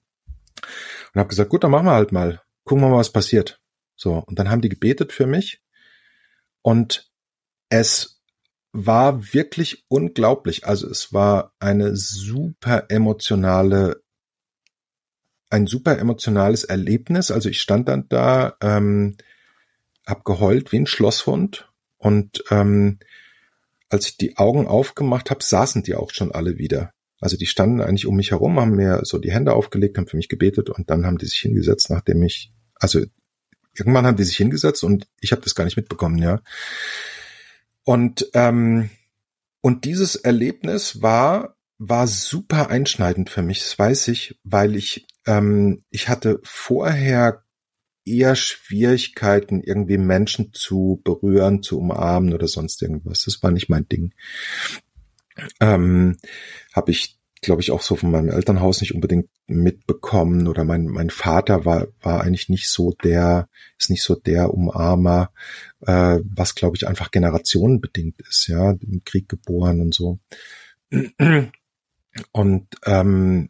Und 1.13 1.19
habe 1.19 1.29
gesagt, 1.29 1.49
gut, 1.49 1.63
dann 1.63 1.71
machen 1.71 1.87
wir 1.87 1.93
halt 1.93 2.11
mal. 2.11 2.41
Gucken 2.63 2.83
wir 2.83 2.89
mal, 2.89 2.97
was 2.97 3.11
passiert. 3.11 3.59
So, 3.95 4.13
und 4.15 4.39
dann 4.39 4.49
haben 4.49 4.61
die 4.61 4.69
gebetet 4.69 5.11
für 5.11 5.27
mich. 5.27 5.61
Und 6.61 7.11
es 7.69 8.21
war 8.71 9.33
wirklich 9.33 9.85
unglaublich. 9.89 10.65
Also 10.65 10.89
es 10.89 11.11
war 11.13 11.53
eine 11.59 11.95
super 11.95 12.85
emotionale, 12.89 14.00
ein 15.51 15.67
super 15.67 15.97
emotionales 15.99 16.63
Erlebnis. 16.63 17.29
Also 17.29 17.49
ich 17.49 17.61
stand 17.61 17.87
dann 17.87 18.07
da, 18.09 18.55
ähm, 18.61 19.17
hab 20.05 20.25
geheult 20.25 20.71
wie 20.71 20.77
ein 20.77 20.87
Schlosshund 20.87 21.69
und 21.97 22.43
ähm, 22.49 22.99
als 23.89 24.07
ich 24.07 24.17
die 24.17 24.37
Augen 24.37 24.67
aufgemacht 24.67 25.29
habe, 25.29 25.43
saßen 25.43 25.83
die 25.83 25.95
auch 25.95 26.11
schon 26.11 26.31
alle 26.31 26.57
wieder. 26.57 26.93
Also 27.19 27.37
die 27.37 27.45
standen 27.45 27.81
eigentlich 27.81 28.07
um 28.07 28.15
mich 28.15 28.31
herum, 28.31 28.59
haben 28.59 28.75
mir 28.75 29.01
so 29.03 29.19
die 29.19 29.31
Hände 29.31 29.53
aufgelegt, 29.53 29.97
haben 29.97 30.07
für 30.07 30.17
mich 30.17 30.29
gebetet 30.29 30.69
und 30.69 30.89
dann 30.89 31.05
haben 31.05 31.17
die 31.17 31.27
sich 31.27 31.39
hingesetzt, 31.39 31.89
nachdem 31.89 32.23
ich, 32.23 32.51
also 32.75 33.01
irgendwann 33.77 34.07
haben 34.07 34.17
die 34.17 34.23
sich 34.23 34.37
hingesetzt 34.37 34.83
und 34.83 35.07
ich 35.19 35.31
habe 35.31 35.41
das 35.43 35.53
gar 35.53 35.65
nicht 35.65 35.77
mitbekommen, 35.77 36.17
ja. 36.17 36.41
Und 37.83 38.29
ähm, 38.33 38.89
und 39.61 39.85
dieses 39.85 40.15
Erlebnis 40.15 41.01
war 41.01 41.55
war 41.77 42.07
super 42.07 42.69
einschneidend 42.69 43.29
für 43.29 43.41
mich, 43.41 43.59
das 43.59 43.77
weiß 43.77 44.07
ich, 44.07 44.39
weil 44.43 44.75
ich 44.75 45.05
ähm, 45.25 45.83
ich 45.89 46.09
hatte 46.09 46.39
vorher 46.43 47.43
eher 48.03 48.35
Schwierigkeiten, 48.35 49.61
irgendwie 49.61 49.97
Menschen 49.97 50.53
zu 50.53 51.01
berühren, 51.03 51.61
zu 51.61 51.79
umarmen 51.79 52.33
oder 52.33 52.47
sonst 52.47 52.81
irgendwas. 52.81 53.23
Das 53.25 53.43
war 53.43 53.51
nicht 53.51 53.69
mein 53.69 53.87
Ding 53.87 54.13
ähm, 55.59 56.17
habe 56.73 56.91
ich 56.91 57.17
glaube 57.41 57.61
ich 57.61 57.71
auch 57.71 57.81
so 57.81 57.95
von 57.95 58.11
meinem 58.11 58.29
Elternhaus 58.29 58.81
nicht 58.81 58.93
unbedingt 58.93 59.27
mitbekommen 59.47 60.47
oder 60.47 60.63
mein 60.63 60.85
mein 60.85 61.09
Vater 61.09 61.65
war 61.65 61.87
war 61.99 62.21
eigentlich 62.21 62.49
nicht 62.49 62.69
so 62.69 62.93
der 63.03 63.49
ist 63.79 63.89
nicht 63.89 64.03
so 64.03 64.13
der 64.15 64.53
Umarmer 64.53 65.31
äh, 65.81 66.19
was 66.23 66.53
glaube 66.53 66.77
ich 66.77 66.87
einfach 66.87 67.09
generationenbedingt 67.09 68.21
ist 68.21 68.47
ja 68.47 68.71
im 68.71 69.01
Krieg 69.05 69.27
geboren 69.27 69.81
und 69.81 69.93
so 69.93 70.19
und 72.31 72.67
ähm, 72.85 73.49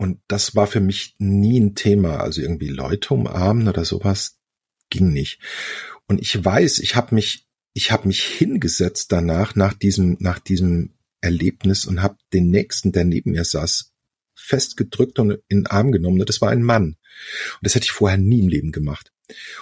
und 0.00 0.20
das 0.28 0.56
war 0.56 0.66
für 0.66 0.80
mich 0.80 1.14
nie 1.18 1.60
ein 1.60 1.74
Thema 1.74 2.20
also 2.20 2.40
irgendwie 2.40 2.68
Leute 2.68 3.14
umarmen 3.14 3.68
oder 3.68 3.84
sowas 3.84 4.38
ging 4.88 5.12
nicht 5.12 5.40
und 6.08 6.20
ich 6.20 6.44
weiß 6.44 6.80
ich 6.80 6.96
habe 6.96 7.14
mich 7.14 7.50
ich 7.72 7.92
habe 7.92 8.08
mich 8.08 8.24
hingesetzt 8.24 9.12
danach, 9.12 9.54
nach 9.54 9.74
diesem, 9.74 10.16
nach 10.20 10.38
diesem 10.38 10.94
Erlebnis 11.20 11.84
und 11.84 12.02
habe 12.02 12.16
den 12.32 12.50
nächsten, 12.50 12.92
der 12.92 13.04
neben 13.04 13.32
mir 13.32 13.44
saß, 13.44 13.92
fest 14.34 14.76
gedrückt 14.76 15.18
und 15.18 15.32
in 15.48 15.60
den 15.60 15.66
Arm 15.66 15.92
genommen. 15.92 16.24
Das 16.24 16.40
war 16.40 16.50
ein 16.50 16.62
Mann. 16.62 16.84
Und 16.84 16.96
das 17.62 17.74
hätte 17.74 17.84
ich 17.84 17.92
vorher 17.92 18.18
nie 18.18 18.40
im 18.40 18.48
Leben 18.48 18.72
gemacht. 18.72 19.12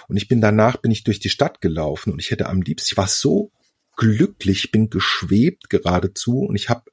Und 0.07 0.17
ich 0.17 0.27
bin 0.27 0.41
danach, 0.41 0.77
bin 0.77 0.91
ich 0.91 1.03
durch 1.03 1.19
die 1.19 1.29
Stadt 1.29 1.61
gelaufen 1.61 2.11
und 2.11 2.19
ich 2.19 2.31
hätte 2.31 2.47
am 2.47 2.61
liebsten, 2.61 2.93
ich 2.93 2.97
war 2.97 3.07
so 3.07 3.51
glücklich, 3.97 4.71
bin 4.71 4.89
geschwebt 4.89 5.69
geradezu 5.69 6.39
und 6.39 6.55
ich 6.55 6.69
habe 6.69 6.89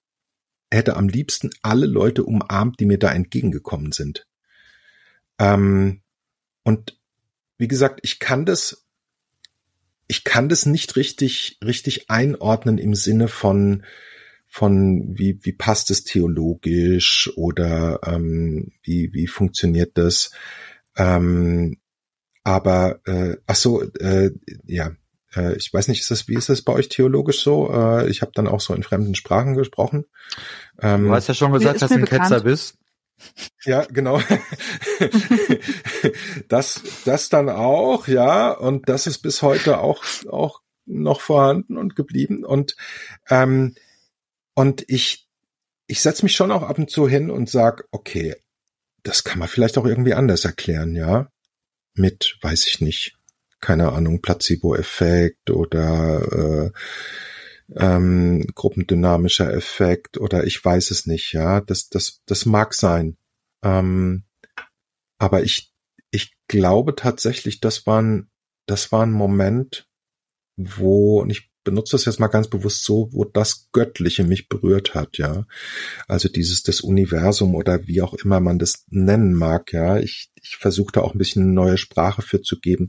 hätte 0.70 0.96
am 0.96 1.08
liebsten 1.08 1.50
alle 1.62 1.86
Leute 1.86 2.24
umarmt, 2.24 2.80
die 2.80 2.86
mir 2.86 2.98
da 2.98 3.12
entgegengekommen 3.12 3.92
sind. 3.92 4.26
Ähm, 5.38 6.00
und 6.62 6.98
wie 7.58 7.68
gesagt, 7.68 8.00
ich 8.02 8.18
kann 8.18 8.44
das, 8.44 8.86
ich 10.08 10.24
kann 10.24 10.48
das 10.48 10.66
nicht 10.66 10.96
richtig, 10.96 11.58
richtig 11.64 12.10
einordnen 12.10 12.78
im 12.78 12.94
Sinne 12.94 13.28
von, 13.28 13.84
von 14.46 15.16
wie, 15.18 15.38
wie 15.42 15.52
passt 15.52 15.90
es 15.90 16.04
theologisch 16.04 17.30
oder 17.36 18.00
ähm, 18.04 18.72
wie, 18.82 19.12
wie 19.12 19.26
funktioniert 19.26 19.96
das. 19.98 20.32
Ähm, 20.96 21.78
aber 22.42 23.00
äh, 23.06 23.36
ach 23.46 23.56
so, 23.56 23.82
äh, 23.82 24.30
ja, 24.66 24.92
ich 25.56 25.72
weiß 25.72 25.88
nicht, 25.88 26.00
ist 26.00 26.10
das, 26.10 26.28
wie 26.28 26.34
ist 26.34 26.48
das 26.48 26.62
bei 26.62 26.72
euch 26.72 26.88
theologisch 26.88 27.42
so? 27.42 27.70
Äh, 27.72 28.08
ich 28.08 28.22
habe 28.22 28.32
dann 28.34 28.46
auch 28.46 28.60
so 28.60 28.74
in 28.74 28.82
fremden 28.82 29.14
Sprachen 29.14 29.54
gesprochen. 29.54 30.06
Ähm, 30.80 31.08
du 31.08 31.12
hast 31.12 31.28
ja 31.28 31.34
schon 31.34 31.52
gesagt, 31.52 31.82
dass 31.82 31.90
du 31.90 31.96
ein 31.96 32.02
bekannt. 32.02 32.22
Ketzer 32.22 32.40
bist. 32.40 32.78
Ja, 33.64 33.84
genau. 33.84 34.20
das, 36.48 36.82
das 37.04 37.28
dann 37.28 37.48
auch, 37.48 38.08
ja, 38.08 38.52
und 38.52 38.88
das 38.88 39.06
ist 39.06 39.18
bis 39.18 39.42
heute 39.42 39.78
auch, 39.78 40.04
auch 40.30 40.60
noch 40.84 41.20
vorhanden 41.20 41.76
und 41.76 41.96
geblieben. 41.96 42.44
Und, 42.44 42.76
ähm, 43.28 43.74
und 44.54 44.84
ich, 44.88 45.26
ich 45.86 46.00
setze 46.00 46.24
mich 46.24 46.34
schon 46.36 46.52
auch 46.52 46.62
ab 46.62 46.78
und 46.78 46.90
zu 46.90 47.08
hin 47.08 47.30
und 47.30 47.50
sag, 47.50 47.88
okay, 47.90 48.36
das 49.02 49.24
kann 49.24 49.38
man 49.38 49.48
vielleicht 49.48 49.78
auch 49.78 49.86
irgendwie 49.86 50.14
anders 50.14 50.44
erklären, 50.44 50.94
ja. 50.94 51.30
Mit, 51.94 52.36
weiß 52.42 52.66
ich 52.66 52.80
nicht, 52.80 53.15
keine 53.60 53.92
Ahnung, 53.92 54.20
Placebo-Effekt 54.20 55.50
oder 55.50 56.72
äh, 56.72 56.78
ähm, 57.74 58.46
gruppendynamischer 58.54 59.52
Effekt 59.52 60.18
oder 60.18 60.44
ich 60.44 60.64
weiß 60.64 60.90
es 60.90 61.06
nicht, 61.06 61.32
ja, 61.32 61.60
das, 61.60 61.88
das, 61.88 62.22
das 62.26 62.46
mag 62.46 62.74
sein. 62.74 63.16
Ähm, 63.64 64.24
aber 65.18 65.42
ich, 65.42 65.72
ich 66.10 66.34
glaube 66.48 66.94
tatsächlich, 66.94 67.60
das 67.60 67.86
war 67.86 68.02
ein, 68.02 68.30
das 68.66 68.92
war 68.92 69.04
ein 69.04 69.12
Moment, 69.12 69.88
wo, 70.56 71.20
und 71.20 71.30
ich 71.30 71.50
benutze 71.66 71.92
das 71.92 72.04
jetzt 72.04 72.20
mal 72.20 72.28
ganz 72.28 72.48
bewusst 72.48 72.84
so, 72.84 73.08
wo 73.12 73.24
das 73.24 73.68
Göttliche 73.72 74.22
mich 74.22 74.48
berührt 74.48 74.94
hat, 74.94 75.18
ja. 75.18 75.46
Also 76.06 76.28
dieses, 76.28 76.62
das 76.62 76.80
Universum 76.80 77.54
oder 77.56 77.86
wie 77.86 78.00
auch 78.00 78.14
immer 78.14 78.40
man 78.40 78.58
das 78.58 78.84
nennen 78.88 79.34
mag, 79.34 79.72
ja. 79.72 79.98
Ich, 79.98 80.30
ich 80.40 80.56
versuchte 80.56 81.02
auch 81.02 81.12
ein 81.12 81.18
bisschen 81.18 81.42
eine 81.42 81.52
neue 81.52 81.76
Sprache 81.76 82.22
für 82.22 82.40
zu 82.40 82.60
geben. 82.60 82.88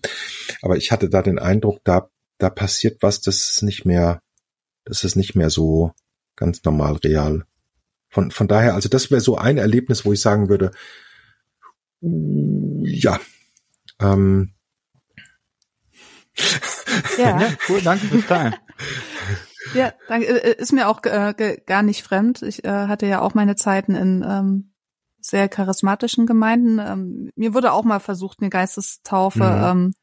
Aber 0.61 0.77
ich 0.77 0.91
hatte 0.91 1.09
da 1.09 1.23
den 1.23 1.39
Eindruck, 1.39 1.79
da, 1.83 2.09
da 2.37 2.51
passiert 2.51 3.01
was, 3.01 3.19
das 3.19 3.49
ist 3.49 3.63
nicht 3.63 3.83
mehr, 3.83 4.21
das 4.85 5.03
ist 5.03 5.15
nicht 5.15 5.35
mehr 5.35 5.49
so 5.49 5.91
ganz 6.35 6.63
normal 6.63 6.97
real. 6.97 7.45
Von, 8.09 8.29
von 8.29 8.47
daher, 8.47 8.75
also 8.75 8.89
das 8.89 9.09
wäre 9.09 9.21
so 9.21 9.37
ein 9.37 9.57
Erlebnis, 9.57 10.05
wo 10.05 10.13
ich 10.13 10.21
sagen 10.21 10.49
würde, 10.49 10.71
ja, 11.99 13.19
ähm, 13.99 14.53
ja. 17.17 17.41
ja, 17.41 17.53
cool, 17.67 17.81
danke 17.81 18.05
fürs 18.05 18.27
Teilen. 18.27 18.55
Ja, 19.73 19.93
danke, 20.07 20.27
äh, 20.27 20.55
ist 20.57 20.73
mir 20.73 20.87
auch 20.87 21.03
äh, 21.03 21.57
gar 21.65 21.83
nicht 21.83 22.03
fremd. 22.03 22.41
Ich 22.41 22.63
äh, 22.63 22.87
hatte 22.87 23.05
ja 23.05 23.21
auch 23.21 23.33
meine 23.33 23.55
Zeiten 23.55 23.95
in 23.95 24.25
ähm, 24.27 24.73
sehr 25.19 25.49
charismatischen 25.49 26.25
Gemeinden. 26.25 26.79
Ähm, 26.79 27.31
mir 27.35 27.53
wurde 27.53 27.73
auch 27.73 27.83
mal 27.83 27.99
versucht, 27.99 28.39
eine 28.39 28.49
Geistestaufe 28.49 29.43
mhm. 29.43 29.63
ähm, 29.63 29.93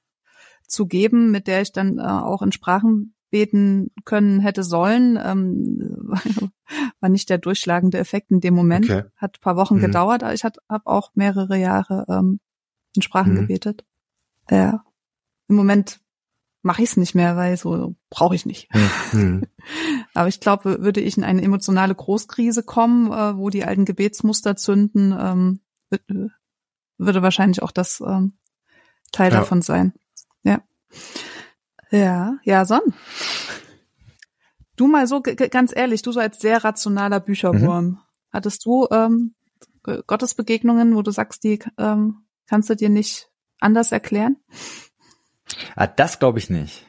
zu 0.66 0.86
geben, 0.86 1.30
mit 1.30 1.46
der 1.46 1.62
ich 1.62 1.72
dann 1.72 1.98
äh, 1.98 2.02
auch 2.02 2.42
in 2.42 2.52
Sprachen 2.52 3.14
beten 3.30 3.90
können 4.05 4.40
hätte 4.40 4.62
sollen. 4.62 5.18
Ähm, 5.22 6.12
war 7.01 7.09
nicht 7.09 7.30
der 7.30 7.38
durchschlagende 7.38 7.98
Effekt 7.98 8.30
in 8.30 8.40
dem 8.40 8.55
Moment. 8.55 8.84
Okay. 8.84 9.05
Hat 9.16 9.40
paar 9.40 9.56
Wochen 9.56 9.76
mhm. 9.76 9.80
gedauert, 9.80 10.22
aber 10.22 10.34
ich 10.34 10.44
habe 10.44 10.60
auch 10.84 11.10
mehrere 11.14 11.56
Jahre 11.56 12.05
ähm, 12.09 12.40
in 12.94 13.02
Sprachen 13.02 13.32
mhm. 13.32 13.40
gebetet. 13.40 13.84
Ja. 14.51 14.84
Im 15.48 15.56
Moment 15.56 16.01
mache 16.65 16.82
ich 16.82 16.91
es 16.91 16.97
nicht 16.97 17.15
mehr, 17.15 17.36
weil 17.36 17.57
so 17.57 17.95
brauche 18.09 18.35
ich 18.35 18.47
nicht. 18.47 18.69
Mhm. 19.12 19.43
Aber 20.15 20.28
ich 20.28 20.41
glaube, 20.41 20.82
würde 20.82 21.01
ich 21.01 21.16
in 21.16 21.24
eine 21.24 21.43
emotionale 21.43 21.95
Großkrise 21.95 22.62
kommen, 22.62 23.12
äh, 23.12 23.36
wo 23.36 23.51
die 23.51 23.65
alten 23.65 23.85
Gebetsmuster 23.85 24.57
zünden, 24.57 25.15
ähm, 25.19 25.61
würde 26.97 27.23
wahrscheinlich 27.23 27.62
auch 27.62 27.70
das 27.70 28.03
ähm, 28.05 28.39
Teil 29.12 29.31
ja. 29.31 29.41
davon 29.41 29.61
sein. 29.61 29.93
Ja. 30.43 30.62
Ja, 31.91 32.39
ja, 32.45 32.65
Son. 32.65 32.81
Du 34.77 34.89
mal 34.89 35.07
so 35.07 35.20
ganz 35.23 35.73
ehrlich, 35.77 36.03
du 36.03 36.12
so 36.12 36.19
als 36.19 36.41
sehr 36.41 36.65
rationaler 36.65 37.20
Bücherwurm, 37.20 37.85
mhm. 37.85 37.99
hattest 38.32 38.65
du 38.65 38.89
ähm, 38.91 39.35
Gottesbegegnungen, 39.82 40.97
wo 40.97 41.03
du 41.03 41.11
sagst, 41.11 41.45
die 41.45 41.61
ähm, 41.78 42.24
kannst 42.49 42.70
du 42.70 42.74
dir 42.74 42.89
nicht 42.89 43.28
anders 43.61 43.93
erklären? 43.93 44.39
Ah, 45.76 45.86
das 45.86 46.18
glaube 46.18 46.39
ich 46.39 46.51
nicht. 46.51 46.86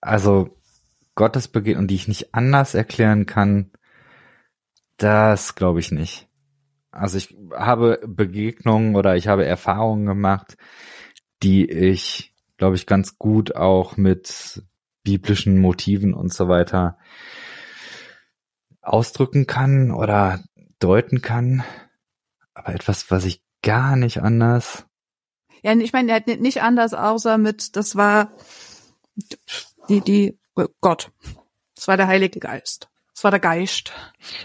Also 0.00 0.56
Gottesbegegnungen, 1.14 1.88
die 1.88 1.94
ich 1.94 2.08
nicht 2.08 2.34
anders 2.34 2.74
erklären 2.74 3.26
kann, 3.26 3.70
das 4.96 5.54
glaube 5.54 5.80
ich 5.80 5.90
nicht. 5.90 6.28
Also 6.90 7.18
ich 7.18 7.36
habe 7.52 8.00
Begegnungen 8.06 8.96
oder 8.96 9.16
ich 9.16 9.28
habe 9.28 9.44
Erfahrungen 9.44 10.06
gemacht, 10.06 10.56
die 11.42 11.68
ich 11.68 12.34
glaube 12.56 12.76
ich, 12.76 12.86
ganz 12.86 13.18
gut 13.18 13.56
auch 13.56 13.96
mit 13.96 14.62
biblischen 15.02 15.58
Motiven 15.58 16.14
und 16.14 16.32
so 16.32 16.48
weiter 16.48 16.98
ausdrücken 18.80 19.46
kann 19.46 19.90
oder 19.90 20.42
deuten 20.78 21.20
kann. 21.20 21.64
Aber 22.54 22.74
etwas, 22.74 23.10
was 23.10 23.24
ich 23.24 23.42
gar 23.62 23.96
nicht 23.96 24.22
anders. 24.22 24.86
Ja, 25.64 25.72
ich 25.72 25.94
meine, 25.94 26.12
er 26.12 26.16
hat 26.16 26.26
nicht 26.26 26.60
anders, 26.60 26.92
außer 26.92 27.38
mit, 27.38 27.74
das 27.74 27.96
war 27.96 28.30
die, 29.88 30.02
die, 30.02 30.38
Gott. 30.82 31.10
Das 31.74 31.88
war 31.88 31.96
der 31.96 32.06
Heilige 32.06 32.38
Geist. 32.38 32.90
Das 33.14 33.24
war 33.24 33.30
der 33.30 33.40
Geist. 33.40 33.90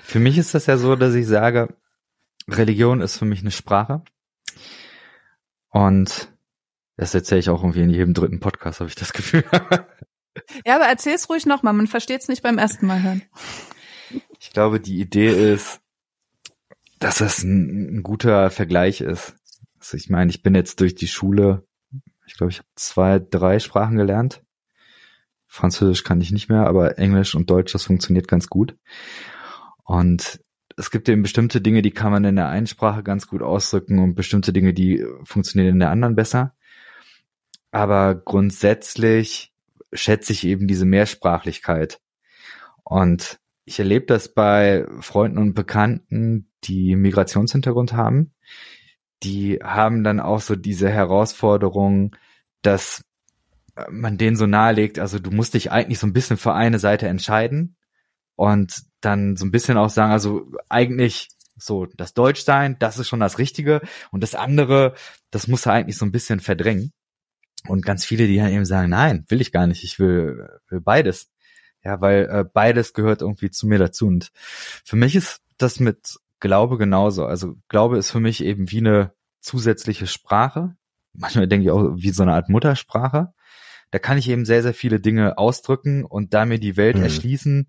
Für 0.02 0.20
mich 0.20 0.38
ist 0.38 0.56
das 0.56 0.66
ja 0.66 0.78
so, 0.78 0.96
dass 0.96 1.14
ich 1.16 1.28
sage, 1.28 1.76
Religion 2.48 3.02
ist 3.02 3.18
für 3.18 3.26
mich 3.26 3.42
eine 3.42 3.52
Sprache. 3.52 4.02
Und 5.72 6.30
das 6.96 7.14
erzähle 7.14 7.40
ich 7.40 7.50
auch 7.50 7.64
irgendwie 7.64 7.82
in 7.82 7.90
jedem 7.90 8.14
dritten 8.14 8.40
Podcast, 8.40 8.80
habe 8.80 8.90
ich 8.90 8.96
das 8.96 9.12
Gefühl. 9.12 9.44
ja, 10.66 10.76
aber 10.76 10.86
erzähl's 10.86 11.30
ruhig 11.30 11.46
nochmal, 11.46 11.74
man 11.74 11.88
versteht's 11.88 12.30
nicht 12.30 12.44
beim 12.44 12.58
ersten 12.58 12.88
Mal 12.88 13.04
hören. 13.04 13.24
Ich 14.40 14.52
glaube, 14.52 14.80
die 14.80 15.02
Idee 15.02 15.54
ist, 15.54 15.82
dass 16.98 17.20
es 17.20 17.44
ein, 17.44 17.98
ein 17.98 18.04
guter 18.04 18.50
Vergleich 18.52 19.02
ist. 19.02 19.36
Also 19.90 19.98
ich 19.98 20.12
meine, 20.12 20.30
ich 20.30 20.44
bin 20.44 20.54
jetzt 20.54 20.82
durch 20.82 20.94
die 20.94 21.08
Schule, 21.08 21.66
ich 22.28 22.36
glaube, 22.38 22.52
ich 22.52 22.60
habe 22.60 22.68
zwei, 22.76 23.18
drei 23.18 23.58
Sprachen 23.58 23.98
gelernt. 23.98 24.44
Französisch 25.48 26.04
kann 26.04 26.22
ich 26.22 26.30
nicht 26.30 26.48
mehr, 26.48 26.68
aber 26.68 27.00
Englisch 27.00 27.34
und 27.34 27.50
Deutsch, 27.50 27.74
das 27.74 27.86
funktioniert 27.86 28.28
ganz 28.28 28.50
gut. 28.50 28.78
Und 29.84 30.40
es 30.78 30.92
gibt 30.92 31.10
eben 31.10 31.24
bestimmte 31.24 31.60
Dinge, 31.60 31.82
die 31.82 31.90
kann 31.90 32.12
man 32.12 32.24
in 32.24 32.36
der 32.36 32.50
einen 32.50 32.68
Sprache 32.68 33.02
ganz 33.02 33.26
gut 33.26 33.42
ausdrücken 33.42 33.98
und 33.98 34.14
bestimmte 34.14 34.54
Dinge, 34.54 34.76
die 34.76 35.04
funktionieren 35.24 35.74
in 35.74 35.80
der 35.80 35.90
anderen 35.90 36.16
besser. 36.16 36.54
Aber 37.72 38.14
grundsätzlich 38.14 39.52
schätze 39.92 40.34
ich 40.34 40.46
eben 40.46 40.68
diese 40.68 40.86
Mehrsprachlichkeit. 40.86 42.00
Und 42.84 43.40
ich 43.66 43.80
erlebe 43.80 44.06
das 44.06 44.36
bei 44.36 44.86
Freunden 45.00 45.40
und 45.40 45.56
Bekannten, 45.56 46.52
die 46.64 46.96
Migrationshintergrund 46.96 47.94
haben. 47.94 48.36
Die 49.24 49.60
haben 49.62 50.04
dann 50.04 50.20
auch 50.20 50.42
so 50.42 50.56
diese 50.56 50.90
Herausforderung, 50.90 52.16
dass 52.62 53.04
man 53.90 54.18
denen 54.18 54.36
so 54.36 54.46
nahelegt, 54.46 55.00
also 55.00 55.20
du 55.20 55.32
musst 55.32 55.54
dich 55.54 55.72
eigentlich 55.72 56.00
so 56.00 56.08
ein 56.08 56.14
bisschen 56.14 56.38
für 56.38 56.54
eine 56.54 56.80
Seite 56.80 57.08
entscheiden 57.08 57.78
und 58.36 58.84
dann 59.02 59.36
so 59.36 59.46
ein 59.46 59.52
bisschen 59.52 59.78
auch 59.78 59.90
sagen, 59.90 60.12
also 60.12 60.52
eigentlich 60.68 61.30
so 61.58 61.86
das 61.86 62.14
Deutschsein, 62.14 62.78
das 62.80 62.98
ist 62.98 63.08
schon 63.08 63.20
das 63.20 63.38
Richtige 63.38 63.82
und 64.12 64.24
das 64.24 64.36
andere, 64.36 64.96
das 65.32 65.48
muss 65.48 65.66
er 65.66 65.74
eigentlich 65.74 65.98
so 65.98 66.06
ein 66.06 66.12
bisschen 66.12 66.40
verdrängen. 66.40 66.92
Und 67.68 67.86
ganz 67.86 68.06
viele, 68.06 68.28
die 68.28 68.38
dann 68.38 68.54
eben 68.54 68.66
sagen, 68.66 68.90
nein, 68.90 69.26
will 69.28 69.42
ich 69.42 69.52
gar 69.52 69.68
nicht, 69.68 69.84
ich 69.84 70.00
will, 70.00 70.48
will 70.70 70.80
beides. 70.80 71.30
Ja, 71.84 72.00
weil 72.02 72.30
äh, 72.32 72.46
beides 72.46 72.94
gehört 72.94 73.22
irgendwie 73.22 73.52
zu 73.52 73.68
mir 73.68 73.80
dazu. 73.80 74.08
Und 74.08 74.32
für 74.86 74.96
mich 74.96 75.16
ist 75.16 75.42
das 75.58 75.80
mit 75.80 76.18
Glaube 76.40 76.78
genauso. 76.78 77.26
Also 77.26 77.56
Glaube 77.68 77.98
ist 77.98 78.12
für 78.12 78.20
mich 78.20 78.44
eben 78.44 78.72
wie 78.72 78.80
eine 78.80 79.14
zusätzliche 79.40 80.08
Sprache. 80.08 80.76
Manchmal 81.14 81.48
denke 81.48 81.66
ich 81.66 81.72
auch 81.72 81.96
wie 81.96 82.12
so 82.12 82.24
eine 82.24 82.34
Art 82.34 82.50
Muttersprache. 82.50 83.34
Da 83.92 84.00
kann 84.00 84.18
ich 84.18 84.30
eben 84.30 84.46
sehr, 84.46 84.62
sehr 84.62 84.74
viele 84.74 85.00
Dinge 85.00 85.38
ausdrücken 85.38 86.06
und 86.06 86.34
da 86.34 86.46
mir 86.46 86.60
die 86.60 86.78
Welt 86.78 86.98
mhm. 86.98 87.04
erschließen 87.04 87.68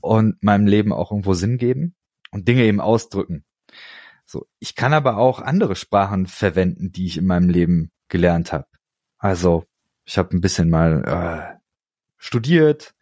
und 0.00 0.42
meinem 0.42 0.66
Leben 0.66 0.92
auch 0.92 1.10
irgendwo 1.10 1.34
Sinn 1.34 1.58
geben 1.58 1.94
und 2.30 2.46
Dinge 2.46 2.64
eben 2.64 2.80
ausdrücken. 2.80 3.44
So, 4.24 4.46
ich 4.60 4.76
kann 4.76 4.94
aber 4.94 5.16
auch 5.16 5.40
andere 5.40 5.74
Sprachen 5.74 6.26
verwenden, 6.26 6.92
die 6.92 7.06
ich 7.06 7.18
in 7.18 7.26
meinem 7.26 7.48
Leben 7.48 7.90
gelernt 8.08 8.52
habe. 8.52 8.66
Also, 9.18 9.66
ich 10.04 10.18
habe 10.18 10.36
ein 10.36 10.40
bisschen 10.40 10.70
mal 10.70 11.04
äh, 11.04 11.58
studiert, 12.16 12.94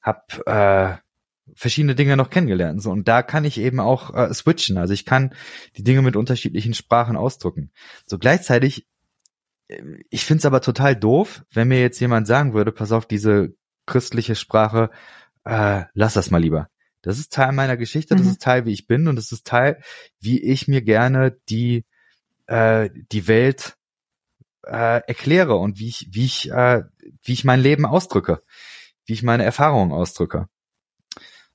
habe 0.00 0.22
äh, 0.46 1.09
verschiedene 1.54 1.94
Dinge 1.94 2.16
noch 2.16 2.30
kennengelernt. 2.30 2.82
So, 2.82 2.90
und 2.90 3.08
da 3.08 3.22
kann 3.22 3.44
ich 3.44 3.58
eben 3.58 3.80
auch 3.80 4.14
äh, 4.14 4.32
switchen. 4.32 4.78
Also 4.78 4.94
ich 4.94 5.04
kann 5.04 5.34
die 5.76 5.84
Dinge 5.84 6.02
mit 6.02 6.16
unterschiedlichen 6.16 6.74
Sprachen 6.74 7.16
ausdrücken. 7.16 7.70
So 8.06 8.18
gleichzeitig, 8.18 8.86
äh, 9.68 9.82
ich 10.10 10.24
finde 10.24 10.40
es 10.40 10.46
aber 10.46 10.60
total 10.60 10.96
doof, 10.96 11.44
wenn 11.52 11.68
mir 11.68 11.80
jetzt 11.80 12.00
jemand 12.00 12.26
sagen 12.26 12.54
würde, 12.54 12.72
pass 12.72 12.92
auf, 12.92 13.06
diese 13.06 13.54
christliche 13.86 14.34
Sprache, 14.34 14.90
äh, 15.44 15.82
lass 15.94 16.14
das 16.14 16.30
mal 16.30 16.40
lieber. 16.40 16.68
Das 17.02 17.18
ist 17.18 17.32
Teil 17.32 17.52
meiner 17.52 17.76
Geschichte, 17.76 18.14
das 18.14 18.24
mhm. 18.24 18.30
ist 18.32 18.42
Teil, 18.42 18.66
wie 18.66 18.72
ich 18.72 18.86
bin 18.86 19.08
und 19.08 19.16
das 19.16 19.32
ist 19.32 19.46
Teil, 19.46 19.82
wie 20.20 20.40
ich 20.42 20.68
mir 20.68 20.82
gerne 20.82 21.36
die, 21.48 21.84
äh, 22.46 22.90
die 23.10 23.26
Welt 23.26 23.76
äh, 24.64 25.00
erkläre 25.06 25.56
und 25.56 25.78
wie 25.78 25.88
ich, 25.88 26.08
wie 26.10 26.26
ich, 26.26 26.50
äh, 26.50 26.82
wie 27.22 27.32
ich 27.32 27.44
mein 27.44 27.60
Leben 27.60 27.86
ausdrücke, 27.86 28.42
wie 29.06 29.14
ich 29.14 29.22
meine 29.22 29.44
Erfahrungen 29.44 29.92
ausdrücke. 29.92 30.46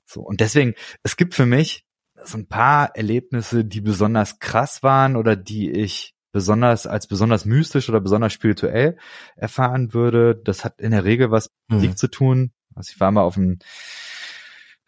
So, 0.06 0.20
und 0.22 0.40
deswegen, 0.40 0.74
es 1.02 1.16
gibt 1.16 1.34
für 1.34 1.46
mich 1.46 1.84
so 2.24 2.38
ein 2.38 2.48
paar 2.48 2.96
Erlebnisse, 2.96 3.64
die 3.64 3.80
besonders 3.80 4.38
krass 4.38 4.82
waren 4.82 5.16
oder 5.16 5.36
die 5.36 5.70
ich 5.70 6.14
besonders 6.32 6.86
als 6.86 7.06
besonders 7.06 7.44
mystisch 7.44 7.88
oder 7.88 8.00
besonders 8.00 8.32
spirituell 8.32 8.96
erfahren 9.36 9.94
würde. 9.94 10.36
Das 10.36 10.64
hat 10.64 10.80
in 10.80 10.90
der 10.92 11.04
Regel 11.04 11.30
was 11.30 11.50
mit 11.68 11.76
Musik 11.76 11.90
mhm. 11.90 11.96
zu 11.96 12.08
tun. 12.08 12.52
Also 12.74 12.92
ich 12.92 13.00
war 13.00 13.10
mal 13.10 13.22
auf 13.22 13.36
einem 13.36 13.58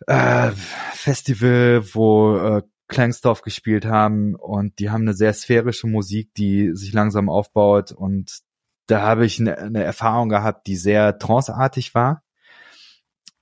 äh, 0.06 0.50
Festival, 0.92 1.82
wo 1.94 2.36
äh, 2.36 2.62
Klangsdorf 2.88 3.42
gespielt 3.42 3.84
haben 3.84 4.34
und 4.34 4.78
die 4.78 4.90
haben 4.90 5.02
eine 5.02 5.14
sehr 5.14 5.32
sphärische 5.34 5.86
Musik, 5.86 6.32
die 6.34 6.70
sich 6.74 6.92
langsam 6.92 7.28
aufbaut 7.28 7.92
und 7.92 8.40
da 8.86 9.02
habe 9.02 9.26
ich 9.26 9.38
eine, 9.38 9.58
eine 9.58 9.84
Erfahrung 9.84 10.30
gehabt, 10.30 10.66
die 10.66 10.76
sehr 10.76 11.18
tranceartig 11.18 11.94
war 11.94 12.22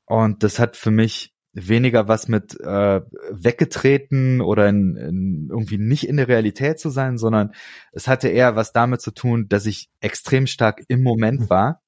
und 0.04 0.42
das 0.42 0.58
hat 0.58 0.76
für 0.76 0.90
mich 0.90 1.35
weniger 1.56 2.06
was 2.06 2.28
mit 2.28 2.60
äh, 2.60 3.00
weggetreten 3.30 4.42
oder 4.42 4.68
in, 4.68 4.96
in 4.96 5.48
irgendwie 5.50 5.78
nicht 5.78 6.06
in 6.06 6.18
der 6.18 6.28
Realität 6.28 6.78
zu 6.78 6.90
sein, 6.90 7.16
sondern 7.16 7.52
es 7.92 8.06
hatte 8.08 8.28
eher 8.28 8.56
was 8.56 8.72
damit 8.72 9.00
zu 9.00 9.10
tun, 9.10 9.48
dass 9.48 9.64
ich 9.64 9.88
extrem 10.00 10.46
stark 10.46 10.82
im 10.88 11.02
Moment 11.02 11.42
hm. 11.42 11.50
war. 11.50 11.82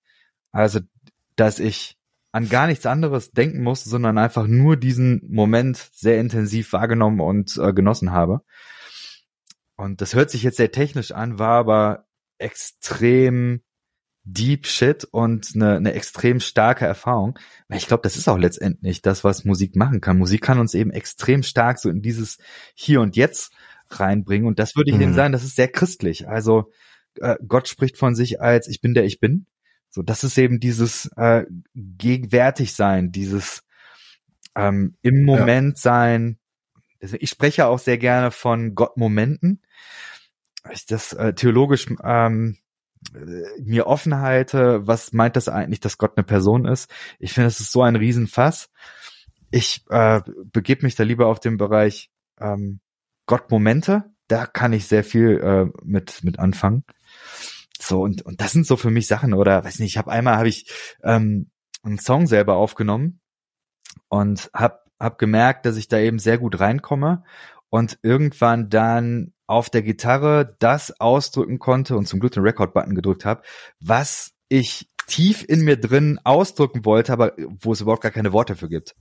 Also, 0.52 0.80
dass 1.36 1.58
ich 1.58 1.96
an 2.32 2.48
gar 2.48 2.66
nichts 2.66 2.86
anderes 2.86 3.32
denken 3.32 3.62
muss, 3.62 3.84
sondern 3.84 4.16
einfach 4.16 4.46
nur 4.46 4.76
diesen 4.76 5.22
Moment 5.28 5.76
sehr 5.92 6.18
intensiv 6.18 6.72
wahrgenommen 6.72 7.20
und 7.20 7.58
äh, 7.58 7.72
genossen 7.74 8.12
habe. 8.12 8.40
Und 9.76 10.00
das 10.00 10.14
hört 10.14 10.30
sich 10.30 10.42
jetzt 10.42 10.56
sehr 10.56 10.72
technisch 10.72 11.12
an, 11.12 11.38
war 11.38 11.58
aber 11.58 12.06
extrem 12.38 13.62
Deep 14.30 14.66
Shit 14.66 15.04
und 15.04 15.52
eine, 15.54 15.76
eine 15.76 15.92
extrem 15.94 16.40
starke 16.40 16.84
Erfahrung. 16.84 17.38
Ich 17.70 17.86
glaube, 17.86 18.02
das 18.02 18.16
ist 18.16 18.28
auch 18.28 18.36
letztendlich 18.36 19.00
das, 19.00 19.24
was 19.24 19.46
Musik 19.46 19.74
machen 19.74 20.02
kann. 20.02 20.18
Musik 20.18 20.42
kann 20.42 20.58
uns 20.58 20.74
eben 20.74 20.90
extrem 20.90 21.42
stark 21.42 21.78
so 21.78 21.88
in 21.88 22.02
dieses 22.02 22.36
Hier 22.74 23.00
und 23.00 23.16
Jetzt 23.16 23.52
reinbringen. 23.88 24.46
Und 24.46 24.58
das 24.58 24.76
würde 24.76 24.90
ich 24.90 24.96
mhm. 24.96 25.02
eben 25.02 25.14
sagen, 25.14 25.32
das 25.32 25.44
ist 25.44 25.56
sehr 25.56 25.68
christlich. 25.68 26.28
Also 26.28 26.70
äh, 27.20 27.36
Gott 27.46 27.68
spricht 27.68 27.96
von 27.96 28.14
sich 28.14 28.40
als 28.40 28.68
ich 28.68 28.82
bin 28.82 28.92
der 28.92 29.04
ich 29.04 29.18
bin. 29.18 29.46
So, 29.88 30.02
das 30.02 30.24
ist 30.24 30.36
eben 30.36 30.60
dieses 30.60 31.10
äh, 31.16 31.44
gegenwärtig 31.74 32.74
sein, 32.74 33.10
dieses 33.10 33.62
ähm, 34.54 34.96
im 35.00 35.24
Moment 35.24 35.78
sein. 35.78 36.38
Ich 37.00 37.30
spreche 37.30 37.66
auch 37.66 37.78
sehr 37.78 37.96
gerne 37.96 38.30
von 38.30 38.74
Gott-Momenten. 38.74 39.62
Ich 40.70 40.84
das 40.84 41.14
äh, 41.14 41.32
theologisch 41.32 41.86
ähm, 42.04 42.58
mir 43.60 43.86
offen 43.86 44.20
halte, 44.20 44.86
was 44.86 45.12
meint 45.12 45.36
das 45.36 45.48
eigentlich, 45.48 45.80
dass 45.80 45.98
Gott 45.98 46.16
eine 46.16 46.24
Person 46.24 46.66
ist. 46.66 46.90
Ich 47.18 47.32
finde, 47.32 47.46
das 47.48 47.60
ist 47.60 47.72
so 47.72 47.82
ein 47.82 47.96
Riesenfass. 47.96 48.70
Ich 49.50 49.84
äh, 49.88 50.20
begebe 50.52 50.84
mich 50.84 50.94
da 50.94 51.04
lieber 51.04 51.26
auf 51.26 51.40
den 51.40 51.56
Bereich 51.56 52.10
ähm, 52.40 52.80
Gott-Momente. 53.26 54.04
Da 54.26 54.46
kann 54.46 54.72
ich 54.72 54.86
sehr 54.86 55.04
viel 55.04 55.38
äh, 55.38 55.66
mit 55.84 56.22
mit 56.22 56.38
anfangen. 56.38 56.84
So 57.80 58.02
und 58.02 58.22
und 58.22 58.40
das 58.40 58.52
sind 58.52 58.66
so 58.66 58.76
für 58.76 58.90
mich 58.90 59.06
Sachen 59.06 59.32
oder 59.32 59.64
weiß 59.64 59.78
nicht. 59.78 59.92
Ich 59.92 59.98
habe 59.98 60.10
einmal 60.10 60.36
habe 60.36 60.48
ich 60.48 60.70
ähm, 61.02 61.50
einen 61.82 61.98
Song 61.98 62.26
selber 62.26 62.56
aufgenommen 62.56 63.20
und 64.08 64.50
habe 64.52 64.80
hab 65.00 65.18
gemerkt, 65.18 65.64
dass 65.64 65.76
ich 65.76 65.88
da 65.88 65.98
eben 65.98 66.18
sehr 66.18 66.38
gut 66.38 66.60
reinkomme 66.60 67.22
und 67.70 67.98
irgendwann 68.02 68.70
dann 68.70 69.32
auf 69.46 69.70
der 69.70 69.82
Gitarre 69.82 70.56
das 70.58 71.00
ausdrücken 71.00 71.58
konnte 71.58 71.96
und 71.96 72.06
zum 72.06 72.20
Glück 72.20 72.32
den 72.32 72.42
Record-Button 72.42 72.94
gedrückt 72.94 73.24
habe, 73.24 73.42
was 73.80 74.32
ich 74.48 74.88
tief 75.06 75.44
in 75.48 75.62
mir 75.62 75.78
drin 75.78 76.20
ausdrücken 76.24 76.84
wollte, 76.84 77.12
aber 77.12 77.32
wo 77.60 77.72
es 77.72 77.80
überhaupt 77.80 78.02
gar 78.02 78.12
keine 78.12 78.32
Worte 78.32 78.56
für 78.56 78.68
gibt. 78.68 78.94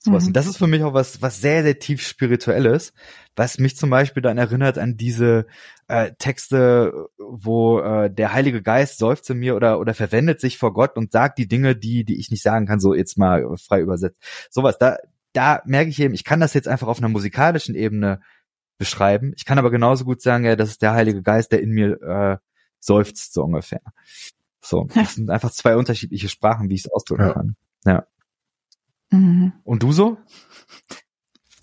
Sowas. 0.00 0.24
Mhm. 0.24 0.28
Und 0.28 0.36
das 0.36 0.46
ist 0.46 0.58
für 0.58 0.66
mich 0.66 0.82
auch 0.82 0.94
was, 0.94 1.22
was 1.22 1.40
sehr, 1.40 1.62
sehr 1.62 1.78
tief 1.78 2.02
spirituelles, 2.02 2.92
was 3.34 3.58
mich 3.58 3.76
zum 3.76 3.90
Beispiel 3.90 4.22
dann 4.22 4.38
erinnert 4.38 4.78
an 4.78 4.96
diese 4.96 5.46
äh, 5.88 6.12
Texte, 6.18 7.08
wo 7.18 7.80
äh, 7.80 8.10
der 8.10 8.32
Heilige 8.32 8.62
Geist 8.62 8.98
seufzt 8.98 9.28
in 9.30 9.38
mir 9.38 9.56
oder, 9.56 9.80
oder 9.80 9.94
verwendet 9.94 10.40
sich 10.40 10.58
vor 10.58 10.72
Gott 10.72 10.96
und 10.96 11.12
sagt 11.12 11.38
die 11.38 11.48
Dinge, 11.48 11.74
die, 11.74 12.04
die 12.04 12.18
ich 12.18 12.30
nicht 12.30 12.42
sagen 12.42 12.66
kann, 12.66 12.80
so 12.80 12.94
jetzt 12.94 13.18
mal 13.18 13.44
frei 13.56 13.80
übersetzt. 13.80 14.22
Sowas, 14.50 14.78
da, 14.78 14.98
da 15.38 15.62
merke 15.66 15.88
ich 15.88 16.00
eben, 16.00 16.14
ich 16.14 16.24
kann 16.24 16.40
das 16.40 16.52
jetzt 16.52 16.66
einfach 16.66 16.88
auf 16.88 16.98
einer 16.98 17.08
musikalischen 17.08 17.76
Ebene 17.76 18.20
beschreiben. 18.76 19.32
Ich 19.36 19.44
kann 19.44 19.56
aber 19.56 19.70
genauso 19.70 20.04
gut 20.04 20.20
sagen, 20.20 20.44
ja, 20.44 20.56
das 20.56 20.70
ist 20.70 20.82
der 20.82 20.94
Heilige 20.94 21.22
Geist, 21.22 21.52
der 21.52 21.62
in 21.62 21.70
mir 21.70 22.02
äh, 22.02 22.36
seufzt, 22.80 23.34
so 23.34 23.44
ungefähr. 23.44 23.80
So, 24.60 24.88
das 24.94 25.14
sind 25.14 25.30
einfach 25.30 25.52
zwei 25.52 25.76
unterschiedliche 25.76 26.28
Sprachen, 26.28 26.68
wie 26.68 26.74
ich 26.74 26.86
es 26.86 26.90
ausdrücken 26.90 27.22
ja. 27.22 27.32
kann. 27.32 27.56
Ja. 27.84 28.06
Mhm. 29.10 29.52
Und 29.62 29.84
du 29.84 29.92
so? 29.92 30.18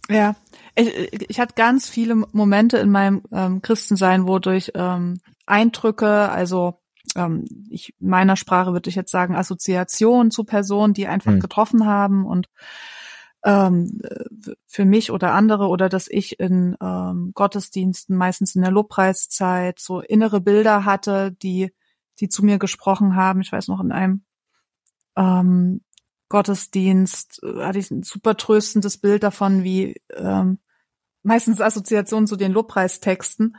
Ja, 0.10 0.38
ich, 0.76 1.30
ich 1.30 1.40
hatte 1.42 1.56
ganz 1.56 1.90
viele 1.90 2.16
Momente 2.16 2.78
in 2.78 2.90
meinem 2.90 3.24
ähm, 3.34 3.62
Christensein, 3.62 4.26
wodurch 4.26 4.72
ähm, 4.74 5.20
Eindrücke, 5.46 6.30
also 6.30 6.80
ähm, 7.18 7.44
ich 7.70 7.94
meiner 8.00 8.38
Sprache 8.38 8.72
würde 8.72 8.90
ich 8.90 8.96
jetzt 8.96 9.12
sagen 9.12 9.36
Assoziationen 9.36 10.32
zu 10.32 10.46
Personen, 10.46 10.94
die 10.94 11.08
einfach 11.08 11.34
mhm. 11.34 11.42
getroffen 11.42 11.86
haben 11.86 12.26
und 12.26 12.48
ähm, 13.46 14.02
für 14.66 14.86
mich 14.86 15.12
oder 15.12 15.34
andere 15.34 15.68
oder 15.68 15.88
dass 15.88 16.08
ich 16.10 16.40
in 16.40 16.76
ähm, 16.82 17.32
Gottesdiensten, 17.36 18.18
meistens 18.18 18.56
in 18.56 18.64
der 18.64 18.72
Lobpreiszeit, 18.72 19.80
so 19.80 20.02
innere 20.02 20.42
Bilder 20.42 20.84
hatte, 20.84 21.32
die, 21.32 21.72
die 22.20 22.28
zu 22.28 22.44
mir 22.44 22.58
gesprochen 22.58 23.16
haben. 23.16 23.42
Ich 23.42 23.52
weiß 23.52 23.68
noch, 23.68 23.80
in 23.80 23.92
einem 23.92 24.26
ähm, 25.16 25.82
Gottesdienst 26.30 27.42
äh, 27.44 27.64
hatte 27.64 27.80
ich 27.80 27.92
ein 27.92 28.04
super 28.04 28.36
tröstendes 28.36 28.98
Bild 28.98 29.22
davon, 29.22 29.64
wie 29.64 30.02
ähm, 30.14 30.58
meistens 31.22 31.62
Assoziationen 31.62 32.28
zu 32.28 32.36
den 32.36 32.52
Lobpreistexten, 32.52 33.56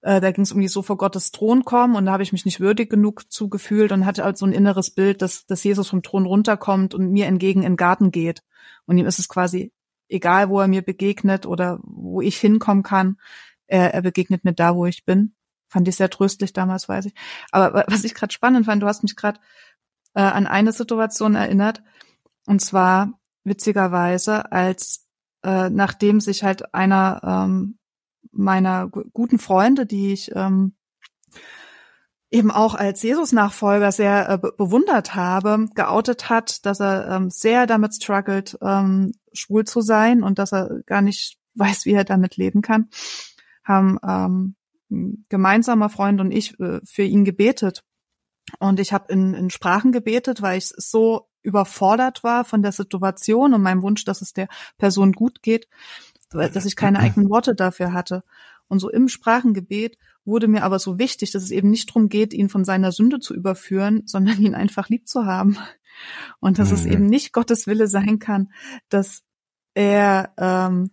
äh, 0.00 0.20
da 0.20 0.32
ging 0.32 0.42
es 0.42 0.52
um 0.52 0.60
die 0.60 0.68
so 0.68 0.82
vor 0.82 0.96
Gottes 0.96 1.30
Thron 1.30 1.64
kommen 1.64 1.94
und 1.94 2.06
da 2.06 2.12
habe 2.12 2.22
ich 2.22 2.32
mich 2.32 2.44
nicht 2.44 2.60
würdig 2.60 2.90
genug 2.90 3.30
zugefühlt 3.30 3.92
und 3.92 4.04
hatte 4.04 4.24
halt 4.24 4.36
so 4.36 4.46
ein 4.46 4.52
inneres 4.52 4.90
Bild, 4.90 5.22
dass, 5.22 5.46
dass 5.46 5.64
Jesus 5.64 5.88
vom 5.88 6.02
Thron 6.02 6.26
runterkommt 6.26 6.94
und 6.94 7.10
mir 7.10 7.26
entgegen 7.26 7.62
in 7.62 7.72
den 7.72 7.76
Garten 7.76 8.10
geht. 8.10 8.42
Und 8.86 8.98
ihm 8.98 9.06
ist 9.06 9.18
es 9.18 9.28
quasi 9.28 9.72
egal, 10.08 10.48
wo 10.48 10.60
er 10.60 10.68
mir 10.68 10.82
begegnet 10.82 11.46
oder 11.46 11.78
wo 11.82 12.20
ich 12.20 12.38
hinkommen 12.38 12.82
kann. 12.82 13.18
Er, 13.66 13.94
er 13.94 14.02
begegnet 14.02 14.44
mir 14.44 14.54
da, 14.54 14.74
wo 14.74 14.86
ich 14.86 15.04
bin. 15.04 15.34
Fand 15.68 15.86
ich 15.86 15.96
sehr 15.96 16.08
tröstlich 16.08 16.52
damals, 16.52 16.88
weiß 16.88 17.06
ich. 17.06 17.14
Aber 17.50 17.84
was 17.88 18.04
ich 18.04 18.14
gerade 18.14 18.32
spannend 18.32 18.66
fand, 18.66 18.82
du 18.82 18.86
hast 18.86 19.02
mich 19.02 19.16
gerade 19.16 19.38
äh, 20.14 20.22
an 20.22 20.46
eine 20.46 20.72
Situation 20.72 21.34
erinnert. 21.34 21.82
Und 22.46 22.60
zwar 22.60 23.20
witzigerweise, 23.44 24.50
als 24.50 25.06
äh, 25.44 25.68
nachdem 25.68 26.20
sich 26.20 26.42
halt 26.42 26.74
einer 26.74 27.20
ähm, 27.22 27.78
meiner 28.32 28.88
guten 28.88 29.38
Freunde, 29.38 29.84
die 29.84 30.12
ich 30.12 30.34
ähm, 30.34 30.74
eben 32.30 32.50
auch 32.50 32.74
als 32.74 33.02
Jesus-Nachfolger 33.02 33.90
sehr 33.92 34.28
äh, 34.28 34.38
bewundert 34.56 35.14
habe, 35.14 35.66
geoutet 35.74 36.28
hat, 36.28 36.66
dass 36.66 36.80
er 36.80 37.08
ähm, 37.08 37.30
sehr 37.30 37.66
damit 37.66 37.94
struggelt, 37.94 38.58
ähm, 38.60 39.12
schwul 39.32 39.64
zu 39.64 39.80
sein 39.80 40.22
und 40.22 40.38
dass 40.38 40.52
er 40.52 40.82
gar 40.84 41.00
nicht 41.00 41.38
weiß, 41.54 41.86
wie 41.86 41.92
er 41.92 42.04
damit 42.04 42.36
leben 42.36 42.62
kann, 42.62 42.88
haben 43.64 43.98
ähm, 44.06 44.56
ein 44.90 45.26
gemeinsamer 45.28 45.88
Freund 45.88 46.20
und 46.20 46.30
ich 46.30 46.58
äh, 46.60 46.80
für 46.84 47.02
ihn 47.02 47.24
gebetet. 47.24 47.82
Und 48.58 48.80
ich 48.80 48.92
habe 48.92 49.12
in, 49.12 49.34
in 49.34 49.50
Sprachen 49.50 49.92
gebetet, 49.92 50.40
weil 50.40 50.58
ich 50.58 50.68
so 50.76 51.28
überfordert 51.42 52.24
war 52.24 52.44
von 52.44 52.62
der 52.62 52.72
Situation 52.72 53.54
und 53.54 53.62
meinem 53.62 53.82
Wunsch, 53.82 54.04
dass 54.04 54.22
es 54.22 54.32
der 54.32 54.48
Person 54.78 55.12
gut 55.12 55.42
geht, 55.42 55.68
dass 56.30 56.64
ich 56.64 56.76
keine 56.76 56.98
eigenen 57.00 57.28
Worte 57.30 57.54
dafür 57.54 57.92
hatte. 57.92 58.22
Und 58.68 58.80
so 58.80 58.90
im 58.90 59.08
Sprachengebet 59.08 59.96
wurde 60.28 60.46
mir 60.46 60.62
aber 60.62 60.78
so 60.78 60.98
wichtig, 60.98 61.32
dass 61.32 61.42
es 61.42 61.50
eben 61.50 61.70
nicht 61.70 61.88
darum 61.88 62.08
geht, 62.08 62.32
ihn 62.32 62.48
von 62.48 62.64
seiner 62.64 62.92
Sünde 62.92 63.18
zu 63.18 63.34
überführen, 63.34 64.02
sondern 64.06 64.40
ihn 64.40 64.54
einfach 64.54 64.88
lieb 64.88 65.08
zu 65.08 65.26
haben. 65.26 65.58
Und 66.38 66.58
dass 66.60 66.68
mhm. 66.68 66.74
es 66.74 66.86
eben 66.86 67.06
nicht 67.06 67.32
Gottes 67.32 67.66
Wille 67.66 67.88
sein 67.88 68.20
kann, 68.20 68.52
dass 68.88 69.24
er, 69.74 70.32
ähm, 70.38 70.90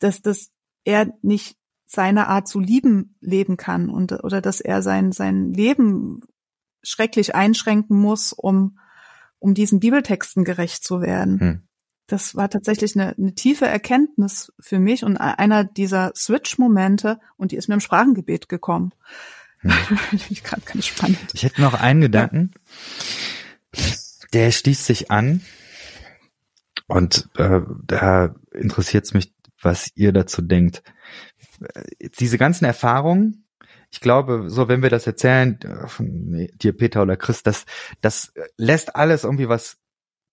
dass 0.00 0.22
das 0.22 0.50
er 0.84 1.12
nicht 1.22 1.56
seine 1.86 2.26
Art 2.26 2.48
zu 2.48 2.58
lieben 2.58 3.16
leben 3.20 3.56
kann 3.56 3.90
und 3.90 4.12
oder 4.24 4.40
dass 4.40 4.60
er 4.60 4.82
sein 4.82 5.12
sein 5.12 5.52
Leben 5.52 6.22
schrecklich 6.82 7.34
einschränken 7.34 8.00
muss, 8.00 8.32
um 8.32 8.78
um 9.38 9.54
diesen 9.54 9.80
Bibeltexten 9.80 10.44
gerecht 10.44 10.84
zu 10.84 11.00
werden. 11.00 11.40
Hm. 11.40 11.62
Das 12.12 12.34
war 12.34 12.50
tatsächlich 12.50 12.94
eine, 12.94 13.16
eine 13.16 13.34
tiefe 13.34 13.66
Erkenntnis 13.66 14.52
für 14.60 14.78
mich 14.78 15.04
und 15.04 15.16
einer 15.16 15.64
dieser 15.64 16.12
Switch-Momente 16.14 17.18
und 17.36 17.52
die 17.52 17.56
ist 17.56 17.68
mir 17.68 17.74
im 17.74 17.80
Sprachengebet 17.80 18.48
gekommen. 18.48 18.92
Hm. 19.60 19.72
ich, 20.30 20.42
ganz 20.44 20.86
spannend. 20.86 21.18
ich 21.32 21.42
hätte 21.42 21.60
noch 21.60 21.74
einen 21.74 22.00
Gedanken. 22.00 22.52
Der 24.32 24.50
schließt 24.50 24.86
sich 24.86 25.10
an 25.10 25.40
und 26.86 27.28
äh, 27.36 27.60
da 27.86 28.34
interessiert 28.52 29.04
es 29.04 29.14
mich, 29.14 29.32
was 29.60 29.90
ihr 29.94 30.12
dazu 30.12 30.42
denkt 30.42 30.82
diese 32.18 32.38
ganzen 32.38 32.64
Erfahrungen, 32.64 33.44
ich 33.90 34.00
glaube, 34.00 34.44
so 34.48 34.68
wenn 34.68 34.82
wir 34.82 34.90
das 34.90 35.06
erzählen, 35.06 35.60
äh, 35.62 35.86
von 35.86 36.48
dir, 36.54 36.76
Peter 36.76 37.02
oder 37.02 37.16
Chris, 37.16 37.42
das, 37.42 37.66
das 38.00 38.32
lässt 38.56 38.96
alles 38.96 39.24
irgendwie 39.24 39.48
was 39.48 39.78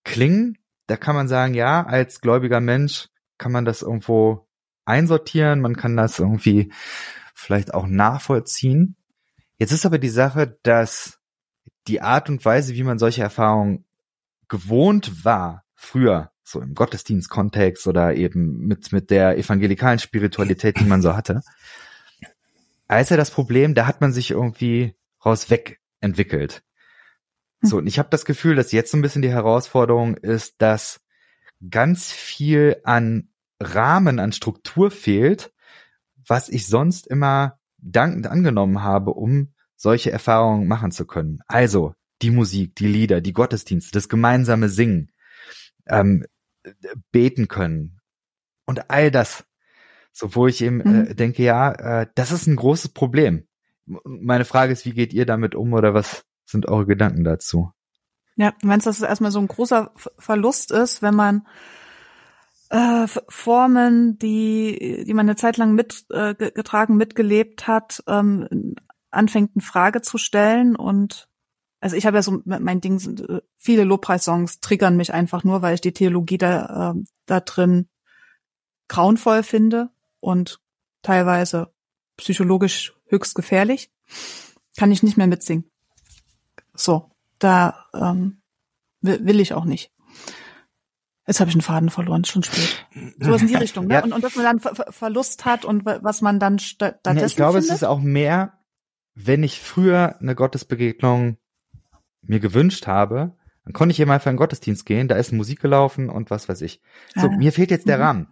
klingen. 0.03 0.57
Da 0.89 0.97
kann 0.97 1.15
man 1.15 1.27
sagen, 1.27 1.53
ja, 1.53 1.85
als 1.85 2.19
gläubiger 2.19 2.61
Mensch 2.61 3.09
kann 3.37 3.51
man 3.51 3.63
das 3.63 3.83
irgendwo 3.83 4.47
einsortieren, 4.85 5.61
man 5.61 5.75
kann 5.75 5.95
das 5.95 6.17
irgendwie 6.17 6.73
vielleicht 7.35 7.75
auch 7.75 7.85
nachvollziehen. 7.85 8.95
Jetzt 9.59 9.71
ist 9.71 9.85
aber 9.85 9.99
die 9.99 10.09
Sache, 10.09 10.57
dass 10.63 11.19
die 11.87 12.01
Art 12.01 12.27
und 12.27 12.43
Weise, 12.43 12.73
wie 12.73 12.81
man 12.81 12.97
solche 12.97 13.21
Erfahrungen 13.21 13.85
gewohnt 14.47 15.23
war, 15.23 15.63
früher, 15.75 16.31
so 16.43 16.59
im 16.59 16.73
Gottesdienstkontext 16.73 17.85
oder 17.85 18.15
eben 18.15 18.65
mit, 18.65 18.91
mit 18.91 19.11
der 19.11 19.37
evangelikalen 19.37 19.99
Spiritualität, 19.99 20.79
die 20.79 20.85
man 20.85 21.03
so 21.03 21.15
hatte. 21.15 21.41
Als 22.87 23.11
er 23.11 23.17
das 23.17 23.29
Problem, 23.29 23.75
da 23.75 23.85
hat 23.85 24.01
man 24.01 24.11
sich 24.11 24.31
irgendwie 24.31 24.95
raus 25.23 25.51
weg 25.51 25.79
entwickelt. 25.99 26.63
So, 27.61 27.77
und 27.77 27.87
ich 27.87 27.99
habe 27.99 28.09
das 28.09 28.25
Gefühl, 28.25 28.55
dass 28.55 28.71
jetzt 28.71 28.91
so 28.91 28.97
ein 28.97 29.01
bisschen 29.01 29.21
die 29.21 29.31
Herausforderung 29.31 30.15
ist, 30.15 30.61
dass 30.61 31.01
ganz 31.69 32.11
viel 32.11 32.77
an 32.83 33.29
Rahmen, 33.59 34.19
an 34.19 34.31
Struktur 34.31 34.91
fehlt, 34.91 35.51
was 36.25 36.47
ich 36.47 36.67
sonst 36.67 37.07
immer 37.07 37.59
dankend 37.77 38.27
angenommen 38.27 38.81
habe, 38.81 39.11
um 39.11 39.53
solche 39.75 40.11
Erfahrungen 40.11 40.67
machen 40.67 40.91
zu 40.91 41.05
können. 41.05 41.39
Also 41.47 41.93
die 42.21 42.31
Musik, 42.31 42.75
die 42.75 42.87
Lieder, 42.87 43.21
die 43.21 43.33
Gottesdienste, 43.33 43.91
das 43.91 44.09
gemeinsame 44.09 44.69
Singen, 44.69 45.11
ähm, 45.87 46.25
beten 47.11 47.47
können 47.47 47.99
und 48.65 48.89
all 48.89 49.11
das. 49.11 49.45
So, 50.11 50.35
wo 50.35 50.47
ich 50.47 50.61
eben 50.61 50.77
mhm. 50.77 51.07
äh, 51.07 51.15
denke, 51.15 51.43
ja, 51.43 52.01
äh, 52.01 52.07
das 52.15 52.31
ist 52.31 52.47
ein 52.47 52.55
großes 52.55 52.89
Problem. 52.89 53.47
Meine 53.85 54.45
Frage 54.45 54.73
ist, 54.73 54.85
wie 54.85 54.93
geht 54.93 55.13
ihr 55.13 55.25
damit 55.25 55.55
um 55.55 55.73
oder 55.73 55.93
was 55.93 56.25
sind 56.49 56.67
eure 56.67 56.85
Gedanken 56.85 57.23
dazu? 57.23 57.71
Ja, 58.35 58.53
du 58.61 58.67
meinst, 58.67 58.87
dass 58.87 58.97
es 58.97 59.03
erstmal 59.03 59.31
so 59.31 59.39
ein 59.39 59.47
großer 59.47 59.91
Verlust 60.17 60.71
ist, 60.71 61.01
wenn 61.01 61.15
man 61.15 61.47
äh, 62.69 63.07
Formen, 63.27 64.17
die, 64.19 65.03
die 65.05 65.13
man 65.13 65.25
eine 65.27 65.35
Zeit 65.35 65.57
lang 65.57 65.73
mitgetragen, 65.73 66.95
äh, 66.95 66.97
mitgelebt 66.97 67.67
hat, 67.67 68.03
ähm, 68.07 68.75
anfängt 69.11 69.55
in 69.55 69.61
Frage 69.61 70.01
zu 70.01 70.17
stellen 70.17 70.75
und 70.75 71.27
also 71.81 71.95
ich 71.95 72.05
habe 72.05 72.17
ja 72.17 72.21
so 72.21 72.41
mein 72.45 72.81
Ding 72.81 72.99
äh, 73.27 73.41
viele 73.57 73.85
Lobpreissongs 73.85 74.59
triggern 74.59 74.97
mich 74.97 75.13
einfach 75.13 75.43
nur, 75.43 75.61
weil 75.61 75.75
ich 75.75 75.81
die 75.81 75.93
Theologie 75.93 76.37
da 76.37 76.93
äh, 76.93 77.03
da 77.25 77.39
drin 77.39 77.87
grauenvoll 78.87 79.43
finde 79.43 79.89
und 80.19 80.59
teilweise 81.01 81.73
psychologisch 82.17 82.93
höchst 83.07 83.35
gefährlich. 83.35 83.91
Kann 84.77 84.91
ich 84.91 85.03
nicht 85.03 85.17
mehr 85.17 85.27
mitsingen. 85.27 85.69
So, 86.79 87.11
da 87.39 87.85
ähm, 87.93 88.41
will, 89.01 89.25
will 89.25 89.39
ich 89.39 89.53
auch 89.53 89.65
nicht. 89.65 89.91
Jetzt 91.27 91.39
habe 91.39 91.49
ich 91.49 91.55
einen 91.55 91.61
Faden 91.61 91.89
verloren, 91.89 92.25
schon 92.25 92.41
spät. 92.41 92.87
So 93.19 93.31
was 93.31 93.41
in 93.41 93.49
die 93.49 93.55
Richtung, 93.57 93.87
ne? 93.87 93.95
Ja. 93.95 94.03
Und, 94.03 94.13
und 94.13 94.23
dass 94.23 94.35
man 94.35 94.45
dann 94.45 94.59
Ver 94.59 94.91
Verlust 94.91 95.45
hat 95.45 95.65
und 95.65 95.85
was 95.85 96.21
man 96.21 96.39
dann 96.39 96.57
stattdessen 96.57 97.17
nee, 97.17 97.25
Ich 97.25 97.35
glaube, 97.35 97.59
findet? 97.59 97.69
es 97.69 97.75
ist 97.75 97.83
auch 97.83 97.99
mehr, 97.99 98.53
wenn 99.13 99.43
ich 99.43 99.59
früher 99.59 100.15
eine 100.19 100.35
Gottesbegegnung 100.35 101.37
mir 102.21 102.39
gewünscht 102.39 102.87
habe, 102.87 103.35
dann 103.65 103.73
konnte 103.73 103.91
ich 103.91 103.97
hier 103.97 104.07
mal 104.07 104.19
für 104.19 104.29
einen 104.29 104.37
Gottesdienst 104.37 104.85
gehen, 104.85 105.07
da 105.07 105.15
ist 105.15 105.31
Musik 105.31 105.61
gelaufen 105.61 106.09
und 106.09 106.31
was 106.31 106.49
weiß 106.49 106.61
ich. 106.61 106.81
So, 107.13 107.27
ah. 107.27 107.37
mir 107.37 107.51
fehlt 107.51 107.69
jetzt 107.69 107.87
der 107.87 107.97
mhm. 107.97 108.03
Rahmen. 108.03 108.27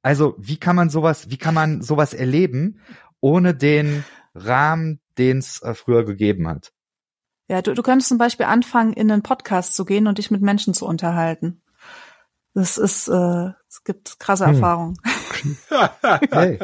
Also, 0.00 0.34
wie 0.38 0.56
kann 0.56 0.76
man 0.76 0.88
sowas, 0.88 1.28
wie 1.28 1.36
kann 1.36 1.54
man 1.54 1.82
sowas 1.82 2.14
erleben, 2.14 2.80
ohne 3.20 3.54
den 3.54 4.04
Rahmen, 4.34 5.00
den 5.18 5.38
es 5.38 5.60
äh, 5.62 5.74
früher 5.74 6.06
gegeben 6.06 6.48
hat? 6.48 6.72
Ja, 7.50 7.62
du, 7.62 7.74
du 7.74 7.82
könntest 7.82 8.08
zum 8.08 8.18
Beispiel 8.18 8.46
anfangen, 8.46 8.92
in 8.92 9.10
einen 9.10 9.22
Podcast 9.22 9.74
zu 9.74 9.84
gehen 9.84 10.06
und 10.06 10.18
dich 10.18 10.30
mit 10.30 10.40
Menschen 10.40 10.72
zu 10.72 10.86
unterhalten. 10.86 11.60
Das 12.54 12.78
ist, 12.78 13.08
äh, 13.08 13.48
es 13.68 13.82
gibt 13.82 14.20
krasse 14.20 14.46
hm. 14.46 14.54
Erfahrungen. 14.54 14.96
hey. 16.30 16.58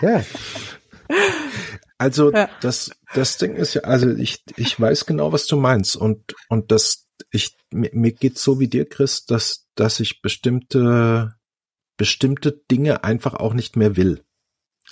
ja. 0.00 0.24
Also 1.96 2.32
ja. 2.32 2.48
das 2.60 2.92
das 3.14 3.38
Ding 3.38 3.56
ist 3.56 3.74
ja, 3.74 3.82
also 3.82 4.10
ich 4.10 4.44
ich 4.54 4.80
weiß 4.80 5.06
genau, 5.06 5.32
was 5.32 5.48
du 5.48 5.56
meinst 5.56 5.96
und 5.96 6.36
und 6.48 6.70
das 6.70 7.08
ich 7.32 7.56
mir, 7.72 7.90
mir 7.92 8.12
geht 8.12 8.38
so 8.38 8.60
wie 8.60 8.68
dir, 8.68 8.88
Chris, 8.88 9.24
dass 9.24 9.66
dass 9.74 9.98
ich 9.98 10.22
bestimmte 10.22 11.34
bestimmte 11.96 12.52
Dinge 12.52 13.02
einfach 13.02 13.34
auch 13.34 13.54
nicht 13.54 13.76
mehr 13.76 13.96
will. 13.96 14.24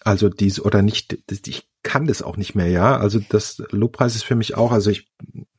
Also 0.07 0.29
dies 0.29 0.61
oder 0.61 0.83
nicht, 0.83 1.19
ich 1.29 1.69
kann 1.83 2.07
das 2.07 2.23
auch 2.23 2.37
nicht 2.37 2.55
mehr, 2.55 2.69
ja. 2.69 2.97
Also 2.97 3.19
das 3.19 3.61
Lobpreis 3.71 4.15
ist 4.15 4.23
für 4.23 4.37
mich 4.37 4.55
auch, 4.55 4.71
also 4.71 4.89
ich 4.89 5.09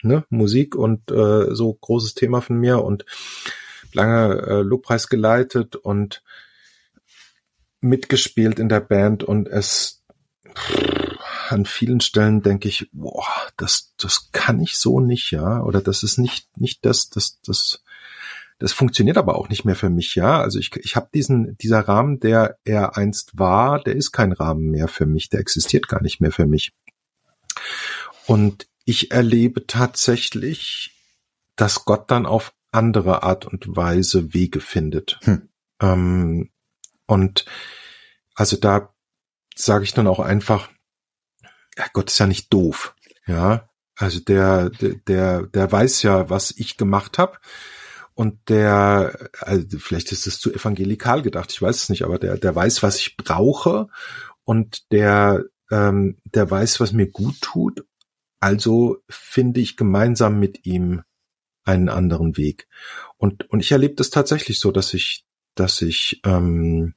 ne 0.02 0.24
Musik 0.30 0.74
und 0.74 1.12
äh, 1.12 1.54
so 1.54 1.74
großes 1.74 2.14
Thema 2.14 2.40
von 2.40 2.58
mir 2.58 2.82
und 2.82 3.04
lange 3.92 4.42
äh, 4.44 4.62
Lobpreis 4.62 5.10
geleitet 5.10 5.76
und 5.76 6.24
mitgespielt 7.82 8.58
in 8.58 8.70
der 8.70 8.80
Band 8.80 9.26
und 9.26 9.50
es 9.50 10.06
an 11.50 11.66
vielen 11.66 12.00
Stellen 12.00 12.42
denke 12.42 12.70
ich, 12.70 12.90
boah, 12.94 13.28
das, 13.58 13.96
das 13.98 14.32
kann 14.32 14.62
ich 14.62 14.78
so 14.78 15.02
nicht, 15.02 15.32
ja, 15.32 15.62
oder 15.62 15.82
das 15.82 16.04
ist 16.04 16.20
nicht, 16.20 16.58
nicht 16.58 16.86
das, 16.86 17.10
das, 17.10 17.42
das, 17.42 17.84
das 18.60 18.74
funktioniert 18.74 19.18
aber 19.18 19.36
auch 19.36 19.50
nicht 19.50 19.66
mehr 19.66 19.76
für 19.76 19.90
mich, 19.90 20.16
ja. 20.16 20.42
Also 20.42 20.60
ich, 20.60 20.76
ich 20.78 20.96
habe 20.96 21.10
diesen, 21.14 21.58
dieser 21.58 21.82
Rahmen, 21.82 22.20
der 22.20 22.58
er 22.64 22.98
einst 22.98 23.38
war, 23.38 23.82
der 23.84 23.96
ist 23.96 24.12
kein 24.12 24.32
Rahmen 24.32 24.72
mehr 24.72 24.88
für 24.88 25.06
mich, 25.06 25.30
der 25.30 25.40
existiert 25.40 25.88
gar 25.88 26.02
nicht 26.02 26.22
mehr 26.22 26.32
für 26.32 26.46
mich. 26.46 26.74
Und 28.26 28.68
ich 28.86 29.12
erlebe 29.12 29.68
tatsächlich, 29.68 30.96
dass 31.56 31.86
Gott 31.86 32.10
dann 32.10 32.26
auf 32.26 32.54
andere 32.72 33.24
Art 33.24 33.46
und 33.46 33.76
Weise 33.76 34.34
Wege 34.34 34.60
findet. 34.60 35.20
Hm. 35.24 35.50
Ähm, 35.82 36.50
und 37.06 37.46
also 38.36 38.58
da 38.58 38.94
sage 39.56 39.84
ich 39.84 39.94
dann 39.94 40.08
auch 40.08 40.20
einfach, 40.20 40.70
ja, 41.78 41.86
Gott 41.94 42.10
ist 42.10 42.20
ja 42.20 42.28
nicht 42.28 42.52
doof. 42.52 42.96
Ja, 43.26 43.70
also 43.96 44.20
der, 44.20 44.70
der, 44.70 45.44
der 45.44 45.72
weiß 45.72 46.04
ja, 46.04 46.30
was 46.30 46.52
ich 46.52 46.78
gemacht 46.78 47.18
habe. 47.18 47.38
Und 48.18 48.50
der, 48.50 49.30
also 49.42 49.78
vielleicht 49.78 50.12
ist 50.12 50.26
es 50.26 50.40
zu 50.40 50.52
evangelikal 50.52 51.22
gedacht, 51.22 51.52
ich 51.52 51.62
weiß 51.62 51.76
es 51.84 51.90
nicht, 51.90 52.04
aber 52.04 52.18
der, 52.18 52.36
der 52.40 52.56
weiß, 52.56 52.82
was 52.82 52.98
ich 52.98 53.16
brauche 53.16 53.90
und 54.44 54.92
der, 54.92 55.46
ähm, 55.70 56.18
der 56.26 56.50
weiß, 56.50 56.80
was 56.80 56.94
mir 56.94 57.12
gut 57.12 57.40
tut. 57.42 57.86
Also 58.40 59.04
finde 59.08 59.60
ich 59.60 59.78
gemeinsam 59.78 60.40
mit 60.40 60.66
ihm 60.66 61.04
einen 61.64 61.90
anderen 61.90 62.38
Weg. 62.38 62.68
Und, 63.18 63.48
und 63.52 63.60
ich 63.60 63.72
erlebe 63.72 63.94
das 63.94 64.10
tatsächlich 64.10 64.60
so, 64.60 64.72
dass 64.72 64.96
ich, 64.96 65.24
dass 65.54 65.84
ich 65.84 66.20
ähm, 66.26 66.96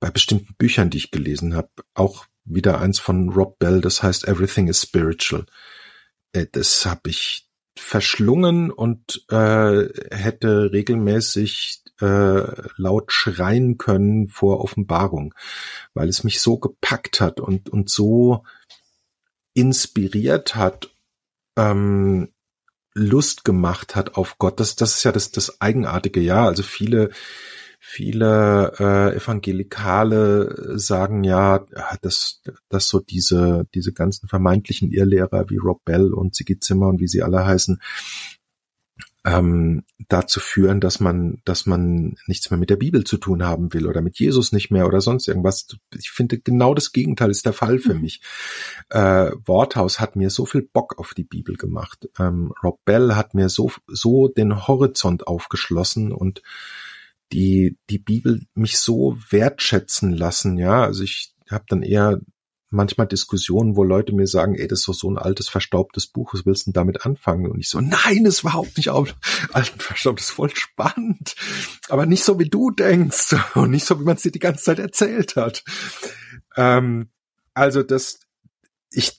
bei 0.00 0.10
bestimmten 0.10 0.54
Büchern, 0.58 0.90
die 0.90 0.98
ich 0.98 1.10
gelesen 1.10 1.56
habe, 1.56 1.70
auch 1.94 2.26
wieder 2.44 2.78
eins 2.78 2.98
von 2.98 3.30
Rob 3.30 3.58
Bell, 3.58 3.80
das 3.80 4.02
heißt 4.02 4.28
Everything 4.28 4.68
is 4.68 4.82
Spiritual. 4.82 5.46
Äh, 6.32 6.44
das 6.52 6.84
habe 6.84 7.08
ich 7.08 7.48
verschlungen 7.76 8.70
und 8.70 9.24
äh, 9.30 9.88
hätte 10.10 10.72
regelmäßig 10.72 11.82
äh, 12.00 12.68
laut 12.76 13.12
schreien 13.12 13.78
können 13.78 14.28
vor 14.28 14.60
Offenbarung, 14.60 15.34
weil 15.94 16.08
es 16.08 16.24
mich 16.24 16.40
so 16.40 16.58
gepackt 16.58 17.20
hat 17.20 17.40
und, 17.40 17.68
und 17.70 17.88
so 17.90 18.44
inspiriert 19.54 20.54
hat, 20.54 20.90
ähm, 21.56 22.32
Lust 22.94 23.44
gemacht 23.44 23.96
hat 23.96 24.16
auf 24.16 24.38
Gott. 24.38 24.60
Das, 24.60 24.76
das 24.76 24.96
ist 24.96 25.04
ja 25.04 25.12
das, 25.12 25.30
das 25.30 25.60
Eigenartige, 25.60 26.20
ja. 26.20 26.46
Also 26.46 26.62
viele 26.62 27.10
viele 27.84 28.74
äh, 28.78 29.16
Evangelikale 29.16 30.78
sagen 30.78 31.24
ja, 31.24 31.66
dass, 32.00 32.40
dass 32.68 32.86
so 32.86 33.00
diese, 33.00 33.66
diese 33.74 33.92
ganzen 33.92 34.28
vermeintlichen 34.28 34.92
Irrlehrer 34.92 35.50
wie 35.50 35.56
Rob 35.56 35.84
Bell 35.84 36.12
und 36.14 36.32
Ziggy 36.32 36.60
Zimmer 36.60 36.86
und 36.86 37.00
wie 37.00 37.08
sie 37.08 37.24
alle 37.24 37.44
heißen, 37.44 37.80
ähm, 39.24 39.82
dazu 40.08 40.38
führen, 40.38 40.80
dass 40.80 41.00
man, 41.00 41.42
dass 41.44 41.66
man 41.66 42.14
nichts 42.28 42.52
mehr 42.52 42.58
mit 42.58 42.70
der 42.70 42.76
Bibel 42.76 43.02
zu 43.02 43.16
tun 43.16 43.42
haben 43.42 43.74
will 43.74 43.88
oder 43.88 44.00
mit 44.00 44.16
Jesus 44.16 44.52
nicht 44.52 44.70
mehr 44.70 44.86
oder 44.86 45.00
sonst 45.00 45.26
irgendwas. 45.26 45.66
Ich 45.98 46.10
finde 46.10 46.38
genau 46.38 46.74
das 46.74 46.92
Gegenteil 46.92 47.30
ist 47.32 47.46
der 47.46 47.52
Fall 47.52 47.80
für 47.80 47.94
mhm. 47.94 48.00
mich. 48.02 48.20
Äh, 48.90 49.32
Worthaus 49.44 49.98
hat 49.98 50.14
mir 50.14 50.30
so 50.30 50.46
viel 50.46 50.62
Bock 50.62 51.00
auf 51.00 51.14
die 51.14 51.24
Bibel 51.24 51.56
gemacht. 51.56 52.08
Ähm, 52.20 52.52
Rob 52.62 52.78
Bell 52.84 53.16
hat 53.16 53.34
mir 53.34 53.48
so 53.48 53.72
so 53.88 54.28
den 54.28 54.68
Horizont 54.68 55.26
aufgeschlossen 55.26 56.12
und 56.12 56.42
die 57.32 57.78
die 57.90 57.98
Bibel 57.98 58.42
mich 58.54 58.78
so 58.78 59.16
wertschätzen 59.30 60.12
lassen. 60.12 60.58
Ja, 60.58 60.82
also 60.84 61.02
ich 61.02 61.34
habe 61.50 61.64
dann 61.68 61.82
eher 61.82 62.20
manchmal 62.72 63.06
Diskussionen, 63.06 63.76
wo 63.76 63.84
Leute 63.84 64.14
mir 64.14 64.26
sagen, 64.26 64.54
ey, 64.54 64.66
das 64.66 64.80
ist 64.80 64.88
doch 64.88 64.94
so 64.94 65.10
ein 65.10 65.18
altes, 65.18 65.48
verstaubtes 65.48 66.06
Buch, 66.06 66.32
was 66.32 66.46
willst 66.46 66.66
du 66.66 66.70
denn 66.70 66.72
damit 66.72 67.04
anfangen? 67.04 67.50
Und 67.50 67.60
ich 67.60 67.68
so, 67.68 67.80
nein, 67.80 68.24
ist 68.24 68.40
überhaupt 68.40 68.76
nicht 68.76 68.88
alt 68.90 69.14
und 69.52 69.82
verstaubt, 69.82 70.20
ist 70.20 70.30
voll 70.30 70.54
spannend. 70.54 71.36
Aber 71.88 72.06
nicht 72.06 72.24
so, 72.24 72.38
wie 72.38 72.48
du 72.48 72.70
denkst 72.70 73.36
und 73.54 73.70
nicht 73.70 73.84
so, 73.84 74.00
wie 74.00 74.04
man 74.04 74.16
es 74.16 74.22
dir 74.22 74.32
die 74.32 74.38
ganze 74.38 74.64
Zeit 74.64 74.78
erzählt 74.78 75.36
hat. 75.36 75.64
Ähm, 76.56 77.10
also 77.54 77.82
das, 77.82 78.20
ich, 78.90 79.18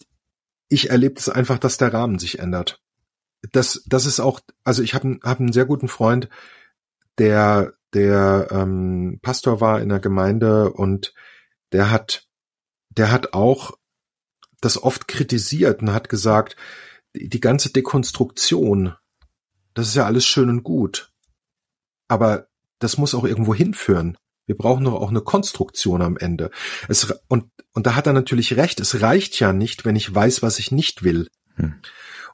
ich 0.67 0.89
erlebe 0.89 1.15
es 1.17 1.25
das 1.25 1.35
einfach, 1.35 1.59
dass 1.59 1.77
der 1.77 1.93
Rahmen 1.93 2.17
sich 2.19 2.39
ändert. 2.39 2.81
Das, 3.51 3.83
das 3.85 4.05
ist 4.05 4.19
auch, 4.19 4.39
also 4.63 4.81
ich 4.81 4.95
habe 4.95 5.19
hab 5.21 5.39
einen 5.39 5.53
sehr 5.53 5.65
guten 5.65 5.87
Freund, 5.87 6.27
der, 7.19 7.73
der 7.93 8.47
ähm, 8.51 9.19
Pastor 9.21 9.61
war 9.61 9.81
in 9.81 9.89
der 9.89 9.99
Gemeinde 9.99 10.71
und 10.71 11.13
der 11.71 11.91
hat 11.91 12.27
der 12.97 13.11
hat 13.11 13.33
auch 13.33 13.77
das 14.61 14.81
oft 14.81 15.07
kritisiert 15.07 15.81
und 15.81 15.93
hat 15.93 16.09
gesagt, 16.09 16.55
die, 17.15 17.41
ganze 17.41 17.71
Dekonstruktion, 17.71 18.95
das 19.73 19.87
ist 19.87 19.95
ja 19.95 20.05
alles 20.05 20.25
schön 20.25 20.49
und 20.49 20.63
gut. 20.63 21.11
Aber 22.07 22.47
das 22.79 22.97
muss 22.97 23.13
auch 23.13 23.25
irgendwo 23.25 23.53
hinführen. 23.53 24.17
Wir 24.45 24.57
brauchen 24.57 24.85
doch 24.85 24.93
auch 24.93 25.09
eine 25.09 25.21
Konstruktion 25.21 26.01
am 26.01 26.17
Ende. 26.17 26.51
Es, 26.87 27.13
und, 27.27 27.45
und 27.73 27.87
da 27.87 27.95
hat 27.95 28.07
er 28.07 28.13
natürlich 28.13 28.57
recht. 28.57 28.79
Es 28.79 29.01
reicht 29.01 29.39
ja 29.39 29.53
nicht, 29.53 29.85
wenn 29.85 29.95
ich 29.95 30.13
weiß, 30.13 30.41
was 30.41 30.59
ich 30.59 30.71
nicht 30.71 31.03
will. 31.03 31.29
Hm. 31.55 31.75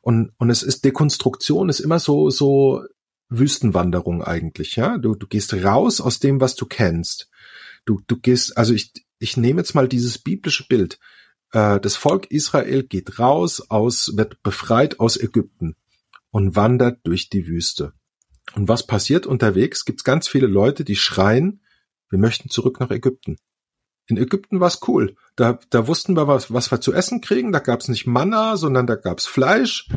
Und, 0.02 0.32
und 0.38 0.50
es 0.50 0.64
ist 0.64 0.86
Dekonstruktion 0.86 1.70
ist 1.70 1.80
immer 1.80 2.00
so, 2.00 2.30
so 2.30 2.84
Wüstenwanderung 3.30 4.24
eigentlich, 4.24 4.76
ja. 4.76 4.98
Du, 4.98 5.16
du 5.16 5.28
gehst 5.28 5.54
raus 5.54 6.02
aus 6.02 6.20
dem, 6.20 6.42
was 6.42 6.56
du 6.56 6.66
kennst. 6.66 7.30
Du, 7.86 8.02
du 8.08 8.18
gehst, 8.18 8.58
also 8.58 8.74
ich, 8.74 8.92
ich 9.20 9.38
nehme 9.38 9.62
jetzt 9.62 9.76
mal 9.76 9.88
dieses 9.88 10.18
biblische 10.18 10.68
Bild. 10.68 11.00
Äh, 11.52 11.80
das 11.80 11.96
Volk 11.96 12.32
Israel 12.32 12.84
geht 12.84 13.20
raus 13.20 13.70
aus, 13.70 14.18
wird 14.18 14.42
befreit 14.44 15.00
aus 15.00 15.18
Ägypten 15.18 15.76
und 16.32 16.56
wandert 16.56 17.00
durch 17.04 17.30
die 17.30 17.48
Wüste. 17.48 17.94
Und 18.56 18.68
was 18.68 18.86
passiert 18.86 19.28
unterwegs? 19.28 19.86
Gibt 19.86 20.02
es 20.02 20.04
ganz 20.04 20.28
viele 20.28 20.48
Leute, 20.48 20.84
die 20.84 20.96
schreien, 20.96 21.62
wir 22.10 22.20
möchten 22.20 22.50
zurück 22.50 22.80
nach 22.80 22.90
Ägypten. 22.90 23.38
In 24.08 24.18
Ägypten 24.18 24.60
war's 24.60 24.80
cool. 24.88 25.16
Da, 25.36 25.60
da 25.70 25.86
wussten 25.86 26.16
wir, 26.16 26.28
was, 26.28 26.52
was 26.52 26.72
wir 26.72 26.82
zu 26.82 26.94
essen 26.94 27.22
kriegen. 27.22 27.52
Da 27.52 27.60
gab's 27.60 27.88
nicht 27.88 28.08
Manna, 28.08 28.58
sondern 28.58 28.88
da 28.88 28.96
gab's 28.96 29.28
Fleisch. 29.28 29.88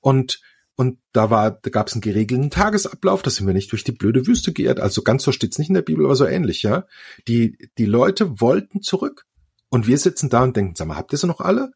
Und 0.00 0.40
und 0.76 0.98
da 1.12 1.30
war, 1.30 1.50
da 1.52 1.70
gab 1.70 1.88
es 1.88 1.94
einen 1.94 2.02
geregelten 2.02 2.50
Tagesablauf, 2.50 3.22
da 3.22 3.30
sind 3.30 3.46
wir 3.46 3.54
nicht 3.54 3.72
durch 3.72 3.82
die 3.82 3.92
blöde 3.92 4.26
Wüste 4.26 4.52
geirrt. 4.52 4.78
Also 4.78 5.02
ganz 5.02 5.22
so 5.22 5.32
steht's 5.32 5.58
nicht 5.58 5.68
in 5.68 5.74
der 5.74 5.82
Bibel, 5.82 6.04
aber 6.04 6.16
so 6.16 6.26
ähnlich, 6.26 6.62
ja. 6.62 6.86
Die, 7.26 7.56
die 7.78 7.86
Leute 7.86 8.40
wollten 8.40 8.82
zurück. 8.82 9.24
Und 9.70 9.86
wir 9.86 9.96
sitzen 9.98 10.28
da 10.28 10.42
und 10.42 10.54
denken, 10.54 10.74
sag 10.76 10.86
mal, 10.86 10.96
habt 10.96 11.12
ihr 11.12 11.18
sie 11.18 11.26
noch 11.26 11.40
alle? 11.40 11.72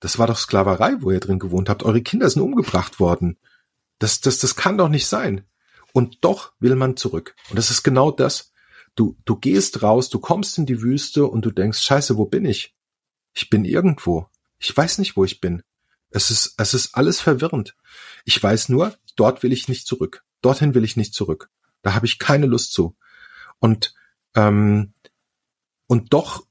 Das 0.00 0.18
war 0.18 0.26
doch 0.26 0.38
Sklaverei, 0.38 0.96
wo 1.00 1.10
ihr 1.10 1.20
drin 1.20 1.38
gewohnt 1.38 1.68
habt. 1.68 1.82
Eure 1.82 2.00
Kinder 2.00 2.30
sind 2.30 2.40
umgebracht 2.40 2.98
worden. 2.98 3.38
Das, 3.98 4.22
das, 4.22 4.38
das 4.38 4.56
kann 4.56 4.78
doch 4.78 4.88
nicht 4.88 5.06
sein. 5.06 5.44
Und 5.92 6.24
doch 6.24 6.54
will 6.60 6.76
man 6.76 6.96
zurück. 6.96 7.36
Und 7.50 7.58
das 7.58 7.70
ist 7.70 7.82
genau 7.82 8.10
das. 8.10 8.52
Du, 8.96 9.16
du 9.26 9.36
gehst 9.36 9.82
raus, 9.82 10.08
du 10.08 10.18
kommst 10.18 10.56
in 10.56 10.64
die 10.64 10.80
Wüste 10.80 11.26
und 11.26 11.44
du 11.44 11.50
denkst, 11.50 11.80
scheiße, 11.80 12.16
wo 12.16 12.24
bin 12.24 12.46
ich? 12.46 12.74
Ich 13.34 13.50
bin 13.50 13.66
irgendwo. 13.66 14.28
Ich 14.58 14.74
weiß 14.74 14.98
nicht, 14.98 15.16
wo 15.16 15.24
ich 15.24 15.40
bin. 15.40 15.62
Es 16.10 16.30
ist, 16.30 16.54
es 16.58 16.74
ist 16.74 16.94
alles 16.94 17.20
verwirrend. 17.20 17.76
Ich 18.24 18.42
weiß 18.42 18.68
nur, 18.68 18.94
dort 19.16 19.42
will 19.42 19.52
ich 19.52 19.68
nicht 19.68 19.86
zurück. 19.86 20.24
Dorthin 20.42 20.74
will 20.74 20.84
ich 20.84 20.96
nicht 20.96 21.14
zurück. 21.14 21.50
Da 21.82 21.94
habe 21.94 22.06
ich 22.06 22.18
keine 22.18 22.46
Lust 22.46 22.72
zu. 22.72 22.96
Und 23.58 23.94
ähm, 24.34 24.94
und 25.86 26.12
doch 26.12 26.46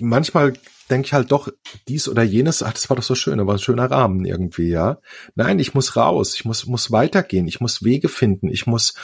manchmal 0.00 0.54
denke 0.90 1.06
ich 1.06 1.12
halt 1.12 1.30
doch 1.30 1.48
dies 1.86 2.08
oder 2.08 2.22
jenes. 2.22 2.62
Ach, 2.62 2.72
das 2.72 2.88
war 2.88 2.96
doch 2.96 3.02
so 3.02 3.14
schön, 3.14 3.38
das 3.38 3.46
war 3.46 3.54
ein 3.54 3.60
schöner 3.60 3.90
Rahmen 3.90 4.24
irgendwie, 4.24 4.70
ja. 4.70 4.98
Nein, 5.34 5.58
ich 5.58 5.74
muss 5.74 5.96
raus. 5.96 6.34
Ich 6.34 6.44
muss 6.44 6.66
muss 6.66 6.90
weitergehen. 6.90 7.46
Ich 7.48 7.60
muss 7.60 7.84
Wege 7.84 8.08
finden. 8.08 8.48
Ich 8.48 8.66
muss 8.66 8.94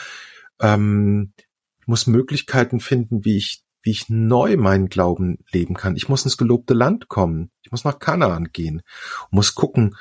ähm, 0.59 1.33
ich 1.79 1.87
muss 1.87 2.07
Möglichkeiten 2.07 2.79
finden, 2.79 3.25
wie 3.25 3.37
ich 3.37 3.64
wie 3.85 3.91
ich 3.91 4.09
neu 4.09 4.57
meinen 4.57 4.89
Glauben 4.89 5.37
leben 5.51 5.75
kann. 5.75 5.95
Ich 5.95 6.09
muss 6.09 6.25
ins 6.25 6.37
gelobte 6.37 6.73
Land 6.73 7.07
kommen. 7.07 7.51
Ich 7.61 7.71
muss 7.71 7.83
nach 7.83 7.99
Kanaan 7.99 8.51
gehen. 8.51 8.81
muss 9.29 9.53
gucken, 9.53 9.95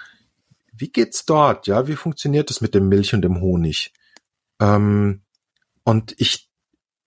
wie 0.72 0.88
geht's 0.88 1.26
dort? 1.26 1.66
Ja, 1.66 1.86
wie 1.86 1.94
funktioniert 1.94 2.50
es 2.50 2.62
mit 2.62 2.74
dem 2.74 2.88
Milch 2.88 3.12
und 3.12 3.20
dem 3.20 3.42
Honig? 3.42 3.92
Ähm, 4.58 5.22
und 5.84 6.14
ich, 6.16 6.48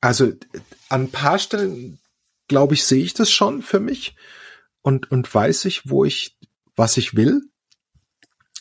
also 0.01 0.25
an 0.87 1.01
ein 1.01 1.11
paar 1.11 1.39
Stellen, 1.39 1.99
glaube 2.47 2.75
ich, 2.75 2.85
sehe 2.85 3.03
ich 3.03 3.15
das 3.15 3.31
schon 3.31 3.63
für 3.63 3.79
mich 3.79 4.15
und, 4.83 5.09
und 5.09 5.33
weiß 5.33 5.65
ich, 5.65 5.89
wo 5.89 6.05
ich, 6.05 6.37
was 6.75 6.95
ich 6.97 7.15
will. 7.15 7.41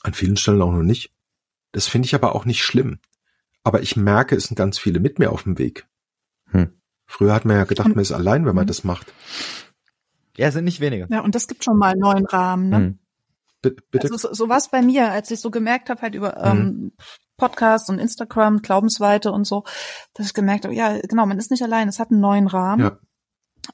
An 0.02 0.14
vielen 0.14 0.38
Stellen 0.38 0.62
auch 0.62 0.72
noch 0.72 0.82
nicht. 0.82 1.12
Das 1.72 1.86
finde 1.86 2.06
ich 2.06 2.14
aber 2.14 2.34
auch 2.34 2.46
nicht 2.46 2.64
schlimm. 2.64 2.98
Aber 3.62 3.82
ich 3.82 3.94
merke, 3.94 4.36
es 4.36 4.44
sind 4.44 4.56
ganz 4.56 4.78
viele 4.78 5.00
mit 5.00 5.18
mir 5.18 5.30
auf 5.32 5.42
dem 5.42 5.58
Weg. 5.58 5.86
Hm. 6.46 6.80
Früher 7.06 7.34
hat 7.34 7.44
man 7.44 7.56
ja 7.56 7.64
gedacht, 7.64 7.88
man 7.88 8.00
ist 8.00 8.12
allein, 8.12 8.46
wenn 8.46 8.54
man 8.54 8.62
hm. 8.62 8.68
das 8.68 8.84
macht. 8.84 9.12
Ja, 10.36 10.50
sind 10.50 10.64
nicht 10.64 10.80
weniger. 10.80 11.06
Ja, 11.10 11.20
und 11.20 11.34
das 11.34 11.48
gibt 11.48 11.64
schon 11.64 11.78
mal 11.78 11.92
einen 11.92 12.00
neuen 12.00 12.26
Rahmen, 12.26 12.68
ne? 12.68 12.76
Hm. 12.76 12.98
Bitte? 13.62 14.08
Also 14.12 14.16
so, 14.16 14.34
so 14.34 14.48
was 14.48 14.70
bei 14.70 14.82
mir, 14.82 15.10
als 15.10 15.30
ich 15.30 15.40
so 15.40 15.50
gemerkt 15.50 15.90
habe, 15.90 16.02
halt 16.02 16.14
über 16.14 16.36
ähm, 16.36 16.58
mhm. 16.58 16.92
Podcasts 17.36 17.88
und 17.88 17.98
Instagram, 17.98 18.62
Glaubensweite 18.62 19.32
und 19.32 19.44
so, 19.44 19.64
dass 20.14 20.26
ich 20.26 20.34
gemerkt 20.34 20.64
habe, 20.64 20.74
ja, 20.74 20.98
genau, 21.00 21.26
man 21.26 21.38
ist 21.38 21.50
nicht 21.50 21.62
allein, 21.62 21.88
es 21.88 21.98
hat 21.98 22.10
einen 22.10 22.20
neuen 22.20 22.46
Rahmen, 22.46 22.82
ja. 22.82 22.98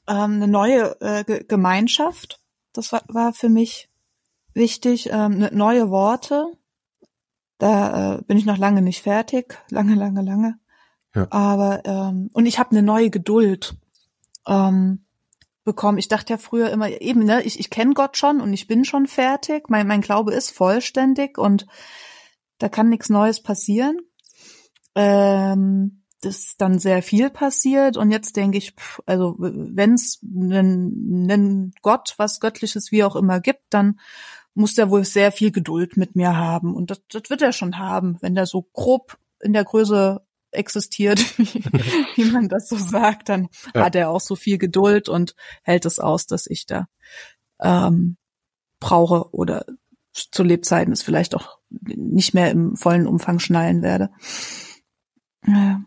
ähm, 0.07 0.33
eine 0.33 0.47
neue 0.47 0.99
äh, 1.01 1.23
G 1.23 1.43
Gemeinschaft, 1.47 2.39
das 2.73 2.91
war, 2.91 3.03
war 3.07 3.33
für 3.33 3.49
mich 3.49 3.89
wichtig, 4.53 5.09
ähm, 5.11 5.37
ne, 5.37 5.49
neue 5.53 5.89
Worte, 5.89 6.45
da 7.57 8.15
äh, 8.15 8.21
bin 8.23 8.37
ich 8.37 8.45
noch 8.45 8.57
lange 8.57 8.81
nicht 8.81 9.03
fertig, 9.03 9.59
lange, 9.69 9.95
lange, 9.95 10.21
lange, 10.21 10.59
aber 11.29 11.81
ähm, 11.85 12.29
und 12.33 12.45
ich 12.45 12.59
habe 12.59 12.71
eine 12.71 12.83
neue 12.83 13.09
Geduld. 13.09 13.75
Ähm, 14.47 15.03
bekommen. 15.63 15.97
Ich 15.97 16.07
dachte 16.07 16.33
ja 16.33 16.37
früher 16.37 16.69
immer 16.71 16.89
eben, 17.01 17.23
ne, 17.23 17.41
ich, 17.43 17.59
ich 17.59 17.69
kenne 17.69 17.93
Gott 17.93 18.17
schon 18.17 18.41
und 18.41 18.53
ich 18.53 18.67
bin 18.67 18.85
schon 18.85 19.07
fertig. 19.07 19.69
Mein, 19.69 19.87
mein 19.87 20.01
Glaube 20.01 20.33
ist 20.33 20.51
vollständig 20.51 21.37
und 21.37 21.65
da 22.57 22.69
kann 22.69 22.89
nichts 22.89 23.09
Neues 23.09 23.41
passieren. 23.41 23.99
Ähm, 24.95 26.03
das 26.21 26.37
ist 26.39 26.61
dann 26.61 26.79
sehr 26.79 27.03
viel 27.03 27.29
passiert 27.29 27.97
und 27.97 28.11
jetzt 28.11 28.37
denke 28.37 28.57
ich, 28.57 28.71
pff, 28.71 29.01
also 29.05 29.35
wenn 29.37 29.93
es 29.93 30.21
einen 30.23 31.73
Gott, 31.81 32.13
was 32.17 32.39
Göttliches 32.39 32.91
wie 32.91 33.03
auch 33.03 33.17
immer 33.17 33.41
gibt, 33.41 33.63
dann 33.69 33.99
muss 34.53 34.75
der 34.75 34.89
wohl 34.89 35.03
sehr 35.03 35.31
viel 35.31 35.51
Geduld 35.51 35.97
mit 35.97 36.15
mir 36.15 36.37
haben 36.37 36.75
und 36.75 36.91
das, 36.91 37.01
das 37.09 37.29
wird 37.29 37.41
er 37.41 37.51
schon 37.51 37.77
haben, 37.77 38.17
wenn 38.21 38.35
der 38.35 38.45
so 38.45 38.61
grob 38.61 39.17
in 39.41 39.51
der 39.51 39.65
Größe 39.65 40.21
existiert, 40.53 41.19
wie, 41.37 42.25
man 42.25 42.49
das 42.49 42.67
so 42.67 42.77
sagt, 42.77 43.29
dann 43.29 43.49
ja. 43.73 43.85
hat 43.85 43.95
er 43.95 44.09
auch 44.09 44.21
so 44.21 44.35
viel 44.35 44.57
Geduld 44.57 45.09
und 45.09 45.35
hält 45.63 45.85
es 45.85 45.99
aus, 45.99 46.25
dass 46.25 46.47
ich 46.47 46.65
da 46.65 46.87
ähm, 47.59 48.17
brauche 48.79 49.33
oder 49.33 49.65
zu 50.13 50.43
Lebzeiten 50.43 50.93
es 50.93 51.01
vielleicht 51.01 51.35
auch 51.35 51.57
nicht 51.69 52.33
mehr 52.33 52.51
im 52.51 52.75
vollen 52.75 53.07
Umfang 53.07 53.39
schnallen 53.39 53.81
werde. 53.81 54.11
Ja. 55.47 55.81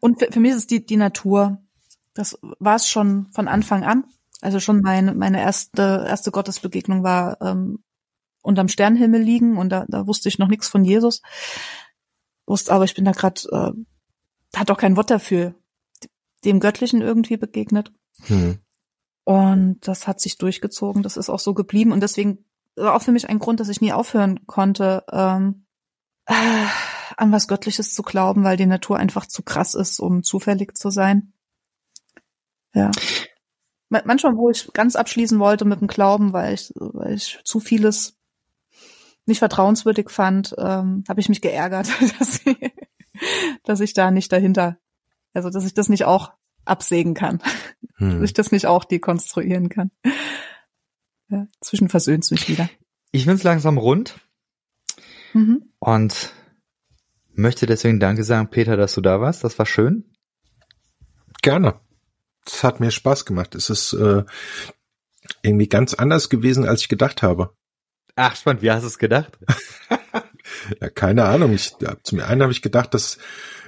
Und 0.00 0.20
für, 0.20 0.32
für 0.32 0.40
mich 0.40 0.52
ist 0.52 0.58
es 0.58 0.66
die, 0.66 0.84
die 0.84 0.96
Natur. 0.96 1.58
Das 2.14 2.38
war 2.58 2.76
es 2.76 2.88
schon 2.88 3.28
von 3.32 3.48
Anfang 3.48 3.84
an. 3.84 4.04
Also 4.40 4.60
schon 4.60 4.80
meine, 4.80 5.14
meine 5.14 5.40
erste, 5.40 6.04
erste 6.08 6.30
Gottesbegegnung 6.30 7.02
war 7.02 7.40
ähm, 7.40 7.82
unterm 8.42 8.68
Sternenhimmel 8.68 9.20
liegen 9.20 9.56
und 9.56 9.70
da, 9.70 9.84
da 9.88 10.06
wusste 10.06 10.28
ich 10.28 10.38
noch 10.38 10.48
nichts 10.48 10.68
von 10.68 10.84
Jesus 10.84 11.22
wusste, 12.48 12.72
aber 12.72 12.84
ich 12.84 12.94
bin 12.94 13.04
da 13.04 13.12
gerade, 13.12 13.40
äh, 13.50 14.58
hat 14.58 14.70
auch 14.70 14.78
kein 14.78 14.96
Wort 14.96 15.10
dafür, 15.10 15.54
dem 16.44 16.60
Göttlichen 16.60 17.02
irgendwie 17.02 17.36
begegnet. 17.36 17.92
Hm. 18.22 18.58
Und 19.24 19.86
das 19.86 20.06
hat 20.06 20.20
sich 20.20 20.38
durchgezogen, 20.38 21.02
das 21.02 21.16
ist 21.16 21.28
auch 21.28 21.40
so 21.40 21.54
geblieben 21.54 21.92
und 21.92 22.00
deswegen 22.00 22.44
war 22.76 22.94
auch 22.94 23.02
für 23.02 23.12
mich 23.12 23.28
ein 23.28 23.38
Grund, 23.38 23.60
dass 23.60 23.68
ich 23.68 23.80
nie 23.80 23.92
aufhören 23.92 24.46
konnte, 24.46 25.04
ähm, 25.12 25.66
äh, 26.26 26.66
an 27.16 27.32
was 27.32 27.48
Göttliches 27.48 27.94
zu 27.94 28.02
glauben, 28.02 28.44
weil 28.44 28.56
die 28.56 28.66
Natur 28.66 28.96
einfach 28.96 29.26
zu 29.26 29.42
krass 29.42 29.74
ist, 29.74 30.00
um 30.00 30.22
zufällig 30.22 30.76
zu 30.76 30.90
sein. 30.90 31.32
Ja. 32.74 32.90
Manchmal, 33.90 34.36
wo 34.36 34.50
ich 34.50 34.70
ganz 34.74 34.96
abschließen 34.96 35.38
wollte 35.38 35.64
mit 35.64 35.80
dem 35.80 35.88
Glauben, 35.88 36.34
weil 36.34 36.54
ich, 36.54 36.72
weil 36.76 37.14
ich 37.14 37.40
zu 37.44 37.58
vieles 37.58 38.17
nicht 39.28 39.38
vertrauenswürdig 39.38 40.10
fand, 40.10 40.54
ähm, 40.58 41.04
habe 41.08 41.20
ich 41.20 41.28
mich 41.28 41.40
geärgert, 41.40 41.88
dass, 42.18 42.36
sie, 42.36 42.56
dass 43.64 43.80
ich 43.80 43.92
da 43.92 44.10
nicht 44.10 44.32
dahinter, 44.32 44.78
also 45.34 45.50
dass 45.50 45.64
ich 45.64 45.74
das 45.74 45.88
nicht 45.88 46.04
auch 46.04 46.32
absägen 46.64 47.14
kann, 47.14 47.40
hm. 47.96 48.20
dass 48.20 48.22
ich 48.22 48.34
das 48.34 48.52
nicht 48.52 48.66
auch 48.66 48.84
dekonstruieren 48.84 49.68
kann. 49.68 49.90
Ja, 51.30 51.46
zwischen 51.60 51.88
versöhnt 51.88 52.30
mich 52.30 52.48
wieder. 52.48 52.68
Ich 53.12 53.26
bin's 53.26 53.42
langsam 53.42 53.78
rund 53.78 54.18
mhm. 55.34 55.62
und 55.78 56.32
möchte 57.32 57.66
deswegen 57.66 58.00
Danke 58.00 58.24
sagen, 58.24 58.50
Peter, 58.50 58.76
dass 58.76 58.94
du 58.94 59.00
da 59.00 59.20
warst. 59.20 59.44
Das 59.44 59.58
war 59.58 59.66
schön. 59.66 60.04
Gerne. 61.42 61.80
Es 62.46 62.64
hat 62.64 62.80
mir 62.80 62.90
Spaß 62.90 63.26
gemacht. 63.26 63.54
Es 63.54 63.68
ist 63.70 63.92
äh, 63.92 64.24
irgendwie 65.42 65.68
ganz 65.68 65.94
anders 65.94 66.30
gewesen, 66.30 66.66
als 66.66 66.82
ich 66.82 66.88
gedacht 66.88 67.22
habe. 67.22 67.54
Ach, 68.18 68.34
spannend. 68.34 68.62
Wie 68.62 68.70
hast 68.72 68.82
du 68.82 68.88
es 68.88 68.98
gedacht? 68.98 69.38
ja, 70.80 70.90
keine 70.90 71.24
Ahnung. 71.24 71.52
Ich, 71.52 71.74
zum 72.02 72.18
einen 72.18 72.42
habe 72.42 72.50
ich 72.50 72.62
gedacht, 72.62 72.92
dass, 72.92 73.18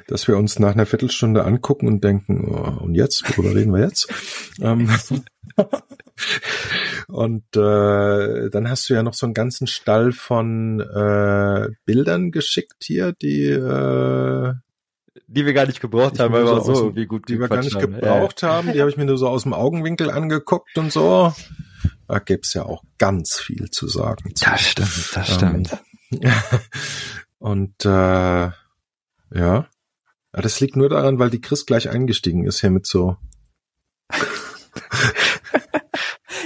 dass 0.09 0.27
wir 0.27 0.37
uns 0.37 0.59
nach 0.59 0.73
einer 0.73 0.87
Viertelstunde 0.87 1.45
angucken 1.45 1.87
und 1.87 2.03
denken, 2.03 2.53
oh, 2.53 2.83
und 2.83 2.97
jetzt? 2.97 3.23
Worüber 3.29 3.55
reden 3.55 3.73
wir 3.73 3.85
jetzt? 3.85 4.13
Ähm, 4.61 4.91
und 7.09 7.57
äh, 7.57 8.51
dann 8.51 8.69
hast 8.69 8.91
du 8.91 8.95
ja 8.95 9.03
noch 9.03 9.15
so 9.15 9.25
einen 9.25 9.33
ganzen 9.33 9.67
Stall 9.67 10.13
von 10.13 10.81
äh, 10.81 11.69
Bildern 11.87 12.31
geschickt 12.31 12.83
hier, 12.83 13.13
die 13.13 13.45
äh, 13.47 14.53
die 15.27 15.47
wir 15.47 15.53
gar 15.55 15.67
nicht 15.67 15.81
gebraucht 15.81 16.19
haben, 16.19 16.35
weil 16.35 16.45
wir 16.45 16.61
so, 16.61 16.75
so 16.75 16.83
irgendwie 16.83 17.07
gut 17.07 17.29
die 17.29 17.41
wir 17.41 17.49
gar 17.49 17.63
nicht 17.63 17.75
haben. 17.75 17.95
gebraucht 17.95 18.43
ja. 18.43 18.49
haben. 18.49 18.73
Die 18.73 18.81
habe 18.81 18.91
ich 18.91 18.99
mir 18.99 19.07
nur 19.07 19.17
so 19.17 19.29
aus 19.29 19.45
dem 19.45 19.55
Augenwinkel 19.55 20.11
angeguckt 20.11 20.77
und 20.77 20.93
so. 20.93 21.33
Da 22.11 22.19
gibt's 22.19 22.55
ja 22.55 22.65
auch 22.65 22.83
ganz 22.99 23.39
viel 23.39 23.71
zu 23.71 23.87
sagen. 23.87 24.35
Das 24.41 24.61
stimmt, 24.61 25.11
das 25.15 25.33
stimmt. 25.33 25.79
Ähm, 26.11 26.33
und 27.39 27.85
äh, 27.85 27.89
ja. 27.89 28.53
ja, 29.33 29.69
das 30.33 30.59
liegt 30.59 30.75
nur 30.75 30.89
daran, 30.89 31.21
weil 31.21 31.31
die 31.31 31.41
Chris 31.41 31.67
gleich 31.67 31.89
eingestiegen 31.89 32.49
ist 32.49 32.63
hier 32.63 32.71
mit 32.71 32.85
so 32.85 33.17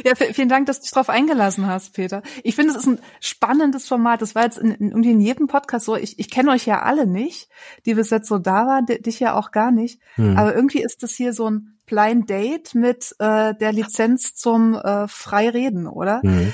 Ja, 0.05 0.15
vielen 0.15 0.51
Dank, 0.51 0.67
dass 0.67 0.81
du 0.81 0.83
dich 0.83 0.91
darauf 0.91 1.09
eingelassen 1.09 1.67
hast, 1.67 1.95
Peter. 1.95 2.21
Ich 2.43 2.57
finde, 2.57 2.73
es 2.73 2.77
ist 2.81 2.87
ein 2.87 3.01
spannendes 3.21 3.89
Format. 3.89 4.21
Das 4.21 4.35
war 4.35 4.45
jetzt 4.45 4.59
in, 4.59 4.73
in, 4.73 4.91
irgendwie 4.91 5.13
in 5.13 5.21
jedem 5.21 5.47
Podcast 5.47 5.87
so. 5.87 5.97
Ich, 5.97 6.19
ich 6.19 6.31
kenne 6.31 6.51
euch 6.51 6.67
ja 6.67 6.83
alle 6.83 7.07
nicht, 7.07 7.49
die 7.87 7.95
bis 7.95 8.11
jetzt 8.11 8.29
so 8.29 8.37
da 8.37 8.67
waren, 8.67 8.85
dich 8.85 9.19
ja 9.19 9.35
auch 9.35 9.51
gar 9.51 9.71
nicht. 9.71 10.03
Hm. 10.17 10.37
Aber 10.37 10.55
irgendwie 10.55 10.83
ist 10.83 11.03
das 11.03 11.13
hier 11.13 11.33
so 11.33 11.49
ein 11.49 11.74
Blind 11.87 12.29
Date 12.31 12.75
mit 12.75 13.15
äh, 13.19 13.55
der 13.55 13.73
Lizenz 13.73 14.35
zum 14.35 14.75
äh, 14.75 15.07
Freireden, 15.09 15.87
oder? 15.87 16.21
Hm. 16.23 16.53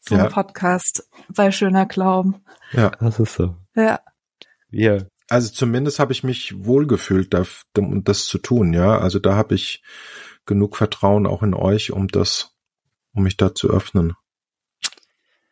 Zum 0.00 0.18
ja. 0.18 0.28
Podcast 0.28 1.08
bei 1.28 1.50
Schöner 1.50 1.86
Glauben. 1.86 2.44
Ja, 2.72 2.90
das 2.90 3.18
ist 3.18 3.34
so. 3.34 3.56
Ja. 3.74 4.00
Ja. 4.70 4.98
Also 5.28 5.52
zumindest 5.52 5.98
habe 5.98 6.12
ich 6.12 6.22
mich 6.22 6.64
wohlgefühlt, 6.64 7.34
um 7.76 8.04
das 8.04 8.26
zu 8.26 8.38
tun, 8.38 8.72
ja. 8.72 8.98
Also 8.98 9.18
da 9.18 9.34
habe 9.34 9.56
ich 9.56 9.82
genug 10.44 10.76
Vertrauen 10.76 11.26
auch 11.26 11.42
in 11.42 11.54
euch, 11.54 11.90
um 11.90 12.06
das 12.06 12.56
um 13.12 13.24
mich 13.24 13.36
da 13.36 13.54
zu 13.54 13.68
öffnen. 13.70 14.14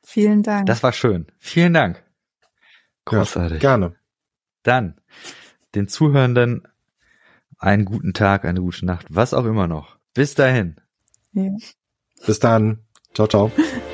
Vielen 0.04 0.42
Dank. 0.42 0.66
Das 0.66 0.82
war 0.82 0.92
schön. 0.92 1.26
Vielen 1.38 1.72
Dank. 1.72 2.04
Großartig. 3.06 3.62
Ja, 3.62 3.76
gerne. 3.76 3.96
Dann 4.62 5.00
den 5.74 5.88
Zuhörenden 5.88 6.68
einen 7.58 7.84
guten 7.84 8.12
Tag, 8.12 8.44
eine 8.44 8.60
gute 8.60 8.86
Nacht, 8.86 9.06
was 9.10 9.34
auch 9.34 9.44
immer 9.44 9.66
noch. 9.66 9.96
Bis 10.14 10.34
dahin. 10.34 10.76
Ja. 11.32 11.50
Bis 12.26 12.38
dann. 12.38 12.80
Ciao, 13.14 13.26
ciao. 13.26 13.50